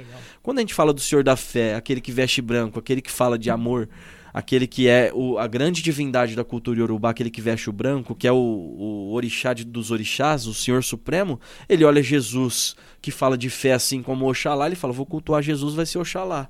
Quando 0.43 0.59
a 0.59 0.61
gente 0.61 0.75
fala 0.75 0.93
do 0.93 1.01
Senhor 1.01 1.23
da 1.25 1.37
Fé, 1.37 1.75
aquele 1.75 2.01
que 2.01 2.13
veste 2.13 2.41
branco, 2.41 2.79
aquele 2.79 3.01
que 3.03 3.11
fala 3.11 3.39
de 3.39 3.51
amor, 3.51 3.89
aquele 4.33 4.67
que 4.67 4.87
é 4.89 5.11
o- 5.15 5.37
a 5.39 5.47
grande 5.47 5.83
divindade 5.83 6.37
da 6.37 6.45
cultura 6.45 6.79
iorubá, 6.79 7.11
aquele 7.11 7.31
que 7.31 7.41
veste 7.41 7.69
o 7.69 7.73
branco, 7.73 8.15
que 8.15 8.27
é 8.29 8.33
o, 8.33 8.37
o 8.37 9.13
orixá 9.13 9.53
de- 9.53 9.65
dos 9.65 9.91
orixás, 9.91 10.47
o 10.47 10.55
Senhor 10.55 10.83
Supremo, 10.85 11.41
ele 11.69 11.85
olha 11.85 12.03
Jesus, 12.03 12.77
que 13.03 13.11
fala 13.11 13.37
de 13.37 13.51
fé 13.51 13.73
assim 13.73 14.03
como 14.03 14.29
Oxalá, 14.29 14.67
ele 14.67 14.77
fala, 14.77 14.93
vou 14.93 15.07
cultuar 15.07 15.43
Jesus, 15.43 15.75
vai 15.75 15.85
ser 15.87 15.99
Oxalá. 15.99 16.49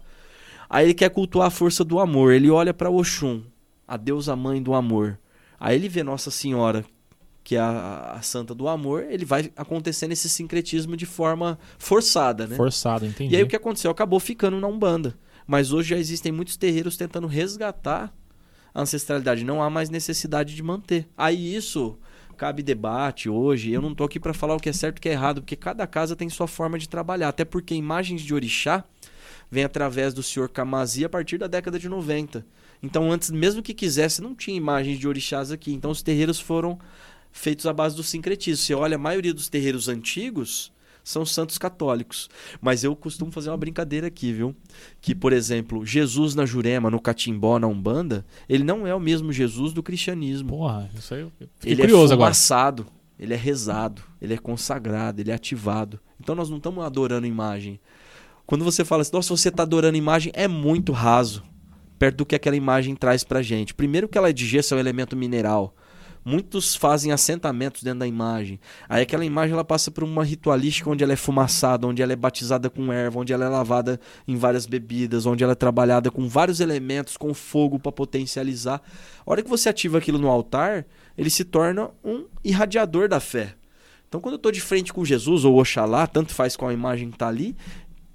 Aí 0.69 0.85
ele 0.87 0.95
quer 0.95 1.09
cultuar 1.11 1.47
a 1.47 1.51
força 1.51 1.83
do 1.83 1.99
amor, 1.99 2.33
ele 2.33 2.51
olha 2.51 2.75
para 2.75 2.91
Oxum, 2.91 3.43
a 3.87 3.97
deusa 3.97 4.37
mãe 4.37 4.63
do 4.63 4.75
amor. 4.75 5.19
Aí 5.59 5.75
ele 5.77 5.89
vê 5.89 6.03
Nossa 6.03 6.31
Senhora, 6.31 6.85
que 7.49 7.57
é 7.57 7.61
a, 7.61 8.17
a 8.19 8.21
santa 8.21 8.55
do 8.55 8.69
amor, 8.69 9.07
ele 9.09 9.25
vai 9.25 9.51
acontecendo 9.57 10.13
esse 10.13 10.29
sincretismo 10.29 10.95
de 10.95 11.07
forma 11.07 11.59
forçada, 11.79 12.47
né? 12.47 12.55
Forçado, 12.55 13.07
entendi. 13.07 13.33
E 13.33 13.37
aí 13.39 13.43
o 13.43 13.49
que 13.49 13.57
aconteceu? 13.57 13.91
Acabou 13.91 14.21
ficando 14.21 14.61
na 14.61 14.67
Umbanda. 14.67 15.15
Mas 15.47 15.73
hoje 15.73 15.89
já 15.89 15.97
existem 15.97 16.31
muitos 16.31 16.59
terreiros 16.59 16.99
tentando 16.99 17.27
resgatar 17.27 18.15
a 18.75 18.83
ancestralidade. 18.83 19.45
Não 19.45 19.63
há 19.63 19.71
mais 19.71 19.89
necessidade 19.89 20.55
de 20.55 20.63
manter. 20.63 21.09
Aí 21.17 21.57
isso 21.57 21.99
cabe 22.37 22.63
debate 22.63 23.31
hoje. 23.31 23.73
Eu 23.73 23.81
não 23.81 23.95
tô 23.95 24.05
aqui 24.05 24.21
para 24.21 24.35
falar 24.35 24.55
o 24.55 24.61
que 24.61 24.69
é 24.69 24.73
certo 24.75 24.97
e 24.97 24.99
o 24.99 25.01
que 25.01 25.09
é 25.09 25.13
errado, 25.13 25.41
porque 25.41 25.57
cada 25.57 25.87
casa 25.87 26.15
tem 26.15 26.29
sua 26.29 26.47
forma 26.47 26.79
de 26.79 26.87
trabalhar. 26.87 27.31
Até 27.31 27.47
porque 27.47 27.75
imagens 27.75 28.21
de 28.21 28.35
orixá 28.35 28.85
vem 29.51 29.65
através 29.65 30.13
do 30.13 30.23
senhor 30.23 30.51
Kamazi 30.51 31.03
a 31.03 31.09
partir 31.09 31.39
da 31.39 31.47
década 31.47 31.79
de 31.79 31.89
90. 31.89 32.45
Então 32.83 33.11
antes, 33.11 33.31
mesmo 33.31 33.63
que 33.63 33.73
quisesse, 33.73 34.21
não 34.21 34.35
tinha 34.35 34.55
imagens 34.55 34.99
de 34.99 35.09
orixás 35.09 35.51
aqui. 35.51 35.73
Então 35.73 35.91
os 35.91 36.03
terreiros 36.03 36.39
foram 36.39 36.79
feitos 37.33 37.66
à 37.66 37.72
base 37.72 37.97
do 37.97 38.03
sincretismo. 38.03 38.64
Você 38.64 38.74
olha, 38.74 38.97
a 38.97 38.99
maioria 38.99 39.35
dos 39.35 39.49
terreiros 39.49 39.89
antigos 39.89 40.72
são 41.05 41.24
santos 41.24 41.57
católicos. 41.57 42.29
Mas 42.61 42.85
eu 42.85 42.95
costumo 42.95 43.33
fazer 43.33 43.49
uma 43.51 43.57
brincadeira 43.57 44.07
aqui, 44.09 44.33
viu? 44.33 44.55
Que, 45.01 45.14
por 45.14 45.33
exemplo, 45.33 45.85
Jesus 45.87 46.35
na 46.35 46.45
Jurema, 46.45 46.91
no 46.91 47.01
Catimbó, 47.01 47.59
na 47.59 47.66
Umbanda, 47.66 48.26
ele 48.49 48.62
não 48.62 48.87
é 48.87 48.95
o 48.95 49.01
mesmo 49.01 49.33
Jesus 49.33 49.72
do 49.72 49.83
cristianismo. 49.83 50.51
Porra, 50.51 50.91
isso 50.95 51.14
aí 51.14 51.20
eu 51.22 51.31
fiquei 51.31 51.49
Ele 51.64 51.81
curioso 51.81 52.12
é 52.12 52.14
agora. 52.14 52.35
fumaçado, 52.35 52.87
ele 53.18 53.33
é 53.33 53.37
rezado, 53.37 54.03
ele 54.20 54.35
é 54.35 54.39
consagrado, 54.39 55.20
ele 55.20 55.31
é 55.31 55.35
ativado. 55.35 55.99
Então 56.20 56.35
nós 56.35 56.51
não 56.51 56.59
estamos 56.59 56.85
adorando 56.85 57.26
imagem. 57.26 57.81
Quando 58.47 58.64
você 58.64 58.85
fala 58.85 59.03
assim, 59.03 59.12
nossa, 59.14 59.35
você 59.35 59.49
está 59.49 59.62
adorando 59.62 59.97
imagem, 59.97 60.31
é 60.35 60.47
muito 60.47 60.93
raso. 60.93 61.43
Perto 61.99 62.18
do 62.18 62.26
que 62.26 62.35
aquela 62.35 62.55
imagem 62.57 62.95
traz 62.95 63.24
pra 63.24 63.43
gente. 63.43 63.74
Primeiro 63.74 64.09
que 64.09 64.16
ela 64.16 64.29
é 64.29 64.33
de 64.33 64.47
gesso, 64.47 64.74
é 64.74 64.76
um 64.76 64.81
elemento 64.81 65.16
mineral. 65.16 65.74
Muitos 66.25 66.75
fazem 66.75 67.12
assentamentos 67.12 67.83
dentro 67.83 68.01
da 68.01 68.07
imagem. 68.07 68.61
Aí 68.89 69.03
aquela 69.03 69.25
imagem 69.25 69.53
ela 69.55 69.64
passa 69.64 69.91
por 69.91 70.05
uma 70.05 70.25
ritualística 70.25 70.91
onde 70.91 71.03
ela 71.03 71.12
é 71.12 71.16
fumaçada, 71.16 71.87
onde 71.87 72.03
ela 72.03 72.12
é 72.12 72.16
batizada 72.16 72.69
com 72.69 72.93
erva, 72.93 73.21
onde 73.21 73.33
ela 73.33 73.45
é 73.45 73.49
lavada 73.49 74.01
em 74.27 74.37
várias 74.37 74.66
bebidas, 74.66 75.27
onde 75.27 75.43
ela 75.43 75.53
é 75.53 75.57
trabalhada 75.57 76.11
com 76.11 76.29
vários 76.29 76.61
elementos, 76.61 77.16
com 77.16 77.33
fogo 77.33 77.79
para 77.79 77.93
potencializar. 77.93 78.83
A 79.27 79.31
hora 79.31 79.43
que 79.43 79.49
você 79.49 79.69
ativa 79.69 79.99
aquilo 79.99 80.19
no 80.19 80.29
altar, 80.29 80.87
ele 81.16 81.31
se 81.31 81.45
torna 81.45 81.91
um 82.05 82.27
irradiador 82.45 83.09
da 83.09 83.21
fé. 83.21 83.55
Então 84.09 84.21
quando 84.21 84.35
eu 84.35 84.39
estou 84.39 84.53
de 84.53 84.61
frente 84.61 84.93
com 84.93 85.05
Jesus 85.05 85.45
ou 85.45 85.59
Oxalá, 85.59 86.07
tanto 86.07 86.35
faz 86.35 86.57
qual 86.57 86.71
a 86.71 86.75
imagem 86.75 87.11
está 87.11 87.29
ali, 87.29 87.55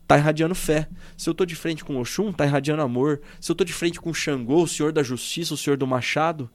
tá 0.08 0.18
irradiando 0.18 0.56
fé. 0.56 0.88
Se 1.18 1.30
eu 1.30 1.34
tô 1.34 1.46
de 1.46 1.56
frente 1.56 1.84
com 1.84 1.98
Oxum, 1.98 2.32
tá 2.32 2.46
irradiando 2.46 2.82
amor. 2.82 3.22
Se 3.40 3.52
eu 3.52 3.56
tô 3.56 3.64
de 3.64 3.74
frente 3.74 4.00
com 4.00 4.14
Xangô, 4.14 4.64
o 4.64 4.68
senhor 4.68 4.92
da 4.92 5.04
justiça, 5.04 5.54
o 5.54 5.58
senhor 5.58 5.78
do 5.78 5.88
machado, 5.88 6.50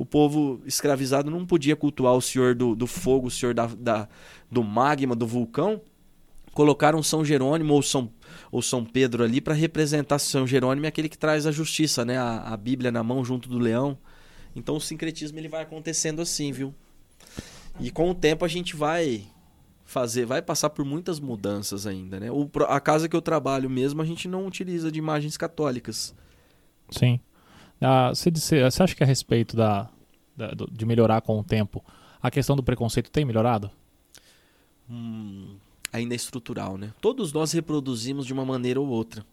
o 0.00 0.06
povo 0.06 0.62
escravizado 0.64 1.30
não 1.30 1.44
podia 1.44 1.76
cultuar 1.76 2.14
o 2.14 2.22
senhor 2.22 2.54
do, 2.54 2.74
do 2.74 2.86
fogo, 2.86 3.26
o 3.26 3.30
senhor 3.30 3.52
da, 3.52 3.66
da- 3.66 4.08
do 4.50 4.64
magma, 4.64 5.14
do 5.14 5.26
vulcão. 5.26 5.82
Colocaram 6.54 7.02
São 7.02 7.22
Jerônimo 7.22 7.74
ou 7.74 7.82
São, 7.82 8.10
ou 8.50 8.62
São 8.62 8.82
Pedro 8.82 9.22
ali 9.22 9.42
para 9.42 9.52
representar 9.52 10.18
São 10.18 10.46
Jerônimo, 10.46 10.86
é 10.86 10.88
aquele 10.88 11.06
que 11.06 11.18
traz 11.18 11.46
a 11.46 11.52
justiça, 11.52 12.02
né? 12.02 12.16
A, 12.16 12.38
a 12.54 12.56
Bíblia 12.56 12.90
na 12.90 13.04
mão 13.04 13.22
junto 13.22 13.46
do 13.46 13.58
leão. 13.58 13.98
Então 14.56 14.74
o 14.76 14.80
sincretismo 14.80 15.38
ele 15.38 15.48
vai 15.48 15.62
acontecendo 15.62 16.22
assim, 16.22 16.50
viu? 16.50 16.74
E 17.78 17.90
com 17.90 18.10
o 18.10 18.14
tempo 18.14 18.42
a 18.42 18.48
gente 18.48 18.74
vai 18.74 19.24
fazer, 19.84 20.24
vai 20.24 20.40
passar 20.40 20.70
por 20.70 20.82
muitas 20.82 21.20
mudanças 21.20 21.86
ainda, 21.86 22.18
né? 22.18 22.30
O, 22.32 22.48
a 22.68 22.80
casa 22.80 23.06
que 23.06 23.14
eu 23.14 23.20
trabalho 23.20 23.68
mesmo, 23.68 24.00
a 24.00 24.06
gente 24.06 24.26
não 24.26 24.46
utiliza 24.46 24.90
de 24.90 24.98
imagens 24.98 25.36
católicas. 25.36 26.14
Sim. 26.88 27.20
Ah, 27.80 28.10
você, 28.14 28.62
acha 28.62 28.94
que 28.94 29.02
a 29.02 29.06
respeito 29.06 29.56
da, 29.56 29.88
da- 30.36 30.52
de 30.70 30.84
melhorar 30.86 31.20
com 31.22 31.38
o 31.38 31.44
tempo, 31.44 31.82
a 32.22 32.30
questão 32.30 32.54
do 32.56 32.62
preconceito 32.62 33.10
tem 33.10 33.24
melhorado? 33.24 33.70
Hum, 34.88 35.56
ainda 35.92 36.14
é 36.14 36.16
estrutural, 36.16 36.76
né? 36.76 36.92
Todos 37.00 37.32
nós 37.32 37.52
reproduzimos 37.52 38.26
de 38.26 38.32
uma 38.32 38.44
maneira 38.44 38.80
ou 38.80 38.88
outra. 38.88 39.24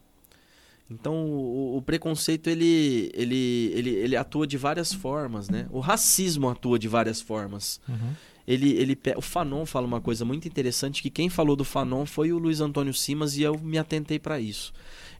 Então, 0.89 1.25
o, 1.25 1.77
o 1.77 1.81
preconceito, 1.81 2.47
ele, 2.49 3.11
ele, 3.13 3.71
ele, 3.75 3.89
ele 3.89 4.15
atua 4.15 4.47
de 4.47 4.55
várias 4.57 4.93
formas, 4.93 5.49
né? 5.49 5.67
O 5.69 5.79
racismo 5.81 6.47
atua 6.47 6.79
de 6.79 6.87
várias 6.87 7.19
formas. 7.19 7.81
Ele, 8.47 8.71
ele, 8.71 8.95
pe- 8.95 9.13
o 9.17 9.21
Fanon 9.21 9.65
fala 9.65 9.85
uma 9.85 9.99
coisa 9.99 10.23
muito 10.23 10.47
interessante, 10.47 11.01
que 11.01 11.09
quem 11.09 11.27
falou 11.27 11.57
do 11.57 11.65
Fanon 11.65 12.05
foi 12.05 12.31
o 12.31 12.37
Luiz 12.37 12.61
Antônio 12.61 12.93
Simas 12.93 13.35
e 13.35 13.41
eu 13.41 13.59
me 13.59 13.77
atentei 13.77 14.17
para 14.17 14.39
isso. 14.39 14.71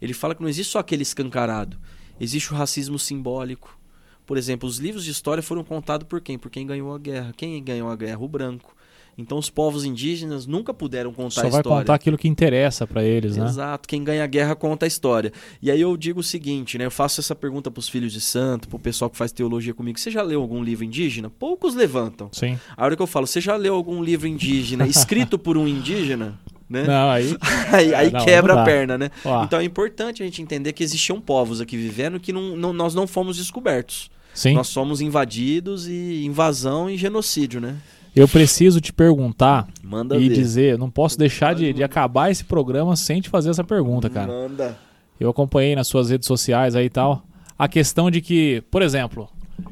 Ele 0.01 0.13
fala 0.13 0.33
que 0.33 0.41
não 0.41 0.47
existe 0.47 0.71
só 0.71 0.79
aquele 0.79 1.03
escancarado, 1.03 1.77
existe 2.19 2.53
o 2.53 2.55
racismo 2.55 2.97
simbólico. 2.99 3.77
Por 4.25 4.37
exemplo, 4.37 4.67
os 4.67 4.77
livros 4.77 5.05
de 5.05 5.11
história 5.11 5.41
foram 5.41 5.63
contados 5.63 6.07
por 6.07 6.19
quem? 6.19 6.37
Por 6.37 6.51
quem 6.51 6.67
ganhou 6.67 6.93
a 6.93 6.99
guerra. 6.99 7.33
Quem 7.35 7.63
ganhou 7.63 7.89
a 7.89 7.95
guerra? 7.95 8.19
O 8.19 8.27
branco. 8.27 8.75
Então 9.17 9.39
os 9.39 9.49
povos 9.49 9.83
indígenas 9.83 10.45
nunca 10.45 10.71
puderam 10.71 11.11
contar 11.11 11.41
Só 11.41 11.47
a 11.47 11.49
vai 11.49 11.59
história. 11.61 11.79
contar 11.79 11.95
aquilo 11.95 12.17
que 12.17 12.27
interessa 12.27 12.85
pra 12.85 13.03
eles, 13.03 13.35
né? 13.35 13.45
Exato, 13.45 13.87
quem 13.87 14.03
ganha 14.03 14.23
a 14.23 14.27
guerra 14.27 14.55
conta 14.55 14.85
a 14.85 14.87
história. 14.87 15.33
E 15.59 15.71
aí 15.71 15.81
eu 15.81 15.97
digo 15.97 16.19
o 16.19 16.23
seguinte, 16.23 16.77
né? 16.77 16.85
Eu 16.85 16.91
faço 16.91 17.19
essa 17.19 17.33
pergunta 17.33 17.71
pros 17.71 17.89
filhos 17.89 18.13
de 18.13 18.21
santo, 18.21 18.67
pro 18.67 18.77
pessoal 18.77 19.09
que 19.09 19.17
faz 19.17 19.31
teologia 19.31 19.73
comigo. 19.73 19.97
Você 19.97 20.11
já 20.11 20.21
leu 20.21 20.39
algum 20.39 20.63
livro 20.63 20.85
indígena? 20.85 21.31
Poucos 21.31 21.73
levantam. 21.73 22.29
Sim. 22.31 22.59
A 22.75 22.85
hora 22.85 22.95
que 22.95 23.01
eu 23.01 23.07
falo, 23.07 23.25
você 23.25 23.41
já 23.41 23.55
leu 23.55 23.73
algum 23.73 24.03
livro 24.03 24.27
indígena 24.27 24.85
escrito 24.85 25.39
por 25.39 25.57
um 25.57 25.67
indígena? 25.67 26.39
Né? 26.69 26.83
Não, 26.83 27.09
aí. 27.09 27.35
Aí, 27.71 27.93
aí 27.95 28.11
Não, 28.11 28.23
quebra 28.25 28.53
não 28.55 28.61
a 28.61 28.65
perna, 28.65 28.97
né? 28.97 29.09
Ó, 29.23 29.43
Então 29.43 29.59
é 29.59 29.63
importante 29.63 30.21
a 30.21 30.25
gente 30.25 30.41
entender 30.41 30.73
que 30.73 30.83
existiam 30.83 31.19
povos 31.21 31.59
aqui 31.61 31.75
vivendo 31.77 32.19
que 32.19 32.31
não, 32.33 32.55
não- 32.57 32.73
nós 32.73 32.93
não 32.95 33.05
fomos 33.07 33.37
descobertos. 33.37 34.09
sim. 34.33 34.53
Nós 34.53 34.67
somos 34.67 34.99
invadidos 35.01 35.87
e 35.87 36.23
invasão 36.25 36.89
e 36.89 36.97
genocídio, 36.97 37.59
né? 37.61 37.75
Eu 38.15 38.27
preciso 38.27 38.81
te 38.81 38.91
perguntar 38.91 39.67
Manda 39.83 40.17
e 40.17 40.27
ver. 40.27 40.35
dizer, 40.35 40.77
não 40.77 40.89
posso 40.89 41.17
deixar 41.19 41.53
de, 41.53 41.71
de 41.71 41.83
acabar 41.83 42.31
esse 42.31 42.43
programa 42.43 42.95
sem 42.95 43.21
te 43.21 43.29
fazer 43.29 43.49
essa 43.51 43.63
pergunta, 43.63 44.09
cara. 44.09 44.27
Manda. 44.27 44.77
Eu 45.19 45.29
acompanhei 45.29 45.75
nas 45.75 45.87
suas 45.87 46.09
redes 46.09 46.27
sociais 46.27 46.75
aí 46.75 46.85
e 46.85 46.89
tal. 46.89 47.23
A 47.59 47.67
questão 47.67 48.09
de 48.11 48.19
que, 48.21 48.63
por 48.71 48.81
exemplo, 48.81 49.29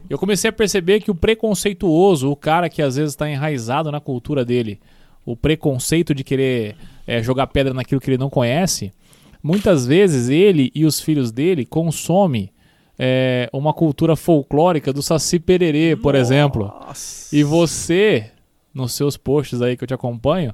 eu 0.09 0.17
comecei 0.19 0.49
a 0.49 0.53
perceber 0.53 0.99
que 1.01 1.09
o 1.11 1.15
preconceituoso, 1.15 2.29
o 2.29 2.35
cara 2.35 2.69
que 2.69 2.81
às 2.81 2.95
vezes 2.95 3.13
está 3.13 3.29
enraizado 3.29 3.91
na 3.91 3.99
cultura 3.99 4.43
dele, 4.45 4.79
o 5.26 5.36
preconceito 5.36 6.13
de 6.13 6.23
querer 6.23 6.76
é, 7.07 7.21
jogar 7.21 7.47
pedra 7.47 7.73
naquilo 7.73 7.99
que 7.99 8.09
ele 8.09 8.17
não 8.17 8.30
conhece, 8.30 8.93
muitas 9.41 9.86
vezes 9.86 10.30
ele 10.30 10.71
e 10.76 10.86
os 10.86 10.99
filhos 10.99 11.32
dele 11.32 11.65
consomem 11.65 12.51
é, 12.97 13.49
uma 13.51 13.73
cultura 13.73 14.15
folclórica 14.15 14.93
do 14.93 15.01
Saci 15.01 15.39
Pererê, 15.39 15.95
por 15.95 16.15
exemplo. 16.15 16.65
Nossa. 16.65 17.36
E 17.36 17.43
você, 17.43 18.32
nos 18.73 18.93
seus 18.93 19.17
posts 19.17 19.61
aí 19.61 19.76
que 19.76 19.84
eu 19.84 19.88
te 19.88 19.93
acompanho, 19.93 20.53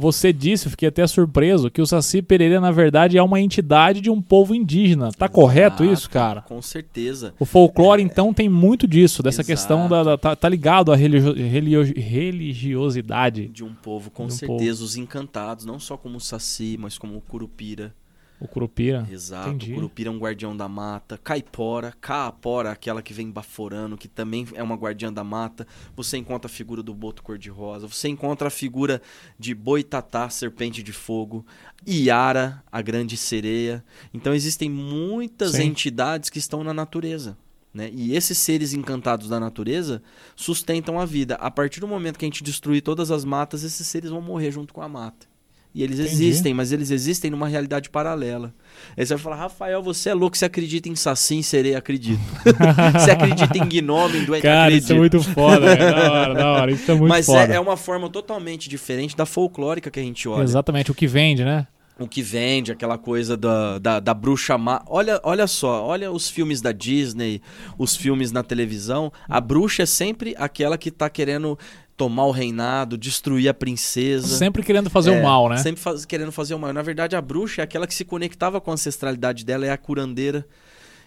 você 0.00 0.32
disse, 0.32 0.66
eu 0.66 0.70
fiquei 0.70 0.88
até 0.88 1.06
surpreso, 1.06 1.70
que 1.70 1.80
o 1.82 1.86
Saci 1.86 2.22
Pererê, 2.22 2.58
na 2.58 2.70
verdade, 2.72 3.18
é 3.18 3.22
uma 3.22 3.40
entidade 3.40 4.00
de 4.00 4.10
um 4.10 4.20
povo 4.20 4.54
indígena. 4.54 5.10
Tá 5.12 5.28
correto 5.28 5.82
Exato, 5.84 5.92
isso, 5.92 6.10
cara? 6.10 6.40
Com 6.42 6.60
certeza. 6.62 7.34
O 7.38 7.44
folclore, 7.44 8.02
então, 8.02 8.32
tem 8.34 8.48
muito 8.48 8.88
disso, 8.88 9.22
dessa 9.22 9.42
Exato. 9.42 9.46
questão 9.46 9.88
da. 9.88 10.02
da- 10.02 10.18
tá, 10.18 10.34
tá 10.34 10.48
ligado 10.48 10.92
à 10.92 10.96
religio- 10.96 11.34
relio- 11.34 11.92
religiosidade. 11.96 13.48
De 13.48 13.62
um 13.64 13.74
povo, 13.74 14.10
com 14.10 14.24
um 14.24 14.30
certeza, 14.30 14.82
os 14.82 14.96
encantados, 14.96 15.64
não 15.64 15.78
só 15.78 15.96
como 15.96 16.16
o 16.16 16.20
Saci, 16.20 16.76
mas 16.80 16.98
como 16.98 17.16
o 17.16 17.20
Curupira. 17.20 17.94
O 18.40 18.48
Curupira. 18.48 19.06
Exato. 19.10 19.50
entendi. 19.50 19.72
O 19.72 19.74
Curupira 19.74 20.08
é 20.08 20.12
um 20.12 20.18
guardião 20.18 20.56
da 20.56 20.66
mata. 20.66 21.18
Caipora, 21.18 21.92
Caapora, 22.00 22.70
aquela 22.70 23.02
que 23.02 23.12
vem 23.12 23.30
baforando, 23.30 23.98
que 23.98 24.08
também 24.08 24.46
é 24.54 24.62
uma 24.62 24.76
guardiã 24.76 25.12
da 25.12 25.22
mata. 25.22 25.66
Você 25.94 26.16
encontra 26.16 26.50
a 26.50 26.52
figura 26.52 26.82
do 26.82 26.94
boto 26.94 27.22
cor-de-rosa. 27.22 27.86
Você 27.86 28.08
encontra 28.08 28.48
a 28.48 28.50
figura 28.50 29.02
de 29.38 29.54
Boitatá, 29.54 30.30
serpente 30.30 30.82
de 30.82 30.92
fogo. 30.92 31.44
Iara, 31.86 32.64
a 32.72 32.80
grande 32.80 33.16
sereia. 33.16 33.84
Então 34.14 34.32
existem 34.34 34.70
muitas 34.70 35.52
Sim. 35.52 35.64
entidades 35.64 36.30
que 36.30 36.38
estão 36.38 36.64
na 36.64 36.72
natureza. 36.72 37.36
Né? 37.72 37.90
E 37.92 38.16
esses 38.16 38.36
seres 38.38 38.72
encantados 38.72 39.28
da 39.28 39.38
natureza 39.38 40.02
sustentam 40.34 40.98
a 40.98 41.04
vida. 41.04 41.34
A 41.36 41.50
partir 41.50 41.78
do 41.78 41.86
momento 41.86 42.18
que 42.18 42.24
a 42.24 42.28
gente 42.28 42.42
destruir 42.42 42.82
todas 42.82 43.10
as 43.10 43.24
matas, 43.24 43.62
esses 43.62 43.86
seres 43.86 44.10
vão 44.10 44.20
morrer 44.20 44.50
junto 44.50 44.74
com 44.74 44.82
a 44.82 44.88
mata. 44.88 45.29
E 45.72 45.82
eles 45.84 46.00
Entendi. 46.00 46.12
existem, 46.12 46.54
mas 46.54 46.72
eles 46.72 46.90
existem 46.90 47.30
numa 47.30 47.46
realidade 47.46 47.88
paralela. 47.90 48.52
Aí 48.96 49.06
você 49.06 49.14
vai 49.14 49.22
falar, 49.22 49.36
Rafael, 49.36 49.80
você 49.82 50.10
é 50.10 50.14
louco, 50.14 50.36
você 50.36 50.44
acredita 50.44 50.88
em 50.88 50.96
Saci, 50.96 51.42
sereia, 51.42 51.78
acredito. 51.78 52.20
você 52.98 53.12
acredita 53.12 53.56
em 53.56 53.66
gnome, 53.68 54.18
em 54.18 54.24
duende, 54.24 54.42
Cara, 54.42 54.62
acredito. 54.64 54.82
isso 54.82 54.92
é 54.92 54.96
muito 54.96 55.22
foda, 55.22 55.76
velho. 55.76 55.94
Da 55.94 56.12
hora, 56.12 56.34
da 56.34 56.50
hora. 56.52 56.72
Isso 56.72 56.90
é 56.90 56.94
muito 56.94 57.08
mas 57.08 57.26
foda. 57.26 57.52
é, 57.52 57.56
é 57.56 57.60
uma 57.60 57.76
forma 57.76 58.08
totalmente 58.08 58.68
diferente 58.68 59.16
da 59.16 59.24
folclórica 59.24 59.90
que 59.90 60.00
a 60.00 60.02
gente 60.02 60.28
olha. 60.28 60.42
Exatamente, 60.42 60.90
o 60.90 60.94
que 60.94 61.06
vende, 61.06 61.44
né? 61.44 61.66
O 62.00 62.08
que 62.08 62.22
vende, 62.22 62.72
aquela 62.72 62.96
coisa 62.96 63.36
da, 63.36 63.78
da, 63.78 64.00
da 64.00 64.14
bruxa 64.14 64.56
má. 64.56 64.82
Olha, 64.86 65.20
olha 65.22 65.46
só, 65.46 65.84
olha 65.84 66.10
os 66.10 66.30
filmes 66.30 66.62
da 66.62 66.72
Disney, 66.72 67.42
os 67.76 67.94
filmes 67.94 68.32
na 68.32 68.42
televisão. 68.42 69.12
A 69.28 69.38
bruxa 69.38 69.82
é 69.82 69.86
sempre 69.86 70.34
aquela 70.38 70.78
que 70.78 70.90
tá 70.90 71.10
querendo 71.10 71.58
tomar 72.00 72.24
o 72.24 72.30
reinado, 72.30 72.96
destruir 72.96 73.46
a 73.46 73.52
princesa. 73.52 74.26
Sempre 74.38 74.62
querendo 74.62 74.88
fazer 74.88 75.12
É, 75.12 75.20
o 75.20 75.22
mal, 75.22 75.50
né? 75.50 75.58
Sempre 75.58 75.82
faz- 75.82 76.06
querendo 76.06 76.32
fazer 76.32 76.54
o 76.54 76.58
mal. 76.58 76.72
Na 76.72 76.80
verdade, 76.80 77.14
a 77.14 77.20
bruxa 77.20 77.60
é 77.60 77.64
aquela 77.64 77.86
que 77.86 77.92
se 77.94 78.06
conectava 78.06 78.58
com 78.58 78.70
a 78.70 78.74
ancestralidade 78.74 79.44
dela, 79.44 79.66
é 79.66 79.70
a 79.70 79.76
curandeira. 79.76 80.46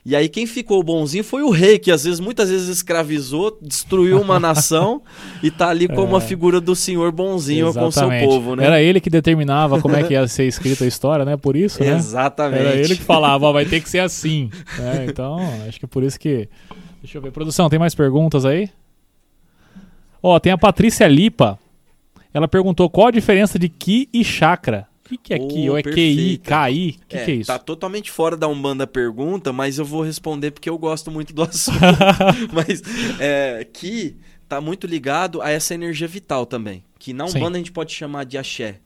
E 0.06 0.16
aí 0.16 0.30
quem 0.30 0.46
ficou 0.46 0.84
bonzinho 0.84 1.24
foi 1.24 1.42
o 1.42 1.50
rei, 1.50 1.80
que 1.80 1.90
às 1.90 2.04
vezes, 2.04 2.20
muitas 2.20 2.50
vezes 2.52 2.68
escravizou, 2.68 3.58
destruiu 3.60 4.22
uma 4.22 4.38
nação 4.40 5.02
e 5.42 5.50
tá 5.50 5.70
ali 5.70 5.88
como 5.88 6.10
uma 6.10 6.22
figura 6.22 6.62
do 6.62 6.76
senhor 6.76 7.12
bonzinho 7.12 7.74
com 7.74 7.88
o 7.88 7.92
seu 7.92 8.04
Exatamente. 8.04 8.26
povo, 8.28 8.56
né? 8.56 8.66
Era 8.66 8.80
ele 8.80 9.02
que 9.02 9.10
determinava 9.10 9.82
como 9.82 9.96
é 9.96 10.04
que 10.04 10.14
ia 10.14 10.28
ser 10.28 10.46
escrita 10.46 10.84
a 10.84 10.88
história, 10.88 11.26
né? 11.26 11.38
Por 11.38 11.56
isso, 11.56 11.84
né? 11.84 11.96
Exatamente. 11.96 12.60
Era 12.62 12.76
ele 12.76 12.96
que 12.96 13.02
falava, 13.04 13.48
ó, 13.48 13.52
vai 13.52 13.66
ter 13.66 13.82
que 13.82 13.90
ser 13.90 14.00
assim. 14.00 14.52
né? 14.78 15.08
Então, 15.10 15.40
acho 15.68 15.80
que 15.80 15.86
é 15.86 15.88
por 15.88 16.04
isso 16.04 16.20
que. 16.20 16.48
Deixa 17.02 17.18
eu 17.18 17.22
ver. 17.24 17.32
Produção, 17.32 17.68
tem 17.68 17.80
mais 17.80 17.96
perguntas 17.96 18.46
aí? 18.46 18.70
Ó, 20.24 20.40
tem 20.40 20.54
a 20.54 20.58
Patrícia 20.58 21.06
Lipa. 21.08 21.60
Ela 22.34 22.48
perguntou 22.48 22.90
qual 22.90 23.08
a 23.08 23.12
diferença 23.12 23.60
de 23.60 23.68
Ki 23.70 24.08
e 24.14 24.24
chakra. 24.24 24.88
O 25.06 25.10
que, 25.10 25.18
que 25.18 25.34
é 25.34 25.38
Oh, 25.40 25.48
Ki? 25.50 25.70
Ou 25.70 25.78
é 25.78 25.84
QI. 25.84 26.38
KI? 26.42 26.98
O 27.04 27.08
que, 27.08 27.18
que 27.26 27.32
é 27.32 27.36
isso? 27.36 27.48
Tá 27.48 27.60
totalmente 27.60 28.10
fora 28.10 28.36
da 28.38 28.48
Umbanda 28.48 28.86
a 28.86 28.88
pergunta, 28.88 29.52
mas 29.54 29.78
eu 29.78 29.86
vou 29.86 30.02
responder 30.02 30.52
porque 30.52 30.70
eu 30.70 30.78
gosto 30.78 31.12
muito 31.12 31.34
do 31.34 31.44
assunto. 31.44 31.78
mas 32.54 32.82
é, 33.20 33.68
que 33.72 34.16
tá 34.48 34.62
muito 34.62 34.88
ligado 34.88 35.42
a 35.42 35.50
essa 35.52 35.74
energia 35.76 36.08
vital 36.08 36.46
também. 36.46 36.84
Que 36.98 37.12
na 37.14 37.28
Sim. 37.28 37.38
Umbanda 37.40 37.58
a 37.58 37.60
gente 37.60 37.72
pode 37.74 37.94
chamar 37.94 38.24
de 38.26 38.38
axé. 38.38 38.78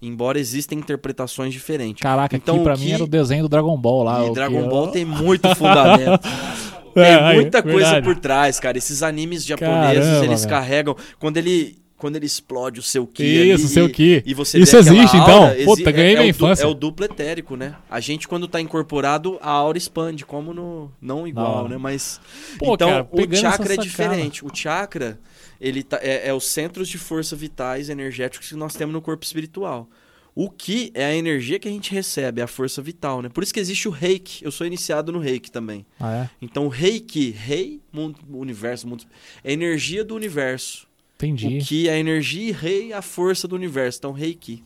embora 0.00 0.38
existem 0.38 0.78
interpretações 0.78 1.52
diferentes. 1.52 2.00
Caraca, 2.02 2.36
Então, 2.36 2.54
aqui 2.56 2.64
pra 2.64 2.74
o 2.76 2.78
mim 2.78 2.86
que- 2.86 2.92
era 2.92 3.04
o 3.04 3.06
desenho 3.08 3.42
do 3.42 3.48
Dragon 3.48 3.76
Ball 3.76 4.02
lá. 4.04 4.24
E 4.24 4.30
o 4.30 4.32
Dragon 4.32 4.62
que- 4.62 4.68
Ball 4.68 4.88
tem 4.88 5.04
muito 5.04 5.52
fundamento. 5.56 6.28
Tem 6.94 7.02
É, 7.04 7.14
aí, 7.16 7.34
muita 7.36 7.62
coisa 7.62 7.78
verdade. 7.78 8.04
por 8.06 8.16
trás, 8.16 8.60
cara. 8.60 8.78
Esses 8.78 9.02
animes 9.02 9.44
japoneses, 9.44 10.04
Caramba, 10.04 10.24
eles 10.24 10.40
velho. 10.40 10.50
carregam. 10.50 10.96
Quando 11.18 11.36
ele, 11.36 11.76
quando 11.96 12.16
ele 12.16 12.26
explode 12.26 12.80
o 12.80 12.82
seu 12.82 13.06
Ki. 13.06 13.24
Isso, 13.24 13.64
ali, 13.64 13.72
seu 13.74 13.88
Ki. 13.90 14.22
E 14.24 14.34
você 14.34 14.58
Isso 14.58 14.76
existe, 14.76 15.16
aura, 15.16 15.54
então? 15.56 15.64
Puta, 15.64 15.90
ganhei 15.90 16.12
é, 16.12 16.14
minha 16.16 16.24
é 16.24 16.26
o 16.26 16.30
infância. 16.30 16.64
É 16.64 16.66
o 16.66 16.74
duplo 16.74 17.04
etérico, 17.04 17.56
né? 17.56 17.74
A 17.90 17.98
gente, 18.00 18.28
quando 18.28 18.46
tá 18.46 18.60
incorporado, 18.60 19.38
a 19.42 19.50
aura 19.50 19.78
expande, 19.78 20.24
como 20.24 20.52
no. 20.54 20.90
Não 21.00 21.26
igual, 21.26 21.60
hora. 21.64 21.68
né? 21.70 21.76
Mas. 21.78 22.20
Pô, 22.58 22.74
então, 22.74 22.88
cara, 22.88 23.08
o 23.10 23.36
chakra 23.36 23.74
é 23.74 23.76
diferente. 23.76 24.44
O 24.44 24.50
chakra, 24.54 25.18
ele 25.60 25.82
tá, 25.82 25.98
é, 26.02 26.28
é 26.28 26.34
os 26.34 26.46
centros 26.46 26.88
de 26.88 26.98
força 26.98 27.34
vitais, 27.34 27.88
energéticos 27.88 28.48
que 28.48 28.54
nós 28.56 28.74
temos 28.74 28.92
no 28.92 29.00
corpo 29.00 29.24
espiritual. 29.24 29.88
O 30.34 30.50
que 30.50 30.90
é 30.94 31.04
a 31.04 31.14
energia 31.14 31.60
que 31.60 31.68
a 31.68 31.70
gente 31.70 31.92
recebe, 31.92 32.40
é 32.40 32.44
a 32.44 32.48
força 32.48 32.82
vital, 32.82 33.22
né? 33.22 33.28
Por 33.28 33.42
isso 33.44 33.54
que 33.54 33.60
existe 33.60 33.86
o 33.86 33.90
reiki. 33.92 34.44
Eu 34.44 34.50
sou 34.50 34.66
iniciado 34.66 35.12
no 35.12 35.20
reiki 35.20 35.50
também. 35.50 35.86
Ah, 36.00 36.12
é? 36.24 36.30
Então, 36.42 36.66
reiki, 36.66 37.30
rei, 37.30 37.80
mundo, 37.92 38.18
universo, 38.32 38.88
mundo, 38.88 39.04
é 39.44 39.52
energia 39.52 40.04
do 40.04 40.14
universo. 40.14 40.88
Entendi. 41.16 41.46
O 41.46 41.64
que 41.64 41.88
é 41.88 41.92
a 41.92 41.98
energia 41.98 42.48
e 42.48 42.52
rei, 42.52 42.92
a 42.92 43.00
força 43.00 43.46
do 43.46 43.54
universo. 43.54 43.98
Então, 43.98 44.12
reiki. 44.12 44.64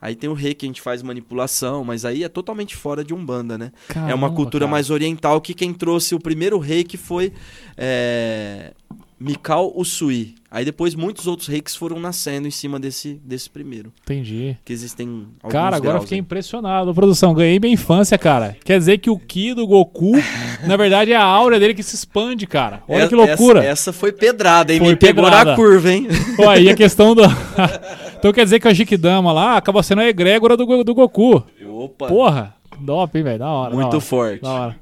Aí 0.00 0.14
tem 0.14 0.28
o 0.28 0.34
rei 0.34 0.54
que 0.54 0.64
a 0.64 0.68
gente 0.68 0.80
faz 0.80 1.02
manipulação, 1.02 1.82
mas 1.84 2.04
aí 2.04 2.22
é 2.22 2.28
totalmente 2.28 2.76
fora 2.76 3.02
de 3.02 3.14
Umbanda, 3.14 3.56
né? 3.56 3.72
é 3.88 3.98
uma 3.98 4.04
Caramba, 4.06 4.30
cultura 4.30 4.64
cara. 4.64 4.70
mais 4.70 4.90
oriental 4.90 5.40
que 5.40 5.54
quem 5.54 5.72
trouxe 5.72 6.14
o 6.14 6.20
primeiro 6.20 6.58
rei 6.58 6.84
que 6.84 6.96
foi 6.96 7.32
é, 7.76 8.72
Mikao 9.18 9.72
Usui. 9.74 10.34
Aí 10.50 10.64
depois 10.64 10.94
muitos 10.94 11.26
outros 11.26 11.48
reis 11.48 11.74
foram 11.74 11.98
nascendo 11.98 12.46
em 12.46 12.50
cima 12.50 12.78
desse, 12.78 13.20
desse 13.24 13.48
primeiro. 13.50 13.92
Entendi. 14.02 14.56
Que 14.64 14.72
existem 14.72 15.26
alguns 15.42 15.52
Cara, 15.52 15.76
agora 15.76 16.00
fiquei 16.00 16.16
aí. 16.16 16.20
impressionado. 16.20 16.94
Produção, 16.94 17.34
ganhei 17.34 17.58
minha 17.58 17.72
infância, 17.72 18.16
cara. 18.18 18.56
Quer 18.64 18.78
dizer 18.78 18.98
que 18.98 19.10
o 19.10 19.18
Ki 19.18 19.54
do 19.54 19.66
Goku, 19.66 20.12
na 20.66 20.76
verdade, 20.76 21.12
é 21.12 21.16
a 21.16 21.22
aura 21.24 21.58
dele 21.58 21.74
que 21.74 21.82
se 21.82 21.94
expande, 21.94 22.46
cara. 22.46 22.82
Olha 22.88 23.02
É- 23.04 23.08
que 23.08 23.14
loucura. 23.14 23.60
Essa, 23.60 23.68
essa 23.90 23.92
foi 23.92 24.12
pedrada, 24.12 24.72
hein? 24.72 24.78
Foi 24.78 24.88
Me 24.88 24.96
pegou 24.96 25.24
pedrada. 25.24 25.50
na 25.50 25.56
curva, 25.56 25.90
hein? 25.92 26.08
Pô, 26.36 26.48
aí 26.48 26.68
a 26.70 26.74
questão 26.76 27.14
do. 27.14 27.22
então 28.18 28.32
quer 28.32 28.44
dizer 28.44 28.60
que 28.60 28.68
a 28.68 28.72
Jikidama 28.72 29.32
lá 29.32 29.56
acaba 29.56 29.82
sendo 29.82 30.00
a 30.02 30.08
egrégora 30.08 30.56
do, 30.56 30.84
do 30.84 30.94
Goku. 30.94 31.42
Opa, 31.68 32.06
Porra, 32.08 32.54
top, 32.86 33.18
hein, 33.18 33.24
velho? 33.24 33.38
Da 33.38 33.48
hora. 33.48 33.70
da 33.70 33.76
muito 33.76 33.92
hora, 33.92 34.00
forte. 34.00 34.42
Da 34.42 34.50
hora. 34.50 34.76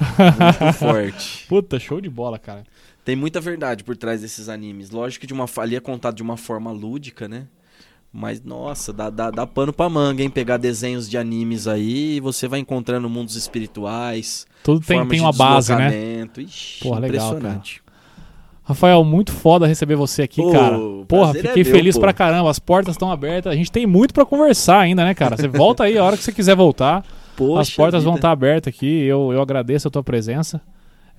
Muito 0.00 0.72
forte. 0.74 1.46
Puta, 1.48 1.78
show 1.78 2.00
de 2.00 2.08
bola, 2.10 2.38
cara. 2.38 2.64
Tem 3.08 3.16
muita 3.16 3.40
verdade 3.40 3.84
por 3.84 3.96
trás 3.96 4.20
desses 4.20 4.50
animes. 4.50 4.90
Lógico 4.90 5.22
que 5.22 5.26
de 5.26 5.32
uma, 5.32 5.46
ali 5.56 5.76
é 5.76 5.80
contado 5.80 6.14
de 6.14 6.22
uma 6.22 6.36
forma 6.36 6.70
lúdica, 6.70 7.26
né? 7.26 7.46
Mas, 8.12 8.44
nossa, 8.44 8.92
dá, 8.92 9.08
dá, 9.08 9.30
dá 9.30 9.46
pano 9.46 9.72
pra 9.72 9.88
manga, 9.88 10.22
hein? 10.22 10.28
Pegar 10.28 10.58
desenhos 10.58 11.08
de 11.08 11.16
animes 11.16 11.66
aí 11.66 12.20
você 12.20 12.46
vai 12.46 12.60
encontrando 12.60 13.08
mundos 13.08 13.34
espirituais. 13.34 14.46
Tudo 14.62 14.84
tem, 14.84 15.08
tem 15.08 15.20
uma 15.22 15.32
base, 15.32 15.74
né? 15.74 16.28
Ixi, 16.36 16.82
Porra, 16.82 17.00
legal, 17.00 17.28
impressionante. 17.28 17.82
Rafael, 18.62 19.02
muito 19.02 19.32
foda 19.32 19.66
receber 19.66 19.94
você 19.94 20.20
aqui, 20.20 20.42
Pô, 20.42 20.52
cara. 20.52 20.76
Porra, 21.08 21.30
é 21.30 21.40
fiquei 21.40 21.64
meu, 21.64 21.72
feliz 21.72 21.94
pô. 21.94 22.02
pra 22.02 22.12
caramba. 22.12 22.50
As 22.50 22.58
portas 22.58 22.94
estão 22.94 23.10
abertas. 23.10 23.50
A 23.50 23.56
gente 23.56 23.72
tem 23.72 23.86
muito 23.86 24.12
pra 24.12 24.26
conversar 24.26 24.80
ainda, 24.80 25.02
né, 25.02 25.14
cara? 25.14 25.34
Você 25.34 25.48
volta 25.48 25.84
aí 25.84 25.96
a 25.96 26.04
hora 26.04 26.14
que 26.14 26.22
você 26.22 26.32
quiser 26.32 26.54
voltar. 26.54 27.02
Poxa 27.34 27.62
As 27.62 27.70
portas 27.70 28.04
vão 28.04 28.12
vida. 28.12 28.18
estar 28.18 28.32
abertas 28.32 28.74
aqui. 28.74 29.04
Eu, 29.04 29.32
eu 29.32 29.40
agradeço 29.40 29.88
a 29.88 29.90
tua 29.90 30.04
presença. 30.04 30.60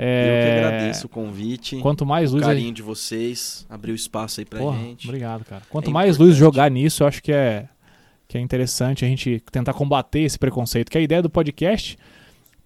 Eu 0.01 0.05
É, 0.05 0.41
que 0.61 0.65
agradeço 0.65 1.05
o 1.07 1.09
convite. 1.09 1.75
Quanto 1.79 2.05
mais 2.05 2.31
o 2.31 2.35
luz 2.35 2.45
a 2.45 2.47
carinho 2.47 2.73
de 2.73 2.81
vocês. 2.81 3.65
Abriu 3.69 3.93
espaço 3.93 4.39
aí 4.39 4.45
pra 4.45 4.59
Porra, 4.59 4.77
gente. 4.79 5.05
obrigado, 5.07 5.43
cara. 5.43 5.61
Quanto 5.69 5.89
É 5.89 5.93
mais 5.93 6.15
importante. 6.15 6.27
luz 6.29 6.37
jogar 6.37 6.71
nisso, 6.71 7.03
eu 7.03 7.07
acho 7.07 7.21
que 7.21 7.31
é, 7.33 7.67
que 8.27 8.37
é 8.37 8.41
interessante 8.41 9.03
a 9.03 9.07
gente 9.09 9.43
tentar 9.51 9.73
combater 9.73 10.21
esse 10.21 10.39
preconceito. 10.39 10.89
Que 10.89 10.97
a 10.97 11.01
ideia 11.01 11.21
do 11.21 11.29
podcast, 11.29 11.97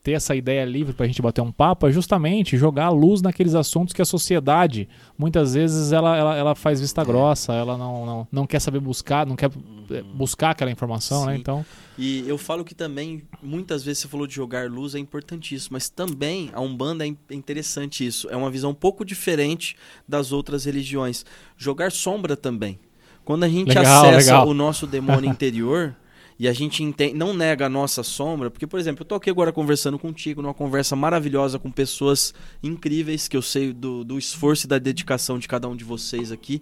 ter 0.03 0.11
essa 0.11 0.35
ideia 0.35 0.63
livre 0.63 0.93
pra 0.93 1.07
gente 1.07 1.21
bater 1.23 1.41
um 1.41 1.51
papo, 1.51 1.87
é 1.87 1.91
justamente 1.91 2.55
jogar 2.55 2.85
a 2.85 2.89
luz 2.91 3.21
naqueles 3.23 3.55
assuntos 3.55 3.93
que 3.95 4.01
a 4.01 4.05
sociedade, 4.05 4.87
muitas 5.17 5.55
vezes, 5.55 5.91
ela, 5.91 6.15
ela, 6.15 6.35
ela 6.37 6.55
faz 6.55 6.81
vista 6.81 7.01
É. 7.01 7.05
grossa, 7.05 7.53
ela 7.53 7.75
não, 7.77 8.05
não, 8.05 8.27
não 8.31 8.45
quer 8.45 8.59
saber 8.59 8.79
buscar, 8.79 9.25
não 9.25 9.35
quer 9.35 9.49
eh, 9.89 10.03
buscar 10.13 10.51
aquela 10.51 10.69
informação, 10.69 11.25
né? 11.25 11.33
Sim. 11.33 11.39
Então, 11.39 11.65
E 11.97 12.27
eu 12.27 12.37
falo 12.37 12.63
que 12.63 12.73
também, 12.73 13.23
muitas 13.41 13.83
vezes 13.83 13.99
você 13.99 14.07
falou 14.07 14.25
de 14.25 14.33
jogar 14.33 14.69
luz, 14.69 14.95
é 14.95 14.99
importantíssimo, 14.99 15.73
mas 15.73 15.89
também 15.89 16.49
a 16.53 16.59
Umbanda 16.59 17.07
é 17.07 17.13
é 17.29 17.35
interessante 17.35 18.05
isso. 18.05 18.27
É 18.29 18.35
uma 18.35 18.49
visão 18.49 18.71
um 18.71 18.75
pouco 18.75 19.05
diferente 19.05 19.75
das 20.07 20.31
outras 20.31 20.65
religiões. 20.65 21.25
Jogar 21.57 21.91
sombra 21.91 22.35
também. 22.35 22.79
Quando 23.23 23.43
a 23.43 23.49
gente 23.49 23.69
Legal, 23.69 24.05
acessa 24.05 24.31
legal. 24.31 24.47
o 24.47 24.53
nosso 24.53 24.87
demônio 24.87 25.29
interior 25.31 25.95
e 26.39 26.47
a 26.47 26.53
gente 26.53 26.83
enten- 26.83 27.13
não 27.13 27.33
nega 27.33 27.65
a 27.67 27.69
nossa 27.69 28.03
sombra, 28.03 28.49
porque, 28.49 28.65
por 28.67 28.79
exemplo, 28.79 29.03
eu 29.03 29.05
tô 29.07 29.15
aqui 29.15 29.29
agora 29.29 29.51
conversando 29.51 29.99
contigo, 29.99 30.41
numa 30.41 30.53
conversa 30.53 30.95
maravilhosa 30.95 31.59
com 31.59 31.71
pessoas 31.71 32.33
incríveis, 32.61 33.27
que 33.27 33.37
eu 33.37 33.41
sei 33.41 33.71
do, 33.71 34.03
do 34.03 34.17
esforço 34.17 34.65
e 34.65 34.69
da 34.69 34.77
dedicação 34.79 35.37
de 35.37 35.47
cada 35.47 35.67
um 35.69 35.75
de 35.75 35.83
vocês 35.83 36.31
aqui. 36.31 36.61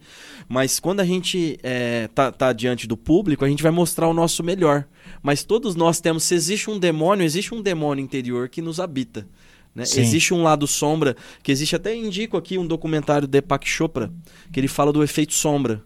Mas 0.50 0.80
quando 0.80 1.00
a 1.00 1.06
gente 1.06 1.58
é, 1.64 2.08
tá, 2.14 2.32
tá 2.32 2.54
diante 2.54 2.88
do 2.88 2.98
público, 2.98 3.46
a 3.46 3.50
gente 3.50 3.64
vai 3.64 3.72
mostrar 3.72 4.08
o 4.08 4.14
nosso 4.14 4.44
melhor. 4.44 4.86
Mas 5.24 5.44
todos 5.44 5.76
nós 5.76 6.00
temos, 6.02 6.24
se 6.24 6.36
existe 6.36 6.70
um 6.70 6.78
demônio, 6.78 7.24
existe 7.24 7.54
um 7.56 7.62
demônio 7.62 8.04
interior 8.04 8.50
que 8.50 8.62
nos 8.62 8.80
habita. 8.80 9.28
né? 9.74 9.86
Existe 10.02 10.34
um 10.34 10.44
lado 10.44 10.68
sombra, 10.68 11.16
que 11.42 11.52
existe 11.52 11.76
até 11.76 11.96
indico 11.96 12.36
aqui 12.36 12.58
um 12.58 12.68
documentário 12.68 13.26
de 13.28 13.32
Deepak 13.32 13.68
Chopra, 13.68 14.12
que 14.52 14.60
ele 14.60 14.68
fala 14.68 14.92
do 14.92 15.02
efeito 15.02 15.34
sombra, 15.34 15.82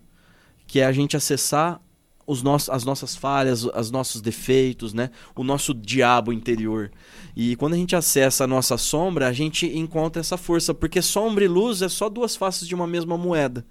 que 0.67 0.79
é 0.79 0.85
a 0.85 0.91
gente 0.91 1.15
acessar 1.15 1.79
os 2.27 2.41
nossos, 2.41 2.69
as 2.69 2.83
nossas 2.83 3.15
falhas, 3.15 3.63
os 3.63 3.91
nossos 3.91 4.21
defeitos, 4.21 4.93
né? 4.93 5.09
O 5.35 5.43
nosso 5.43 5.73
diabo 5.73 6.33
interior. 6.33 6.91
E 7.35 7.55
quando 7.55 7.73
a 7.73 7.77
gente 7.77 7.95
acessa 7.95 8.43
a 8.43 8.47
nossa 8.47 8.77
sombra, 8.77 9.27
a 9.27 9.33
gente 9.33 9.67
encontra 9.77 10.19
essa 10.19 10.37
força, 10.37 10.73
porque 10.73 11.01
sombra 11.01 11.43
e 11.43 11.47
luz 11.47 11.81
é 11.81 11.89
só 11.89 12.09
duas 12.09 12.35
faces 12.35 12.67
de 12.67 12.73
uma 12.73 12.87
mesma 12.87 13.17
moeda. 13.17 13.65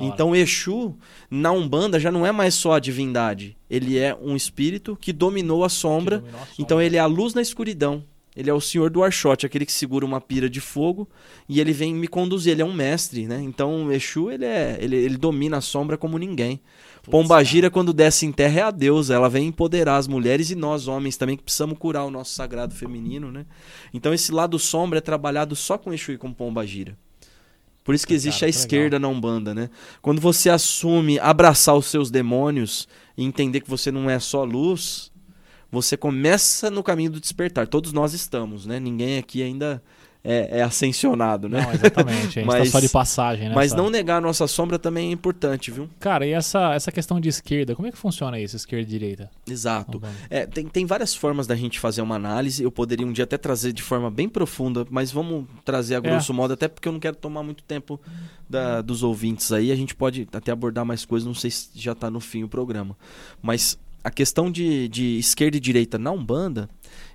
Então 0.00 0.34
Exu, 0.34 0.96
na 1.30 1.52
Umbanda, 1.52 2.00
já 2.00 2.10
não 2.10 2.26
é 2.26 2.32
mais 2.32 2.54
só 2.54 2.72
a 2.72 2.80
divindade. 2.80 3.56
Ele 3.70 3.98
é 3.98 4.16
um 4.20 4.34
espírito 4.34 4.96
que 4.96 5.12
dominou 5.12 5.64
a 5.64 5.68
sombra. 5.68 6.18
Dominou 6.18 6.40
a 6.40 6.46
sombra. 6.46 6.54
Então 6.58 6.82
ele 6.82 6.96
é 6.96 7.00
a 7.00 7.06
luz 7.06 7.34
na 7.34 7.42
escuridão. 7.42 8.02
Ele 8.36 8.50
é 8.50 8.52
o 8.52 8.60
senhor 8.60 8.90
do 8.90 9.02
Arshot, 9.02 9.46
aquele 9.46 9.64
que 9.64 9.72
segura 9.72 10.04
uma 10.04 10.20
pira 10.20 10.50
de 10.50 10.60
fogo 10.60 11.08
e 11.48 11.58
ele 11.58 11.72
vem 11.72 11.94
me 11.94 12.06
conduzir. 12.06 12.52
Ele 12.52 12.62
é 12.62 12.64
um 12.64 12.72
mestre, 12.72 13.26
né? 13.26 13.40
Então 13.42 13.90
Exu, 13.90 14.30
ele, 14.30 14.44
é, 14.44 14.76
ele, 14.78 14.96
ele 14.96 15.16
domina 15.16 15.56
a 15.56 15.62
sombra 15.62 15.96
como 15.96 16.18
ninguém. 16.18 16.60
Pombagira, 17.10 17.70
quando 17.70 17.92
desce 17.92 18.26
em 18.26 18.32
terra, 18.32 18.60
é 18.60 18.62
a 18.62 18.70
deusa. 18.70 19.14
Ela 19.14 19.28
vem 19.28 19.48
empoderar 19.48 19.96
as 19.96 20.08
mulheres 20.08 20.50
e 20.50 20.54
nós, 20.54 20.88
homens, 20.88 21.16
também, 21.16 21.36
que 21.36 21.42
precisamos 21.42 21.78
curar 21.78 22.04
o 22.04 22.10
nosso 22.10 22.34
sagrado 22.34 22.74
feminino, 22.74 23.30
né? 23.30 23.46
Então 23.92 24.12
esse 24.12 24.32
lado 24.32 24.58
sombra 24.58 24.98
é 24.98 25.00
trabalhado 25.00 25.54
só 25.54 25.78
com 25.78 25.92
Exu 25.92 26.12
e 26.12 26.18
com 26.18 26.32
Pombagira. 26.32 26.96
Por 27.84 27.94
isso 27.94 28.04
que 28.04 28.14
Cara, 28.14 28.16
existe 28.16 28.38
que 28.40 28.44
a 28.44 28.48
legal. 28.48 28.60
esquerda 28.60 28.98
na 28.98 29.06
Umbanda, 29.06 29.54
né? 29.54 29.70
Quando 30.02 30.20
você 30.20 30.50
assume 30.50 31.20
abraçar 31.20 31.76
os 31.76 31.86
seus 31.86 32.10
demônios 32.10 32.88
e 33.16 33.24
entender 33.24 33.60
que 33.60 33.70
você 33.70 33.92
não 33.92 34.10
é 34.10 34.18
só 34.18 34.42
luz, 34.42 35.12
você 35.70 35.96
começa 35.96 36.68
no 36.68 36.82
caminho 36.82 37.12
do 37.12 37.20
despertar. 37.20 37.68
Todos 37.68 37.92
nós 37.92 38.12
estamos, 38.12 38.66
né? 38.66 38.80
Ninguém 38.80 39.18
aqui 39.18 39.40
ainda 39.40 39.80
é, 40.26 40.58
é 40.58 40.62
ascensionado, 40.62 41.48
né? 41.48 41.60
Não, 41.62 41.72
exatamente. 41.72 42.40
A 42.40 42.42
gente 42.42 42.46
tá 42.46 42.46
Mas- 42.58 42.70
só 42.70 42.80
de 42.80 42.88
passagem, 42.88 43.48
né? 43.48 43.54
Mas 43.54 43.72
não 43.72 43.88
negar 43.88 44.16
a 44.18 44.20
nossa 44.20 44.46
sombra 44.46 44.78
também 44.78 45.08
é 45.08 45.12
importante, 45.12 45.70
viu? 45.70 45.88
Cara, 46.00 46.26
e 46.26 46.32
essa, 46.32 46.74
essa 46.74 46.90
questão 46.90 47.20
de 47.20 47.28
esquerda, 47.28 47.74
como 47.74 47.86
é 47.88 47.92
que 47.92 47.98
funciona 47.98 48.38
isso, 48.40 48.56
esquerda 48.56 48.82
e 48.82 48.90
direita? 48.90 49.30
Exato. 49.48 50.00
É, 50.28 50.44
tem, 50.46 50.66
tem 50.66 50.84
várias 50.86 51.14
formas 51.14 51.46
da 51.46 51.54
gente 51.54 51.78
fazer 51.78 52.02
uma 52.02 52.16
análise. 52.16 52.62
Eu 52.62 52.70
poderia 52.72 53.06
um 53.06 53.12
dia 53.12 53.24
até 53.24 53.38
trazer 53.38 53.72
de 53.72 53.82
forma 53.82 54.10
bem 54.10 54.28
profunda, 54.28 54.86
mas 54.90 55.10
vamos 55.12 55.46
trazer 55.64 55.94
a 55.94 56.00
grosso 56.00 56.34
modo, 56.34 56.54
até 56.54 56.66
porque 56.68 56.88
eu 56.88 56.92
não 56.92 57.00
quero 57.00 57.16
tomar 57.16 57.42
muito 57.42 57.62
tempo 57.62 58.00
da- 58.48 58.80
dos 58.82 59.02
ouvintes 59.02 59.52
aí. 59.52 59.70
A 59.70 59.76
gente 59.76 59.94
pode 59.94 60.26
até 60.32 60.50
abordar 60.52 60.84
mais 60.84 61.04
coisas, 61.04 61.26
não 61.26 61.34
sei 61.34 61.50
se 61.50 61.68
já 61.74 61.92
está 61.92 62.10
no 62.10 62.20
fim 62.20 62.42
o 62.42 62.48
programa. 62.48 62.96
Mas 63.40 63.78
a 64.02 64.10
questão 64.10 64.50
de, 64.50 64.88
de 64.88 65.18
esquerda 65.18 65.56
e 65.56 65.60
direita 65.60 65.98
na 65.98 66.10
Umbanda 66.10 66.68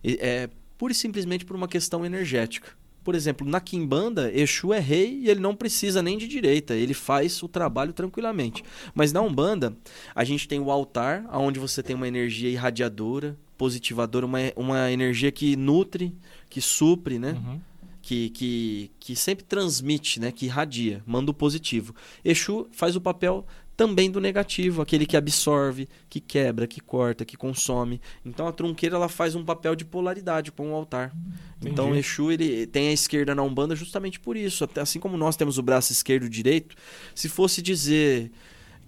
é, 0.03 0.11
é 0.43 0.49
pura 0.77 0.91
e 0.91 0.95
simplesmente 0.95 1.45
por 1.45 1.55
uma 1.55 1.67
questão 1.67 2.05
energética. 2.05 2.69
Por 3.03 3.15
exemplo, 3.15 3.47
na 3.47 3.59
Kimbanda, 3.59 4.31
Exu 4.33 4.73
é 4.73 4.79
rei 4.79 5.21
e 5.23 5.29
ele 5.29 5.39
não 5.39 5.55
precisa 5.55 6.01
nem 6.01 6.17
de 6.17 6.27
direita, 6.27 6.75
ele 6.75 6.93
faz 6.93 7.41
o 7.41 7.47
trabalho 7.47 7.93
tranquilamente. 7.93 8.63
Mas 8.93 9.11
na 9.11 9.21
Umbanda, 9.21 9.75
a 10.13 10.23
gente 10.23 10.47
tem 10.47 10.59
o 10.59 10.69
altar, 10.69 11.25
onde 11.33 11.59
você 11.59 11.81
tem 11.81 11.95
uma 11.95 12.07
energia 12.07 12.49
irradiadora, 12.49 13.37
positivadora, 13.57 14.25
uma, 14.25 14.39
uma 14.55 14.91
energia 14.91 15.31
que 15.31 15.55
nutre, 15.55 16.15
que 16.49 16.61
supre, 16.61 17.19
né? 17.19 17.33
Uhum. 17.33 17.61
Que, 18.01 18.29
que, 18.31 18.91
que 18.99 19.15
sempre 19.15 19.45
transmite, 19.45 20.19
né? 20.19 20.31
Que 20.31 20.47
irradia, 20.47 21.03
manda 21.05 21.29
o 21.29 21.33
positivo. 21.33 21.93
Exu 22.25 22.67
faz 22.71 22.95
o 22.95 23.01
papel 23.01 23.45
também 23.81 24.11
do 24.11 24.21
negativo, 24.21 24.79
aquele 24.79 25.07
que 25.07 25.17
absorve, 25.17 25.89
que 26.07 26.19
quebra, 26.19 26.67
que 26.67 26.79
corta, 26.79 27.25
que 27.25 27.35
consome. 27.35 27.99
Então 28.23 28.45
a 28.45 28.51
trunqueira 28.51 28.95
ela 28.95 29.09
faz 29.09 29.33
um 29.33 29.43
papel 29.43 29.75
de 29.75 29.83
polaridade 29.83 30.51
com 30.51 30.71
o 30.71 30.75
altar. 30.75 31.11
Então 31.65 31.85
Entendi. 31.85 31.99
Exu 31.99 32.31
ele 32.31 32.67
tem 32.67 32.89
a 32.89 32.93
esquerda 32.93 33.33
na 33.33 33.41
Umbanda 33.41 33.75
justamente 33.75 34.19
por 34.19 34.37
isso. 34.37 34.63
Até 34.63 34.81
assim 34.81 34.99
como 34.99 35.17
nós 35.17 35.35
temos 35.35 35.57
o 35.57 35.63
braço 35.63 35.91
esquerdo 35.91 36.27
e 36.27 36.29
direito, 36.29 36.75
se 37.15 37.27
fosse 37.27 37.59
dizer 37.59 38.31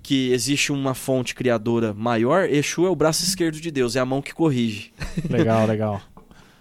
que 0.03 0.31
existe 0.31 0.71
uma 0.71 0.93
fonte 0.93 1.33
criadora 1.33 1.91
maior, 1.91 2.47
Exu 2.47 2.85
é 2.85 2.89
o 2.89 2.95
braço 2.95 3.23
esquerdo 3.23 3.59
de 3.59 3.71
Deus, 3.71 3.95
é 3.95 3.99
a 3.99 4.05
mão 4.05 4.21
que 4.21 4.31
corrige. 4.31 4.93
Legal, 5.27 5.65
legal. 5.65 6.03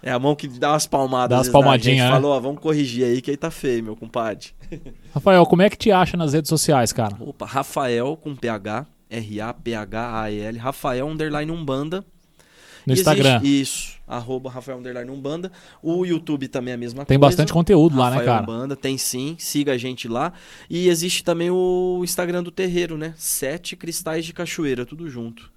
É 0.03 0.11
a 0.11 0.19
mão 0.19 0.35
que 0.35 0.49
dá 0.49 0.73
umas 0.73 0.87
palmadas. 0.87 1.29
Dá 1.31 1.37
umas 1.37 1.49
palmadinhas, 1.49 2.07
né? 2.07 2.11
Falou, 2.11 2.33
ó, 2.33 2.41
vamos 2.41 2.61
corrigir 2.61 3.05
aí 3.05 3.21
que 3.23 3.31
aí 3.31 3.37
tá 3.37 3.51
feio, 3.51 3.85
meu 3.85 3.95
compadre. 3.97 4.49
Rafael, 5.15 5.47
como 5.47 5.63
é 5.63 5.71
que 5.71 5.77
te 5.77 5.93
acha 5.93 6.17
nas 6.17 6.33
redes 6.33 6.49
sociais, 6.49 6.93
cara? 6.93 7.17
Opa, 7.21 7.47
Rafael 7.47 8.17
com 8.17 8.35
PH, 8.35 8.85
R-A-P-H-A-E-L, 9.09 10.59
Rafael 10.59 11.07
underline 11.09 11.51
Umbanda. 11.51 12.05
No 12.85 12.95
E 12.95 12.97
Instagram. 12.99 13.37
existe- 13.37 13.61
isso, 13.61 13.93
arroba 14.09 14.51
Rafael 14.51 14.79
underline 14.79 15.09
Umbanda. 15.09 15.53
O 15.81 16.05
YouTube 16.05 16.49
também 16.49 16.73
é 16.73 16.75
a 16.75 16.79
mesma 16.79 17.05
Tem 17.05 17.17
coisa. 17.17 17.31
bastante 17.31 17.53
conteúdo 17.53 17.97
lá, 17.97 18.11
né, 18.11 18.17
Rafael 18.17 18.27
cara? 18.27 18.43
Umbanda, 18.43 18.75
tem 18.75 18.99
sim, 18.99 19.37
siga 19.39 19.73
a 19.73 19.79
gente 19.79 20.09
lá. 20.09 20.33
E 20.69 20.89
existe 20.89 21.23
também 21.23 21.49
o 21.49 22.01
Instagram 22.03 22.43
do 22.43 22.51
terreiro, 22.51 22.99
né? 22.99 23.15
Sete 23.17 23.77
Cristais 23.77 24.25
de 24.25 24.33
Cachoeira, 24.33 24.85
tudo 24.85 25.09
junto. 25.09 25.49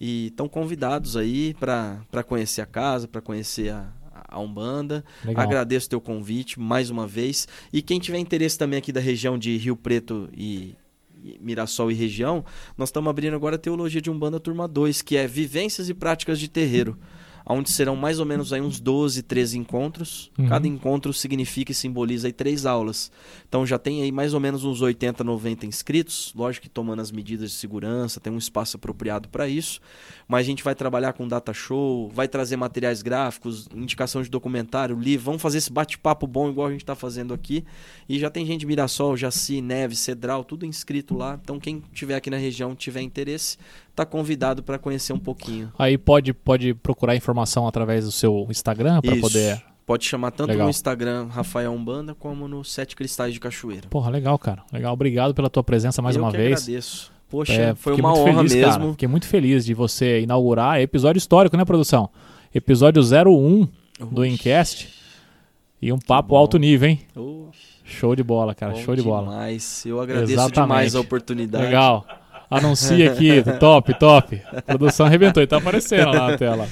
E 0.00 0.26
estão 0.26 0.48
convidados 0.48 1.16
aí 1.16 1.54
para 1.54 2.22
conhecer 2.26 2.60
a 2.60 2.66
casa, 2.66 3.08
para 3.08 3.20
conhecer 3.20 3.70
a, 3.70 3.92
a 4.28 4.38
Umbanda. 4.38 5.04
Legal. 5.24 5.42
Agradeço 5.42 5.88
teu 5.88 6.00
convite 6.00 6.60
mais 6.60 6.90
uma 6.90 7.06
vez. 7.06 7.48
E 7.72 7.82
quem 7.82 7.98
tiver 7.98 8.18
interesse 8.18 8.56
também 8.56 8.78
aqui 8.78 8.92
da 8.92 9.00
região 9.00 9.38
de 9.38 9.56
Rio 9.56 9.74
Preto 9.76 10.28
e, 10.32 10.76
e 11.22 11.38
Mirassol 11.40 11.90
e 11.90 11.94
região, 11.94 12.44
nós 12.76 12.90
estamos 12.90 13.10
abrindo 13.10 13.34
agora 13.34 13.56
a 13.56 13.58
Teologia 13.58 14.00
de 14.00 14.10
Umbanda 14.10 14.38
Turma 14.38 14.68
2, 14.68 15.02
que 15.02 15.16
é 15.16 15.26
Vivências 15.26 15.88
e 15.88 15.94
Práticas 15.94 16.38
de 16.38 16.48
Terreiro. 16.48 16.96
Onde 17.50 17.70
serão 17.70 17.96
mais 17.96 18.20
ou 18.20 18.26
menos 18.26 18.52
aí 18.52 18.60
uns 18.60 18.78
12, 18.78 19.22
13 19.22 19.58
encontros. 19.58 20.30
Uhum. 20.38 20.48
Cada 20.48 20.68
encontro 20.68 21.12
significa 21.14 21.72
e 21.72 21.74
simboliza 21.74 22.28
aí 22.28 22.32
três 22.32 22.66
aulas. 22.66 23.10
Então 23.48 23.66
já 23.66 23.78
tem 23.78 24.02
aí 24.02 24.12
mais 24.12 24.34
ou 24.34 24.40
menos 24.40 24.64
uns 24.64 24.82
80, 24.82 25.24
90 25.24 25.64
inscritos. 25.64 26.32
Lógico 26.36 26.64
que 26.64 26.68
tomando 26.68 27.00
as 27.00 27.10
medidas 27.10 27.50
de 27.50 27.56
segurança, 27.56 28.20
tem 28.20 28.30
um 28.30 28.36
espaço 28.36 28.76
apropriado 28.76 29.28
para 29.28 29.48
isso. 29.48 29.80
Mas 30.28 30.40
a 30.40 30.44
gente 30.44 30.62
vai 30.62 30.74
trabalhar 30.74 31.14
com 31.14 31.26
data 31.26 31.54
show, 31.54 32.10
vai 32.10 32.28
trazer 32.28 32.56
materiais 32.56 33.00
gráficos, 33.00 33.66
indicação 33.74 34.22
de 34.22 34.28
documentário, 34.28 34.98
livro. 34.98 35.24
Vamos 35.24 35.40
fazer 35.40 35.58
esse 35.58 35.72
bate-papo 35.72 36.26
bom 36.26 36.50
igual 36.50 36.66
a 36.66 36.70
gente 36.70 36.82
está 36.82 36.94
fazendo 36.94 37.32
aqui. 37.32 37.64
E 38.08 38.18
já 38.18 38.28
tem 38.28 38.44
gente 38.44 38.60
de 38.60 38.66
Mirassol, 38.66 39.16
Jaci, 39.16 39.62
Neves, 39.62 40.00
Cedral, 40.00 40.44
tudo 40.44 40.66
inscrito 40.66 41.16
lá. 41.16 41.38
Então 41.42 41.58
quem 41.58 41.82
tiver 41.92 42.16
aqui 42.16 42.28
na 42.28 42.36
região, 42.36 42.74
tiver 42.74 43.00
interesse, 43.00 43.56
tá 44.04 44.06
convidado 44.06 44.62
para 44.62 44.78
conhecer 44.78 45.12
um 45.12 45.18
pouquinho. 45.18 45.72
Aí 45.78 45.96
pode, 45.98 46.32
pode 46.32 46.74
procurar 46.74 47.14
informação 47.16 47.66
através 47.66 48.04
do 48.04 48.12
seu 48.12 48.46
Instagram 48.50 49.00
Isso. 49.02 49.20
poder. 49.20 49.62
Pode 49.86 50.04
chamar 50.04 50.30
tanto 50.32 50.50
Legal. 50.50 50.64
no 50.66 50.70
Instagram 50.70 51.28
Rafael 51.30 51.72
Umbanda 51.72 52.14
como 52.14 52.46
no 52.46 52.62
Sete 52.62 52.94
Cristais 52.94 53.32
de 53.32 53.40
Cachoeira. 53.40 53.88
Porra, 53.88 54.10
legal, 54.10 54.38
cara. 54.38 54.62
Legal. 54.72 54.92
Obrigado 54.92 55.32
pela 55.34 55.48
tua 55.48 55.64
presença 55.64 56.02
mais 56.02 56.14
Eu 56.16 56.22
uma 56.22 56.30
que 56.30 56.36
vez. 56.36 56.62
agradeço. 56.62 57.10
Poxa, 57.30 57.52
É, 57.52 57.74
foi 57.74 57.94
uma 57.94 58.12
honra 58.14 58.36
feliz, 58.38 58.54
mesmo. 58.54 58.70
Cara. 58.80 58.90
Fiquei 58.92 59.08
muito 59.08 59.26
feliz 59.26 59.64
de 59.64 59.74
você 59.74 60.20
inaugurar. 60.20 60.78
É 60.78 60.82
episódio 60.82 61.18
histórico, 61.18 61.56
né, 61.56 61.64
produção? 61.64 62.10
Episódio 62.54 63.02
01 63.02 63.66
do 64.10 64.20
Oxe, 64.22 64.30
Incast. 64.30 64.88
E 65.80 65.92
um 65.92 65.98
papo 65.98 66.34
alto 66.36 66.58
nível, 66.58 66.88
hein? 66.90 67.00
oxe, 67.16 67.78
Show 67.84 68.14
de 68.14 68.22
bola, 68.22 68.54
cara. 68.54 68.72
bom 68.72 68.80
Show 68.80 68.94
de 68.96 69.02
bola. 69.02 69.30
demais. 69.30 69.84
Eu 69.86 70.00
agradeço 70.00 70.32
Exatamente. 70.32 70.54
demais 70.60 70.94
a 70.94 71.00
oportunidade. 71.00 71.64
Legal. 71.64 72.04
Anuncia 72.50 73.12
aqui. 73.12 73.42
top, 73.58 73.98
top. 73.98 74.42
A 74.52 74.62
produção 74.62 75.06
arrebentou. 75.06 75.42
E 75.42 75.46
tá 75.46 75.58
aparecendo 75.58 76.06
lá 76.10 76.30
na 76.30 76.36
tela. 76.38 76.68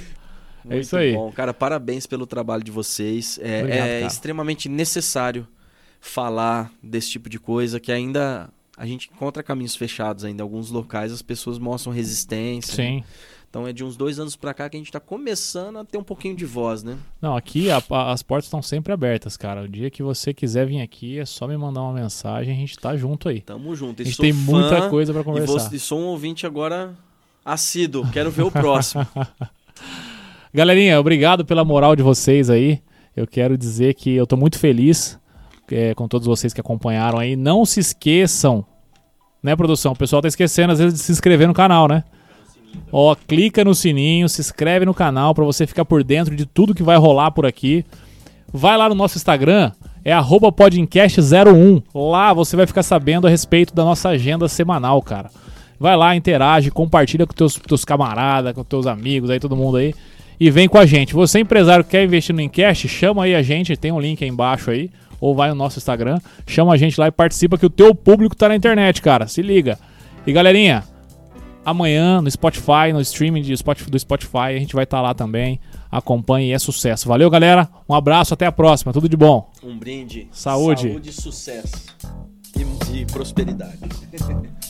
Muito 0.65 0.77
É 0.77 0.81
isso 0.81 0.97
aí. 0.97 1.13
Bom, 1.13 1.31
cara, 1.31 1.55
parabéns 1.55 2.07
pelo 2.07 2.27
trabalho 2.27 2.63
de 2.65 2.71
vocês. 2.71 3.39
É, 3.43 3.61
Obrigado, 3.61 3.87
é 3.87 4.07
extremamente 4.07 4.69
necessário 4.69 5.47
falar 6.01 6.71
desse 6.83 7.11
tipo 7.11 7.29
de 7.29 7.39
coisa 7.39 7.79
que 7.79 7.93
ainda 7.93 8.49
a 8.77 8.87
gente 8.87 9.09
encontra 9.13 9.43
caminhos 9.43 9.77
fechados 9.77 10.25
ainda. 10.25 10.43
Em 10.43 10.45
alguns 10.45 10.71
locais 10.71 11.13
as 11.13 11.23
pessoas 11.23 11.59
mostram 11.59 11.93
resistência. 11.93 12.83
né? 12.85 13.05
Então 13.49 13.67
é 13.67 13.73
de 13.73 13.83
uns 13.83 13.97
dois 13.97 14.19
anos 14.19 14.37
pra 14.37 14.53
cá 14.53 14.69
que 14.69 14.77
a 14.77 14.81
gente 14.81 14.93
tá 14.93 15.01
começando 15.01 15.79
a 15.79 15.85
ter 15.85 15.97
um 15.97 16.03
pouquinho 16.03 16.37
de 16.37 16.45
voz, 16.45 16.83
né? 16.83 16.97
Não, 17.23 17.35
aqui 17.37 17.71
a- 17.71 17.83
a- 17.91 18.13
as 18.13 18.23
portas 18.23 18.47
estão 18.47 18.61
sempre 18.61 18.93
abertas, 18.93 19.37
cara. 19.37 19.63
O 19.63 19.69
dia 19.69 19.89
que 19.91 20.03
você 20.03 20.35
quiser 20.35 20.67
vir 20.67 20.83
aqui, 20.83 21.19
é 21.19 21.25
só 21.25 21.47
me 21.47 21.57
mandar 21.57 21.81
uma 21.83 21.93
mensagem, 21.95 22.53
a 22.53 22.57
gente 22.57 22.79
tá 22.79 22.97
junto 22.97 23.29
aí. 23.31 23.41
Tamo 23.41 23.75
junto. 23.75 24.01
A 24.01 24.03
E 24.03 24.07
gente 24.07 24.17
sou 24.17 24.25
tem 24.25 24.33
fã 24.33 24.53
muita 24.53 24.91
coisa 24.91 25.13
pra 25.13 25.23
E, 25.23 25.25
vou, 25.25 25.33
conversar. 25.35 25.75
e 25.75 25.79
sou 25.79 25.99
um 25.99 26.05
ouvinte 26.07 26.45
agora 26.47 26.95
assíduo. 27.45 28.07
Quero 28.13 28.31
ver 28.31 28.43
o 28.43 28.51
próximo. 28.51 29.07
Galerinha, 30.53 30.99
obrigado 31.01 31.45
pela 31.45 31.65
moral 31.65 31.95
de 31.97 32.03
vocês 32.03 32.49
aí. 32.51 32.81
Eu 33.15 33.27
quero 33.27 33.57
dizer 33.57 33.95
que 33.95 34.11
eu 34.15 34.27
tô 34.27 34.37
muito 34.37 34.59
feliz 34.59 35.19
é, 35.71 35.95
com 35.95 36.07
todos 36.09 36.27
vocês 36.27 36.53
que 36.53 36.61
acompanharam 36.61 37.19
aí. 37.19 37.37
Não 37.37 37.65
se 37.65 37.81
esqueçam, 37.81 38.65
né, 39.43 39.55
produção? 39.57 39.93
O 39.93 39.97
pessoal 39.97 40.21
tá 40.23 40.29
esquecendo 40.29 40.73
às 40.73 40.79
vezes 40.79 40.99
de 40.99 41.05
se 41.05 41.13
inscrever 41.13 41.47
no 41.49 41.55
canal, 41.55 41.89
né? 41.89 42.05
Ó, 42.91 43.15
clica 43.15 43.65
no 43.65 43.75
sininho, 43.75 44.29
se 44.29 44.41
inscreve 44.41 44.85
no 44.85 44.95
canal 44.95 45.35
pra 45.35 45.45
você 45.45 45.67
ficar 45.67 45.85
por 45.85 46.03
dentro 46.05 46.35
de 46.35 46.47
tudo 46.47 46.75
que 46.75 46.83
vai 46.83 46.97
rolar 46.97 47.31
por 47.31 47.45
aqui. 47.45 47.85
Vai 48.53 48.77
lá 48.77 48.89
no 48.89 48.95
nosso 48.95 49.17
Instagram, 49.17 49.73
é 50.05 50.13
arroba 50.13 50.53
podcast01. 50.53 51.83
Lá 51.95 52.33
você 52.33 52.57
vai 52.57 52.67
ficar 52.67 52.83
sabendo 52.83 53.27
a 53.27 53.31
respeito 53.31 53.75
da 53.75 53.85
nossa 53.85 54.11
agenda 54.11 54.49
semanal, 54.49 55.03
cara. 55.03 55.31
Vai 55.79 55.97
lá, 55.97 56.17
interage, 56.17 56.71
compartilha 56.71 57.27
com 57.27 57.35
teus, 57.35 57.57
teus 57.57 57.85
camaradas, 57.85 58.55
com 58.55 58.65
teus 58.65 58.87
amigos 58.87 59.29
aí, 59.31 59.39
todo 59.39 59.57
mundo 59.57 59.77
aí. 59.77 59.95
E 60.39 60.51
vem 60.51 60.69
com 60.69 60.79
a 60.79 60.87
gente. 60.87 61.13
Você, 61.15 61.41
empresário 61.41 61.85
que 61.85 61.91
quer 61.91 62.05
investir 62.05 62.35
no 62.35 62.41
Encast, 62.41 62.89
chama 62.89 63.25
aí 63.25 63.35
a 63.35 63.43
gente, 63.43 63.77
tem 63.77 63.93
um 63.93 64.01
link 64.01 64.23
aí 64.23 64.31
embaixo 64.31 64.71
aí. 64.71 64.91
Ou 65.21 65.35
vai 65.35 65.49
no 65.49 65.55
nosso 65.55 65.79
Instagram, 65.79 66.19
chama 66.47 66.75
a 66.75 66.77
gente 66.77 67.01
lá 67.01 67.09
e 67.09 67.11
participa 67.11 67.57
que 67.57 67.65
o 67.65 67.71
teu 67.71 67.95
público 67.95 68.37
tá 68.37 68.49
na 68.49 68.57
internet, 68.57 69.01
cara. 69.01 69.27
Se 69.27 69.41
liga. 69.41 69.79
E 70.27 70.33
galerinha, 70.33 70.85
amanhã 71.67 72.23
no 72.23 72.31
Spotify, 72.31 72.93
no 72.93 73.01
streaming 73.01 73.43
do 73.43 73.99
Spotify, 73.99 74.55
a 74.55 74.59
gente 74.59 74.75
vai 74.75 74.85
estar 74.85 75.03
lá 75.03 75.13
também. 75.13 75.61
Acompanhe 75.91 76.51
e 76.51 76.53
é 76.53 76.59
sucesso. 76.59 77.09
Valeu, 77.09 77.29
galera. 77.29 77.69
Um 77.89 77.95
abraço, 77.95 78.33
até 78.33 78.47
a 78.47 78.53
próxima. 78.53 78.93
Tudo 78.93 79.09
de 79.09 79.17
bom. 79.17 79.51
Um 79.63 79.77
brinde. 79.77 80.29
Saúde. 80.31 80.91
Saúde, 80.91 81.13
sucesso. 81.13 81.87
E, 82.57 83.01
e 83.01 83.05
prosperidade. 83.07 83.79